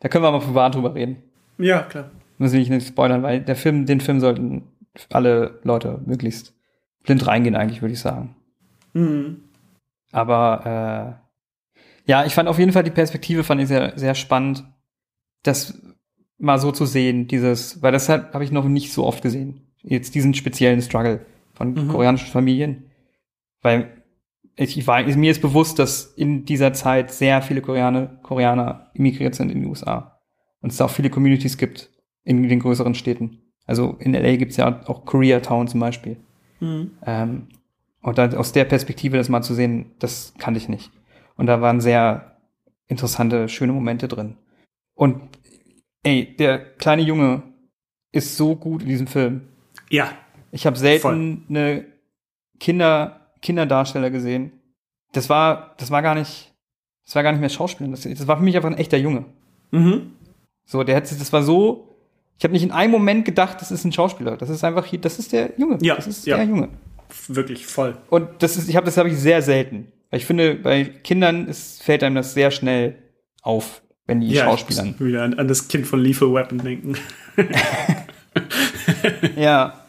Da 0.00 0.10
können 0.10 0.24
wir 0.24 0.30
mal 0.30 0.40
privat 0.40 0.74
drüber 0.74 0.94
reden. 0.94 1.22
Ja, 1.56 1.84
klar. 1.84 2.10
Müssen 2.36 2.58
wir 2.58 2.68
nicht 2.68 2.88
spoilern, 2.88 3.22
weil 3.22 3.40
der 3.40 3.56
Film, 3.56 3.86
den 3.86 4.02
Film 4.02 4.20
sollten 4.20 4.64
alle 5.08 5.58
Leute 5.62 6.02
möglichst 6.04 6.52
blind 7.02 7.26
reingehen, 7.26 7.56
eigentlich, 7.56 7.80
würde 7.80 7.94
ich 7.94 8.00
sagen. 8.00 8.36
Mhm. 8.92 9.40
Aber 10.12 11.16
äh, 11.16 12.10
ja, 12.10 12.26
ich 12.26 12.34
fand 12.34 12.46
auf 12.50 12.58
jeden 12.58 12.72
Fall 12.72 12.84
die 12.84 12.90
Perspektive 12.90 13.42
fand 13.42 13.62
ich 13.62 13.68
sehr, 13.68 13.94
sehr 13.96 14.14
spannend, 14.14 14.64
das 15.44 15.80
mal 16.38 16.58
so 16.58 16.72
zu 16.72 16.84
sehen, 16.86 17.26
dieses, 17.28 17.82
weil 17.82 17.92
das 17.92 18.08
habe 18.08 18.44
ich 18.44 18.52
noch 18.52 18.64
nicht 18.66 18.92
so 18.92 19.04
oft 19.04 19.22
gesehen. 19.22 19.62
Jetzt 19.82 20.14
diesen 20.14 20.34
speziellen 20.34 20.82
Struggle 20.82 21.24
von 21.54 21.72
Mhm. 21.72 21.88
koreanischen 21.88 22.28
Familien. 22.28 22.84
Weil 23.62 24.02
ich, 24.56 24.76
ich 24.78 24.86
war, 24.86 25.02
mir 25.02 25.30
ist 25.30 25.42
bewusst, 25.42 25.78
dass 25.78 26.04
in 26.16 26.44
dieser 26.44 26.72
Zeit 26.72 27.10
sehr 27.10 27.42
viele 27.42 27.60
Koreaner, 27.62 28.06
Koreaner 28.22 28.90
immigriert 28.94 29.34
sind 29.34 29.50
in 29.50 29.62
die 29.62 29.66
USA. 29.66 30.18
Und 30.60 30.70
es 30.70 30.78
da 30.78 30.86
auch 30.86 30.90
viele 30.90 31.10
Communities 31.10 31.56
gibt 31.58 31.90
in 32.24 32.48
den 32.48 32.60
größeren 32.60 32.94
Städten. 32.94 33.38
Also 33.66 33.96
in 33.98 34.14
LA 34.14 34.36
gibt 34.36 34.52
es 34.52 34.56
ja 34.56 34.82
auch 34.86 35.04
Koreatown 35.04 35.68
zum 35.68 35.80
Beispiel. 35.80 36.16
Mhm. 36.60 36.92
Ähm, 37.04 37.46
und 38.02 38.18
dann 38.18 38.34
aus 38.34 38.52
der 38.52 38.64
Perspektive 38.64 39.16
das 39.16 39.28
mal 39.28 39.42
zu 39.42 39.54
sehen, 39.54 39.86
das 39.98 40.32
kannte 40.38 40.58
ich 40.58 40.68
nicht. 40.68 40.90
Und 41.36 41.46
da 41.46 41.60
waren 41.60 41.80
sehr 41.80 42.36
interessante, 42.88 43.48
schöne 43.48 43.72
Momente 43.72 44.08
drin. 44.08 44.36
Und 44.94 45.20
ey, 46.06 46.36
der 46.36 46.58
kleine 46.58 47.02
Junge 47.02 47.42
ist 48.12 48.36
so 48.36 48.56
gut 48.56 48.82
in 48.82 48.88
diesem 48.88 49.06
Film. 49.06 49.42
Ja, 49.90 50.12
Ich 50.52 50.66
habe 50.66 50.76
selten 50.76 51.02
Voll. 51.02 51.38
eine 51.48 51.84
Kinder, 52.58 53.28
Kinderdarsteller 53.42 54.10
gesehen. 54.10 54.52
Das 55.12 55.28
war, 55.28 55.74
das 55.78 55.90
war 55.90 56.02
gar 56.02 56.14
nicht, 56.14 56.54
das 57.04 57.14
war 57.14 57.22
gar 57.22 57.32
nicht 57.32 57.40
mehr 57.40 57.48
Schauspieler. 57.48 57.90
Das, 57.90 58.02
das 58.02 58.26
war 58.26 58.38
für 58.38 58.42
mich 58.42 58.56
einfach 58.56 58.70
ein 58.70 58.78
echter 58.78 58.96
Junge. 58.98 59.24
mhm. 59.70 60.12
So, 60.68 60.82
der 60.82 60.96
hat 60.96 61.06
sich, 61.06 61.18
das 61.18 61.32
war 61.32 61.44
so, 61.44 61.96
ich 62.38 62.44
habe 62.44 62.52
nicht 62.52 62.64
in 62.64 62.72
einem 62.72 62.90
Moment 62.90 63.24
gedacht, 63.24 63.60
das 63.60 63.70
ist 63.70 63.84
ein 63.84 63.92
Schauspieler. 63.92 64.36
Das 64.36 64.48
ist 64.50 64.64
einfach 64.64 64.84
hier, 64.84 65.00
das 65.00 65.20
ist 65.20 65.32
der 65.32 65.52
Junge. 65.56 65.78
Ja, 65.80 65.94
das 65.94 66.08
ist 66.08 66.26
ja. 66.26 66.36
der 66.36 66.46
Junge. 66.46 66.70
wirklich 67.28 67.66
voll. 67.66 67.96
Und 68.10 68.28
das 68.40 68.56
ist, 68.56 68.68
ich 68.68 68.74
habe 68.74 68.86
das 68.86 68.96
habe 68.96 69.08
ich 69.08 69.16
sehr 69.16 69.42
selten. 69.42 69.92
Weil 70.10 70.18
ich 70.18 70.26
finde, 70.26 70.56
bei 70.56 70.84
Kindern 70.84 71.46
ist, 71.46 71.82
fällt 71.82 72.02
einem 72.02 72.16
das 72.16 72.34
sehr 72.34 72.50
schnell 72.50 72.96
auf, 73.42 73.82
wenn 74.06 74.20
die 74.20 74.28
ja, 74.28 74.46
muss 74.46 74.68
wieder 74.68 75.22
an, 75.22 75.34
an 75.34 75.48
das 75.48 75.68
Kind 75.68 75.86
von 75.86 76.00
Lethal 76.00 76.32
Weapon 76.32 76.58
denken. 76.58 76.96
Ja. 79.36 79.84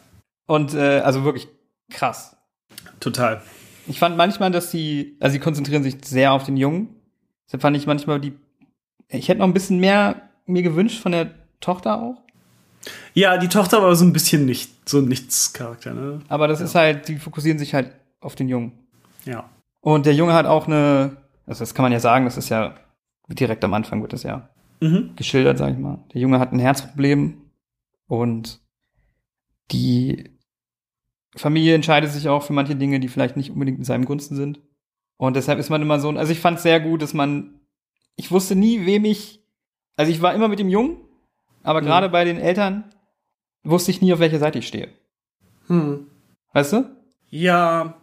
Und 0.45 0.73
äh, 0.73 0.99
also 0.99 1.23
wirklich 1.23 1.47
krass. 1.91 2.35
Total. 2.99 3.41
Ich 3.87 3.99
fand 3.99 4.17
manchmal, 4.17 4.51
dass 4.51 4.71
die, 4.71 5.17
also 5.19 5.33
sie 5.33 5.39
konzentrieren 5.39 5.83
sich 5.83 5.97
sehr 6.03 6.33
auf 6.33 6.43
den 6.43 6.57
Jungen. 6.57 6.89
Deshalb 7.45 7.61
fand 7.61 7.77
ich 7.77 7.87
manchmal 7.87 8.19
die, 8.19 8.33
ich 9.09 9.29
hätte 9.29 9.39
noch 9.39 9.47
ein 9.47 9.53
bisschen 9.53 9.79
mehr 9.79 10.21
mir 10.45 10.63
gewünscht 10.63 11.01
von 11.01 11.11
der 11.11 11.31
Tochter 11.59 12.01
auch. 12.01 12.21
Ja, 13.13 13.37
die 13.37 13.49
Tochter 13.49 13.81
war 13.81 13.95
so 13.95 14.05
ein 14.05 14.13
bisschen 14.13 14.45
nicht, 14.45 14.89
so 14.89 14.99
ein 14.99 15.05
Nichts-Charakter, 15.05 15.93
ne? 15.93 16.21
Aber 16.29 16.47
das 16.47 16.61
ist 16.61 16.75
halt, 16.75 17.07
die 17.09 17.17
fokussieren 17.17 17.59
sich 17.59 17.73
halt 17.73 17.91
auf 18.21 18.35
den 18.35 18.47
Jungen. 18.47 18.71
Ja. 19.25 19.49
Und 19.81 20.05
der 20.05 20.13
Junge 20.13 20.33
hat 20.33 20.45
auch 20.45 20.67
eine, 20.67 21.17
also 21.45 21.59
das 21.59 21.73
kann 21.73 21.83
man 21.83 21.91
ja 21.91 21.99
sagen, 21.99 22.25
das 22.25 22.37
ist 22.37 22.49
ja 22.49 22.75
direkt 23.27 23.63
am 23.63 23.73
Anfang 23.73 24.01
wird 24.01 24.13
das 24.13 24.23
ja 24.23 24.49
Mhm. 24.79 25.15
geschildert, 25.15 25.57
sag 25.57 25.71
ich 25.73 25.77
mal. 25.79 25.99
Der 26.13 26.21
Junge 26.21 26.39
hat 26.39 26.51
ein 26.53 26.59
Herzproblem 26.59 27.41
und 28.07 28.59
die 29.71 30.31
Familie 31.35 31.75
entscheidet 31.75 32.11
sich 32.11 32.29
auch 32.29 32.43
für 32.43 32.53
manche 32.53 32.75
Dinge, 32.75 32.99
die 32.99 33.07
vielleicht 33.07 33.37
nicht 33.37 33.51
unbedingt 33.51 33.79
in 33.79 33.83
seinem 33.83 34.05
Gunsten 34.05 34.35
sind. 34.35 34.59
Und 35.17 35.35
deshalb 35.35 35.59
ist 35.59 35.69
man 35.69 35.81
immer 35.81 35.99
so, 35.99 36.09
also 36.11 36.31
ich 36.31 36.39
fand 36.39 36.57
es 36.57 36.63
sehr 36.63 36.79
gut, 36.79 37.01
dass 37.01 37.13
man, 37.13 37.59
ich 38.15 38.31
wusste 38.31 38.55
nie, 38.55 38.85
wem 38.85 39.03
ich, 39.05 39.41
also 39.95 40.11
ich 40.11 40.21
war 40.21 40.33
immer 40.33 40.47
mit 40.47 40.59
dem 40.59 40.69
Jungen, 40.69 40.97
aber 41.63 41.81
Mhm. 41.81 41.85
gerade 41.85 42.09
bei 42.09 42.23
den 42.23 42.37
Eltern 42.37 42.85
wusste 43.63 43.91
ich 43.91 44.01
nie, 44.01 44.13
auf 44.13 44.19
welcher 44.19 44.39
Seite 44.39 44.59
ich 44.59 44.67
stehe. 44.67 44.89
Hm. 45.67 46.07
Weißt 46.53 46.73
du? 46.73 46.85
Ja, 47.29 47.95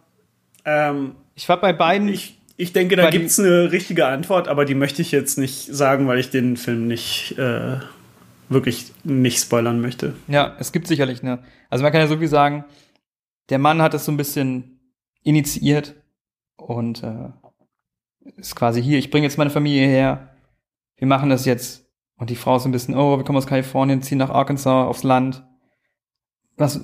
ähm, 0.65 1.15
Ich 1.35 1.49
war 1.49 1.59
bei 1.59 1.73
beiden, 1.73 2.07
ich, 2.09 2.34
ich 2.57 2.73
denke, 2.73 2.95
da 2.95 3.09
die- 3.09 3.19
gibt's 3.19 3.39
eine 3.39 3.71
richtige 3.71 4.05
Antwort, 4.07 4.47
aber 4.47 4.65
die 4.65 4.75
möchte 4.75 5.01
ich 5.01 5.11
jetzt 5.11 5.37
nicht 5.37 5.65
sagen, 5.73 6.07
weil 6.07 6.19
ich 6.19 6.29
den 6.29 6.57
Film 6.57 6.87
nicht 6.87 7.37
äh, 7.37 7.79
wirklich 8.49 8.91
nicht 9.03 9.39
spoilern 9.39 9.81
möchte. 9.81 10.15
Ja, 10.27 10.55
es 10.59 10.71
gibt 10.71 10.87
sicherlich 10.87 11.21
eine. 11.23 11.43
Also 11.69 11.83
man 11.83 11.91
kann 11.91 12.01
ja 12.01 12.07
so 12.07 12.17
viel 12.17 12.27
sagen, 12.27 12.65
der 13.49 13.59
Mann 13.59 13.81
hat 13.81 13.93
es 13.93 14.05
so 14.05 14.11
ein 14.11 14.17
bisschen 14.17 14.79
initiiert 15.23 15.95
und 16.55 17.03
äh, 17.03 17.29
ist 18.37 18.55
quasi 18.55 18.81
hier, 18.81 18.97
ich 18.99 19.11
bringe 19.11 19.25
jetzt 19.25 19.37
meine 19.37 19.49
Familie 19.49 19.87
her, 19.87 20.35
wir 20.97 21.07
machen 21.07 21.29
das 21.29 21.45
jetzt. 21.45 21.83
Und 22.17 22.29
die 22.29 22.35
Frau 22.37 22.55
ist 22.55 22.63
so 22.63 22.69
ein 22.69 22.71
bisschen, 22.71 22.95
oh, 22.95 23.17
wir 23.17 23.25
kommen 23.25 23.37
aus 23.37 23.45
Kalifornien, 23.47 24.01
ziehen 24.01 24.17
nach 24.19 24.29
Arkansas 24.29 24.87
aufs 24.87 25.03
Land. 25.03 25.43
Was, 26.55 26.79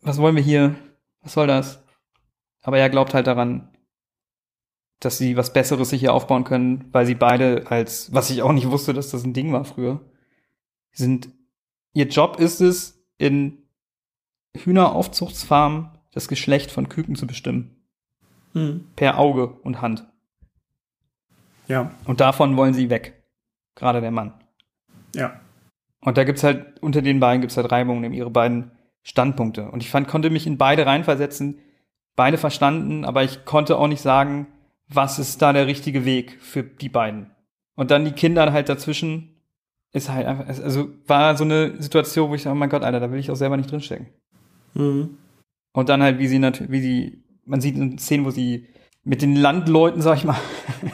was 0.00 0.16
wollen 0.18 0.36
wir 0.36 0.42
hier? 0.42 0.74
Was 1.22 1.34
soll 1.34 1.46
das? 1.46 1.82
Aber 2.62 2.78
er 2.78 2.88
glaubt 2.88 3.12
halt 3.12 3.26
daran, 3.26 3.68
dass 5.00 5.18
sie 5.18 5.36
was 5.36 5.52
Besseres 5.52 5.90
sich 5.90 6.00
hier 6.00 6.12
aufbauen 6.12 6.44
können, 6.44 6.84
weil 6.92 7.06
sie 7.06 7.14
beide 7.14 7.70
als, 7.70 8.12
was 8.12 8.30
ich 8.30 8.42
auch 8.42 8.52
nicht 8.52 8.70
wusste, 8.70 8.92
dass 8.92 9.10
das 9.10 9.24
ein 9.24 9.32
Ding 9.32 9.52
war 9.52 9.64
früher, 9.64 10.00
sind, 10.92 11.30
ihr 11.94 12.06
Job 12.06 12.38
ist 12.38 12.60
es, 12.60 13.02
in 13.16 13.58
Hühneraufzuchtsfarmen 14.56 15.90
das 16.12 16.28
Geschlecht 16.28 16.70
von 16.70 16.88
Küken 16.88 17.16
zu 17.16 17.26
bestimmen. 17.26 17.76
Hm. 18.52 18.86
Per 18.96 19.18
Auge 19.18 19.46
und 19.62 19.80
Hand. 19.80 20.06
Ja, 21.68 21.92
Und 22.04 22.20
davon 22.20 22.56
wollen 22.56 22.74
sie 22.74 22.90
weg. 22.90 23.22
Gerade 23.74 24.00
der 24.00 24.10
Mann. 24.10 24.34
ja. 25.14 25.40
Und 26.02 26.16
da 26.16 26.24
gibt's 26.24 26.42
halt, 26.42 26.82
unter 26.82 27.02
den 27.02 27.20
beiden 27.20 27.42
gibt's 27.42 27.58
halt 27.58 27.70
Reibungen 27.70 28.04
in 28.04 28.14
ihre 28.14 28.30
beiden 28.30 28.70
Standpunkte. 29.02 29.70
Und 29.70 29.82
ich 29.82 29.90
fand, 29.90 30.08
konnte 30.08 30.30
mich 30.30 30.46
in 30.46 30.56
beide 30.56 30.86
reinversetzen, 30.86 31.58
beide 32.16 32.38
verstanden, 32.38 33.04
aber 33.04 33.22
ich 33.22 33.44
konnte 33.44 33.76
auch 33.76 33.86
nicht 33.86 34.00
sagen, 34.00 34.46
was 34.92 35.18
ist 35.18 35.40
da 35.40 35.52
der 35.52 35.66
richtige 35.66 36.04
Weg 36.04 36.38
für 36.40 36.62
die 36.62 36.88
beiden. 36.88 37.30
Und 37.76 37.90
dann 37.90 38.04
die 38.04 38.12
Kinder 38.12 38.52
halt 38.52 38.68
dazwischen 38.68 39.36
ist 39.92 40.10
halt 40.10 40.26
einfach, 40.26 40.46
also 40.46 40.88
war 41.06 41.36
so 41.36 41.44
eine 41.44 41.80
Situation, 41.82 42.30
wo 42.30 42.34
ich 42.34 42.42
sage, 42.42 42.54
oh 42.54 42.58
mein 42.58 42.68
Gott, 42.68 42.82
Alter, 42.84 43.00
da 43.00 43.10
will 43.10 43.18
ich 43.18 43.30
auch 43.30 43.36
selber 43.36 43.56
nicht 43.56 43.70
drinstecken. 43.70 44.06
Mhm. 44.74 45.16
Und 45.72 45.88
dann 45.88 46.02
halt, 46.02 46.18
wie 46.18 46.28
sie 46.28 46.38
natürlich, 46.38 46.70
wie 46.70 46.80
sie, 46.80 47.24
man 47.44 47.60
sieht 47.60 47.76
in 47.76 47.98
Szenen, 47.98 48.24
wo 48.24 48.30
sie 48.30 48.68
mit 49.02 49.22
den 49.22 49.34
Landleuten, 49.36 50.02
sag 50.02 50.18
ich 50.18 50.24
mal, 50.24 50.36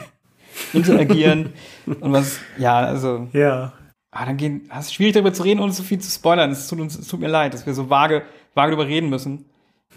interagieren 0.73 1.53
und 1.85 2.11
was, 2.11 2.39
ja, 2.57 2.79
also, 2.79 3.27
Ja. 3.33 3.73
ah, 4.11 4.25
dann 4.25 4.37
gehen, 4.37 4.69
es 4.71 4.85
ist 4.87 4.93
schwierig 4.95 5.13
darüber 5.13 5.33
zu 5.33 5.43
reden, 5.43 5.59
ohne 5.59 5.71
so 5.73 5.83
viel 5.83 5.99
zu 5.99 6.09
spoilern. 6.09 6.51
Es 6.51 6.67
tut 6.67 6.79
uns, 6.79 6.97
es 6.97 7.07
tut 7.07 7.19
mir 7.19 7.27
leid, 7.27 7.53
dass 7.53 7.65
wir 7.65 7.73
so 7.73 7.89
vage, 7.89 8.23
vage 8.55 8.71
darüber 8.71 8.87
reden 8.87 9.09
müssen. 9.09 9.45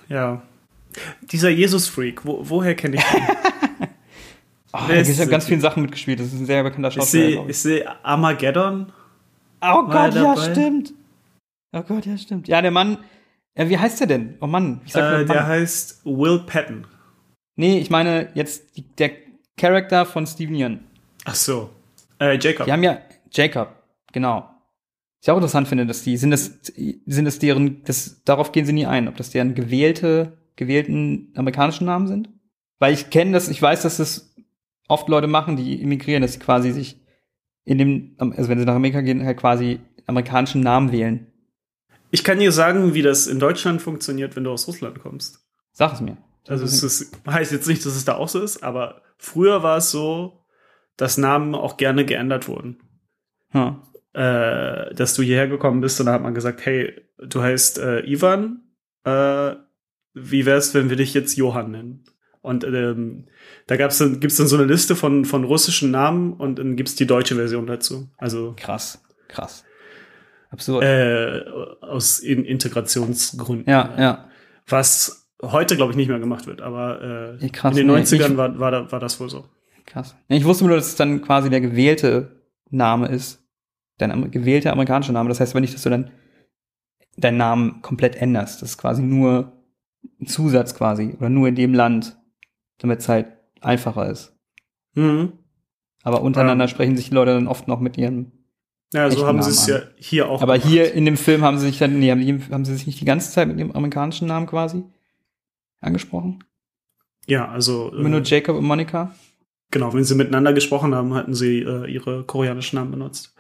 Ja. 0.08 0.42
Dieser 1.22 1.50
Jesus-Freak, 1.50 2.24
wo, 2.26 2.40
woher 2.48 2.74
kenne 2.74 2.96
ich 2.96 3.04
den? 3.04 3.22
Oh, 4.72 4.78
ja 4.88 5.02
das? 5.02 5.28
ganz 5.28 5.46
viele 5.46 5.60
Sachen 5.60 5.82
mitgespielt. 5.82 6.20
Das 6.20 6.28
ist 6.28 6.40
ein 6.40 6.46
sehr 6.46 6.62
bekannter 6.62 6.88
ich 6.88 6.94
Schauspieler. 6.94 7.24
sehe 7.24 7.42
ich. 7.42 7.48
ich 7.48 7.58
seh 7.58 7.84
Armageddon. 8.02 8.92
Oh 9.62 9.82
Gott, 9.84 10.14
er 10.14 10.22
ja, 10.22 10.36
stimmt. 10.36 10.94
Oh 11.72 11.82
Gott, 11.82 12.06
ja, 12.06 12.16
stimmt. 12.16 12.48
Ja, 12.48 12.62
der 12.62 12.70
Mann, 12.70 12.98
ja, 13.56 13.68
wie 13.68 13.78
heißt 13.78 14.00
der 14.00 14.06
denn? 14.06 14.36
Oh 14.40 14.46
Mann, 14.46 14.80
ich 14.84 14.92
sag 14.92 15.02
Äh, 15.02 15.18
Mann. 15.18 15.26
der 15.26 15.46
heißt 15.46 16.04
Will 16.04 16.40
Patton. 16.46 16.86
Nee, 17.56 17.78
ich 17.78 17.90
meine 17.90 18.30
jetzt 18.34 18.76
die, 18.76 18.82
der 18.82 19.10
Charakter 19.56 20.06
von 20.06 20.26
Steven 20.26 20.54
Yeun. 20.54 20.80
Ach 21.24 21.34
so. 21.34 21.70
Äh, 22.18 22.38
Jacob. 22.38 22.66
Die 22.66 22.72
haben 22.72 22.82
ja 22.82 22.98
Jacob, 23.32 23.74
genau. 24.12 24.36
Was 25.20 25.26
ich 25.26 25.30
auch 25.30 25.36
interessant 25.36 25.68
finde, 25.68 25.84
dass 25.84 26.02
die, 26.02 26.16
sind 26.16 26.30
das, 26.30 26.52
sind 27.06 27.24
das 27.26 27.38
deren, 27.38 27.82
das, 27.84 28.22
darauf 28.24 28.52
gehen 28.52 28.64
sie 28.64 28.72
nie 28.72 28.86
ein, 28.86 29.06
ob 29.08 29.16
das 29.16 29.30
deren 29.30 29.54
gewählte, 29.54 30.38
gewählten 30.56 31.30
amerikanischen 31.36 31.84
Namen 31.84 32.06
sind. 32.06 32.30
Weil 32.78 32.94
ich 32.94 33.10
kenne 33.10 33.32
das, 33.32 33.48
ich 33.50 33.60
weiß, 33.60 33.82
dass 33.82 33.98
das 33.98 34.29
oft 34.90 35.08
Leute 35.08 35.26
machen, 35.26 35.56
die 35.56 35.80
immigrieren, 35.80 36.22
dass 36.22 36.34
sie 36.34 36.38
quasi 36.38 36.72
sich 36.72 37.00
in 37.64 37.78
dem, 37.78 38.16
also 38.18 38.48
wenn 38.48 38.58
sie 38.58 38.64
nach 38.64 38.74
Amerika 38.74 39.00
gehen, 39.00 39.24
halt 39.24 39.38
quasi 39.38 39.80
amerikanischen 40.06 40.62
Namen 40.62 40.92
wählen. 40.92 41.26
Ich 42.10 42.24
kann 42.24 42.40
dir 42.40 42.50
sagen, 42.50 42.94
wie 42.94 43.02
das 43.02 43.26
in 43.26 43.38
Deutschland 43.38 43.80
funktioniert, 43.80 44.34
wenn 44.34 44.44
du 44.44 44.50
aus 44.50 44.66
Russland 44.66 44.98
kommst. 44.98 45.46
Sag 45.72 45.92
es 45.92 46.00
mir. 46.00 46.16
Also 46.48 46.64
es 46.64 46.82
ist, 46.82 47.12
heißt 47.26 47.52
jetzt 47.52 47.68
nicht, 47.68 47.84
dass 47.86 47.94
es 47.94 48.04
da 48.04 48.16
auch 48.16 48.28
so 48.28 48.42
ist, 48.42 48.64
aber 48.64 49.02
früher 49.18 49.62
war 49.62 49.76
es 49.76 49.90
so, 49.90 50.44
dass 50.96 51.18
Namen 51.18 51.54
auch 51.54 51.76
gerne 51.76 52.04
geändert 52.04 52.48
wurden. 52.48 52.78
Hm. 53.50 53.76
Äh, 54.12 54.92
dass 54.94 55.14
du 55.14 55.22
hierher 55.22 55.46
gekommen 55.46 55.80
bist 55.80 56.00
und 56.00 56.06
da 56.06 56.14
hat 56.14 56.22
man 56.22 56.34
gesagt, 56.34 56.66
hey, 56.66 57.00
du 57.18 57.42
heißt 57.42 57.78
äh, 57.78 58.00
Ivan, 58.00 58.62
äh, 59.04 59.54
wie 60.14 60.46
wär's, 60.46 60.74
wenn 60.74 60.90
wir 60.90 60.96
dich 60.96 61.14
jetzt 61.14 61.36
Johann 61.36 61.70
nennen? 61.70 62.04
Und 62.42 62.64
ähm, 62.64 63.26
da 63.66 63.76
gab's 63.76 63.98
dann, 63.98 64.18
gibt's 64.20 64.36
dann 64.36 64.46
so 64.46 64.56
eine 64.56 64.64
Liste 64.64 64.96
von, 64.96 65.24
von 65.26 65.44
russischen 65.44 65.90
Namen 65.90 66.32
und 66.34 66.58
dann 66.58 66.76
gibt's 66.76 66.94
die 66.94 67.06
deutsche 67.06 67.34
Version 67.34 67.66
dazu. 67.66 68.08
Also 68.16 68.54
Krass, 68.56 69.02
krass. 69.28 69.64
Absurd. 70.50 70.82
äh, 70.84 71.42
aus 71.82 72.18
in 72.18 72.44
Integrationsgründen. 72.44 73.70
ja, 73.70 73.94
ja. 73.98 74.28
Was 74.66 75.28
heute, 75.42 75.76
glaube 75.76 75.92
ich, 75.92 75.96
nicht 75.96 76.08
mehr 76.08 76.18
gemacht 76.18 76.46
wird, 76.46 76.60
aber 76.60 77.36
äh, 77.40 77.48
krass, 77.50 77.76
in 77.76 77.86
den 77.86 77.94
nee, 77.94 78.02
90ern 78.02 78.30
ich- 78.32 78.36
war, 78.36 78.58
war, 78.58 78.70
da, 78.70 78.90
war 78.92 79.00
das 79.00 79.20
wohl 79.20 79.28
so. 79.30 79.44
Krass. 79.86 80.14
Ich 80.28 80.44
wusste 80.44 80.64
nur, 80.66 80.76
dass 80.76 80.86
es 80.88 80.96
dann 80.96 81.20
quasi 81.22 81.50
der 81.50 81.60
gewählte 81.60 82.40
Name 82.70 83.08
ist. 83.08 83.42
Dein 83.98 84.30
gewählter 84.30 84.72
amerikanischer 84.72 85.12
Name. 85.12 85.28
Das 85.28 85.40
heißt 85.40 85.52
aber 85.52 85.60
nicht, 85.60 85.74
dass 85.74 85.82
du 85.82 85.90
dann 85.90 86.10
deinen 87.16 87.36
Namen 87.38 87.82
komplett 87.82 88.16
änderst. 88.16 88.62
Das 88.62 88.70
ist 88.70 88.78
quasi 88.78 89.02
nur 89.02 89.52
ein 90.20 90.26
Zusatz 90.26 90.74
quasi. 90.74 91.16
Oder 91.18 91.28
nur 91.28 91.48
in 91.48 91.54
dem 91.56 91.74
Land, 91.74 92.16
damit 92.80 92.98
es 93.00 93.08
halt 93.08 93.26
einfacher 93.60 94.10
ist. 94.10 94.36
Mhm. 94.94 95.32
Aber 96.02 96.22
untereinander 96.22 96.64
Ähm. 96.64 96.68
sprechen 96.68 96.96
sich 96.96 97.08
die 97.10 97.14
Leute 97.14 97.32
dann 97.34 97.46
oft 97.46 97.68
noch 97.68 97.80
mit 97.80 97.96
ihren. 97.96 98.32
Ja, 98.92 99.08
so 99.08 99.24
haben 99.24 99.40
sie 99.40 99.50
es 99.50 99.66
ja 99.68 99.82
hier 99.96 100.28
auch 100.28 100.42
Aber 100.42 100.54
gemacht. 100.54 100.68
hier 100.68 100.92
in 100.92 101.04
dem 101.04 101.16
Film 101.16 101.42
haben 101.42 101.58
sie 101.58 101.66
sich 101.66 101.78
dann, 101.78 102.00
nee, 102.00 102.10
haben, 102.10 102.20
die, 102.20 102.40
haben 102.50 102.64
sie 102.64 102.74
sich 102.74 102.86
nicht 102.88 103.00
die 103.00 103.04
ganze 103.04 103.30
Zeit 103.30 103.46
mit 103.46 103.56
ihrem 103.58 103.70
amerikanischen 103.70 104.26
Namen 104.26 104.46
quasi 104.48 104.82
angesprochen. 105.80 106.42
Ja, 107.26 107.48
also 107.48 107.90
Immer 107.92 108.08
nur 108.08 108.20
äh, 108.20 108.24
Jacob 108.24 108.56
und 108.56 108.64
Monica. 108.64 109.14
genau, 109.70 109.92
wenn 109.94 110.02
sie 110.02 110.16
miteinander 110.16 110.52
gesprochen 110.52 110.92
haben, 110.94 111.14
hatten 111.14 111.34
sie 111.34 111.60
äh, 111.60 111.86
ihre 111.88 112.24
koreanischen 112.24 112.76
Namen 112.80 112.90
benutzt. 112.90 113.34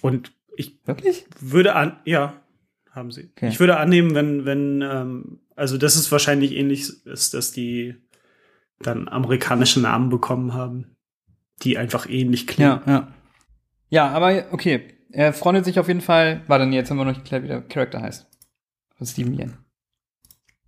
Und 0.00 0.32
ich 0.56 0.80
Wirklich? 0.84 1.26
würde 1.38 1.76
an, 1.76 2.00
ja, 2.04 2.34
haben 2.90 3.12
sie. 3.12 3.30
Okay. 3.36 3.48
Ich 3.48 3.60
würde 3.60 3.76
annehmen, 3.76 4.14
wenn, 4.16 4.44
wenn, 4.44 4.82
ähm, 4.82 5.38
also 5.54 5.78
das 5.78 5.94
ist 5.94 6.10
wahrscheinlich 6.10 6.52
ähnlich 6.56 6.88
ist, 7.06 7.34
dass 7.34 7.52
die 7.52 7.94
dann 8.86 9.08
amerikanische 9.08 9.80
Namen 9.80 10.08
bekommen 10.10 10.54
haben, 10.54 10.94
die 11.62 11.78
einfach 11.78 12.08
ähnlich 12.08 12.46
klingen. 12.46 12.80
Ja, 12.86 12.92
ja. 12.92 13.08
Ja, 13.90 14.08
aber 14.10 14.46
okay. 14.52 14.94
Er 15.10 15.34
freundet 15.34 15.66
sich 15.66 15.78
auf 15.78 15.88
jeden 15.88 16.00
Fall. 16.00 16.42
Warte, 16.46 16.64
nee, 16.66 16.76
jetzt 16.76 16.90
haben 16.90 16.96
wir 16.96 17.04
noch 17.04 17.12
nicht 17.12 17.24
geklärt, 17.24 17.42
wie 17.42 17.48
der 17.48 17.60
Charakter 17.60 18.00
heißt. 18.00 18.26
Von 18.96 19.06
Steven 19.06 19.34
Yeun. 19.34 19.58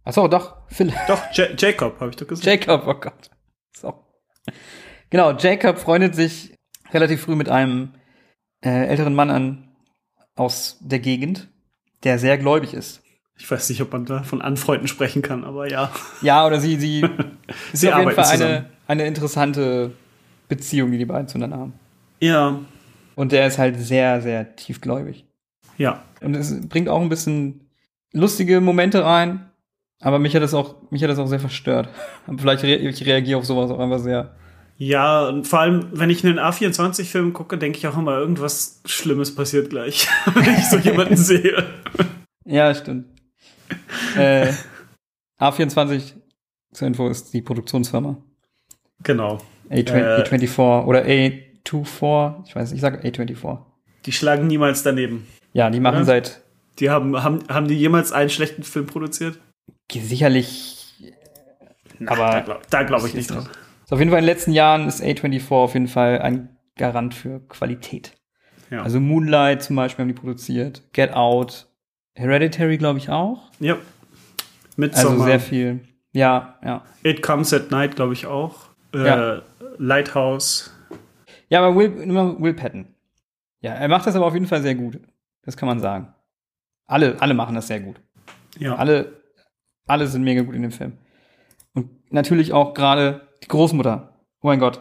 Achso, 0.05 0.29
doch, 0.29 0.69
Phil. 0.69 0.93
Doch, 1.09 1.23
Ja- 1.33 1.49
Jacob, 1.57 1.99
habe 2.01 2.11
ich 2.11 2.17
doch 2.17 2.27
gesagt. 2.27 2.47
Jacob, 2.47 2.87
oh 2.87 3.01
Gott. 3.01 3.31
So. 3.75 4.05
Genau, 5.09 5.33
Jacob 5.33 5.79
freundet 5.79 6.15
sich 6.15 6.55
relativ 6.91 7.23
früh 7.23 7.35
mit 7.37 7.49
einem 7.49 7.95
äh, 8.63 8.87
älteren 8.87 9.15
Mann 9.15 9.31
an 9.31 9.75
aus 10.37 10.77
der 10.83 10.99
Gegend, 10.99 11.49
der 12.03 12.19
sehr 12.19 12.37
gläubig 12.37 12.75
ist. 12.75 13.03
Ich 13.39 13.51
weiß 13.51 13.69
nicht, 13.71 13.83
ob 13.83 13.93
man 13.93 14.05
da 14.05 14.23
von 14.23 14.41
Anfreunden 14.43 14.87
sprechen 14.89 15.21
kann, 15.23 15.45
aber 15.45 15.69
ja. 15.71 15.91
Ja, 16.23 16.47
oder 16.47 16.61
sie, 16.61 16.77
sie, 16.77 17.01
ist 17.73 17.81
Sie 17.81 17.93
auf 17.93 17.99
jeden 17.99 18.13
Fall 18.13 18.25
zusammen. 18.25 18.51
eine, 18.53 18.65
eine 18.87 19.07
interessante 19.07 19.91
Beziehung, 20.49 20.93
die 20.93 20.99
die 20.99 21.05
beiden 21.05 21.27
zueinander 21.29 21.59
haben. 21.59 21.73
Ja, 22.21 22.59
Und 23.17 23.33
der 23.33 23.47
ist 23.47 23.59
halt 23.59 23.79
sehr, 23.79 24.21
sehr 24.23 24.55
tiefgläubig. 24.57 25.25
ja. 25.79 26.03
Und 26.21 26.35
es 26.37 26.67
bringt 26.69 26.89
auch 26.89 27.03
ein 27.03 27.11
bisschen 27.11 27.69
lustige 28.13 28.61
Momente 28.63 29.05
rein. 29.05 29.51
Aber 30.01 30.19
mich 30.19 30.35
hat 30.35 30.43
das 30.43 30.55
auch, 30.55 30.77
mich 30.91 31.03
hat 31.03 31.11
das 31.11 31.19
auch 31.19 31.27
sehr 31.27 31.41
verstört. 31.41 31.89
Vielleicht 32.39 32.63
re 32.65 32.77
ich 32.77 33.05
reagiere 33.05 33.39
auf 33.39 33.45
sowas 33.45 33.71
auch 33.71 33.79
einfach 33.79 33.99
sehr. 33.99 34.35
Ja, 34.79 35.29
und 35.29 35.47
vor 35.47 35.61
allem, 35.61 35.87
wenn 35.93 36.09
ich 36.11 36.25
einen 36.25 36.39
A24-Film 36.39 37.33
gucke, 37.35 37.59
denke 37.59 37.79
ich 37.79 37.87
auch 37.87 37.97
immer, 37.99 38.17
irgendwas 38.19 38.81
Schlimmes 38.87 39.35
passiert 39.35 39.69
gleich, 39.71 40.09
wenn 40.35 40.55
ich 40.55 40.69
so 40.69 40.79
jemanden 40.79 41.17
sehe. 41.17 41.65
Ja, 42.47 42.75
stimmt. 42.75 43.07
äh, 44.17 44.53
A24 45.41 46.13
zur 46.73 46.89
Info 46.89 47.09
ist 47.09 47.33
die 47.33 47.43
Produktionsfirma. 47.43 48.17
Genau. 49.03 49.41
A20, 49.71 49.95
Äh. 49.95 50.23
A24 50.23 50.85
oder 50.87 51.05
A24. 51.05 52.47
Ich 52.47 52.57
weiß, 52.57 52.73
ich 52.73 52.81
sage 52.81 53.01
A24. 53.07 53.59
Die 54.07 54.13
schlagen 54.13 54.47
niemals 54.47 54.83
daneben. 54.83 55.27
Ja, 55.53 55.71
die 55.71 55.81
machen 55.81 55.97
Oder? 55.97 56.05
seit 56.05 56.41
Die 56.79 56.91
haben, 56.91 57.23
haben, 57.23 57.41
haben 57.49 57.69
die 57.69 57.77
jemals 57.79 58.13
einen 58.13 58.31
schlechten 58.31 58.63
Film 58.63 58.87
produziert? 58.87 59.39
sicherlich. 59.93 60.95
aber 62.07 62.61
da 62.71 62.83
glaube 62.83 62.87
glaub 62.87 63.07
ich 63.07 63.15
nicht 63.15 63.31
dran. 63.31 63.49
Ist 63.85 63.93
auf 63.93 63.99
jeden 63.99 64.11
Fall 64.11 64.19
in 64.21 64.25
den 64.25 64.35
letzten 64.35 64.53
Jahren 64.53 64.89
ist 64.89 65.03
A24 65.03 65.51
auf 65.53 65.75
jeden 65.75 65.89
Fall 65.89 66.21
ein 66.21 66.57
Garant 66.77 67.15
für 67.15 67.41
Qualität. 67.49 68.13
Ja. 68.71 68.83
Also 68.83 68.99
Moonlight 68.99 69.63
zum 69.63 69.77
Beispiel 69.77 70.03
haben 70.03 70.09
die 70.09 70.15
produziert, 70.21 70.83
Get 70.93 71.13
Out, 71.13 71.69
Hereditary 72.15 72.79
glaube 72.79 72.99
ich 72.99 73.11
auch. 73.11 73.51
ja. 73.61 73.77
Mit 74.77 74.95
Also 74.97 75.23
sehr 75.23 75.39
viel. 75.39 75.81
Ja, 76.13 76.59
ja. 76.65 76.83
It 77.05 77.23
Comes 77.23 77.53
at 77.53 77.71
Night, 77.71 77.95
glaube 77.95 78.13
ich 78.13 78.27
auch. 78.27 78.57
Äh, 78.93 79.07
Ja. 79.07 79.43
Lighthouse. 79.79 80.73
Ja, 81.49 81.61
aber 81.63 81.77
Will, 81.77 81.95
Will 82.41 82.55
Patton. 82.55 82.87
Ja, 83.61 83.73
er 83.75 83.87
macht 83.89 84.07
das 84.07 84.17
aber 84.17 84.27
auf 84.27 84.35
jeden 84.35 84.47
Fall 84.49 84.63
sehr 84.63 84.75
gut. 84.75 84.99
Das 85.43 85.57
kann 85.57 85.69
man 85.69 85.79
sagen. 85.79 86.13
Alle, 86.87 87.21
alle 87.21 87.35
machen 87.35 87.55
das 87.55 87.69
sehr 87.69 87.79
gut. 87.81 88.01
Ja. 88.59 88.75
Alle, 88.75 89.21
alle 89.87 90.09
sind 90.09 90.25
mega 90.25 90.43
gut 90.43 90.57
in 90.57 90.63
dem 90.63 90.73
Film. 90.73 90.99
Und 91.73 91.89
natürlich 92.13 92.53
auch 92.53 92.75
gerade 92.75 93.29
die 93.45 93.49
Großmutter. 93.49 94.13
Oh 94.43 94.49
mein 94.49 94.59
Gott. 94.59 94.81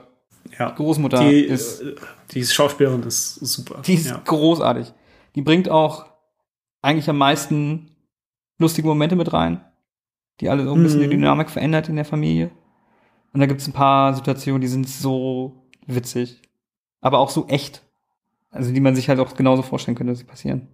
ja. 0.57 0.71
Die 0.71 0.75
Großmutter 0.75 1.19
Die, 1.19 1.41
ist, 1.41 1.81
äh, 1.81 1.95
die 2.31 2.43
Schauspielerin 2.43 3.03
ist 3.03 3.35
super. 3.35 3.81
die 3.85 3.93
ist 3.93 4.07
ja. 4.07 4.19
großartig. 4.25 4.91
Die 5.35 5.41
bringt 5.43 5.69
auch 5.69 6.05
eigentlich 6.83 7.09
am 7.09 7.17
meisten 7.17 7.95
lustige 8.59 8.87
Momente 8.87 9.15
mit 9.15 9.33
rein. 9.33 9.63
Die 10.39 10.49
alle 10.49 10.63
so 10.65 10.73
ein 10.73 10.83
bisschen 10.83 10.99
Mhm. 10.99 11.03
die 11.05 11.09
Dynamik 11.11 11.49
verändert 11.49 11.89
in 11.89 11.95
der 11.95 12.05
Familie. 12.05 12.51
Und 13.33 13.39
da 13.39 13.45
gibt's 13.47 13.67
ein 13.67 13.73
paar 13.73 14.13
Situationen, 14.13 14.61
die 14.61 14.67
sind 14.67 14.87
so 14.87 15.67
witzig. 15.87 16.41
Aber 17.01 17.19
auch 17.19 17.29
so 17.29 17.47
echt. 17.47 17.83
Also 18.51 18.71
die 18.71 18.79
man 18.81 18.95
sich 18.95 19.09
halt 19.09 19.19
auch 19.19 19.33
genauso 19.35 19.63
vorstellen 19.63 19.95
könnte, 19.95 20.11
dass 20.13 20.19
sie 20.19 20.25
passieren. 20.25 20.67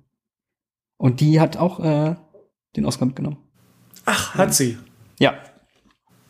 Und 0.97 1.21
die 1.21 1.39
hat 1.39 1.55
auch 1.57 1.79
äh, 1.79 2.15
den 2.75 2.85
Oscar 2.85 3.05
mitgenommen. 3.05 3.37
Ach, 4.05 4.35
hat 4.35 4.53
sie. 4.53 4.77
Ja, 5.19 5.35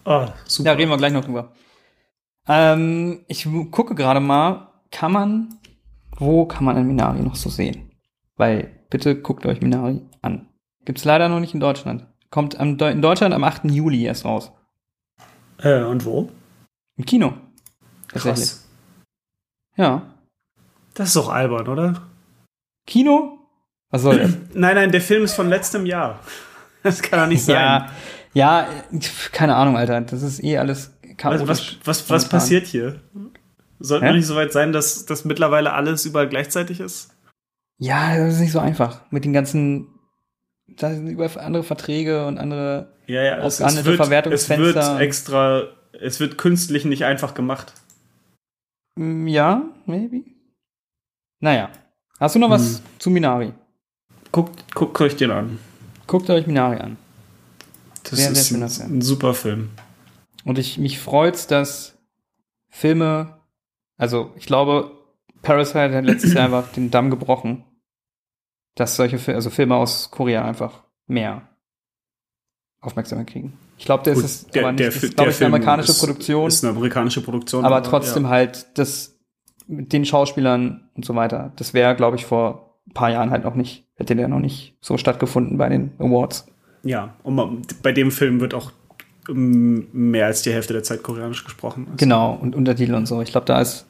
Oh, 0.05 0.27
super. 0.45 0.71
da 0.71 0.75
reden 0.75 0.89
wir 0.89 0.97
gleich 0.97 1.13
noch 1.13 1.25
drüber. 1.25 1.53
Ähm, 2.47 3.23
ich 3.27 3.47
gucke 3.71 3.93
gerade 3.95 4.19
mal, 4.19 4.71
kann 4.91 5.11
man, 5.11 5.59
wo 6.17 6.45
kann 6.45 6.63
man 6.65 6.77
ein 6.77 6.87
Minari 6.87 7.21
noch 7.21 7.35
so 7.35 7.49
sehen? 7.49 7.91
Weil, 8.35 8.78
bitte 8.89 9.19
guckt 9.19 9.45
euch 9.45 9.61
Minari 9.61 10.01
an. 10.21 10.47
Gibt's 10.85 11.05
leider 11.05 11.29
noch 11.29 11.39
nicht 11.39 11.53
in 11.53 11.59
Deutschland. 11.59 12.05
Kommt 12.29 12.59
am, 12.59 12.77
in 12.77 13.01
Deutschland 13.01 13.33
am 13.33 13.43
8. 13.43 13.65
Juli 13.65 14.05
erst 14.05 14.25
raus. 14.25 14.51
Äh, 15.61 15.83
und 15.83 16.05
wo? 16.05 16.29
Im 16.97 17.05
Kino. 17.05 17.33
Tatsächlich. 18.07 18.49
Krass. 18.49 18.67
Ja. 19.77 20.01
Das 20.93 21.07
ist 21.07 21.15
doch 21.15 21.29
albern, 21.29 21.67
oder? 21.67 22.01
Kino? 22.85 23.39
Was 23.89 24.03
soll 24.03 24.19
das? 24.19 24.31
Nein, 24.53 24.75
nein, 24.75 24.91
der 24.91 25.01
Film 25.01 25.23
ist 25.23 25.33
von 25.33 25.49
letztem 25.49 25.85
Jahr. 25.85 26.19
Das 26.81 27.01
kann 27.01 27.19
doch 27.19 27.27
nicht 27.27 27.43
sein. 27.43 27.55
ja, 27.55 27.89
ja, 28.33 28.67
keine 29.33 29.53
Ahnung, 29.55 29.75
Alter. 29.75 29.99
Das 29.99 30.21
ist 30.21 30.41
eh 30.41 30.57
alles 30.57 30.93
was, 31.03 31.17
chaotisch. 31.17 31.47
was, 31.49 31.77
was, 31.83 32.09
was 32.09 32.09
momentan. 32.09 32.29
passiert 32.29 32.67
hier? 32.67 33.01
Sollten 33.79 34.05
wir 34.05 34.13
nicht 34.13 34.27
so 34.27 34.37
weit 34.37 34.53
sein, 34.53 34.71
dass 34.71 35.05
das 35.05 35.25
mittlerweile 35.25 35.73
alles 35.73 36.05
überall 36.05 36.29
gleichzeitig 36.29 36.79
ist? 36.79 37.09
Ja, 37.79 38.17
das 38.17 38.35
ist 38.35 38.39
nicht 38.41 38.51
so 38.51 38.59
einfach. 38.59 39.01
Mit 39.09 39.25
den 39.25 39.33
ganzen, 39.33 39.87
da 40.67 40.93
sind 40.93 41.07
überall 41.07 41.37
andere 41.39 41.63
Verträge 41.63 42.27
und 42.27 42.37
andere. 42.37 42.93
Ja, 43.07 43.23
ja, 43.23 43.37
es, 43.37 43.59
es, 43.59 43.75
wird, 43.85 43.87
es 43.87 43.95
Verwertungsfenster. 43.95 44.93
wird 44.93 45.01
extra, 45.01 45.63
es 45.99 46.19
wird 46.19 46.37
künstlich 46.37 46.85
nicht 46.85 47.05
einfach 47.05 47.33
gemacht. 47.33 47.73
Mm, 48.95 49.27
Ja, 49.27 49.63
maybe. 49.85 50.23
Naja. 51.39 51.69
Hast 52.19 52.35
du 52.35 52.39
noch 52.39 52.49
was 52.49 52.79
Hm. 52.79 52.83
zu 52.99 53.09
Minari? 53.09 53.53
Guckt, 54.31 54.75
guckt 54.75 54.99
euch 55.01 55.15
den 55.15 55.31
an. 55.31 55.57
Guckt 56.05 56.29
euch 56.29 56.45
Minari 56.47 56.77
an. 56.79 56.97
Das 58.03 58.11
Sehr, 58.19 58.23
sehr 58.29 58.31
ist 58.33 58.47
schöner 58.49 58.65
ein, 58.65 58.69
Film. 58.69 58.97
ein 58.97 59.01
super 59.01 59.33
Film. 59.33 59.69
Und 60.43 60.57
ich, 60.59 60.77
mich 60.77 60.99
freut's, 60.99 61.47
dass 61.47 61.97
Filme, 62.69 63.39
also 63.97 64.33
ich 64.35 64.45
glaube, 64.45 64.91
Parasite 65.41 65.95
hat 65.95 66.03
letztes 66.05 66.33
Jahr 66.33 66.45
einfach 66.53 66.71
den 66.73 66.91
Damm 66.91 67.09
gebrochen, 67.09 67.63
dass 68.75 68.95
solche 68.95 69.17
Filme, 69.17 69.35
also 69.37 69.49
Filme 69.49 69.75
aus 69.75 70.11
Korea 70.11 70.45
einfach 70.45 70.83
mehr 71.07 71.41
Aufmerksamkeit 72.81 73.27
kriegen. 73.27 73.57
Ich 73.77 73.85
glaube, 73.85 74.03
das 74.03 74.15
Gut, 74.15 74.23
ist 74.25 74.57
aber 74.57 74.71
nicht, 74.71 74.93
Fi- 74.93 75.05
ist, 75.07 75.15
glaube 75.15 75.31
ich, 75.31 75.37
eine 75.37 75.47
amerikanische 75.47 75.91
ist, 75.91 75.99
Produktion, 75.99 76.47
Ist 76.47 76.63
eine 76.63 76.75
amerikanische 76.75 77.21
Produktion. 77.21 77.65
aber 77.65 77.83
trotzdem 77.83 78.23
ja. 78.23 78.29
halt 78.29 78.67
das 78.77 79.17
mit 79.67 79.93
den 79.93 80.05
Schauspielern 80.05 80.89
und 80.95 81.05
so 81.05 81.15
weiter, 81.15 81.51
das 81.57 81.73
wäre, 81.73 81.95
glaube 81.95 82.17
ich, 82.17 82.25
vor 82.25 82.79
ein 82.87 82.93
paar 82.93 83.11
Jahren 83.11 83.29
halt 83.31 83.43
noch 83.43 83.55
nicht, 83.55 83.85
hätte 83.95 84.15
der 84.15 84.27
noch 84.27 84.39
nicht 84.39 84.75
so 84.81 84.97
stattgefunden 84.97 85.57
bei 85.57 85.69
den 85.69 85.91
Awards. 85.99 86.47
Ja, 86.83 87.13
und 87.23 87.35
man, 87.35 87.61
bei 87.83 87.91
dem 87.91 88.11
Film 88.11 88.39
wird 88.39 88.53
auch 88.53 88.71
ähm, 89.29 89.87
mehr 89.91 90.25
als 90.25 90.41
die 90.41 90.51
Hälfte 90.51 90.73
der 90.73 90.83
Zeit 90.83 91.03
koreanisch 91.03 91.43
gesprochen. 91.43 91.83
Also, 91.85 91.97
Genau, 91.97 92.33
und 92.33 92.55
Untertitel 92.55 92.95
und 92.95 93.05
so. 93.05 93.21
Ich 93.21 93.31
glaube, 93.31 93.45
da 93.45 93.59
ist, 93.61 93.85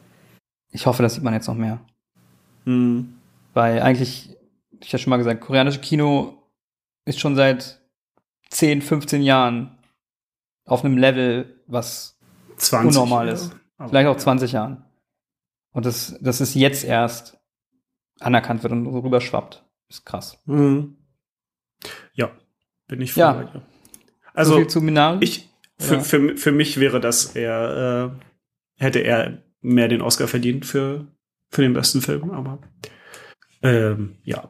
ich 0.72 0.86
hoffe, 0.86 1.02
das 1.04 1.14
sieht 1.16 1.24
man 1.24 1.34
jetzt 1.34 1.48
noch 1.48 1.56
mehr. 1.56 1.80
Mhm. 2.66 3.14
Weil 3.54 3.82
eigentlich, 3.82 4.36
ich 4.82 4.92
ja 4.92 5.00
schon 5.00 5.10
mal 5.10 5.18
gesagt, 5.18 5.42
koreanische 5.42 5.80
Kino 5.80 6.44
ist 7.06 7.20
schon 7.20 7.36
seit 7.36 7.82
10, 8.50 8.82
15 8.82 9.22
Jahren 9.22 9.78
auf 10.66 10.84
einem 10.84 10.98
Level, 10.98 11.62
was 11.68 12.18
20. 12.58 12.90
Unnormal 12.90 13.28
ja. 13.28 13.34
ist. 13.34 13.52
Aber, 13.78 13.90
vielleicht 13.90 14.08
auch 14.08 14.14
ja. 14.14 14.20
20 14.20 14.52
Jahren. 14.52 14.86
Und 15.72 15.86
das, 15.86 16.18
das 16.22 16.42
ist 16.42 16.56
jetzt 16.56 16.84
erst 16.84 17.40
anerkannt 18.20 18.64
wird 18.64 18.74
und 18.74 18.86
so 18.86 19.00
rüberschwappt. 19.00 19.64
Ist 19.88 20.06
krass. 20.06 20.38
Mhm. 20.46 20.98
Ja, 22.14 22.32
bin 22.88 23.02
ich 23.02 23.14
voll 23.14 23.22
Ja. 23.22 23.52
so 23.54 23.62
Also, 24.34 24.56
viel 24.58 24.68
zu 24.68 24.82
Minari. 24.82 25.24
ich, 25.24 25.50
für, 25.78 26.02
für, 26.02 26.38
für 26.38 26.52
mich 26.52 26.80
wäre 26.80 27.00
das 27.00 27.36
eher, 27.36 28.12
äh, 28.18 28.84
hätte 28.84 29.00
er 29.00 29.42
mehr 29.62 29.88
den 29.88 30.02
Oscar 30.02 30.28
verdient 30.28 30.66
für, 30.66 31.08
für 31.50 31.62
den 31.62 31.74
besten 31.74 32.02
Film, 32.02 32.32
aber 32.32 32.60
ähm, 33.62 34.18
ja. 34.24 34.50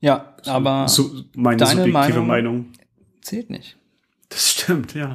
Ja, 0.00 0.34
aber 0.46 0.88
so, 0.88 1.10
meine 1.34 1.56
deine 1.56 1.82
subjektive 1.82 2.20
Meinung- 2.20 2.26
Meinung. 2.26 2.72
zählt 3.22 3.50
nicht. 3.50 3.76
Das 4.30 4.50
stimmt, 4.52 4.94
ja. 4.94 5.14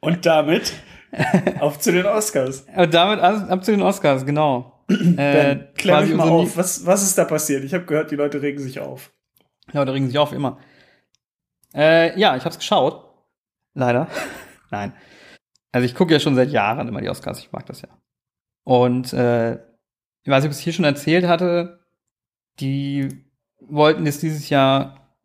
Und 0.00 0.26
damit 0.26 0.72
auf 1.60 1.78
zu 1.78 1.92
den 1.92 2.06
Oscars. 2.06 2.66
Und 2.76 2.94
damit 2.94 3.20
ab 3.20 3.64
zu 3.64 3.70
den 3.72 3.82
Oscars, 3.82 4.24
genau. 4.26 4.82
äh, 4.88 4.94
Ben, 4.94 5.68
klär 5.74 5.96
quasi 5.96 6.08
mich 6.08 6.16
mal 6.16 6.28
auf. 6.28 6.56
Was, 6.56 6.84
was 6.86 7.02
ist 7.02 7.16
da 7.18 7.24
passiert? 7.24 7.64
Ich 7.64 7.74
habe 7.74 7.84
gehört, 7.84 8.10
die 8.10 8.16
Leute 8.16 8.40
regen 8.42 8.58
sich 8.60 8.80
auf. 8.80 9.10
Ja, 9.72 9.84
da 9.84 9.92
regen 9.92 10.06
sich 10.06 10.18
auf 10.18 10.32
immer. 10.32 10.58
Äh, 11.74 12.18
ja, 12.18 12.36
ich 12.36 12.44
hab's 12.44 12.58
geschaut. 12.58 13.04
Leider. 13.74 14.08
Nein. 14.70 14.92
Also 15.72 15.84
ich 15.84 15.94
gucke 15.94 16.12
ja 16.12 16.20
schon 16.20 16.34
seit 16.34 16.50
Jahren 16.50 16.88
immer 16.88 17.00
die 17.00 17.08
Oscars, 17.10 17.38
ich 17.40 17.52
mag 17.52 17.66
das 17.66 17.82
ja. 17.82 17.88
Und 18.64 19.12
äh, 19.12 19.58
ich 20.28 20.30
weiß 20.30 20.42
nicht, 20.42 20.50
ob 20.50 20.52
ich 20.52 20.58
es 20.58 20.64
hier 20.64 20.74
schon 20.74 20.84
erzählt 20.84 21.26
hatte, 21.26 21.80
die 22.60 23.24
wollten 23.60 24.04
jetzt 24.04 24.22
dieses 24.22 24.50
Jahr, 24.50 25.16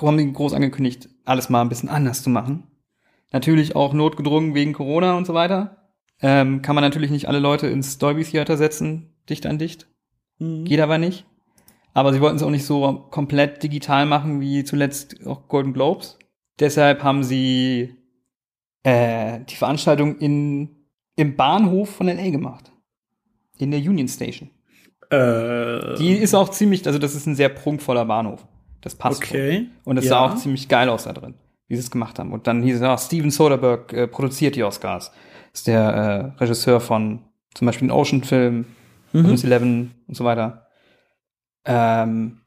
haben 0.00 0.18
die 0.18 0.32
groß 0.32 0.52
angekündigt, 0.52 1.08
alles 1.24 1.48
mal 1.48 1.62
ein 1.62 1.68
bisschen 1.68 1.88
anders 1.88 2.22
zu 2.22 2.30
machen. 2.30 2.62
Natürlich 3.32 3.74
auch 3.74 3.92
notgedrungen 3.92 4.54
wegen 4.54 4.72
Corona 4.72 5.16
und 5.16 5.26
so 5.26 5.34
weiter. 5.34 5.90
Ähm, 6.22 6.62
kann 6.62 6.76
man 6.76 6.84
natürlich 6.84 7.10
nicht 7.10 7.26
alle 7.26 7.40
Leute 7.40 7.66
ins 7.66 7.98
Dolby 7.98 8.22
Theater 8.22 8.56
setzen, 8.56 9.16
dicht 9.28 9.46
an 9.46 9.58
dicht. 9.58 9.88
Geht 10.38 10.78
aber 10.78 10.98
nicht. 10.98 11.26
Aber 11.92 12.12
sie 12.12 12.20
wollten 12.20 12.36
es 12.36 12.44
auch 12.44 12.50
nicht 12.50 12.66
so 12.66 13.08
komplett 13.10 13.64
digital 13.64 14.06
machen 14.06 14.40
wie 14.40 14.62
zuletzt 14.62 15.26
auch 15.26 15.48
Golden 15.48 15.72
Globes. 15.72 16.20
Deshalb 16.60 17.02
haben 17.02 17.24
sie 17.24 17.96
äh, 18.84 19.40
die 19.40 19.56
Veranstaltung 19.56 20.18
in, 20.18 20.86
im 21.16 21.34
Bahnhof 21.34 21.90
von 21.96 22.06
LA 22.06 22.30
gemacht. 22.30 22.70
In 23.58 23.70
der 23.70 23.80
Union 23.80 24.08
Station. 24.08 24.50
Äh, 25.10 25.94
Die 25.96 26.12
ist 26.14 26.34
auch 26.34 26.48
ziemlich, 26.50 26.86
also 26.86 26.98
das 26.98 27.14
ist 27.14 27.26
ein 27.26 27.34
sehr 27.36 27.48
prunkvoller 27.48 28.04
Bahnhof. 28.04 28.46
Das 28.80 28.94
passt. 28.94 29.24
schon. 29.26 29.36
okay. 29.36 29.66
Und 29.84 29.96
es 29.98 30.04
Ja. 30.04 30.10
sah 30.10 30.20
auch 30.26 30.36
ziemlich 30.36 30.68
geil 30.68 30.88
aus 30.88 31.04
da 31.04 31.12
drin, 31.12 31.34
wie 31.68 31.74
sie 31.76 31.80
es 31.80 31.90
gemacht 31.90 32.18
haben. 32.18 32.32
Und 32.32 32.46
dann 32.46 32.62
hieß 32.62 32.76
es, 32.76 32.82
ah, 32.82 32.98
Steven 32.98 33.30
Soderbergh 33.30 33.92
äh, 33.96 34.06
produziert 34.08 34.56
die 34.56 34.62
Oscars. 34.64 35.10
Ist 35.52 35.66
der 35.66 36.34
äh, 36.36 36.40
Regisseur 36.40 36.80
von 36.80 37.20
zum 37.54 37.66
Beispiel 37.66 37.88
den 37.88 37.92
Ocean-Film, 37.92 38.66
Mhm. 39.12 39.20
Ocean's 39.24 39.44
Eleven 39.44 39.94
und 40.08 40.16
so 40.16 40.24
weiter. 40.24 40.66
Ähm, 41.64 42.40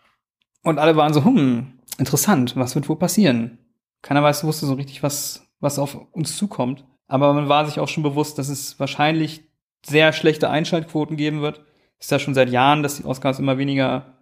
und 0.64 0.78
alle 0.80 0.96
waren 0.96 1.14
so, 1.14 1.24
hm, 1.24 1.80
interessant, 1.98 2.56
was 2.56 2.76
wird 2.76 2.88
wohl 2.90 2.98
passieren? 3.00 3.58
Keiner 4.02 4.22
weiß, 4.24 4.44
wusste 4.44 4.66
so 4.66 4.74
richtig, 4.74 5.02
was, 5.04 5.48
was 5.60 5.80
auf 5.80 5.98
uns 6.12 6.38
zukommt. 6.38 6.86
Aber 7.08 7.34
man 7.34 7.50
war 7.50 7.66
sich 7.66 7.80
auch 7.80 7.88
schon 7.88 8.04
bewusst, 8.04 8.38
dass 8.38 8.50
es 8.50 8.80
wahrscheinlich 8.80 9.49
sehr 9.86 10.14
schlechte 10.14 10.50
Einschaltquoten 10.50 11.18
geben 11.18 11.42
wird. 11.42 11.64
Ist 12.00 12.12
ja 12.12 12.20
schon 12.20 12.34
seit 12.34 12.50
Jahren, 12.50 12.84
dass 12.84 12.98
die 12.98 13.06
Oscars 13.06 13.40
immer 13.40 13.58
weniger 13.58 14.18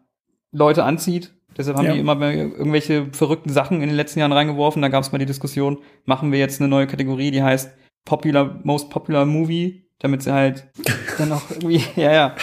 Leute 0.51 0.83
anzieht. 0.83 1.33
Deshalb 1.57 1.77
haben 1.77 1.85
Ja. 1.85 1.93
die 1.93 1.99
immer 1.99 2.19
irgendwelche 2.21 3.07
verrückten 3.13 3.49
Sachen 3.51 3.81
in 3.81 3.87
den 3.89 3.95
letzten 3.95 4.19
Jahren 4.19 4.31
reingeworfen. 4.31 4.81
Da 4.81 4.89
gab 4.89 5.03
es 5.03 5.11
mal 5.11 5.17
die 5.17 5.25
Diskussion, 5.25 5.79
machen 6.05 6.31
wir 6.31 6.39
jetzt 6.39 6.59
eine 6.61 6.67
neue 6.69 6.87
Kategorie, 6.87 7.31
die 7.31 7.41
heißt 7.43 7.71
Popular, 8.05 8.59
Most 8.63 8.89
Popular 8.89 9.25
Movie, 9.25 9.87
damit 9.99 10.23
sie 10.23 10.31
halt 10.33 10.67
dann 11.17 11.31
auch 11.31 11.49
irgendwie, 11.49 11.81
ja, 11.95 12.11
ja, 12.13 12.35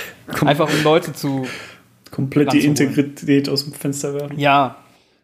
einfach 0.44 0.68
um 0.68 0.82
Leute 0.82 1.12
zu, 1.12 1.46
Komplett 2.10 2.52
die. 2.52 2.64
Integrität 2.64 3.48
aus 3.48 3.64
dem 3.64 3.72
Fenster 3.72 4.14
werfen. 4.14 4.38
ja. 4.38 4.76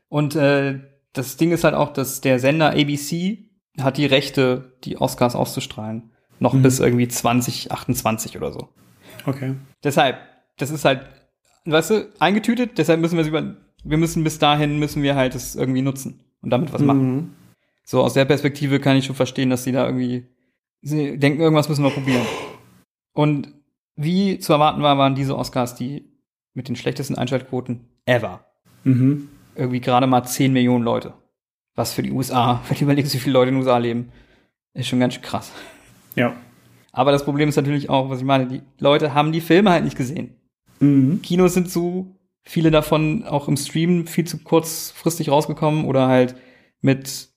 Und 0.08 0.34
äh, 0.34 0.80
das 1.12 1.36
Ding 1.36 1.52
ist 1.52 1.62
halt 1.62 1.74
auch, 1.74 1.92
dass 1.92 2.20
der 2.20 2.40
Sender 2.40 2.70
ABC 2.70 3.44
hat 3.80 3.96
die 3.96 4.06
Rechte, 4.06 4.76
die 4.84 4.96
Oscars 5.00 5.36
auszustrahlen, 5.36 6.09
noch 6.40 6.54
Mhm. 6.54 6.62
bis 6.62 6.80
irgendwie 6.80 7.06
2028 7.06 8.36
oder 8.36 8.52
so. 8.52 8.68
Okay. 9.26 9.54
Deshalb, 9.84 10.18
das 10.56 10.70
ist 10.70 10.84
halt, 10.84 11.06
weißt 11.66 11.90
du, 11.90 12.08
eingetütet, 12.18 12.78
deshalb 12.78 13.00
müssen 13.00 13.16
wir 13.16 13.22
es 13.22 13.28
über, 13.28 13.54
wir 13.84 13.98
müssen 13.98 14.24
bis 14.24 14.38
dahin, 14.38 14.78
müssen 14.78 15.02
wir 15.02 15.14
halt 15.14 15.34
es 15.34 15.54
irgendwie 15.54 15.82
nutzen 15.82 16.24
und 16.42 16.50
damit 16.50 16.72
was 16.72 16.82
machen. 16.82 17.14
Mhm. 17.14 17.30
So, 17.84 18.02
aus 18.02 18.14
der 18.14 18.24
Perspektive 18.24 18.80
kann 18.80 18.96
ich 18.96 19.04
schon 19.04 19.16
verstehen, 19.16 19.50
dass 19.50 19.64
sie 19.64 19.72
da 19.72 19.84
irgendwie, 19.86 20.26
sie 20.82 21.18
denken, 21.18 21.40
irgendwas 21.40 21.68
müssen 21.68 21.84
wir 21.84 21.90
probieren. 21.90 22.26
Und 23.12 23.52
wie 23.96 24.38
zu 24.38 24.52
erwarten 24.52 24.82
war, 24.82 24.96
waren 24.96 25.14
diese 25.14 25.36
Oscars 25.36 25.74
die 25.74 26.08
mit 26.54 26.68
den 26.68 26.76
schlechtesten 26.76 27.16
Einschaltquoten 27.16 27.86
ever. 28.06 28.44
Mhm. 28.84 29.28
Irgendwie 29.54 29.80
gerade 29.80 30.06
mal 30.06 30.24
10 30.24 30.52
Millionen 30.52 30.84
Leute. 30.84 31.14
Was 31.74 31.92
für 31.92 32.02
die 32.02 32.12
USA, 32.12 32.62
wenn 32.68 32.78
du 32.78 32.84
überlegst, 32.84 33.12
wie 33.14 33.18
viele 33.18 33.34
Leute 33.34 33.50
in 33.50 33.56
den 33.56 33.62
USA 33.62 33.78
leben, 33.78 34.10
ist 34.72 34.88
schon 34.88 35.00
ganz 35.00 35.14
schön 35.14 35.22
krass. 35.22 35.52
Ja. 36.14 36.34
Aber 36.92 37.12
das 37.12 37.24
Problem 37.24 37.48
ist 37.48 37.56
natürlich 37.56 37.88
auch, 37.88 38.10
was 38.10 38.18
ich 38.18 38.24
meine, 38.24 38.46
die 38.46 38.62
Leute 38.78 39.14
haben 39.14 39.32
die 39.32 39.40
Filme 39.40 39.70
halt 39.70 39.84
nicht 39.84 39.96
gesehen. 39.96 40.34
Mhm. 40.80 41.22
Kinos 41.22 41.54
sind 41.54 41.70
zu, 41.70 42.16
viele 42.42 42.70
davon 42.70 43.24
auch 43.24 43.48
im 43.48 43.56
Stream 43.56 44.06
viel 44.06 44.26
zu 44.26 44.38
kurzfristig 44.38 45.30
rausgekommen 45.30 45.84
oder 45.84 46.08
halt 46.08 46.34
mit 46.80 47.28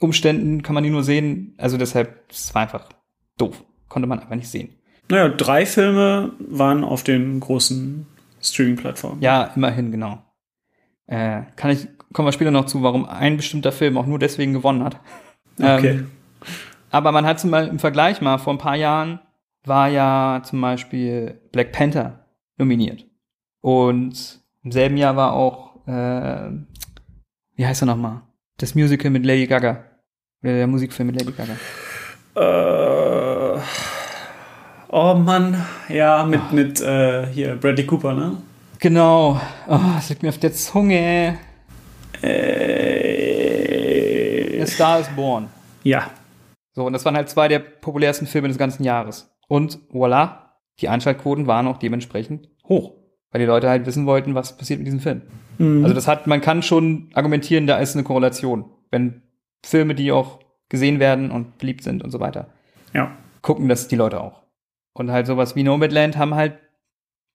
Umständen 0.00 0.62
kann 0.62 0.74
man 0.74 0.84
die 0.84 0.90
nur 0.90 1.04
sehen. 1.04 1.54
Also 1.56 1.76
deshalb, 1.76 2.24
es 2.30 2.54
war 2.54 2.62
einfach 2.62 2.88
doof. 3.38 3.64
Konnte 3.88 4.08
man 4.08 4.20
einfach 4.20 4.34
nicht 4.36 4.48
sehen. 4.48 4.70
Naja, 5.10 5.28
drei 5.30 5.64
Filme 5.64 6.32
waren 6.38 6.84
auf 6.84 7.02
den 7.02 7.40
großen 7.40 8.06
Streaming-Plattformen. 8.42 9.22
Ja, 9.22 9.50
immerhin, 9.56 9.90
genau. 9.90 10.22
Äh, 11.06 11.42
kann 11.56 11.70
ich, 11.70 11.88
kommen 12.12 12.28
wir 12.28 12.32
später 12.32 12.50
noch 12.50 12.66
zu, 12.66 12.82
warum 12.82 13.06
ein 13.06 13.38
bestimmter 13.38 13.72
Film 13.72 13.96
auch 13.96 14.06
nur 14.06 14.18
deswegen 14.18 14.52
gewonnen 14.52 14.84
hat. 14.84 15.00
Okay. 15.58 15.88
Ähm, 15.88 16.10
aber 16.90 17.12
man 17.12 17.26
hat 17.26 17.40
zum 17.40 17.50
Beispiel 17.50 17.72
im 17.72 17.78
Vergleich 17.78 18.20
mal, 18.20 18.38
vor 18.38 18.54
ein 18.54 18.58
paar 18.58 18.76
Jahren 18.76 19.20
war 19.64 19.88
ja 19.88 20.40
zum 20.44 20.60
Beispiel 20.60 21.40
Black 21.52 21.72
Panther 21.72 22.24
nominiert. 22.56 23.04
Und 23.60 24.40
Im 24.64 24.72
selben 24.72 24.96
Jahr 24.96 25.16
war 25.16 25.32
auch, 25.34 25.86
äh, 25.86 26.50
wie 27.56 27.66
heißt 27.66 27.82
er 27.82 27.86
nochmal? 27.86 28.22
Das 28.58 28.74
Musical 28.74 29.10
mit 29.10 29.24
Lady 29.26 29.46
Gaga. 29.46 29.84
Oder 30.42 30.52
der 30.54 30.66
Musikfilm 30.66 31.08
mit 31.08 31.20
Lady 31.20 31.32
Gaga. 31.32 31.54
Äh, 32.36 33.60
oh 34.88 35.14
Mann, 35.14 35.64
ja, 35.88 36.24
mit, 36.24 36.52
mit 36.52 36.80
äh, 36.80 37.26
hier 37.26 37.56
Bradley 37.56 37.84
Cooper, 37.86 38.14
ne? 38.14 38.36
Genau. 38.78 39.40
Oh, 39.68 39.78
es 39.98 40.08
liegt 40.08 40.22
mir 40.22 40.28
auf 40.30 40.38
der 40.38 40.52
Zunge. 40.52 41.38
Äh, 43.18 44.58
Der 44.58 44.66
Star 44.66 45.00
is 45.00 45.08
Born. 45.08 45.48
ja. 45.82 46.02
So, 46.78 46.86
und 46.86 46.92
das 46.92 47.04
waren 47.04 47.16
halt 47.16 47.28
zwei 47.28 47.48
der 47.48 47.58
populärsten 47.58 48.28
Filme 48.28 48.46
des 48.46 48.56
ganzen 48.56 48.84
Jahres. 48.84 49.36
Und 49.48 49.80
voilà, 49.92 50.50
die 50.78 50.88
Einschaltquoten 50.88 51.48
waren 51.48 51.66
auch 51.66 51.78
dementsprechend 51.78 52.50
hoch. 52.68 52.94
Weil 53.32 53.40
die 53.40 53.48
Leute 53.48 53.68
halt 53.68 53.84
wissen 53.84 54.06
wollten, 54.06 54.36
was 54.36 54.56
passiert 54.56 54.78
mit 54.78 54.86
diesem 54.86 55.00
Film. 55.00 55.22
Mhm. 55.58 55.82
Also 55.82 55.92
das 55.92 56.06
hat, 56.06 56.28
man 56.28 56.40
kann 56.40 56.62
schon 56.62 57.10
argumentieren, 57.14 57.66
da 57.66 57.78
ist 57.78 57.96
eine 57.96 58.04
Korrelation. 58.04 58.70
Wenn 58.92 59.22
Filme, 59.66 59.96
die 59.96 60.12
auch 60.12 60.38
gesehen 60.68 61.00
werden 61.00 61.32
und 61.32 61.58
beliebt 61.58 61.82
sind 61.82 62.04
und 62.04 62.12
so 62.12 62.20
weiter, 62.20 62.46
ja. 62.94 63.10
gucken 63.42 63.68
das 63.68 63.88
die 63.88 63.96
Leute 63.96 64.20
auch. 64.20 64.44
Und 64.92 65.10
halt 65.10 65.26
sowas 65.26 65.56
wie 65.56 65.64
Nomadland 65.64 66.16
haben 66.16 66.36
halt 66.36 66.60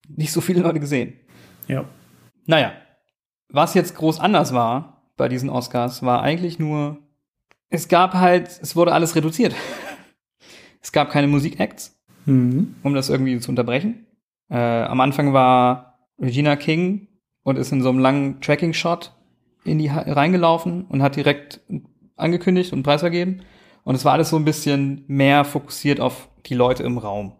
nicht 0.07 0.32
so 0.32 0.40
viele 0.40 0.61
Leute 0.61 0.80
gesehen. 0.80 1.20
Ja. 1.68 1.84
Naja, 2.45 2.72
was 3.49 3.74
jetzt 3.74 3.98
groß 3.98 4.22
anders 4.22 4.53
war 4.53 5.11
bei 5.18 5.28
diesen 5.28 5.49
Oscars, 5.49 6.02
war 6.02 6.22
eigentlich 6.22 6.60
nur, 6.60 6.99
es 7.69 7.88
gab 7.88 8.14
halt, 8.14 8.48
es 8.61 8.76
wurde 8.76 8.94
alles 8.94 9.15
reduziert. 9.15 9.56
Es 10.81 10.91
gab 10.91 11.10
keine 11.11 11.27
Musikacts, 11.27 11.98
Mhm. 12.26 12.76
um 12.84 12.94
das 12.94 13.10
irgendwie 13.10 13.40
zu 13.40 13.49
unterbrechen. 13.49 14.06
Äh, 14.49 14.57
am 14.57 14.99
Anfang 15.02 15.34
war 15.34 15.99
Regina 16.22 16.56
King 16.56 17.07
und 17.44 17.57
ist 17.57 17.72
in 17.72 17.81
so 17.81 17.90
einem 17.90 17.99
langen 17.99 18.41
Tracking-Shot 18.41 19.14
in 19.65 19.80
die 19.80 19.88
reingelaufen 19.88 20.85
und 20.85 21.02
hat 21.02 21.15
direkt 21.15 21.61
angekündigt 22.15 22.73
und 22.73 22.84
Preis 22.84 23.02
vergeben. 23.02 23.41
Und 23.84 23.95
es 23.95 24.06
war 24.06 24.14
alles 24.14 24.30
so 24.30 24.35
ein 24.38 24.45
bisschen 24.45 25.03
mehr 25.07 25.44
fokussiert 25.45 25.99
auf 25.99 26.30
die 26.45 26.53
Leute 26.56 26.84
im 26.84 26.98
Raum. 26.98 27.34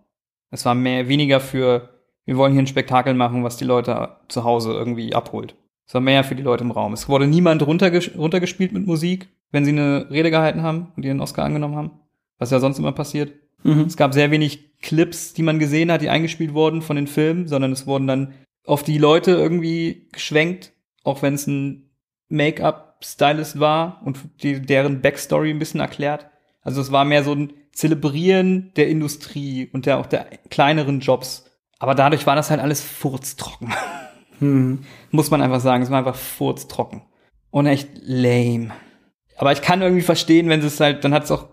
Es 0.52 0.66
war 0.66 0.76
mehr, 0.76 1.08
weniger 1.08 1.40
für, 1.40 1.90
wir 2.26 2.38
wollen 2.38 2.54
hier 2.54 2.62
ein 2.62 2.68
Spektakel 2.68 3.14
machen, 3.14 3.44
was 3.44 3.58
die 3.58 3.66
Leute 3.66 4.18
zu 4.30 4.44
Hause 4.44 4.72
irgendwie 4.74 5.14
abholt. 5.16 5.56
Es 5.88 5.94
war 5.94 6.02
mehr 6.02 6.24
für 6.24 6.36
die 6.36 6.44
Leute 6.44 6.64
im 6.64 6.72
Raum. 6.72 6.94
Es 6.94 7.10
wurde 7.10 7.28
niemand 7.28 7.66
runterges 7.66 8.12
runtergespielt 8.18 8.72
mit 8.72 8.86
Musik, 8.86 9.28
wenn 9.54 9.64
sie 9.64 9.72
eine 9.72 10.10
Rede 10.10 10.32
gehalten 10.32 10.64
haben 10.64 10.92
und 10.98 11.06
ihren 11.06 11.22
Oscar 11.22 11.46
angenommen 11.46 11.78
haben. 11.78 11.92
Was 12.40 12.52
ja 12.52 12.60
sonst 12.60 12.80
immer 12.80 12.92
passiert. 12.92 13.32
Mhm. 13.64 13.82
Es 13.82 13.96
gab 13.96 14.14
sehr 14.14 14.32
wenig 14.32 14.80
Clips, 14.82 15.34
die 15.34 15.44
man 15.44 15.60
gesehen 15.60 15.92
hat, 15.92 16.02
die 16.02 16.10
eingespielt 16.10 16.54
wurden 16.54 16.82
von 16.82 16.98
den 16.98 17.08
Filmen, 17.08 17.48
sondern 17.48 17.72
es 17.72 17.88
wurden 17.88 18.08
dann 18.08 18.34
auf 18.66 18.84
die 18.84 18.98
Leute 18.98 19.32
irgendwie 19.32 20.10
geschwenkt, 20.12 20.74
auch 21.04 21.22
wenn 21.22 21.36
es 21.36 21.48
ein 21.48 21.92
Make-up-Stylist 22.30 23.60
war 23.60 24.02
und 24.04 24.18
die, 24.42 24.60
deren 24.62 25.02
Backstory 25.02 25.52
ein 25.52 25.60
bisschen 25.60 25.80
erklärt. 25.80 26.28
Also 26.62 26.82
es 26.82 26.92
war 26.92 27.06
mehr 27.06 27.24
so 27.24 27.34
ein 27.34 27.54
Zelebrieren 27.74 28.72
der 28.76 28.88
Industrie 28.88 29.70
und 29.72 29.86
der 29.86 30.00
auch 30.00 30.06
der 30.08 30.26
kleineren 30.50 31.00
Jobs. 31.00 31.46
Aber 31.80 31.96
dadurch 31.96 32.26
war 32.26 32.36
das 32.36 32.50
halt 32.50 32.60
alles 32.60 32.82
furztrocken. 32.82 33.74
Mhm. 34.40 34.80
Muss 35.12 35.30
man 35.30 35.42
einfach 35.42 35.60
sagen. 35.60 35.84
Es 35.84 35.92
war 35.92 36.00
einfach 36.00 36.16
furztrocken. 36.16 37.04
Und 37.52 37.68
echt 37.68 37.90
lame. 38.02 38.72
Aber 39.44 39.52
ich 39.52 39.62
kann 39.62 39.82
irgendwie 39.82 40.04
verstehen, 40.04 40.48
wenn 40.48 40.62
sie 40.62 40.68
es 40.68 40.80
halt, 40.80 41.04
dann 41.04 41.14
hat 41.14 41.26
es 41.26 41.32
auch, 41.32 41.50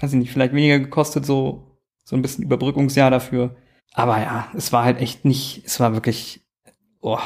weiß 0.00 0.12
ich 0.12 0.18
nicht, 0.18 0.32
vielleicht 0.32 0.52
weniger 0.54 0.80
gekostet, 0.80 1.24
so, 1.24 1.78
so 2.02 2.16
ein 2.16 2.20
bisschen 2.22 2.42
Überbrückungsjahr 2.42 3.12
dafür. 3.12 3.54
Aber 3.94 4.18
ja, 4.18 4.48
es 4.56 4.72
war 4.72 4.82
halt 4.82 5.00
echt 5.00 5.24
nicht, 5.24 5.62
es 5.64 5.78
war 5.78 5.94
wirklich, 5.94 6.40
oh, 7.00 7.20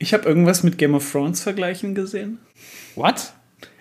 Ich 0.00 0.12
habe 0.12 0.24
irgendwas 0.24 0.64
mit 0.64 0.76
Game 0.76 0.96
of 0.96 1.08
Thrones 1.08 1.40
vergleichen 1.40 1.94
gesehen. 1.94 2.38
what? 2.96 3.32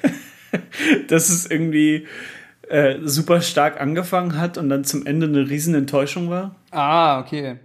Dass 1.08 1.30
es 1.30 1.50
irgendwie 1.50 2.06
äh, 2.68 3.00
super 3.02 3.42
stark 3.42 3.82
angefangen 3.82 4.38
hat 4.40 4.60
und 4.60 4.70
dann 4.70 4.84
zum 4.84 5.08
Ende 5.08 5.26
eine 5.26 5.50
riesen 5.50 5.74
Enttäuschung 5.74 6.30
war. 6.30 6.56
Ah, 6.70 7.20
okay. 7.20 7.58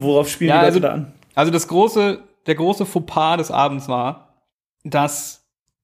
Worauf 0.00 0.28
spielen 0.28 0.50
Ja, 0.50 0.58
die 0.58 0.64
Leute 0.66 0.74
also- 0.74 0.80
da 0.80 0.92
an? 0.92 1.12
Also 1.34 1.50
das 1.50 1.66
große, 1.66 2.22
der 2.46 2.54
große 2.56 2.84
Fauxpas 2.84 3.38
des 3.38 3.50
Abends 3.50 3.88
war, 3.88 4.34
dass 4.84 5.41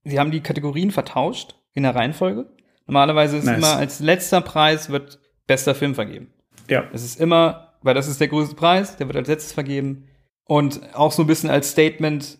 sie 0.09 0.19
haben 0.19 0.31
die 0.31 0.41
Kategorien 0.41 0.91
vertauscht 0.91 1.55
in 1.75 1.83
der 1.85 1.95
Reihenfolge. 1.95 2.47
Normalerweise 2.87 3.37
ist 3.37 3.45
Nice. 3.45 3.59
immer 3.59 3.77
als 3.77 4.01
letzter 4.01 4.41
Preis 4.41 4.89
wird 4.91 5.21
bester 5.47 5.75
Film 5.75 5.95
vergeben. 5.95 6.33
Ja. 6.69 6.85
Es 6.93 7.05
ist 7.05 7.21
immer, 7.21 7.75
weil 7.83 7.95
das 7.95 8.09
ist 8.09 8.21
der 8.21 8.29
größte 8.29 8.57
Preis, 8.57 8.97
der 8.97 9.07
wird 9.07 9.17
als 9.17 9.29
letztes 9.29 9.53
vergeben. 9.53 10.05
Und 10.45 10.81
auch 10.95 11.13
so 11.13 11.23
ein 11.23 11.27
bisschen 11.27 11.51
als 11.51 11.71
Statement, 11.71 12.39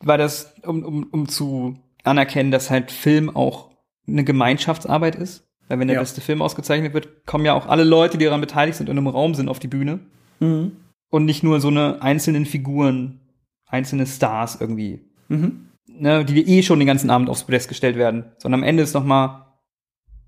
weil 0.00 0.18
das, 0.18 0.54
um, 0.64 0.84
um, 0.84 1.04
um 1.10 1.28
zu 1.28 1.78
anerkennen, 2.04 2.50
dass 2.50 2.70
halt 2.70 2.90
Film 2.90 3.34
auch 3.34 3.70
eine 4.06 4.24
Gemeinschaftsarbeit 4.24 5.16
ist. 5.16 5.44
Weil 5.68 5.80
wenn 5.80 5.88
der 5.88 5.96
Ja. 5.96 6.00
beste 6.02 6.20
Film 6.20 6.42
ausgezeichnet 6.42 6.94
wird, 6.94 7.26
kommen 7.26 7.44
ja 7.44 7.54
auch 7.54 7.66
alle 7.66 7.82
Leute, 7.84 8.18
die 8.18 8.24
daran 8.26 8.40
beteiligt 8.40 8.76
sind 8.78 8.88
und 8.88 8.96
im 8.98 9.06
Raum 9.08 9.34
sind, 9.34 9.48
auf 9.48 9.58
die 9.58 9.66
Bühne. 9.68 9.98
Mhm. 10.38 10.72
Und 11.10 11.24
nicht 11.24 11.42
nur 11.42 11.60
so 11.60 11.68
eine 11.68 12.02
einzelnen 12.02 12.46
Figuren, 12.46 13.20
einzelne 13.66 14.06
Stars 14.06 14.58
irgendwie, 14.60 15.00
Mhm. 15.28 15.65
Ne, 15.98 16.24
die 16.24 16.46
eh 16.58 16.62
schon 16.62 16.78
den 16.78 16.86
ganzen 16.88 17.10
Abend 17.10 17.28
aufs 17.30 17.44
Podest 17.44 17.68
gestellt 17.68 17.96
werden, 17.96 18.32
sondern 18.38 18.60
am 18.62 18.68
Ende 18.68 18.82
ist 18.82 18.94
noch 18.94 19.04
mal 19.04 19.46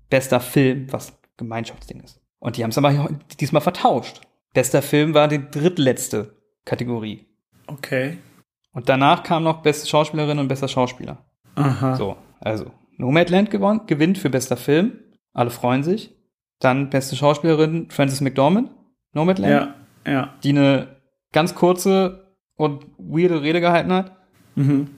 bester 0.09 0.39
Film, 0.39 0.87
was 0.91 1.13
Gemeinschaftsding 1.37 2.01
ist. 2.01 2.19
Und 2.39 2.57
die 2.57 2.63
haben 2.63 2.71
es 2.71 2.77
aber 2.77 3.09
diesmal 3.39 3.61
vertauscht. 3.61 4.21
Bester 4.53 4.81
Film 4.81 5.13
war 5.13 5.27
die 5.27 5.49
drittletzte 5.51 6.35
Kategorie. 6.65 7.25
Okay. 7.67 8.17
Und 8.71 8.89
danach 8.89 9.23
kam 9.23 9.43
noch 9.43 9.61
beste 9.61 9.87
Schauspielerin 9.87 10.39
und 10.39 10.47
bester 10.47 10.67
Schauspieler. 10.67 11.17
Aha. 11.55 11.95
So, 11.95 12.15
also 12.39 12.71
Nomadland 12.97 13.51
gewon- 13.51 13.85
gewinnt 13.87 14.17
für 14.17 14.29
bester 14.29 14.57
Film. 14.57 14.93
Alle 15.33 15.49
freuen 15.49 15.83
sich. 15.83 16.15
Dann 16.59 16.89
beste 16.89 17.15
Schauspielerin 17.15 17.89
Frances 17.89 18.21
McDormand, 18.21 18.71
Nomadland, 19.13 19.73
Ja, 20.05 20.11
ja. 20.11 20.33
die 20.43 20.49
eine 20.49 20.97
ganz 21.31 21.55
kurze 21.55 22.35
und 22.55 22.85
weirde 22.97 23.41
Rede 23.41 23.61
gehalten 23.61 23.93
hat. 23.93 24.17
Mhm. 24.55 24.89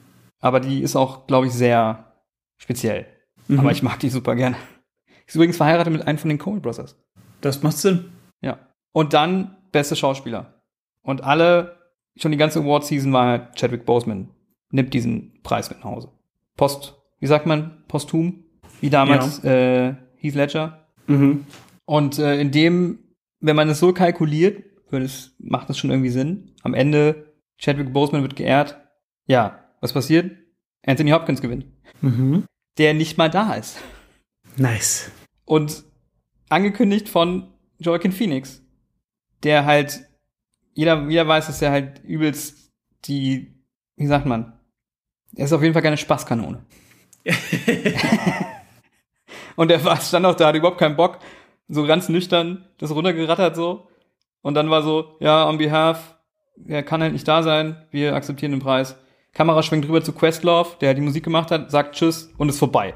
Aber 0.42 0.60
die 0.60 0.82
ist 0.82 0.96
auch, 0.96 1.26
glaube 1.26 1.46
ich, 1.46 1.52
sehr 1.52 2.12
speziell. 2.58 3.06
Mhm. 3.48 3.60
Aber 3.60 3.70
ich 3.70 3.82
mag 3.82 3.98
die 4.00 4.10
super 4.10 4.34
gerne. 4.34 4.56
Ist 5.26 5.36
übrigens 5.36 5.56
verheiratet 5.56 5.92
mit 5.92 6.06
einem 6.06 6.18
von 6.18 6.28
den 6.28 6.38
Coen 6.38 6.60
Brothers. 6.60 7.00
Das 7.40 7.62
macht 7.62 7.78
Sinn. 7.78 8.12
Ja. 8.42 8.58
Und 8.92 9.14
dann 9.14 9.56
beste 9.70 9.96
Schauspieler. 9.96 10.62
Und 11.02 11.22
alle, 11.22 11.78
schon 12.16 12.32
die 12.32 12.38
ganze 12.38 12.58
Award-Season 12.58 13.12
war 13.12 13.52
Chadwick 13.52 13.86
Boseman. 13.86 14.30
Nimmt 14.70 14.92
diesen 14.92 15.40
Preis 15.42 15.70
mit 15.70 15.78
nach 15.78 15.86
Hause. 15.86 16.10
Post, 16.56 17.00
wie 17.20 17.26
sagt 17.26 17.46
man, 17.46 17.84
posthum? 17.88 18.44
Wie 18.80 18.90
damals 18.90 19.42
äh, 19.44 19.94
Heath 20.16 20.34
Ledger. 20.34 20.88
Mhm. 21.06 21.46
Und 21.84 22.18
äh, 22.18 22.40
in 22.40 22.50
dem, 22.50 22.98
wenn 23.40 23.56
man 23.56 23.68
es 23.68 23.78
so 23.78 23.92
kalkuliert, 23.92 24.64
würde 24.90 25.06
es, 25.06 25.36
macht 25.38 25.70
es 25.70 25.78
schon 25.78 25.90
irgendwie 25.90 26.10
Sinn. 26.10 26.54
Am 26.62 26.74
Ende, 26.74 27.32
Chadwick 27.58 27.92
Boseman 27.92 28.22
wird 28.22 28.34
geehrt. 28.36 28.80
Ja, 29.26 29.61
was 29.82 29.92
passiert? 29.92 30.34
Anthony 30.86 31.10
Hopkins 31.10 31.42
gewinnt. 31.42 31.66
Mhm. 32.00 32.44
Der 32.78 32.94
nicht 32.94 33.18
mal 33.18 33.28
da 33.28 33.52
ist. 33.52 33.76
Nice. 34.56 35.10
Und 35.44 35.84
angekündigt 36.48 37.10
von 37.10 37.52
Joaquin 37.78 38.12
Phoenix, 38.12 38.62
der 39.42 39.66
halt, 39.66 40.06
jeder, 40.72 41.08
jeder 41.08 41.28
weiß, 41.28 41.46
dass 41.46 41.60
er 41.60 41.70
halt 41.72 42.02
übelst 42.04 42.70
die, 43.04 43.52
wie 43.96 44.06
sagt 44.06 44.24
man, 44.24 44.58
er 45.34 45.44
ist 45.46 45.52
auf 45.52 45.62
jeden 45.62 45.74
Fall 45.74 45.82
keine 45.82 45.96
Spaßkanone. 45.96 46.64
Und 49.56 49.70
er 49.70 49.84
war, 49.84 50.00
stand 50.00 50.24
auch 50.26 50.34
da, 50.34 50.46
hatte 50.48 50.58
überhaupt 50.58 50.78
keinen 50.78 50.96
Bock, 50.96 51.18
so 51.68 51.84
ganz 51.86 52.08
nüchtern, 52.08 52.68
das 52.78 52.90
runtergerattert 52.94 53.56
so. 53.56 53.88
Und 54.42 54.54
dann 54.54 54.70
war 54.70 54.82
so, 54.82 55.16
ja, 55.20 55.48
on 55.48 55.58
behalf, 55.58 56.16
er 56.66 56.82
kann 56.82 57.02
halt 57.02 57.12
nicht 57.12 57.28
da 57.28 57.42
sein, 57.42 57.84
wir 57.90 58.14
akzeptieren 58.14 58.52
den 58.52 58.60
Preis. 58.60 58.96
Kamera 59.34 59.62
schwenkt 59.62 59.88
rüber 59.88 60.02
zu 60.02 60.12
Questlove, 60.12 60.76
der 60.80 60.92
die 60.94 61.00
Musik 61.00 61.24
gemacht 61.24 61.50
hat, 61.50 61.70
sagt 61.70 61.94
Tschüss 61.96 62.30
und 62.36 62.48
ist 62.50 62.58
vorbei. 62.58 62.92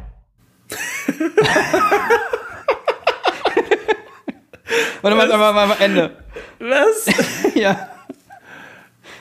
und 5.03 5.11
dann 5.11 5.19
war 5.19 5.51
es 5.51 5.57
einfach 5.63 5.81
Ende. 5.81 6.17
Was? 6.59 7.55
ja, 7.55 7.89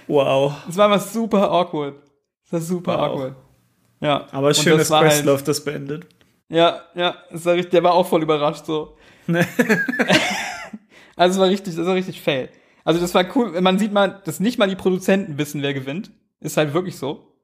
wow. 0.07 0.53
es 0.67 0.77
war 0.77 0.91
einfach 0.91 1.05
super 1.05 1.49
awkward. 1.51 1.95
Es 2.45 2.53
war 2.53 2.59
super 2.61 2.97
Wow. 2.97 3.01
awkward. 3.11 3.35
Ja. 4.01 4.27
Aber 4.31 4.53
schön, 4.53 4.77
dass 4.77 4.89
war 4.89 5.01
halt- 5.01 5.11
Questlove 5.11 5.43
das 5.43 5.63
beendet. 5.63 6.07
Ja, 6.49 6.81
ja, 6.93 7.15
es 7.31 7.45
war 7.45 7.53
richtig, 7.55 7.71
der 7.71 7.83
war 7.83 7.93
auch 7.93 8.07
voll 8.07 8.21
überrascht 8.23 8.65
so. 8.65 8.97
Ne? 9.27 9.47
Also 11.17 11.35
es 11.35 11.39
war 11.39 11.47
richtig, 11.47 11.73
das 11.77 11.85
war 11.85 11.95
richtig 11.95 12.21
fail. 12.21 12.49
Also 12.83 12.99
das 12.99 13.15
war 13.15 13.23
cool, 13.37 13.61
man 13.61 13.79
sieht 13.79 13.93
mal, 13.93 14.21
dass 14.25 14.41
nicht 14.41 14.59
mal 14.59 14.67
die 14.67 14.75
Produzenten 14.75 15.37
wissen, 15.37 15.61
wer 15.61 15.73
gewinnt. 15.73 16.11
Ist 16.39 16.57
halt 16.57 16.73
wirklich 16.73 16.97
so. 16.97 17.35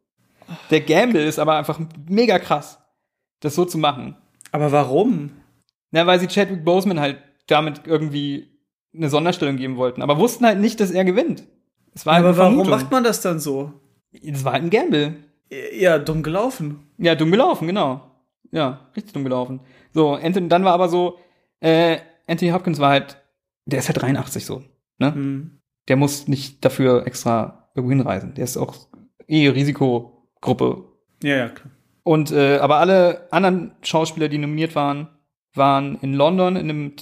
Der 0.70 0.82
Gamble 0.82 1.24
ist 1.24 1.40
aber 1.40 1.56
einfach 1.58 1.80
mega 2.08 2.40
krass, 2.40 2.80
das 3.40 3.56
so 3.56 3.66
zu 3.66 3.78
machen. 3.78 4.18
Aber 4.52 4.72
warum? 4.72 5.32
Na, 5.92 6.06
weil 6.08 6.20
sie 6.20 6.28
Chadwick 6.28 6.66
Boseman 6.66 7.00
halt 7.00 7.20
damit 7.48 7.82
irgendwie 7.86 8.60
eine 8.94 9.10
Sonderstellung 9.10 9.58
geben 9.58 9.78
wollten, 9.78 10.02
aber 10.02 10.18
wussten 10.18 10.46
halt 10.46 10.60
nicht, 10.60 10.80
dass 10.80 10.92
er 10.92 11.06
gewinnt. 11.06 11.44
Es 11.94 12.06
war 12.06 12.16
halt 12.16 12.26
Aber 12.26 12.38
warum 12.38 12.70
macht 12.70 12.92
man 12.92 13.04
das 13.04 13.22
dann 13.22 13.40
so? 13.40 13.74
Es 14.12 14.44
war 14.44 14.54
halt 14.54 14.64
ein 14.64 14.70
Gamble. 14.70 15.16
Ja, 15.74 16.00
dumm 16.00 16.24
gelaufen. 16.24 16.92
Ja, 16.98 17.16
dumm 17.16 17.32
gelaufen, 17.32 17.68
genau. 17.68 18.12
Ja, 18.52 18.90
richtig 18.96 19.14
dumm 19.14 19.24
gelaufen. 19.24 19.62
So, 19.94 20.14
Anthony, 20.14 20.48
dann 20.48 20.64
war 20.64 20.74
aber 20.74 20.90
so, 20.90 21.20
äh, 21.60 22.00
Anthony 22.28 22.52
Hopkins 22.52 22.80
war 22.80 22.90
halt, 22.90 23.18
der 23.66 23.80
ist 23.80 23.88
halt 23.88 24.02
83 24.02 24.46
so, 24.46 24.64
ne? 24.98 25.14
Hm. 25.14 25.60
Der 25.88 25.96
muss 25.96 26.28
nicht 26.28 26.64
dafür 26.64 27.06
extra 27.06 27.61
irgendwo 27.76 27.92
hinreisen. 27.96 28.34
Der 28.36 28.44
ist 28.44 28.58
auch 28.58 28.76
eh 29.28 29.48
Risikogruppe. 29.50 30.84
Ja, 31.24 31.36
ja, 31.38 31.50
klar. 31.50 31.72
Und, 32.04 32.32
äh, 32.32 32.58
aber 32.58 32.78
alle 32.78 33.28
anderen 33.32 33.74
Schauspieler, 33.84 34.28
die 34.28 34.38
nominiert 34.40 34.76
waren, 34.76 35.08
waren 35.54 35.96
in 36.02 36.14
London 36.14 36.56
in 36.56 36.70
einem 36.70 36.94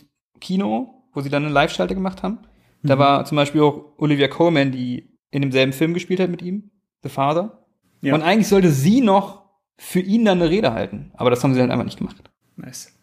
Kino, 0.42 1.06
wo 1.14 1.22
sie 1.22 1.30
dann 1.30 1.46
eine 1.46 1.54
Live-Schalte 1.54 1.96
gemacht 1.96 2.22
haben. 2.24 2.40
Da 2.84 2.96
Mhm. 2.96 3.00
war 3.00 3.26
zum 3.26 3.36
Beispiel 3.38 3.62
auch 3.62 3.94
Olivia 3.98 4.28
Colman, 4.28 4.72
die 4.72 5.18
in 5.32 5.42
demselben 5.42 5.74
Film 5.74 5.94
gespielt 5.94 6.20
hat 6.20 6.30
mit 6.30 6.42
ihm, 6.42 6.72
The 7.04 7.10
Father. 7.10 7.66
Ja. 8.02 8.14
Und 8.16 8.22
eigentlich 8.24 8.48
sollte 8.48 8.72
sie 8.72 9.02
noch 9.02 9.44
für 9.78 10.00
ihn 10.00 10.26
dann 10.26 10.42
eine 10.42 10.50
Rede 10.50 10.74
halten. 10.74 11.12
Aber 11.16 11.30
das 11.30 11.44
haben 11.44 11.54
sie 11.54 11.62
halt 11.62 11.72
einfach 11.72 11.86
nicht 11.86 11.98
gemacht. 11.98 12.18
Nice. 12.58 12.94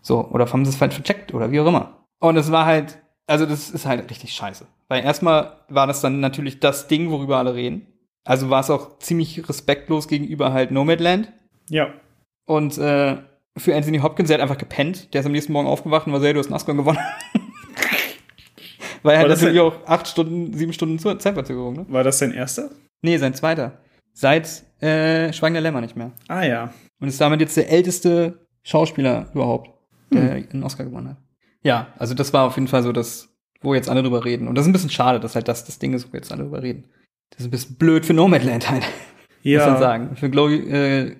So, 0.00 0.26
oder 0.28 0.50
haben 0.50 0.64
sie 0.64 0.70
es 0.70 0.76
falsch 0.76 0.94
vercheckt 0.94 1.34
oder 1.34 1.50
wie 1.50 1.60
auch 1.60 1.66
immer. 1.66 2.06
Und 2.18 2.36
es 2.36 2.50
war 2.50 2.64
halt, 2.64 2.98
also 3.30 3.46
das 3.46 3.70
ist 3.70 3.86
halt 3.86 4.10
richtig 4.10 4.32
scheiße. 4.32 4.66
Weil 4.88 5.04
erstmal 5.04 5.52
war 5.68 5.86
das 5.86 6.00
dann 6.00 6.20
natürlich 6.20 6.58
das 6.58 6.88
Ding, 6.88 7.10
worüber 7.10 7.38
alle 7.38 7.54
reden. 7.54 7.86
Also 8.24 8.50
war 8.50 8.60
es 8.60 8.70
auch 8.70 8.98
ziemlich 8.98 9.48
respektlos 9.48 10.08
gegenüber 10.08 10.52
halt 10.52 10.72
Nomadland. 10.72 11.32
Ja. 11.68 11.94
Und 12.44 12.76
äh, 12.78 13.18
für 13.56 13.76
Anthony 13.76 13.98
Hopkins, 13.98 14.28
der 14.28 14.34
hat 14.34 14.42
einfach 14.42 14.58
gepennt. 14.58 15.14
Der 15.14 15.20
ist 15.20 15.26
am 15.26 15.32
nächsten 15.32 15.52
Morgen 15.52 15.68
aufgewacht 15.68 16.06
und 16.06 16.12
war 16.12 16.20
sehr, 16.20 16.32
du 16.32 16.40
hast 16.40 16.46
einen 16.46 16.56
Oscar 16.56 16.74
gewonnen. 16.74 16.98
Weil 19.02 19.14
er 19.14 19.22
hat 19.22 19.30
das 19.30 19.40
natürlich 19.40 19.60
auch 19.60 19.86
acht 19.86 20.08
Stunden, 20.08 20.52
sieben 20.52 20.72
Stunden 20.72 20.98
Zeitverzögerung, 20.98 21.74
ne? 21.74 21.86
War 21.88 22.04
das 22.04 22.18
dein 22.18 22.32
erster? 22.32 22.70
Nee, 23.00 23.16
sein 23.16 23.32
zweiter. 23.32 23.78
Seit 24.12 24.64
äh, 24.82 25.32
Schweigen 25.32 25.54
der 25.54 25.62
Lämmer 25.62 25.80
nicht 25.80 25.96
mehr. 25.96 26.12
Ah 26.28 26.42
ja. 26.42 26.74
Und 27.00 27.08
ist 27.08 27.20
damit 27.20 27.40
jetzt 27.40 27.56
der 27.56 27.70
älteste 27.70 28.46
Schauspieler 28.62 29.30
überhaupt, 29.32 29.70
der 30.12 30.32
einen 30.32 30.64
Oscar 30.64 30.84
gewonnen 30.84 31.10
hat. 31.10 31.16
Ja, 31.62 31.88
also 31.98 32.14
das 32.14 32.32
war 32.32 32.46
auf 32.46 32.56
jeden 32.56 32.68
Fall 32.68 32.82
so 32.82 32.92
das, 32.92 33.28
wo 33.60 33.74
jetzt 33.74 33.88
alle 33.88 34.02
drüber 34.02 34.24
reden. 34.24 34.48
Und 34.48 34.54
das 34.54 34.64
ist 34.64 34.68
ein 34.70 34.72
bisschen 34.72 34.90
schade, 34.90 35.20
dass 35.20 35.34
halt 35.34 35.48
das 35.48 35.64
das 35.64 35.78
Ding 35.78 35.92
ist, 35.92 36.12
wo 36.12 36.16
jetzt 36.16 36.32
alle 36.32 36.44
drüber 36.44 36.62
reden. 36.62 36.84
Das 37.30 37.40
ist 37.40 37.46
ein 37.46 37.50
bisschen 37.50 37.76
blöd 37.76 38.06
für 38.06 38.14
Nomadland 38.14 38.70
halt, 38.70 38.82
muss 39.44 39.56
man 39.66 39.78
sagen. 39.78 40.16
Für 40.16 40.30
Chloe, 40.30 40.54
äh, 40.56 41.16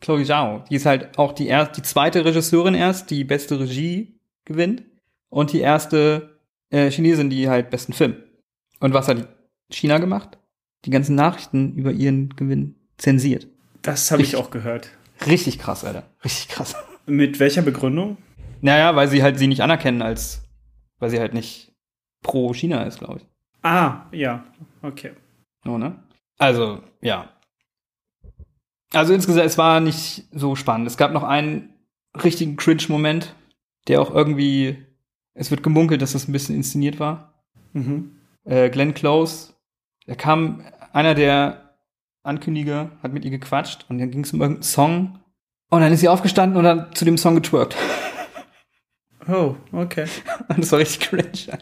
Chloe 0.00 0.24
Zhao. 0.24 0.64
Die 0.70 0.76
ist 0.76 0.86
halt 0.86 1.18
auch 1.18 1.32
die, 1.32 1.48
erst, 1.48 1.76
die 1.76 1.82
zweite 1.82 2.24
Regisseurin 2.24 2.74
erst, 2.74 3.10
die 3.10 3.24
beste 3.24 3.58
Regie 3.60 4.18
gewinnt. 4.44 4.82
Und 5.28 5.52
die 5.52 5.60
erste 5.60 6.38
äh, 6.70 6.90
Chinesin, 6.90 7.28
die 7.30 7.48
halt 7.48 7.70
besten 7.70 7.92
Film. 7.92 8.16
Und 8.80 8.94
was 8.94 9.08
hat 9.08 9.28
China 9.70 9.98
gemacht? 9.98 10.38
Die 10.84 10.90
ganzen 10.90 11.16
Nachrichten 11.16 11.74
über 11.74 11.90
ihren 11.90 12.28
Gewinn 12.36 12.76
zensiert. 12.98 13.48
Das 13.82 14.10
habe 14.12 14.22
ich 14.22 14.28
Ich- 14.34 14.36
auch 14.36 14.50
gehört. 14.50 14.90
Richtig 15.26 15.58
krass, 15.58 15.84
Alter. 15.84 16.04
Richtig 16.24 16.48
krass. 16.48 16.74
Mit 17.06 17.40
welcher 17.40 17.62
Begründung? 17.62 18.16
Naja, 18.64 18.96
weil 18.96 19.08
sie 19.08 19.22
halt 19.22 19.38
sie 19.38 19.46
nicht 19.46 19.60
anerkennen 19.60 20.00
als, 20.00 20.48
weil 20.98 21.10
sie 21.10 21.20
halt 21.20 21.34
nicht 21.34 21.74
pro 22.22 22.54
China 22.54 22.84
ist, 22.84 22.98
glaube 22.98 23.18
ich. 23.18 23.26
Ah, 23.62 24.06
ja. 24.10 24.42
Okay. 24.80 25.12
So, 25.64 25.76
ne? 25.76 26.02
Also, 26.38 26.82
ja. 27.02 27.28
Also 28.94 29.12
insgesamt, 29.12 29.44
es 29.44 29.58
war 29.58 29.80
nicht 29.80 30.24
so 30.32 30.56
spannend. 30.56 30.86
Es 30.86 30.96
gab 30.96 31.12
noch 31.12 31.24
einen 31.24 31.74
richtigen 32.22 32.56
Cringe-Moment, 32.56 33.34
der 33.86 34.00
auch 34.00 34.10
irgendwie, 34.10 34.78
es 35.34 35.50
wird 35.50 35.62
gemunkelt, 35.62 36.00
dass 36.00 36.12
das 36.12 36.26
ein 36.26 36.32
bisschen 36.32 36.56
inszeniert 36.56 36.98
war. 36.98 37.34
Mhm. 37.74 38.16
Äh, 38.44 38.70
Glenn 38.70 38.94
Close, 38.94 39.52
da 40.06 40.14
kam 40.14 40.62
einer 40.94 41.14
der 41.14 41.74
Ankündiger, 42.22 42.92
hat 43.02 43.12
mit 43.12 43.26
ihr 43.26 43.30
gequatscht 43.30 43.84
und 43.90 43.98
dann 43.98 44.10
ging 44.10 44.24
es 44.24 44.32
um 44.32 44.40
irgendeinen 44.40 44.62
Song 44.62 45.18
und 45.68 45.82
dann 45.82 45.92
ist 45.92 46.00
sie 46.00 46.08
aufgestanden 46.08 46.58
und 46.58 46.66
hat 46.66 46.96
zu 46.96 47.04
dem 47.04 47.18
Song 47.18 47.34
getwerkt. 47.34 47.76
Oh, 49.28 49.54
okay. 49.72 50.06
Und 50.48 50.58
das 50.58 50.72
war 50.72 50.78
richtig 50.78 51.08
cringe. 51.08 51.58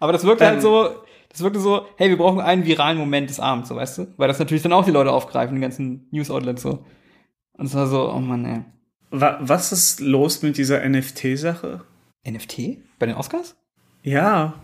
Aber 0.00 0.12
das 0.12 0.24
wirkte 0.24 0.44
Ähm. 0.44 0.50
halt 0.50 0.62
so, 0.62 0.90
das 1.30 1.42
wirkte 1.42 1.60
so, 1.60 1.86
hey, 1.96 2.08
wir 2.08 2.16
brauchen 2.16 2.40
einen 2.40 2.64
viralen 2.64 2.98
Moment 2.98 3.28
des 3.30 3.40
Abends, 3.40 3.68
so 3.68 3.76
weißt 3.76 3.98
du? 3.98 4.06
Weil 4.16 4.28
das 4.28 4.38
natürlich 4.38 4.62
dann 4.62 4.72
auch 4.72 4.84
die 4.84 4.90
Leute 4.90 5.12
aufgreifen, 5.12 5.54
die 5.56 5.60
ganzen 5.60 6.06
News-Outlets 6.10 6.62
so. 6.62 6.84
Und 7.52 7.66
es 7.66 7.74
war 7.74 7.86
so, 7.86 8.10
oh 8.12 8.20
Mann, 8.20 8.44
ey. 8.44 8.64
Wa 9.10 9.38
was 9.40 9.72
ist 9.72 10.00
los 10.00 10.42
mit 10.42 10.58
dieser 10.58 10.86
NFT-Sache? 10.88 11.80
NFT? 12.28 12.78
Bei 12.98 13.06
den 13.06 13.16
Oscars? 13.16 13.56
Ja, 14.02 14.54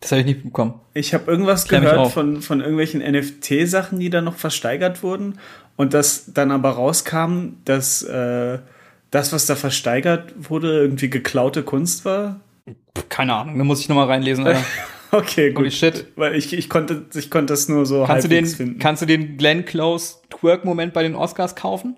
Das 0.00 0.10
habe 0.12 0.20
ich 0.20 0.26
nicht 0.26 0.42
bekommen. 0.44 0.80
ich 0.94 1.14
habe 1.14 1.30
irgendwas 1.30 1.64
Klär 1.66 1.80
gehört 1.80 2.12
von, 2.12 2.42
von 2.42 2.60
irgendwelchen 2.60 3.00
NFT-Sachen, 3.00 3.98
die 4.00 4.10
da 4.10 4.20
noch 4.20 4.34
versteigert 4.36 5.02
wurden. 5.02 5.38
Und 5.76 5.94
dass 5.94 6.32
dann 6.32 6.50
aber 6.50 6.70
rauskam, 6.70 7.54
dass 7.64 8.02
äh, 8.02 8.58
das, 9.14 9.32
was 9.32 9.46
da 9.46 9.54
versteigert 9.54 10.34
wurde, 10.50 10.80
irgendwie 10.80 11.08
geklaute 11.08 11.62
Kunst 11.62 12.04
war. 12.04 12.40
Keine 13.08 13.34
Ahnung, 13.34 13.58
da 13.58 13.64
muss 13.64 13.80
ich 13.80 13.88
nochmal 13.88 14.06
reinlesen, 14.06 14.46
Alter. 14.46 14.64
Okay, 15.10 15.50
gut. 15.50 15.58
Holy 15.58 15.70
shit. 15.70 16.06
Weil 16.16 16.34
ich, 16.34 16.52
ich, 16.52 16.68
konnte, 16.68 17.06
ich 17.14 17.30
konnte 17.30 17.52
das 17.52 17.68
nur 17.68 17.86
so 17.86 18.02
Kannst 18.04 18.24
du, 18.24 18.28
den, 18.28 18.46
finden. 18.46 18.80
kannst 18.80 19.00
du 19.00 19.06
den 19.06 19.36
Glenn 19.36 19.64
Close 19.64 20.16
Twerk-Moment 20.30 20.92
bei 20.92 21.04
den 21.04 21.14
Oscars 21.14 21.54
kaufen? 21.54 21.96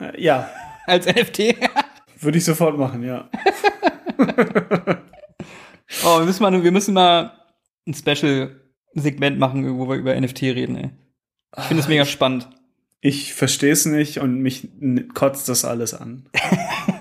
Äh, 0.00 0.18
ja, 0.18 0.48
Als 0.86 1.04
NFT? 1.04 1.54
würde 2.20 2.38
ich 2.38 2.44
sofort 2.46 2.78
machen, 2.78 3.02
ja. 3.02 3.28
oh, 6.06 6.18
wir 6.18 6.24
müssen 6.24 6.42
mal, 6.42 6.64
wir 6.64 6.72
müssen 6.72 6.94
mal 6.94 7.32
ein 7.86 7.92
Special-Segment 7.92 9.38
machen, 9.38 9.78
wo 9.78 9.86
wir 9.86 9.96
über 9.96 10.18
NFT 10.18 10.44
reden, 10.44 10.76
ey. 10.76 10.90
Ich 11.58 11.64
finde 11.64 11.82
es 11.82 11.88
mega 11.88 12.06
spannend. 12.06 12.48
Ich 13.00 13.34
verstehe 13.34 13.72
es 13.72 13.86
nicht 13.86 14.18
und 14.18 14.40
mich 14.40 14.68
kotzt 15.14 15.48
das 15.48 15.64
alles 15.64 15.94
an. 15.94 16.28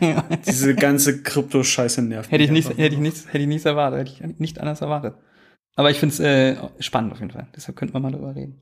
Diese 0.45 0.76
ganze 0.76 1.22
Krypto-Scheiße 1.23 2.01
nervt. 2.01 2.31
Hätte 2.31 2.43
ich, 2.43 2.51
nicht, 2.51 2.69
hätte 2.77 2.95
ich 2.95 2.99
nichts, 2.99 3.26
hätte 3.27 3.39
ich 3.39 3.47
nichts 3.47 3.65
erwartet, 3.65 4.19
hätte 4.19 4.31
ich 4.34 4.39
nicht 4.39 4.59
anders 4.59 4.81
erwartet. 4.81 5.15
Aber 5.76 5.89
ich 5.91 5.99
finde 5.99 6.13
es 6.13 6.19
äh, 6.19 6.57
spannend 6.80 7.13
auf 7.13 7.19
jeden 7.19 7.31
Fall. 7.31 7.47
Deshalb 7.55 7.77
könnten 7.77 7.93
wir 7.95 7.99
mal 7.99 8.11
drüber 8.11 8.35
reden. 8.35 8.61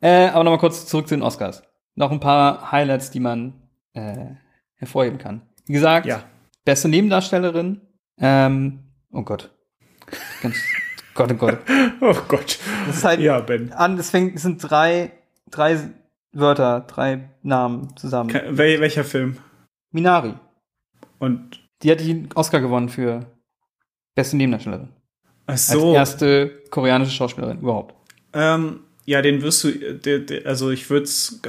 Äh, 0.00 0.26
aber 0.28 0.44
nochmal 0.44 0.58
kurz 0.58 0.86
zurück 0.86 1.08
zu 1.08 1.14
den 1.14 1.22
Oscars. 1.22 1.62
Noch 1.94 2.10
ein 2.10 2.20
paar 2.20 2.70
Highlights, 2.72 3.10
die 3.10 3.20
man 3.20 3.54
äh, 3.94 4.26
hervorheben 4.74 5.18
kann. 5.18 5.42
Wie 5.66 5.72
gesagt, 5.72 6.06
Ja. 6.06 6.24
beste 6.64 6.88
Nebendarstellerin. 6.88 7.80
Ähm, 8.18 8.80
oh 9.12 9.22
Gott. 9.22 9.50
Ganz, 10.42 10.56
Gott, 11.14 11.30
oh 11.32 11.36
Gott. 11.36 11.58
Oh 12.00 12.14
Gott. 12.28 12.58
Das 12.86 12.96
ist 12.98 13.04
halt 13.04 13.20
Ja, 13.20 13.40
Ben. 13.40 13.72
an, 13.72 13.98
es 13.98 14.10
fängt, 14.10 14.36
es 14.36 14.42
sind 14.42 14.58
drei, 14.58 15.12
drei 15.50 15.78
Wörter, 16.38 16.80
drei 16.86 17.30
Namen 17.42 17.96
zusammen. 17.96 18.30
Ke- 18.30 18.56
Wel 18.56 18.80
welcher 18.80 19.04
Film? 19.04 19.38
Minari. 19.92 20.34
Und 21.18 21.60
Die 21.82 21.90
hat 21.90 22.00
den 22.00 22.28
Oscar 22.34 22.60
gewonnen 22.60 22.88
für 22.88 23.26
beste 24.14 24.36
Nebendarstellerin. 24.36 24.88
ach 25.46 25.52
Als 25.52 25.68
so. 25.68 25.94
erste 25.94 26.62
koreanische 26.70 27.12
Schauspielerin 27.12 27.58
überhaupt. 27.60 27.94
Ähm, 28.32 28.80
ja, 29.04 29.22
den 29.22 29.40
wirst 29.42 29.64
du. 29.64 29.70
Der, 29.72 30.18
der, 30.20 30.46
also 30.46 30.70
ich 30.70 30.88
würde 30.90 31.04
es. 31.04 31.40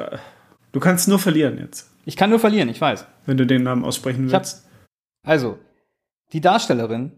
Du 0.72 0.80
kannst 0.80 1.08
nur 1.08 1.18
verlieren 1.20 1.58
jetzt, 1.58 1.90
Ich 2.06 2.16
kann 2.16 2.30
nur 2.30 2.40
verlieren, 2.40 2.70
ich 2.70 2.80
weiß. 2.80 3.06
wenn 3.26 3.38
du 3.38 3.46
den 3.48 3.64
Namen 3.64 3.84
aussprechen 3.84 4.30
willst. 4.30 4.68
Also, 5.26 5.58
die 6.34 6.40
Darstellerin, 6.42 7.12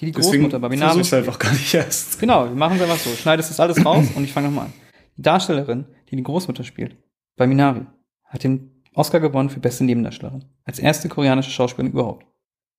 die 0.00 0.06
die 0.06 0.12
Deswegen 0.12 0.44
Großmutter 0.44 0.58
bei 0.60 0.68
Minari 0.70 0.88
versuch's 0.94 1.08
spielt. 1.08 1.26
einfach 1.26 1.38
gar 1.38 1.52
nicht 1.52 1.74
erst. 1.74 2.18
Genau, 2.18 2.44
wir 2.46 2.54
machen 2.56 2.76
es 2.76 2.82
einfach 2.82 2.96
so. 2.98 3.10
Schneidest 3.10 3.50
das 3.50 3.60
alles 3.60 3.84
raus 3.84 4.06
und 4.14 4.24
ich 4.24 4.32
fange 4.32 4.48
nochmal 4.48 4.66
an. 4.66 4.72
Die 5.16 5.22
Darstellerin, 5.22 5.84
die 6.16 6.22
die 6.22 6.26
Großmutter 6.26 6.64
spielt, 6.64 6.96
bei 7.36 7.46
Minari, 7.46 7.86
hat 8.24 8.44
den 8.44 8.82
Oscar 8.94 9.20
gewonnen 9.20 9.50
für 9.50 9.60
beste 9.60 9.84
Nebendarstellerin. 9.84 10.44
Als 10.64 10.78
erste 10.78 11.08
koreanische 11.08 11.50
Schauspielerin 11.50 11.92
überhaupt. 11.92 12.26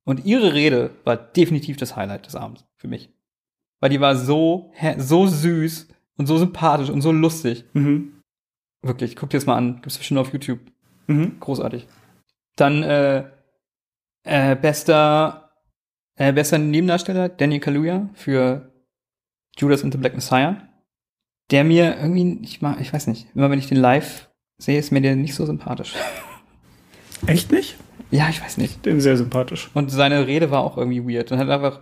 Und 0.06 0.26
ihre 0.26 0.54
Rede 0.54 0.92
war 1.04 1.18
definitiv 1.18 1.78
das 1.78 1.96
Highlight 1.96 2.26
des 2.26 2.36
Abends 2.36 2.66
für 2.78 2.88
mich. 2.88 3.10
Weil 3.80 3.90
die 3.90 4.00
war 4.00 4.16
so, 4.16 4.72
so 4.98 5.28
süß 5.28 5.88
und 6.18 6.28
so 6.28 6.38
sympathisch 6.38 6.90
und 6.90 7.02
so 7.02 7.12
lustig. 7.12 7.66
Mhm. 7.74 8.22
Wirklich, 8.82 9.16
guck 9.16 9.30
dir 9.30 9.38
das 9.38 9.46
mal 9.46 9.58
an. 9.58 9.82
Gibt's 9.82 9.98
bestimmt 9.98 10.20
auf 10.20 10.32
YouTube. 10.32 10.60
Mhm. 11.08 11.40
Großartig. 11.40 11.88
Dann 12.56 12.84
äh, 12.84 13.26
äh, 14.24 14.56
bester, 14.56 15.52
äh, 16.16 16.32
bester 16.32 16.58
Nebendarsteller 16.58 17.30
Daniel 17.30 17.60
Kaluuya 17.60 18.10
für 18.14 18.72
Judas 19.58 19.84
and 19.84 19.94
the 19.94 20.00
Black 20.00 20.16
Messiah. 20.16 20.65
Der 21.52 21.64
mir 21.64 21.98
irgendwie, 21.98 22.40
ich 22.44 22.62
mag, 22.62 22.80
ich 22.82 22.92
weiß 22.92 23.08
nicht, 23.08 23.28
immer 23.36 23.50
wenn 23.50 23.60
ich 23.60 23.68
den 23.68 23.78
live 23.78 24.30
sehe, 24.58 24.80
ist 24.80 24.92
mir 24.92 25.02
der 25.02 25.16
nicht 25.16 25.36
so 25.36 25.46
sympathisch. 25.46 25.94
Echt 27.28 27.52
nicht? 27.52 27.78
ja, 28.12 28.30
ich 28.30 28.42
weiß 28.42 28.58
nicht. 28.58 28.86
Den 28.86 29.02
sehr 29.02 29.18
sympathisch. 29.18 29.70
Und 29.74 29.92
seine 29.92 30.28
Rede 30.28 30.52
war 30.52 30.62
auch 30.62 30.78
irgendwie 30.78 31.04
weird. 31.04 31.32
Und 31.32 31.40
hat 31.40 31.50
einfach 31.50 31.82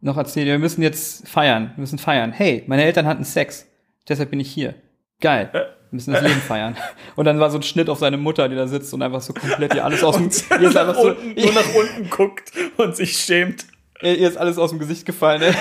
noch 0.00 0.16
erzählt, 0.16 0.46
wir 0.46 0.58
müssen 0.58 0.82
jetzt 0.82 1.28
feiern, 1.28 1.72
wir 1.76 1.80
müssen 1.80 1.98
feiern. 1.98 2.32
Hey, 2.32 2.64
meine 2.66 2.84
Eltern 2.84 3.06
hatten 3.06 3.24
Sex, 3.24 3.66
deshalb 4.08 4.30
bin 4.30 4.40
ich 4.40 4.50
hier. 4.50 4.74
Geil. 5.20 5.50
Wir 5.52 5.68
müssen 5.90 6.12
das 6.12 6.22
Leben 6.22 6.40
feiern. 6.40 6.76
Und 7.16 7.24
dann 7.24 7.38
war 7.38 7.50
so 7.50 7.58
ein 7.58 7.62
Schnitt 7.62 7.88
auf 7.88 7.98
seine 7.98 8.16
Mutter, 8.16 8.48
die 8.48 8.56
da 8.56 8.66
sitzt 8.66 8.92
und 8.94 9.02
einfach 9.02 9.20
so 9.20 9.32
komplett 9.32 9.74
ihr 9.74 9.84
alles 9.84 10.02
aus 10.04 10.16
dem, 10.16 10.24
ihr 10.60 10.68
ist 10.68 10.74
nach 10.74 10.88
einfach 10.88 11.00
so, 11.00 11.10
unten, 11.10 11.40
nur 11.40 11.52
nach 11.52 11.74
unten 11.74 12.10
guckt 12.10 12.52
und 12.78 12.96
sich 12.96 13.16
schämt. 13.16 13.66
ihr 14.00 14.18
ihr 14.18 14.28
ist 14.28 14.36
alles 14.36 14.58
aus 14.58 14.70
dem 14.70 14.78
Gesicht 14.78 15.04
gefallen, 15.04 15.42
ey. 15.42 15.54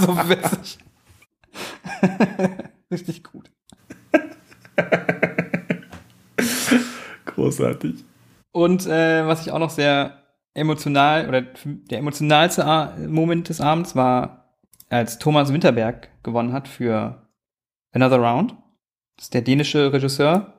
so 0.00 0.28
witzig. 0.28 0.78
Richtig 2.90 3.22
gut. 3.24 3.50
Großartig. 7.26 8.04
Und 8.52 8.86
äh, 8.86 9.26
was 9.26 9.42
ich 9.46 9.52
auch 9.52 9.58
noch 9.58 9.70
sehr 9.70 10.22
emotional 10.54 11.28
oder 11.28 11.42
der 11.42 11.98
emotionalste 11.98 12.64
A 12.66 12.96
Moment 13.06 13.48
des 13.48 13.60
Abends 13.60 13.94
war, 13.94 14.56
als 14.88 15.18
Thomas 15.18 15.52
Winterberg 15.52 16.08
gewonnen 16.22 16.52
hat 16.52 16.66
für 16.66 17.28
Another 17.92 18.18
Round. 18.18 18.52
Das 19.16 19.26
ist 19.26 19.34
der 19.34 19.42
dänische 19.42 19.92
Regisseur. 19.92 20.54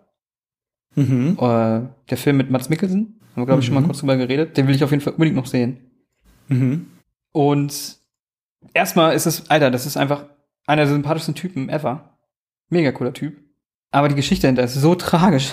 Mhm. 0.95 1.37
Äh, 1.39 1.81
der 2.09 2.17
Film 2.17 2.37
mit 2.37 2.49
Mats 2.49 2.69
Mikkelsen. 2.69 3.19
Haben 3.31 3.41
wir, 3.43 3.45
glaube 3.45 3.59
ich, 3.61 3.65
schon 3.65 3.75
mal 3.75 3.81
Mhm. 3.81 3.85
kurz 3.87 3.99
drüber 3.99 4.17
geredet. 4.17 4.55
Den 4.57 4.67
will 4.67 4.75
ich 4.75 4.83
auf 4.83 4.91
jeden 4.91 5.01
Fall 5.01 5.13
unbedingt 5.13 5.35
noch 5.37 5.45
sehen. 5.45 5.89
Mhm. 6.47 6.87
Und 7.31 7.97
erstmal 8.73 9.15
ist 9.15 9.25
es, 9.25 9.49
Alter, 9.49 9.71
das 9.71 9.85
ist 9.85 9.97
einfach 9.97 10.25
einer 10.65 10.83
der 10.83 10.93
sympathischsten 10.93 11.35
Typen 11.35 11.69
ever. 11.69 12.17
Mega 12.69 12.91
cooler 12.91 13.13
Typ. 13.13 13.37
Aber 13.91 14.07
die 14.07 14.15
Geschichte 14.15 14.43
dahinter 14.43 14.63
ist 14.63 14.75
so 14.75 14.95
tragisch, 14.95 15.51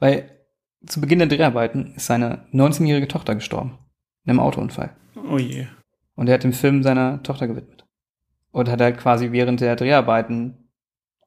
weil 0.00 0.30
zu 0.86 1.00
Beginn 1.00 1.18
der 1.18 1.28
Dreharbeiten 1.28 1.94
ist 1.94 2.06
seine 2.06 2.46
19-jährige 2.52 3.08
Tochter 3.08 3.34
gestorben. 3.34 3.78
In 4.24 4.30
einem 4.30 4.40
Autounfall. 4.40 4.90
Oh 5.30 5.38
je. 5.38 5.66
Und 6.14 6.28
er 6.28 6.34
hat 6.34 6.44
den 6.44 6.52
Film 6.52 6.82
seiner 6.82 7.22
Tochter 7.22 7.46
gewidmet. 7.46 7.86
Und 8.50 8.68
hat 8.68 8.80
halt 8.80 8.98
quasi 8.98 9.32
während 9.32 9.60
der 9.60 9.76
Dreharbeiten 9.76 10.68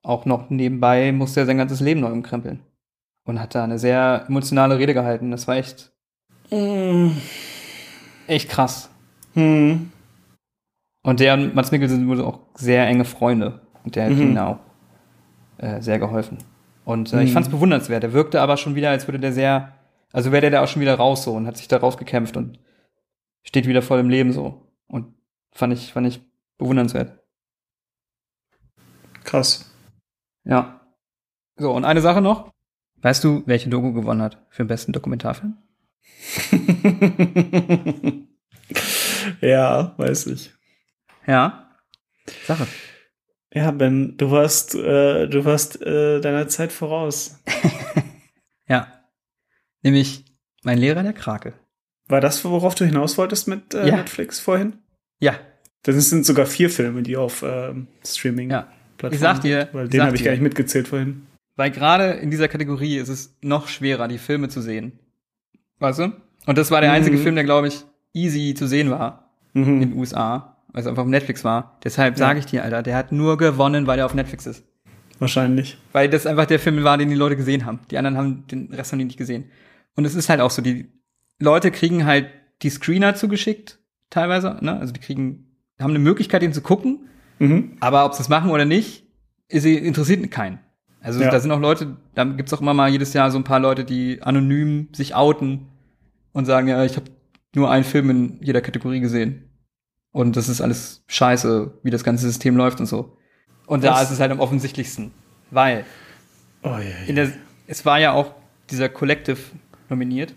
auch 0.04 0.26
noch 0.26 0.50
nebenbei 0.50 1.12
musste 1.12 1.42
er 1.42 1.46
sein 1.46 1.58
ganzes 1.58 1.80
Leben 1.80 2.02
neu 2.02 2.12
umkrempeln. 2.12 2.62
Und 3.24 3.40
hat 3.40 3.56
da 3.56 3.64
eine 3.64 3.80
sehr 3.80 4.26
emotionale 4.28 4.80
Rede 4.80 4.94
gehalten. 4.94 5.32
Das 5.32 5.48
war 5.48 5.56
echt, 5.56 5.94
echt 8.28 8.50
krass. 8.50 8.90
Hm. 9.34 9.92
Und 11.04 11.20
der 11.20 11.34
und 11.34 11.56
Mats 11.56 11.72
Mikkelsen 11.72 11.98
sind 12.00 12.08
wohl 12.08 12.22
auch 12.22 12.40
sehr 12.56 12.86
enge 12.88 13.06
Freunde. 13.06 13.62
Und 13.84 13.96
der 13.96 14.06
hat 14.06 14.14
Mhm. 14.14 14.22
ihnen 14.22 14.38
auch 14.38 14.60
äh, 15.58 15.82
sehr 15.82 16.00
geholfen. 16.00 16.38
Und 16.86 17.12
äh, 17.14 17.24
ich 17.24 17.30
Mhm. 17.30 17.34
fand 17.34 17.46
es 17.48 17.52
bewundernswert. 17.52 18.04
Er 18.04 18.14
wirkte 18.14 18.42
aber 18.42 18.58
schon 18.58 18.76
wieder, 18.76 18.90
als 18.92 19.08
würde 19.08 19.20
der 19.20 19.34
sehr, 19.34 19.74
also 20.12 20.32
wäre 20.32 20.42
der 20.42 20.52
da 20.52 20.64
auch 20.64 20.68
schon 20.68 20.82
wieder 20.82 20.96
raus 20.96 21.24
so 21.24 21.34
und 21.34 21.48
hat 21.48 21.58
sich 21.58 21.68
da 21.68 21.78
rausgekämpft 21.78 22.38
und 22.38 22.60
steht 23.44 23.68
wieder 23.68 23.82
voll 23.82 24.00
im 24.00 24.10
Leben 24.10 24.32
so. 24.34 24.68
Und 24.88 25.14
fand 25.52 25.74
ich, 25.74 25.94
fand 25.94 26.08
ich 26.08 26.22
bewundernswert. 26.58 27.20
Krass. 29.24 29.72
Ja. 30.44 30.82
So, 31.58 31.72
und 31.72 31.86
eine 31.86 32.02
Sache 32.02 32.22
noch. 32.22 32.52
Weißt 33.04 33.24
du, 33.24 33.42
welche 33.48 33.70
Doku 33.70 33.94
gewonnen 33.94 34.22
hat 34.22 34.44
für 34.50 34.64
den 34.64 34.68
besten 34.68 34.92
Dokumentarfilm? 34.94 35.58
ja, 39.42 39.94
weiß 39.98 40.28
ich. 40.28 40.54
Ja. 41.28 41.70
Sache. 42.46 42.68
Ja, 43.54 43.72
Ben, 43.72 44.16
du 44.18 44.32
warst, 44.32 44.76
äh, 44.76 45.28
du 45.28 45.44
warst 45.46 45.82
äh, 45.82 46.22
deiner 46.22 46.48
Zeit 46.48 46.72
voraus. 46.72 47.40
Ja. 48.68 48.88
Nämlich 49.82 50.24
mein 50.64 50.78
Lehrer, 50.78 51.04
der 51.04 51.12
Krake. 51.12 51.54
War 52.08 52.22
das, 52.22 52.46
worauf 52.46 52.74
du 52.76 52.86
hinaus 52.86 53.18
wolltest 53.18 53.48
mit 53.50 53.74
äh, 53.74 53.88
Ja. 53.90 53.98
Netflix 53.98 54.40
vorhin? 54.40 54.78
Ja. 55.20 55.34
Das 55.84 55.96
sind 56.10 56.26
sogar 56.26 56.46
vier 56.46 56.70
Filme, 56.70 57.02
die 57.04 57.18
auf 57.18 57.44
ähm, 57.46 57.88
Streaming. 58.06 58.50
Ja. 58.52 58.68
Plattformen 58.98 59.14
Ich 59.14 59.20
sag 59.20 59.42
dir, 59.42 59.62
sind, 59.64 59.74
Weil 59.74 59.90
den 59.90 60.04
habe 60.04 60.16
ich 60.16 60.22
dir. 60.22 60.26
gar 60.26 60.32
nicht 60.32 60.42
mitgezählt 60.44 60.88
vorhin. 60.88 61.28
Weil 61.58 61.72
gerade 61.72 62.12
in 62.12 62.32
dieser 62.32 62.48
Kategorie 62.48 62.96
ist 62.98 63.10
es 63.10 63.36
noch 63.42 63.68
schwerer, 63.68 64.08
die 64.08 64.20
Filme 64.20 64.48
zu 64.48 64.62
sehen. 64.62 64.98
Weißt 65.80 66.00
du? 66.00 66.14
Und 66.46 66.58
das 66.58 66.72
war 66.72 66.80
der 66.80 66.94
einzige 66.94 67.18
Mhm. 67.18 67.24
Film, 67.24 67.36
der, 67.36 67.44
glaube 67.44 67.68
ich, 67.68 67.84
easy 68.14 68.54
zu 68.54 68.68
sehen 68.68 68.90
war 68.90 69.34
in 69.54 69.66
Mhm. 69.66 69.80
den 69.82 69.94
USA, 69.98 70.61
weil 70.74 70.82
es 70.82 70.88
einfach 70.88 71.04
auf 71.04 71.10
Netflix 71.10 71.44
war. 71.44 71.78
Deshalb 71.84 72.18
sage 72.18 72.40
ich 72.40 72.46
dir, 72.46 72.64
Alter, 72.64 72.84
der 72.84 72.96
hat 72.96 73.12
nur 73.12 73.38
gewonnen, 73.38 73.88
weil 73.88 74.00
er 74.00 74.06
auf 74.06 74.14
Netflix 74.14 74.46
ist. 74.46 74.64
Wahrscheinlich. 75.20 75.78
Weil 75.92 76.10
das 76.10 76.26
einfach 76.26 76.46
der 76.46 76.60
Film 76.60 76.84
war, 76.84 76.98
den 76.98 77.10
die 77.10 77.16
Leute 77.16 77.36
gesehen 77.38 77.66
haben. 77.66 77.80
Die 77.92 77.98
anderen 77.98 78.18
haben 78.18 78.48
den 78.48 78.74
Rest 78.74 78.92
haben 78.92 79.00
die 79.00 79.06
nicht 79.06 79.18
gesehen. 79.18 79.46
Und 79.96 80.06
es 80.06 80.16
ist 80.16 80.30
halt 80.30 80.42
auch 80.42 80.50
so, 80.52 80.62
die 80.62 80.90
Leute 81.40 81.72
kriegen 81.72 82.06
halt 82.06 82.28
die 82.64 82.70
Screener 82.70 83.16
zugeschickt, 83.16 83.80
teilweise, 84.10 84.58
ne? 84.62 84.80
Also 84.80 84.94
die 84.94 85.00
kriegen, 85.00 85.48
haben 85.80 85.92
eine 85.92 86.00
Möglichkeit, 86.00 86.42
den 86.42 86.54
zu 86.54 86.62
gucken, 86.62 87.08
Mhm. 87.40 87.78
aber 87.80 88.06
ob 88.06 88.14
sie 88.14 88.22
es 88.22 88.30
machen 88.30 88.52
oder 88.52 88.66
nicht, 88.66 89.04
ist, 89.48 89.66
interessiert 89.66 90.30
keinen. 90.32 90.60
Also 91.02 91.20
Ja. 91.22 91.32
da 91.32 91.40
sind 91.40 91.52
auch 91.52 91.60
Leute, 91.60 91.98
da 92.14 92.24
gibt's 92.24 92.54
auch 92.54 92.62
immer 92.62 92.76
mal 92.76 92.90
jedes 92.90 93.14
Jahr 93.14 93.32
so 93.32 93.38
ein 93.40 93.44
paar 93.44 93.60
Leute, 93.60 93.84
die 93.84 94.22
anonym 94.22 94.90
sich 94.94 95.16
outen 95.16 95.68
und 96.34 96.46
sagen, 96.46 96.68
ja, 96.68 96.84
ich 96.86 96.96
habe 96.98 97.08
nur 97.56 97.70
einen 97.72 97.84
Film 97.84 98.10
in 98.12 98.38
jeder 98.42 98.62
Kategorie 98.62 99.00
gesehen. 99.00 99.50
Und 100.12 100.36
das 100.36 100.50
ist 100.50 100.62
alles 100.62 101.04
scheiße, 101.08 101.80
wie 101.84 101.90
das 101.90 102.04
ganze 102.04 102.26
System 102.28 102.58
läuft 102.58 102.80
und 102.80 102.86
so. 102.86 103.18
Und 103.66 103.84
da 103.84 103.94
Was? 103.94 104.04
ist 104.04 104.12
es 104.12 104.20
halt 104.20 104.32
am 104.32 104.40
offensichtlichsten. 104.40 105.12
Weil 105.52 105.86
Oh, 106.64 106.70
ja, 106.70 107.08
in 107.08 107.16
der, 107.16 107.32
es 107.68 107.86
war 107.86 108.00
ja 108.00 108.12
auch 108.12 108.34
dieser 108.70 108.88
Collective 108.90 109.40
nominiert. 109.90 110.34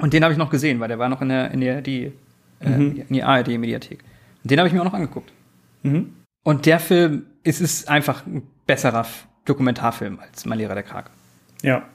Und 0.00 0.14
den 0.14 0.22
habe 0.22 0.32
ich 0.32 0.38
noch 0.38 0.50
gesehen, 0.50 0.80
weil 0.80 0.88
der 0.88 0.98
war 0.98 1.08
noch 1.08 1.20
in 1.20 1.28
der, 1.28 1.50
in 1.50 1.60
der, 1.60 1.82
die, 1.82 2.12
äh, 2.60 2.68
Mhm. 2.68 3.04
in 3.08 3.14
die 3.14 3.22
ARD-Mediathek. 3.22 3.98
Und 4.42 4.50
den 4.50 4.58
habe 4.58 4.68
ich 4.68 4.72
mir 4.74 4.80
auch 4.80 4.84
noch 4.86 4.94
angeguckt. 4.94 5.32
Mhm. 5.82 6.14
Und 6.44 6.66
der 6.66 6.80
Film, 6.80 7.26
es 7.44 7.60
ist 7.60 7.88
einfach 7.88 8.24
ein 8.26 8.42
besserer 8.66 9.06
Dokumentarfilm 9.44 10.18
als 10.20 10.44
Mein 10.46 10.58
Lehrer 10.58 10.74
der 10.74 10.82
Krake. 10.84 11.10
Ja. 11.62 11.86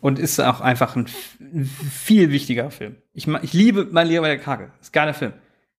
Und 0.00 0.18
ist 0.18 0.40
auch 0.40 0.60
einfach 0.60 0.96
ein, 0.96 1.06
viel 1.06 2.30
wichtiger 2.30 2.70
Film. 2.70 2.96
Ich, 3.14 3.26
ich 3.28 3.52
liebe 3.52 3.86
Mein 3.90 4.08
Lehrer 4.08 4.26
der 4.26 4.38
Krake. 4.38 4.70
Ist 4.80 4.88
ein 4.90 4.92
geiler 4.92 5.14
Film. 5.14 5.32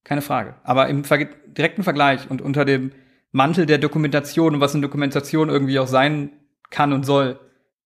Keine 0.05 0.21
Frage. 0.21 0.55
Aber 0.63 0.87
im 0.87 1.03
Ver 1.03 1.25
direkten 1.25 1.83
Vergleich 1.83 2.29
und 2.29 2.41
unter 2.41 2.63
dem 2.63 2.91
Mantel 3.33 3.65
der 3.65 3.79
Dokumentation 3.79 4.55
und 4.55 4.61
was 4.61 4.73
eine 4.73 4.81
Dokumentation 4.81 5.49
irgendwie 5.49 5.79
auch 5.79 5.87
sein 5.87 6.31
kann 6.69 6.93
und 6.93 7.05
soll, 7.05 7.39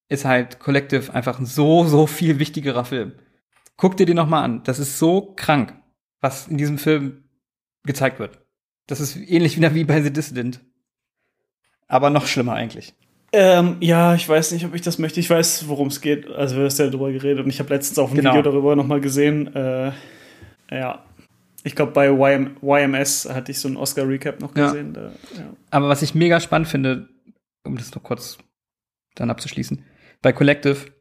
ist 0.10 0.26
halt 0.26 0.60
Collective 0.60 1.14
einfach 1.14 1.40
ein 1.40 1.46
so, 1.46 1.86
so 1.86 2.06
viel 2.06 2.38
wichtigerer 2.38 2.86
Film. 2.86 3.14
Guck 3.78 3.98
dir 3.98 4.06
den 4.06 4.18
noch 4.18 4.28
mal 4.28 4.44
an. 4.44 4.62
Das 4.64 4.78
ist 4.80 5.00
so 5.00 5.34
krank, 5.36 5.74
was 6.20 6.48
in 6.48 6.58
diesem 6.58 6.78
Film 6.78 7.24
gezeigt 7.84 8.20
wird. 8.20 8.40
Das 8.88 9.00
ist 9.00 9.16
ähnlich 9.16 9.56
wieder 9.56 9.74
wie 9.74 9.86
bei 9.86 10.02
The 10.02 10.12
Dissident. 10.12 10.60
Aber 11.88 12.10
noch 12.10 12.28
schlimmer 12.28 12.54
eigentlich. 12.54 12.94
Ähm, 13.32 13.78
ja, 13.80 14.16
ich 14.16 14.28
weiß 14.28 14.52
nicht, 14.52 14.66
ob 14.66 14.74
ich 14.74 14.82
das 14.82 14.98
möchte. 14.98 15.20
Ich 15.20 15.30
weiß, 15.30 15.68
worum 15.68 15.88
es 15.88 16.02
geht. 16.02 16.28
Also, 16.28 16.56
wir 16.58 16.64
haben 16.64 16.76
ja 16.76 16.88
darüber 16.88 17.12
geredet 17.12 17.44
und 17.46 17.50
ich 17.50 17.60
habe 17.60 17.74
letztens 17.74 18.00
auch 18.00 18.10
ein 18.10 18.16
Genau. 18.16 18.32
Video 18.32 18.42
darüber 18.42 18.76
nochmal 18.76 19.02
gesehen. 19.02 19.54
Äh, 19.56 19.92
ja. 20.72 21.04
Ich 21.64 21.76
glaube, 21.76 21.92
bei 21.92 22.08
YM, 22.10 22.58
YMS 22.62 23.28
hatte 23.30 23.52
ich 23.52 23.60
so 23.60 23.68
einen 23.68 23.78
Oscar-Recap 23.78 24.40
noch 24.40 24.56
Ja. 24.56 24.68
gesehen. 24.68 24.94
Da, 24.94 25.12
ja. 25.38 25.54
Aber 25.72 25.90
was 25.90 26.02
ich 26.02 26.16
mega 26.16 26.40
spannend 26.40 26.68
finde, 26.68 27.10
um 27.64 27.78
das 27.78 27.94
noch 27.94 28.04
kurz 28.04 28.38
dann 29.16 29.30
abzuschließen, 29.30 29.84
bei 30.22 30.32
Collective 30.32 30.92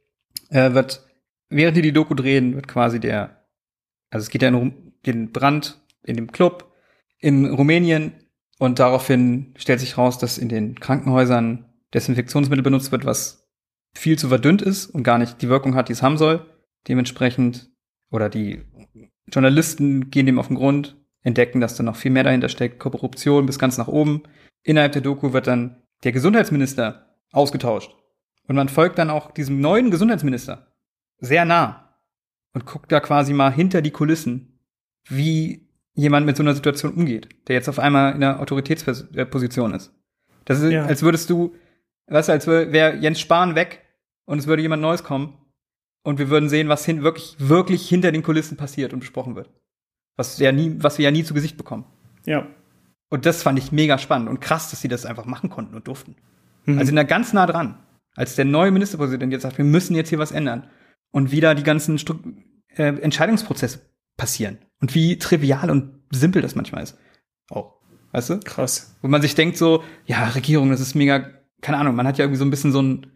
äh, 0.50 0.72
wird, 0.72 1.06
während 1.48 1.76
die 1.76 1.82
die 1.82 1.92
Doku 1.92 2.14
drehen, 2.14 2.54
wird 2.54 2.66
quasi 2.68 2.98
der, 3.00 3.44
also 4.10 4.24
es 4.24 4.30
geht 4.30 4.42
ja 4.42 4.52
um 4.52 4.92
den 5.06 5.30
Brand 5.32 5.80
in 6.04 6.16
dem 6.16 6.32
Club 6.32 6.72
in 7.20 7.46
Rumänien 7.46 8.12
und 8.58 8.78
daraufhin 8.78 9.54
stellt 9.56 9.80
sich 9.80 9.96
raus, 9.98 10.18
dass 10.18 10.38
in 10.38 10.48
den 10.48 10.78
Krankenhäusern 10.80 11.64
Desinfektionsmittel 11.94 12.62
benutzt 12.62 12.92
wird, 12.92 13.04
was 13.04 13.48
viel 13.94 14.18
zu 14.18 14.28
verdünnt 14.28 14.62
ist 14.62 14.86
und 14.86 15.02
gar 15.04 15.18
nicht 15.18 15.40
die 15.42 15.48
Wirkung 15.48 15.74
hat, 15.74 15.88
die 15.88 15.92
es 15.92 16.02
haben 16.02 16.18
soll. 16.18 16.44
Dementsprechend, 16.86 17.70
oder 18.10 18.28
die 18.28 18.62
Journalisten 19.32 20.10
gehen 20.10 20.26
dem 20.26 20.38
auf 20.38 20.48
den 20.48 20.56
Grund, 20.56 20.96
entdecken, 21.22 21.60
dass 21.60 21.76
da 21.76 21.82
noch 21.82 21.96
viel 21.96 22.10
mehr 22.10 22.24
dahinter 22.24 22.48
steckt, 22.48 22.78
Korruption 22.78 23.46
bis 23.46 23.58
ganz 23.58 23.78
nach 23.78 23.88
oben. 23.88 24.22
Innerhalb 24.62 24.92
der 24.92 25.02
Doku 25.02 25.32
wird 25.32 25.46
dann 25.46 25.76
der 26.04 26.12
Gesundheitsminister 26.12 27.06
ausgetauscht. 27.32 27.94
Und 28.46 28.56
man 28.56 28.68
folgt 28.68 28.98
dann 28.98 29.10
auch 29.10 29.30
diesem 29.32 29.60
neuen 29.60 29.90
Gesundheitsminister 29.90 30.68
sehr 31.18 31.44
nah 31.44 31.94
und 32.54 32.64
guckt 32.64 32.90
da 32.90 33.00
quasi 33.00 33.32
mal 33.34 33.52
hinter 33.52 33.82
die 33.82 33.90
Kulissen, 33.90 34.58
wie 35.08 35.68
jemand 35.94 36.24
mit 36.26 36.36
so 36.36 36.42
einer 36.42 36.54
Situation 36.54 36.94
umgeht, 36.94 37.28
der 37.48 37.56
jetzt 37.56 37.68
auf 37.68 37.78
einmal 37.78 38.14
in 38.14 38.22
einer 38.22 38.40
Autoritätsposition 38.40 39.74
ist. 39.74 39.92
Das 40.44 40.60
ist, 40.60 40.70
Ja. 40.72 40.84
als 40.86 41.02
würdest 41.02 41.28
du, 41.28 41.54
weißt 42.06 42.28
du, 42.28 42.32
als 42.32 42.46
wäre 42.46 42.96
Jens 42.96 43.20
Spahn 43.20 43.54
weg 43.54 43.82
und 44.24 44.38
es 44.38 44.46
würde 44.46 44.62
jemand 44.62 44.80
Neues 44.80 45.02
kommen 45.04 45.36
und 46.02 46.18
wir 46.18 46.30
würden 46.30 46.48
sehen, 46.48 46.68
was 46.68 46.84
hin, 46.84 47.02
wirklich, 47.02 47.36
wirklich 47.38 47.88
hinter 47.88 48.12
den 48.12 48.22
Kulissen 48.22 48.56
passiert 48.56 48.92
und 48.92 49.00
besprochen 49.00 49.36
wird. 49.36 49.50
Was, 50.16 50.38
ja 50.38 50.52
nie, 50.52 50.76
was 50.78 50.98
wir 50.98 51.04
ja 51.04 51.10
nie 51.10 51.24
zu 51.24 51.34
Gesicht 51.34 51.56
bekommen. 51.56 51.84
ja. 52.24 52.46
Und 53.10 53.24
das 53.24 53.42
fand 53.42 53.58
ich 53.58 53.72
mega 53.72 53.96
spannend 53.96 54.28
und 54.28 54.40
krass, 54.40 54.70
dass 54.70 54.82
sie 54.82 54.88
das 54.88 55.06
einfach 55.06 55.24
machen 55.24 55.48
konnten 55.48 55.74
und 55.74 55.88
durften. 55.88 56.16
Mhm. 56.66 56.74
Also 56.74 56.88
sind 56.88 56.96
da 56.96 57.04
ganz 57.04 57.32
nah 57.32 57.46
dran. 57.46 57.78
Als 58.14 58.36
der 58.36 58.44
neue 58.44 58.70
Ministerpräsident 58.70 59.32
jetzt 59.32 59.42
sagt, 59.42 59.58
wir 59.58 59.64
müssen 59.64 59.94
jetzt 59.94 60.10
hier 60.10 60.18
was 60.18 60.32
ändern. 60.32 60.68
Und 61.10 61.30
wie 61.30 61.40
da 61.40 61.54
die 61.54 61.62
ganzen 61.62 61.98
Stru 61.98 62.16
äh, 62.76 63.00
Entscheidungsprozesse 63.00 63.80
passieren. 64.16 64.58
Und 64.80 64.94
wie 64.94 65.18
trivial 65.18 65.70
und 65.70 66.02
simpel 66.10 66.42
das 66.42 66.54
manchmal 66.54 66.82
ist. 66.82 66.98
Auch. 67.48 67.80
Weißt 68.12 68.30
du? 68.30 68.40
Krass. 68.40 68.96
Wo 69.00 69.08
man 69.08 69.22
sich 69.22 69.34
denkt 69.34 69.56
so, 69.56 69.82
ja, 70.06 70.28
Regierung, 70.28 70.70
das 70.70 70.80
ist 70.80 70.94
mega, 70.94 71.30
keine 71.62 71.78
Ahnung, 71.78 71.94
man 71.94 72.06
hat 72.06 72.18
ja 72.18 72.24
irgendwie 72.24 72.38
so 72.38 72.44
ein 72.44 72.50
bisschen 72.50 72.72
so, 72.72 72.82
ein, 72.82 73.06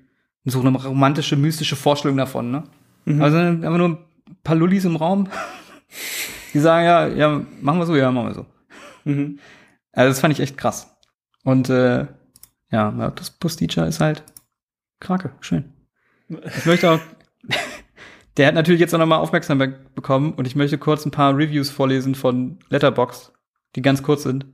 so 0.44 0.60
eine 0.60 0.70
romantische, 0.70 1.36
mystische 1.36 1.76
Vorstellung 1.76 2.16
davon, 2.16 2.50
ne? 2.50 2.64
Mhm. 3.04 3.22
Also 3.22 3.38
einfach 3.38 3.76
nur 3.76 3.88
ein 3.88 3.98
paar 4.42 4.56
Lullis 4.56 4.84
im 4.84 4.96
Raum, 4.96 5.28
die 6.54 6.58
sagen, 6.58 6.84
ja, 6.84 7.06
ja, 7.06 7.42
machen 7.60 7.78
wir 7.78 7.86
so, 7.86 7.96
ja, 7.96 8.10
machen 8.10 8.28
wir 8.28 8.34
so. 8.34 8.46
Mhm. 9.04 9.38
Also 9.92 10.10
das 10.10 10.20
fand 10.20 10.32
ich 10.32 10.40
echt 10.40 10.56
krass. 10.56 10.96
Und 11.44 11.68
äh, 11.70 12.06
ja, 12.70 12.90
My 12.90 13.04
Octopus 13.04 13.56
Teacher 13.56 13.86
ist 13.86 14.00
halt 14.00 14.22
Krake, 15.00 15.32
schön. 15.40 15.72
Ich 16.28 16.64
möchte 16.64 16.90
auch, 16.90 17.00
der 18.36 18.46
hat 18.46 18.54
natürlich 18.54 18.80
jetzt 18.80 18.94
auch 18.94 18.98
nochmal 18.98 19.18
Aufmerksamkeit 19.18 19.94
bekommen 19.94 20.32
und 20.32 20.46
ich 20.46 20.56
möchte 20.56 20.78
kurz 20.78 21.04
ein 21.04 21.10
paar 21.10 21.36
Reviews 21.36 21.70
vorlesen 21.70 22.14
von 22.14 22.58
Letterboxd, 22.68 23.32
die 23.76 23.82
ganz 23.82 24.02
kurz 24.02 24.22
sind. 24.22 24.46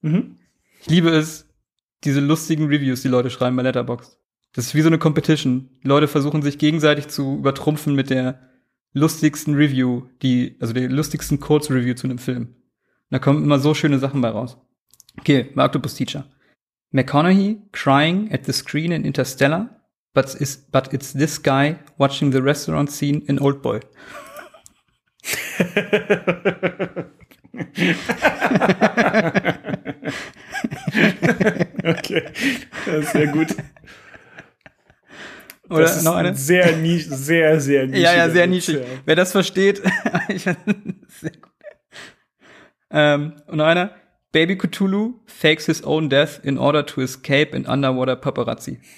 Mhm. 0.00 0.36
Ich 0.80 0.86
liebe 0.86 1.10
es, 1.10 1.48
diese 2.04 2.20
lustigen 2.20 2.66
Reviews, 2.66 3.02
die 3.02 3.08
Leute 3.08 3.30
schreiben 3.30 3.56
bei 3.56 3.62
Letterboxd. 3.62 4.18
Das 4.56 4.66
ist 4.68 4.74
wie 4.74 4.80
so 4.80 4.88
eine 4.88 4.98
Competition. 4.98 5.68
Die 5.84 5.88
Leute 5.88 6.08
versuchen 6.08 6.40
sich 6.40 6.56
gegenseitig 6.56 7.08
zu 7.08 7.36
übertrumpfen 7.36 7.94
mit 7.94 8.08
der 8.08 8.40
lustigsten 8.94 9.54
Review, 9.54 10.04
die, 10.22 10.56
also 10.60 10.72
der 10.72 10.88
lustigsten 10.88 11.40
Kurzreview 11.40 11.92
zu 11.92 12.06
einem 12.06 12.16
Film. 12.16 12.44
Und 12.44 12.54
da 13.10 13.18
kommen 13.18 13.44
immer 13.44 13.58
so 13.58 13.74
schöne 13.74 13.98
Sachen 13.98 14.22
bei 14.22 14.30
raus. 14.30 14.56
Okay, 15.18 15.50
My 15.54 15.64
Octopus 15.64 15.94
Teacher. 15.94 16.24
McConaughey 16.90 17.58
crying 17.72 18.32
at 18.32 18.46
the 18.46 18.54
screen 18.54 18.92
in 18.92 19.04
Interstellar, 19.04 19.68
but, 20.14 20.34
is, 20.34 20.56
but 20.56 20.90
it's 20.90 21.12
this 21.12 21.42
guy 21.42 21.76
watching 21.98 22.32
the 22.32 22.38
restaurant 22.38 22.90
scene 22.90 23.22
in 23.26 23.38
Old 23.38 23.60
Boy. 23.60 23.80
Okay, 31.86 32.24
das 32.84 33.04
ist 33.04 33.12
sehr 33.12 33.28
gut. 33.28 33.54
Oder 35.68 35.80
das 35.80 35.96
ist 35.98 36.04
noch 36.04 36.14
eine? 36.14 36.28
ein 36.28 36.36
Sehr, 36.36 36.76
nisch, 36.76 37.06
sehr, 37.06 37.60
sehr 37.60 37.86
nischig. 37.86 38.02
Ja, 38.02 38.14
ja, 38.14 38.30
sehr 38.30 38.46
nischig. 38.46 38.78
Wer 39.04 39.16
das 39.16 39.32
versteht, 39.32 39.82
sehr 40.36 40.54
gut. 40.54 41.52
Ähm, 42.90 43.34
und 43.46 43.56
noch 43.58 43.66
einer. 43.66 43.90
Baby 44.32 44.56
Cthulhu 44.58 45.20
fakes 45.26 45.66
his 45.66 45.82
own 45.82 46.10
death 46.10 46.40
in 46.42 46.58
order 46.58 46.84
to 46.84 47.00
escape 47.00 47.54
an 47.56 47.64
underwater 47.66 48.16
paparazzi. 48.16 48.80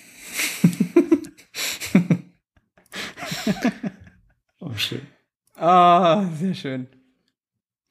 Oh, 4.61 4.75
schön. 4.77 5.07
Ah, 5.55 6.27
sehr 6.35 6.55
schön. 6.55 6.89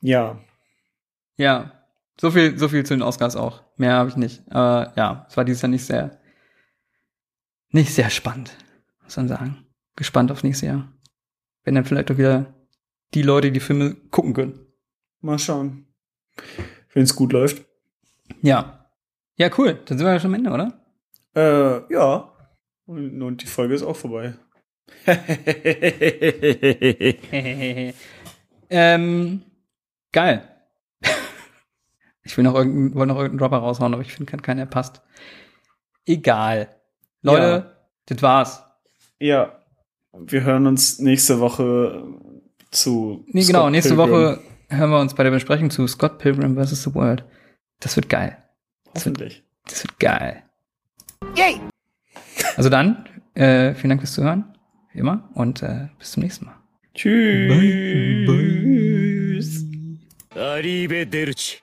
Ja. 0.02 0.40
Ja, 1.38 1.72
so 2.20 2.30
viel, 2.32 2.58
so 2.58 2.68
viel 2.68 2.86
zu 2.86 2.94
den 2.94 3.02
Oscars 3.02 3.36
auch. 3.36 3.64
Mehr 3.78 3.94
habe 3.94 4.10
ich 4.10 4.16
nicht. 4.16 4.42
Aber 4.52 4.94
ja, 4.96 5.26
es 5.30 5.38
war 5.38 5.46
dieses 5.46 5.62
Jahr 5.62 5.70
nicht 5.70 5.86
sehr, 5.86 6.20
nicht 7.70 7.94
sehr 7.94 8.10
spannend, 8.10 8.56
muss 9.08 9.16
man 9.18 9.28
sagen. 9.30 9.66
Gespannt 9.96 10.32
aufs 10.32 10.44
nächste 10.44 10.66
Jahr. 10.66 10.92
Wenn 11.64 11.76
dann 11.76 11.86
vielleicht 11.86 12.12
auch 12.12 12.18
wieder 12.18 12.54
die 13.14 13.22
Leute 13.22 13.52
die 13.54 13.62
Filme 13.62 13.96
gucken 14.12 14.34
können. 14.34 14.60
Mal 15.22 15.40
schauen. 15.40 15.88
Wenn 16.94 17.04
es 17.04 17.16
gut 17.16 17.32
läuft. 17.32 17.66
Ja. 18.42 18.90
Ja, 19.38 19.50
cool. 19.58 19.80
Dann 19.86 19.98
sind 19.98 20.06
wir 20.06 20.12
ja 20.14 20.20
schon 20.20 20.32
am 20.32 20.36
Ende, 20.36 20.52
oder? 20.52 20.74
Äh, 21.36 21.94
ja. 21.94 22.34
Und, 22.86 23.22
und 23.22 23.42
die 23.42 23.48
Folge 23.48 23.76
ist 23.76 23.84
auch 23.84 23.96
vorbei. 23.96 24.34
ähm, 28.70 29.42
geil. 30.12 30.44
Ich 32.24 32.36
will 32.36 32.44
noch 32.44 32.56
irgendeinen, 32.56 32.94
wollte 32.94 33.14
noch 33.14 33.22
irgendeinen 33.22 33.38
Dropper 33.38 33.64
raushauen, 33.64 33.94
aber 33.94 34.02
ich 34.02 34.12
finde 34.12 34.36
keinen, 34.38 34.58
der 34.58 34.66
passt. 34.66 35.02
Egal. 36.06 36.68
Leute, 37.22 37.42
Ja. 37.42 37.72
das 38.08 38.22
war's. 38.22 38.64
Ja, 39.20 39.60
ähm. 40.14 40.32
wir 40.32 40.44
hören 40.44 40.68
uns 40.68 41.00
nächste 41.00 41.40
Woche 41.40 42.04
zu. 42.72 43.24
Nee, 43.28 43.42
genau, 43.42 43.44
Scott 43.44 43.48
genau, 43.48 43.70
nächste 43.70 43.96
Pilgrim. 43.96 44.12
Woche 44.12 44.40
hören 44.70 44.90
wir 44.90 45.00
uns 45.00 45.14
bei 45.14 45.24
der 45.24 45.32
Besprechung 45.32 45.70
zu 45.70 45.88
Scott 45.88 46.18
Pilgrim 46.20 46.56
vs. 46.56 46.84
The 46.84 46.94
World. 46.94 47.26
Das 47.80 47.96
wird 47.96 48.10
geil. 48.10 48.38
Das 48.94 49.06
Hoffentlich. 49.06 49.44
Wird, 49.64 49.72
das 49.72 49.84
wird 49.84 50.00
geil. 50.00 50.44
Yay! 51.36 51.60
Also 52.56 52.70
dann, 52.70 53.06
äh, 53.36 53.74
vielen 53.76 53.90
Dank 53.90 54.02
fürs 54.02 54.14
Zuhören, 54.14 54.46
wie 54.94 55.00
immer, 55.00 55.30
und 55.34 55.62
äh, 55.62 55.88
bis 56.00 56.12
zum 56.12 56.24
nächsten 56.24 56.46
Mal. 56.46 56.56
Tschüss. 56.94 57.48
Bye. 57.50 58.26
Bye. 60.34 60.42
Arrivederci. 60.42 61.62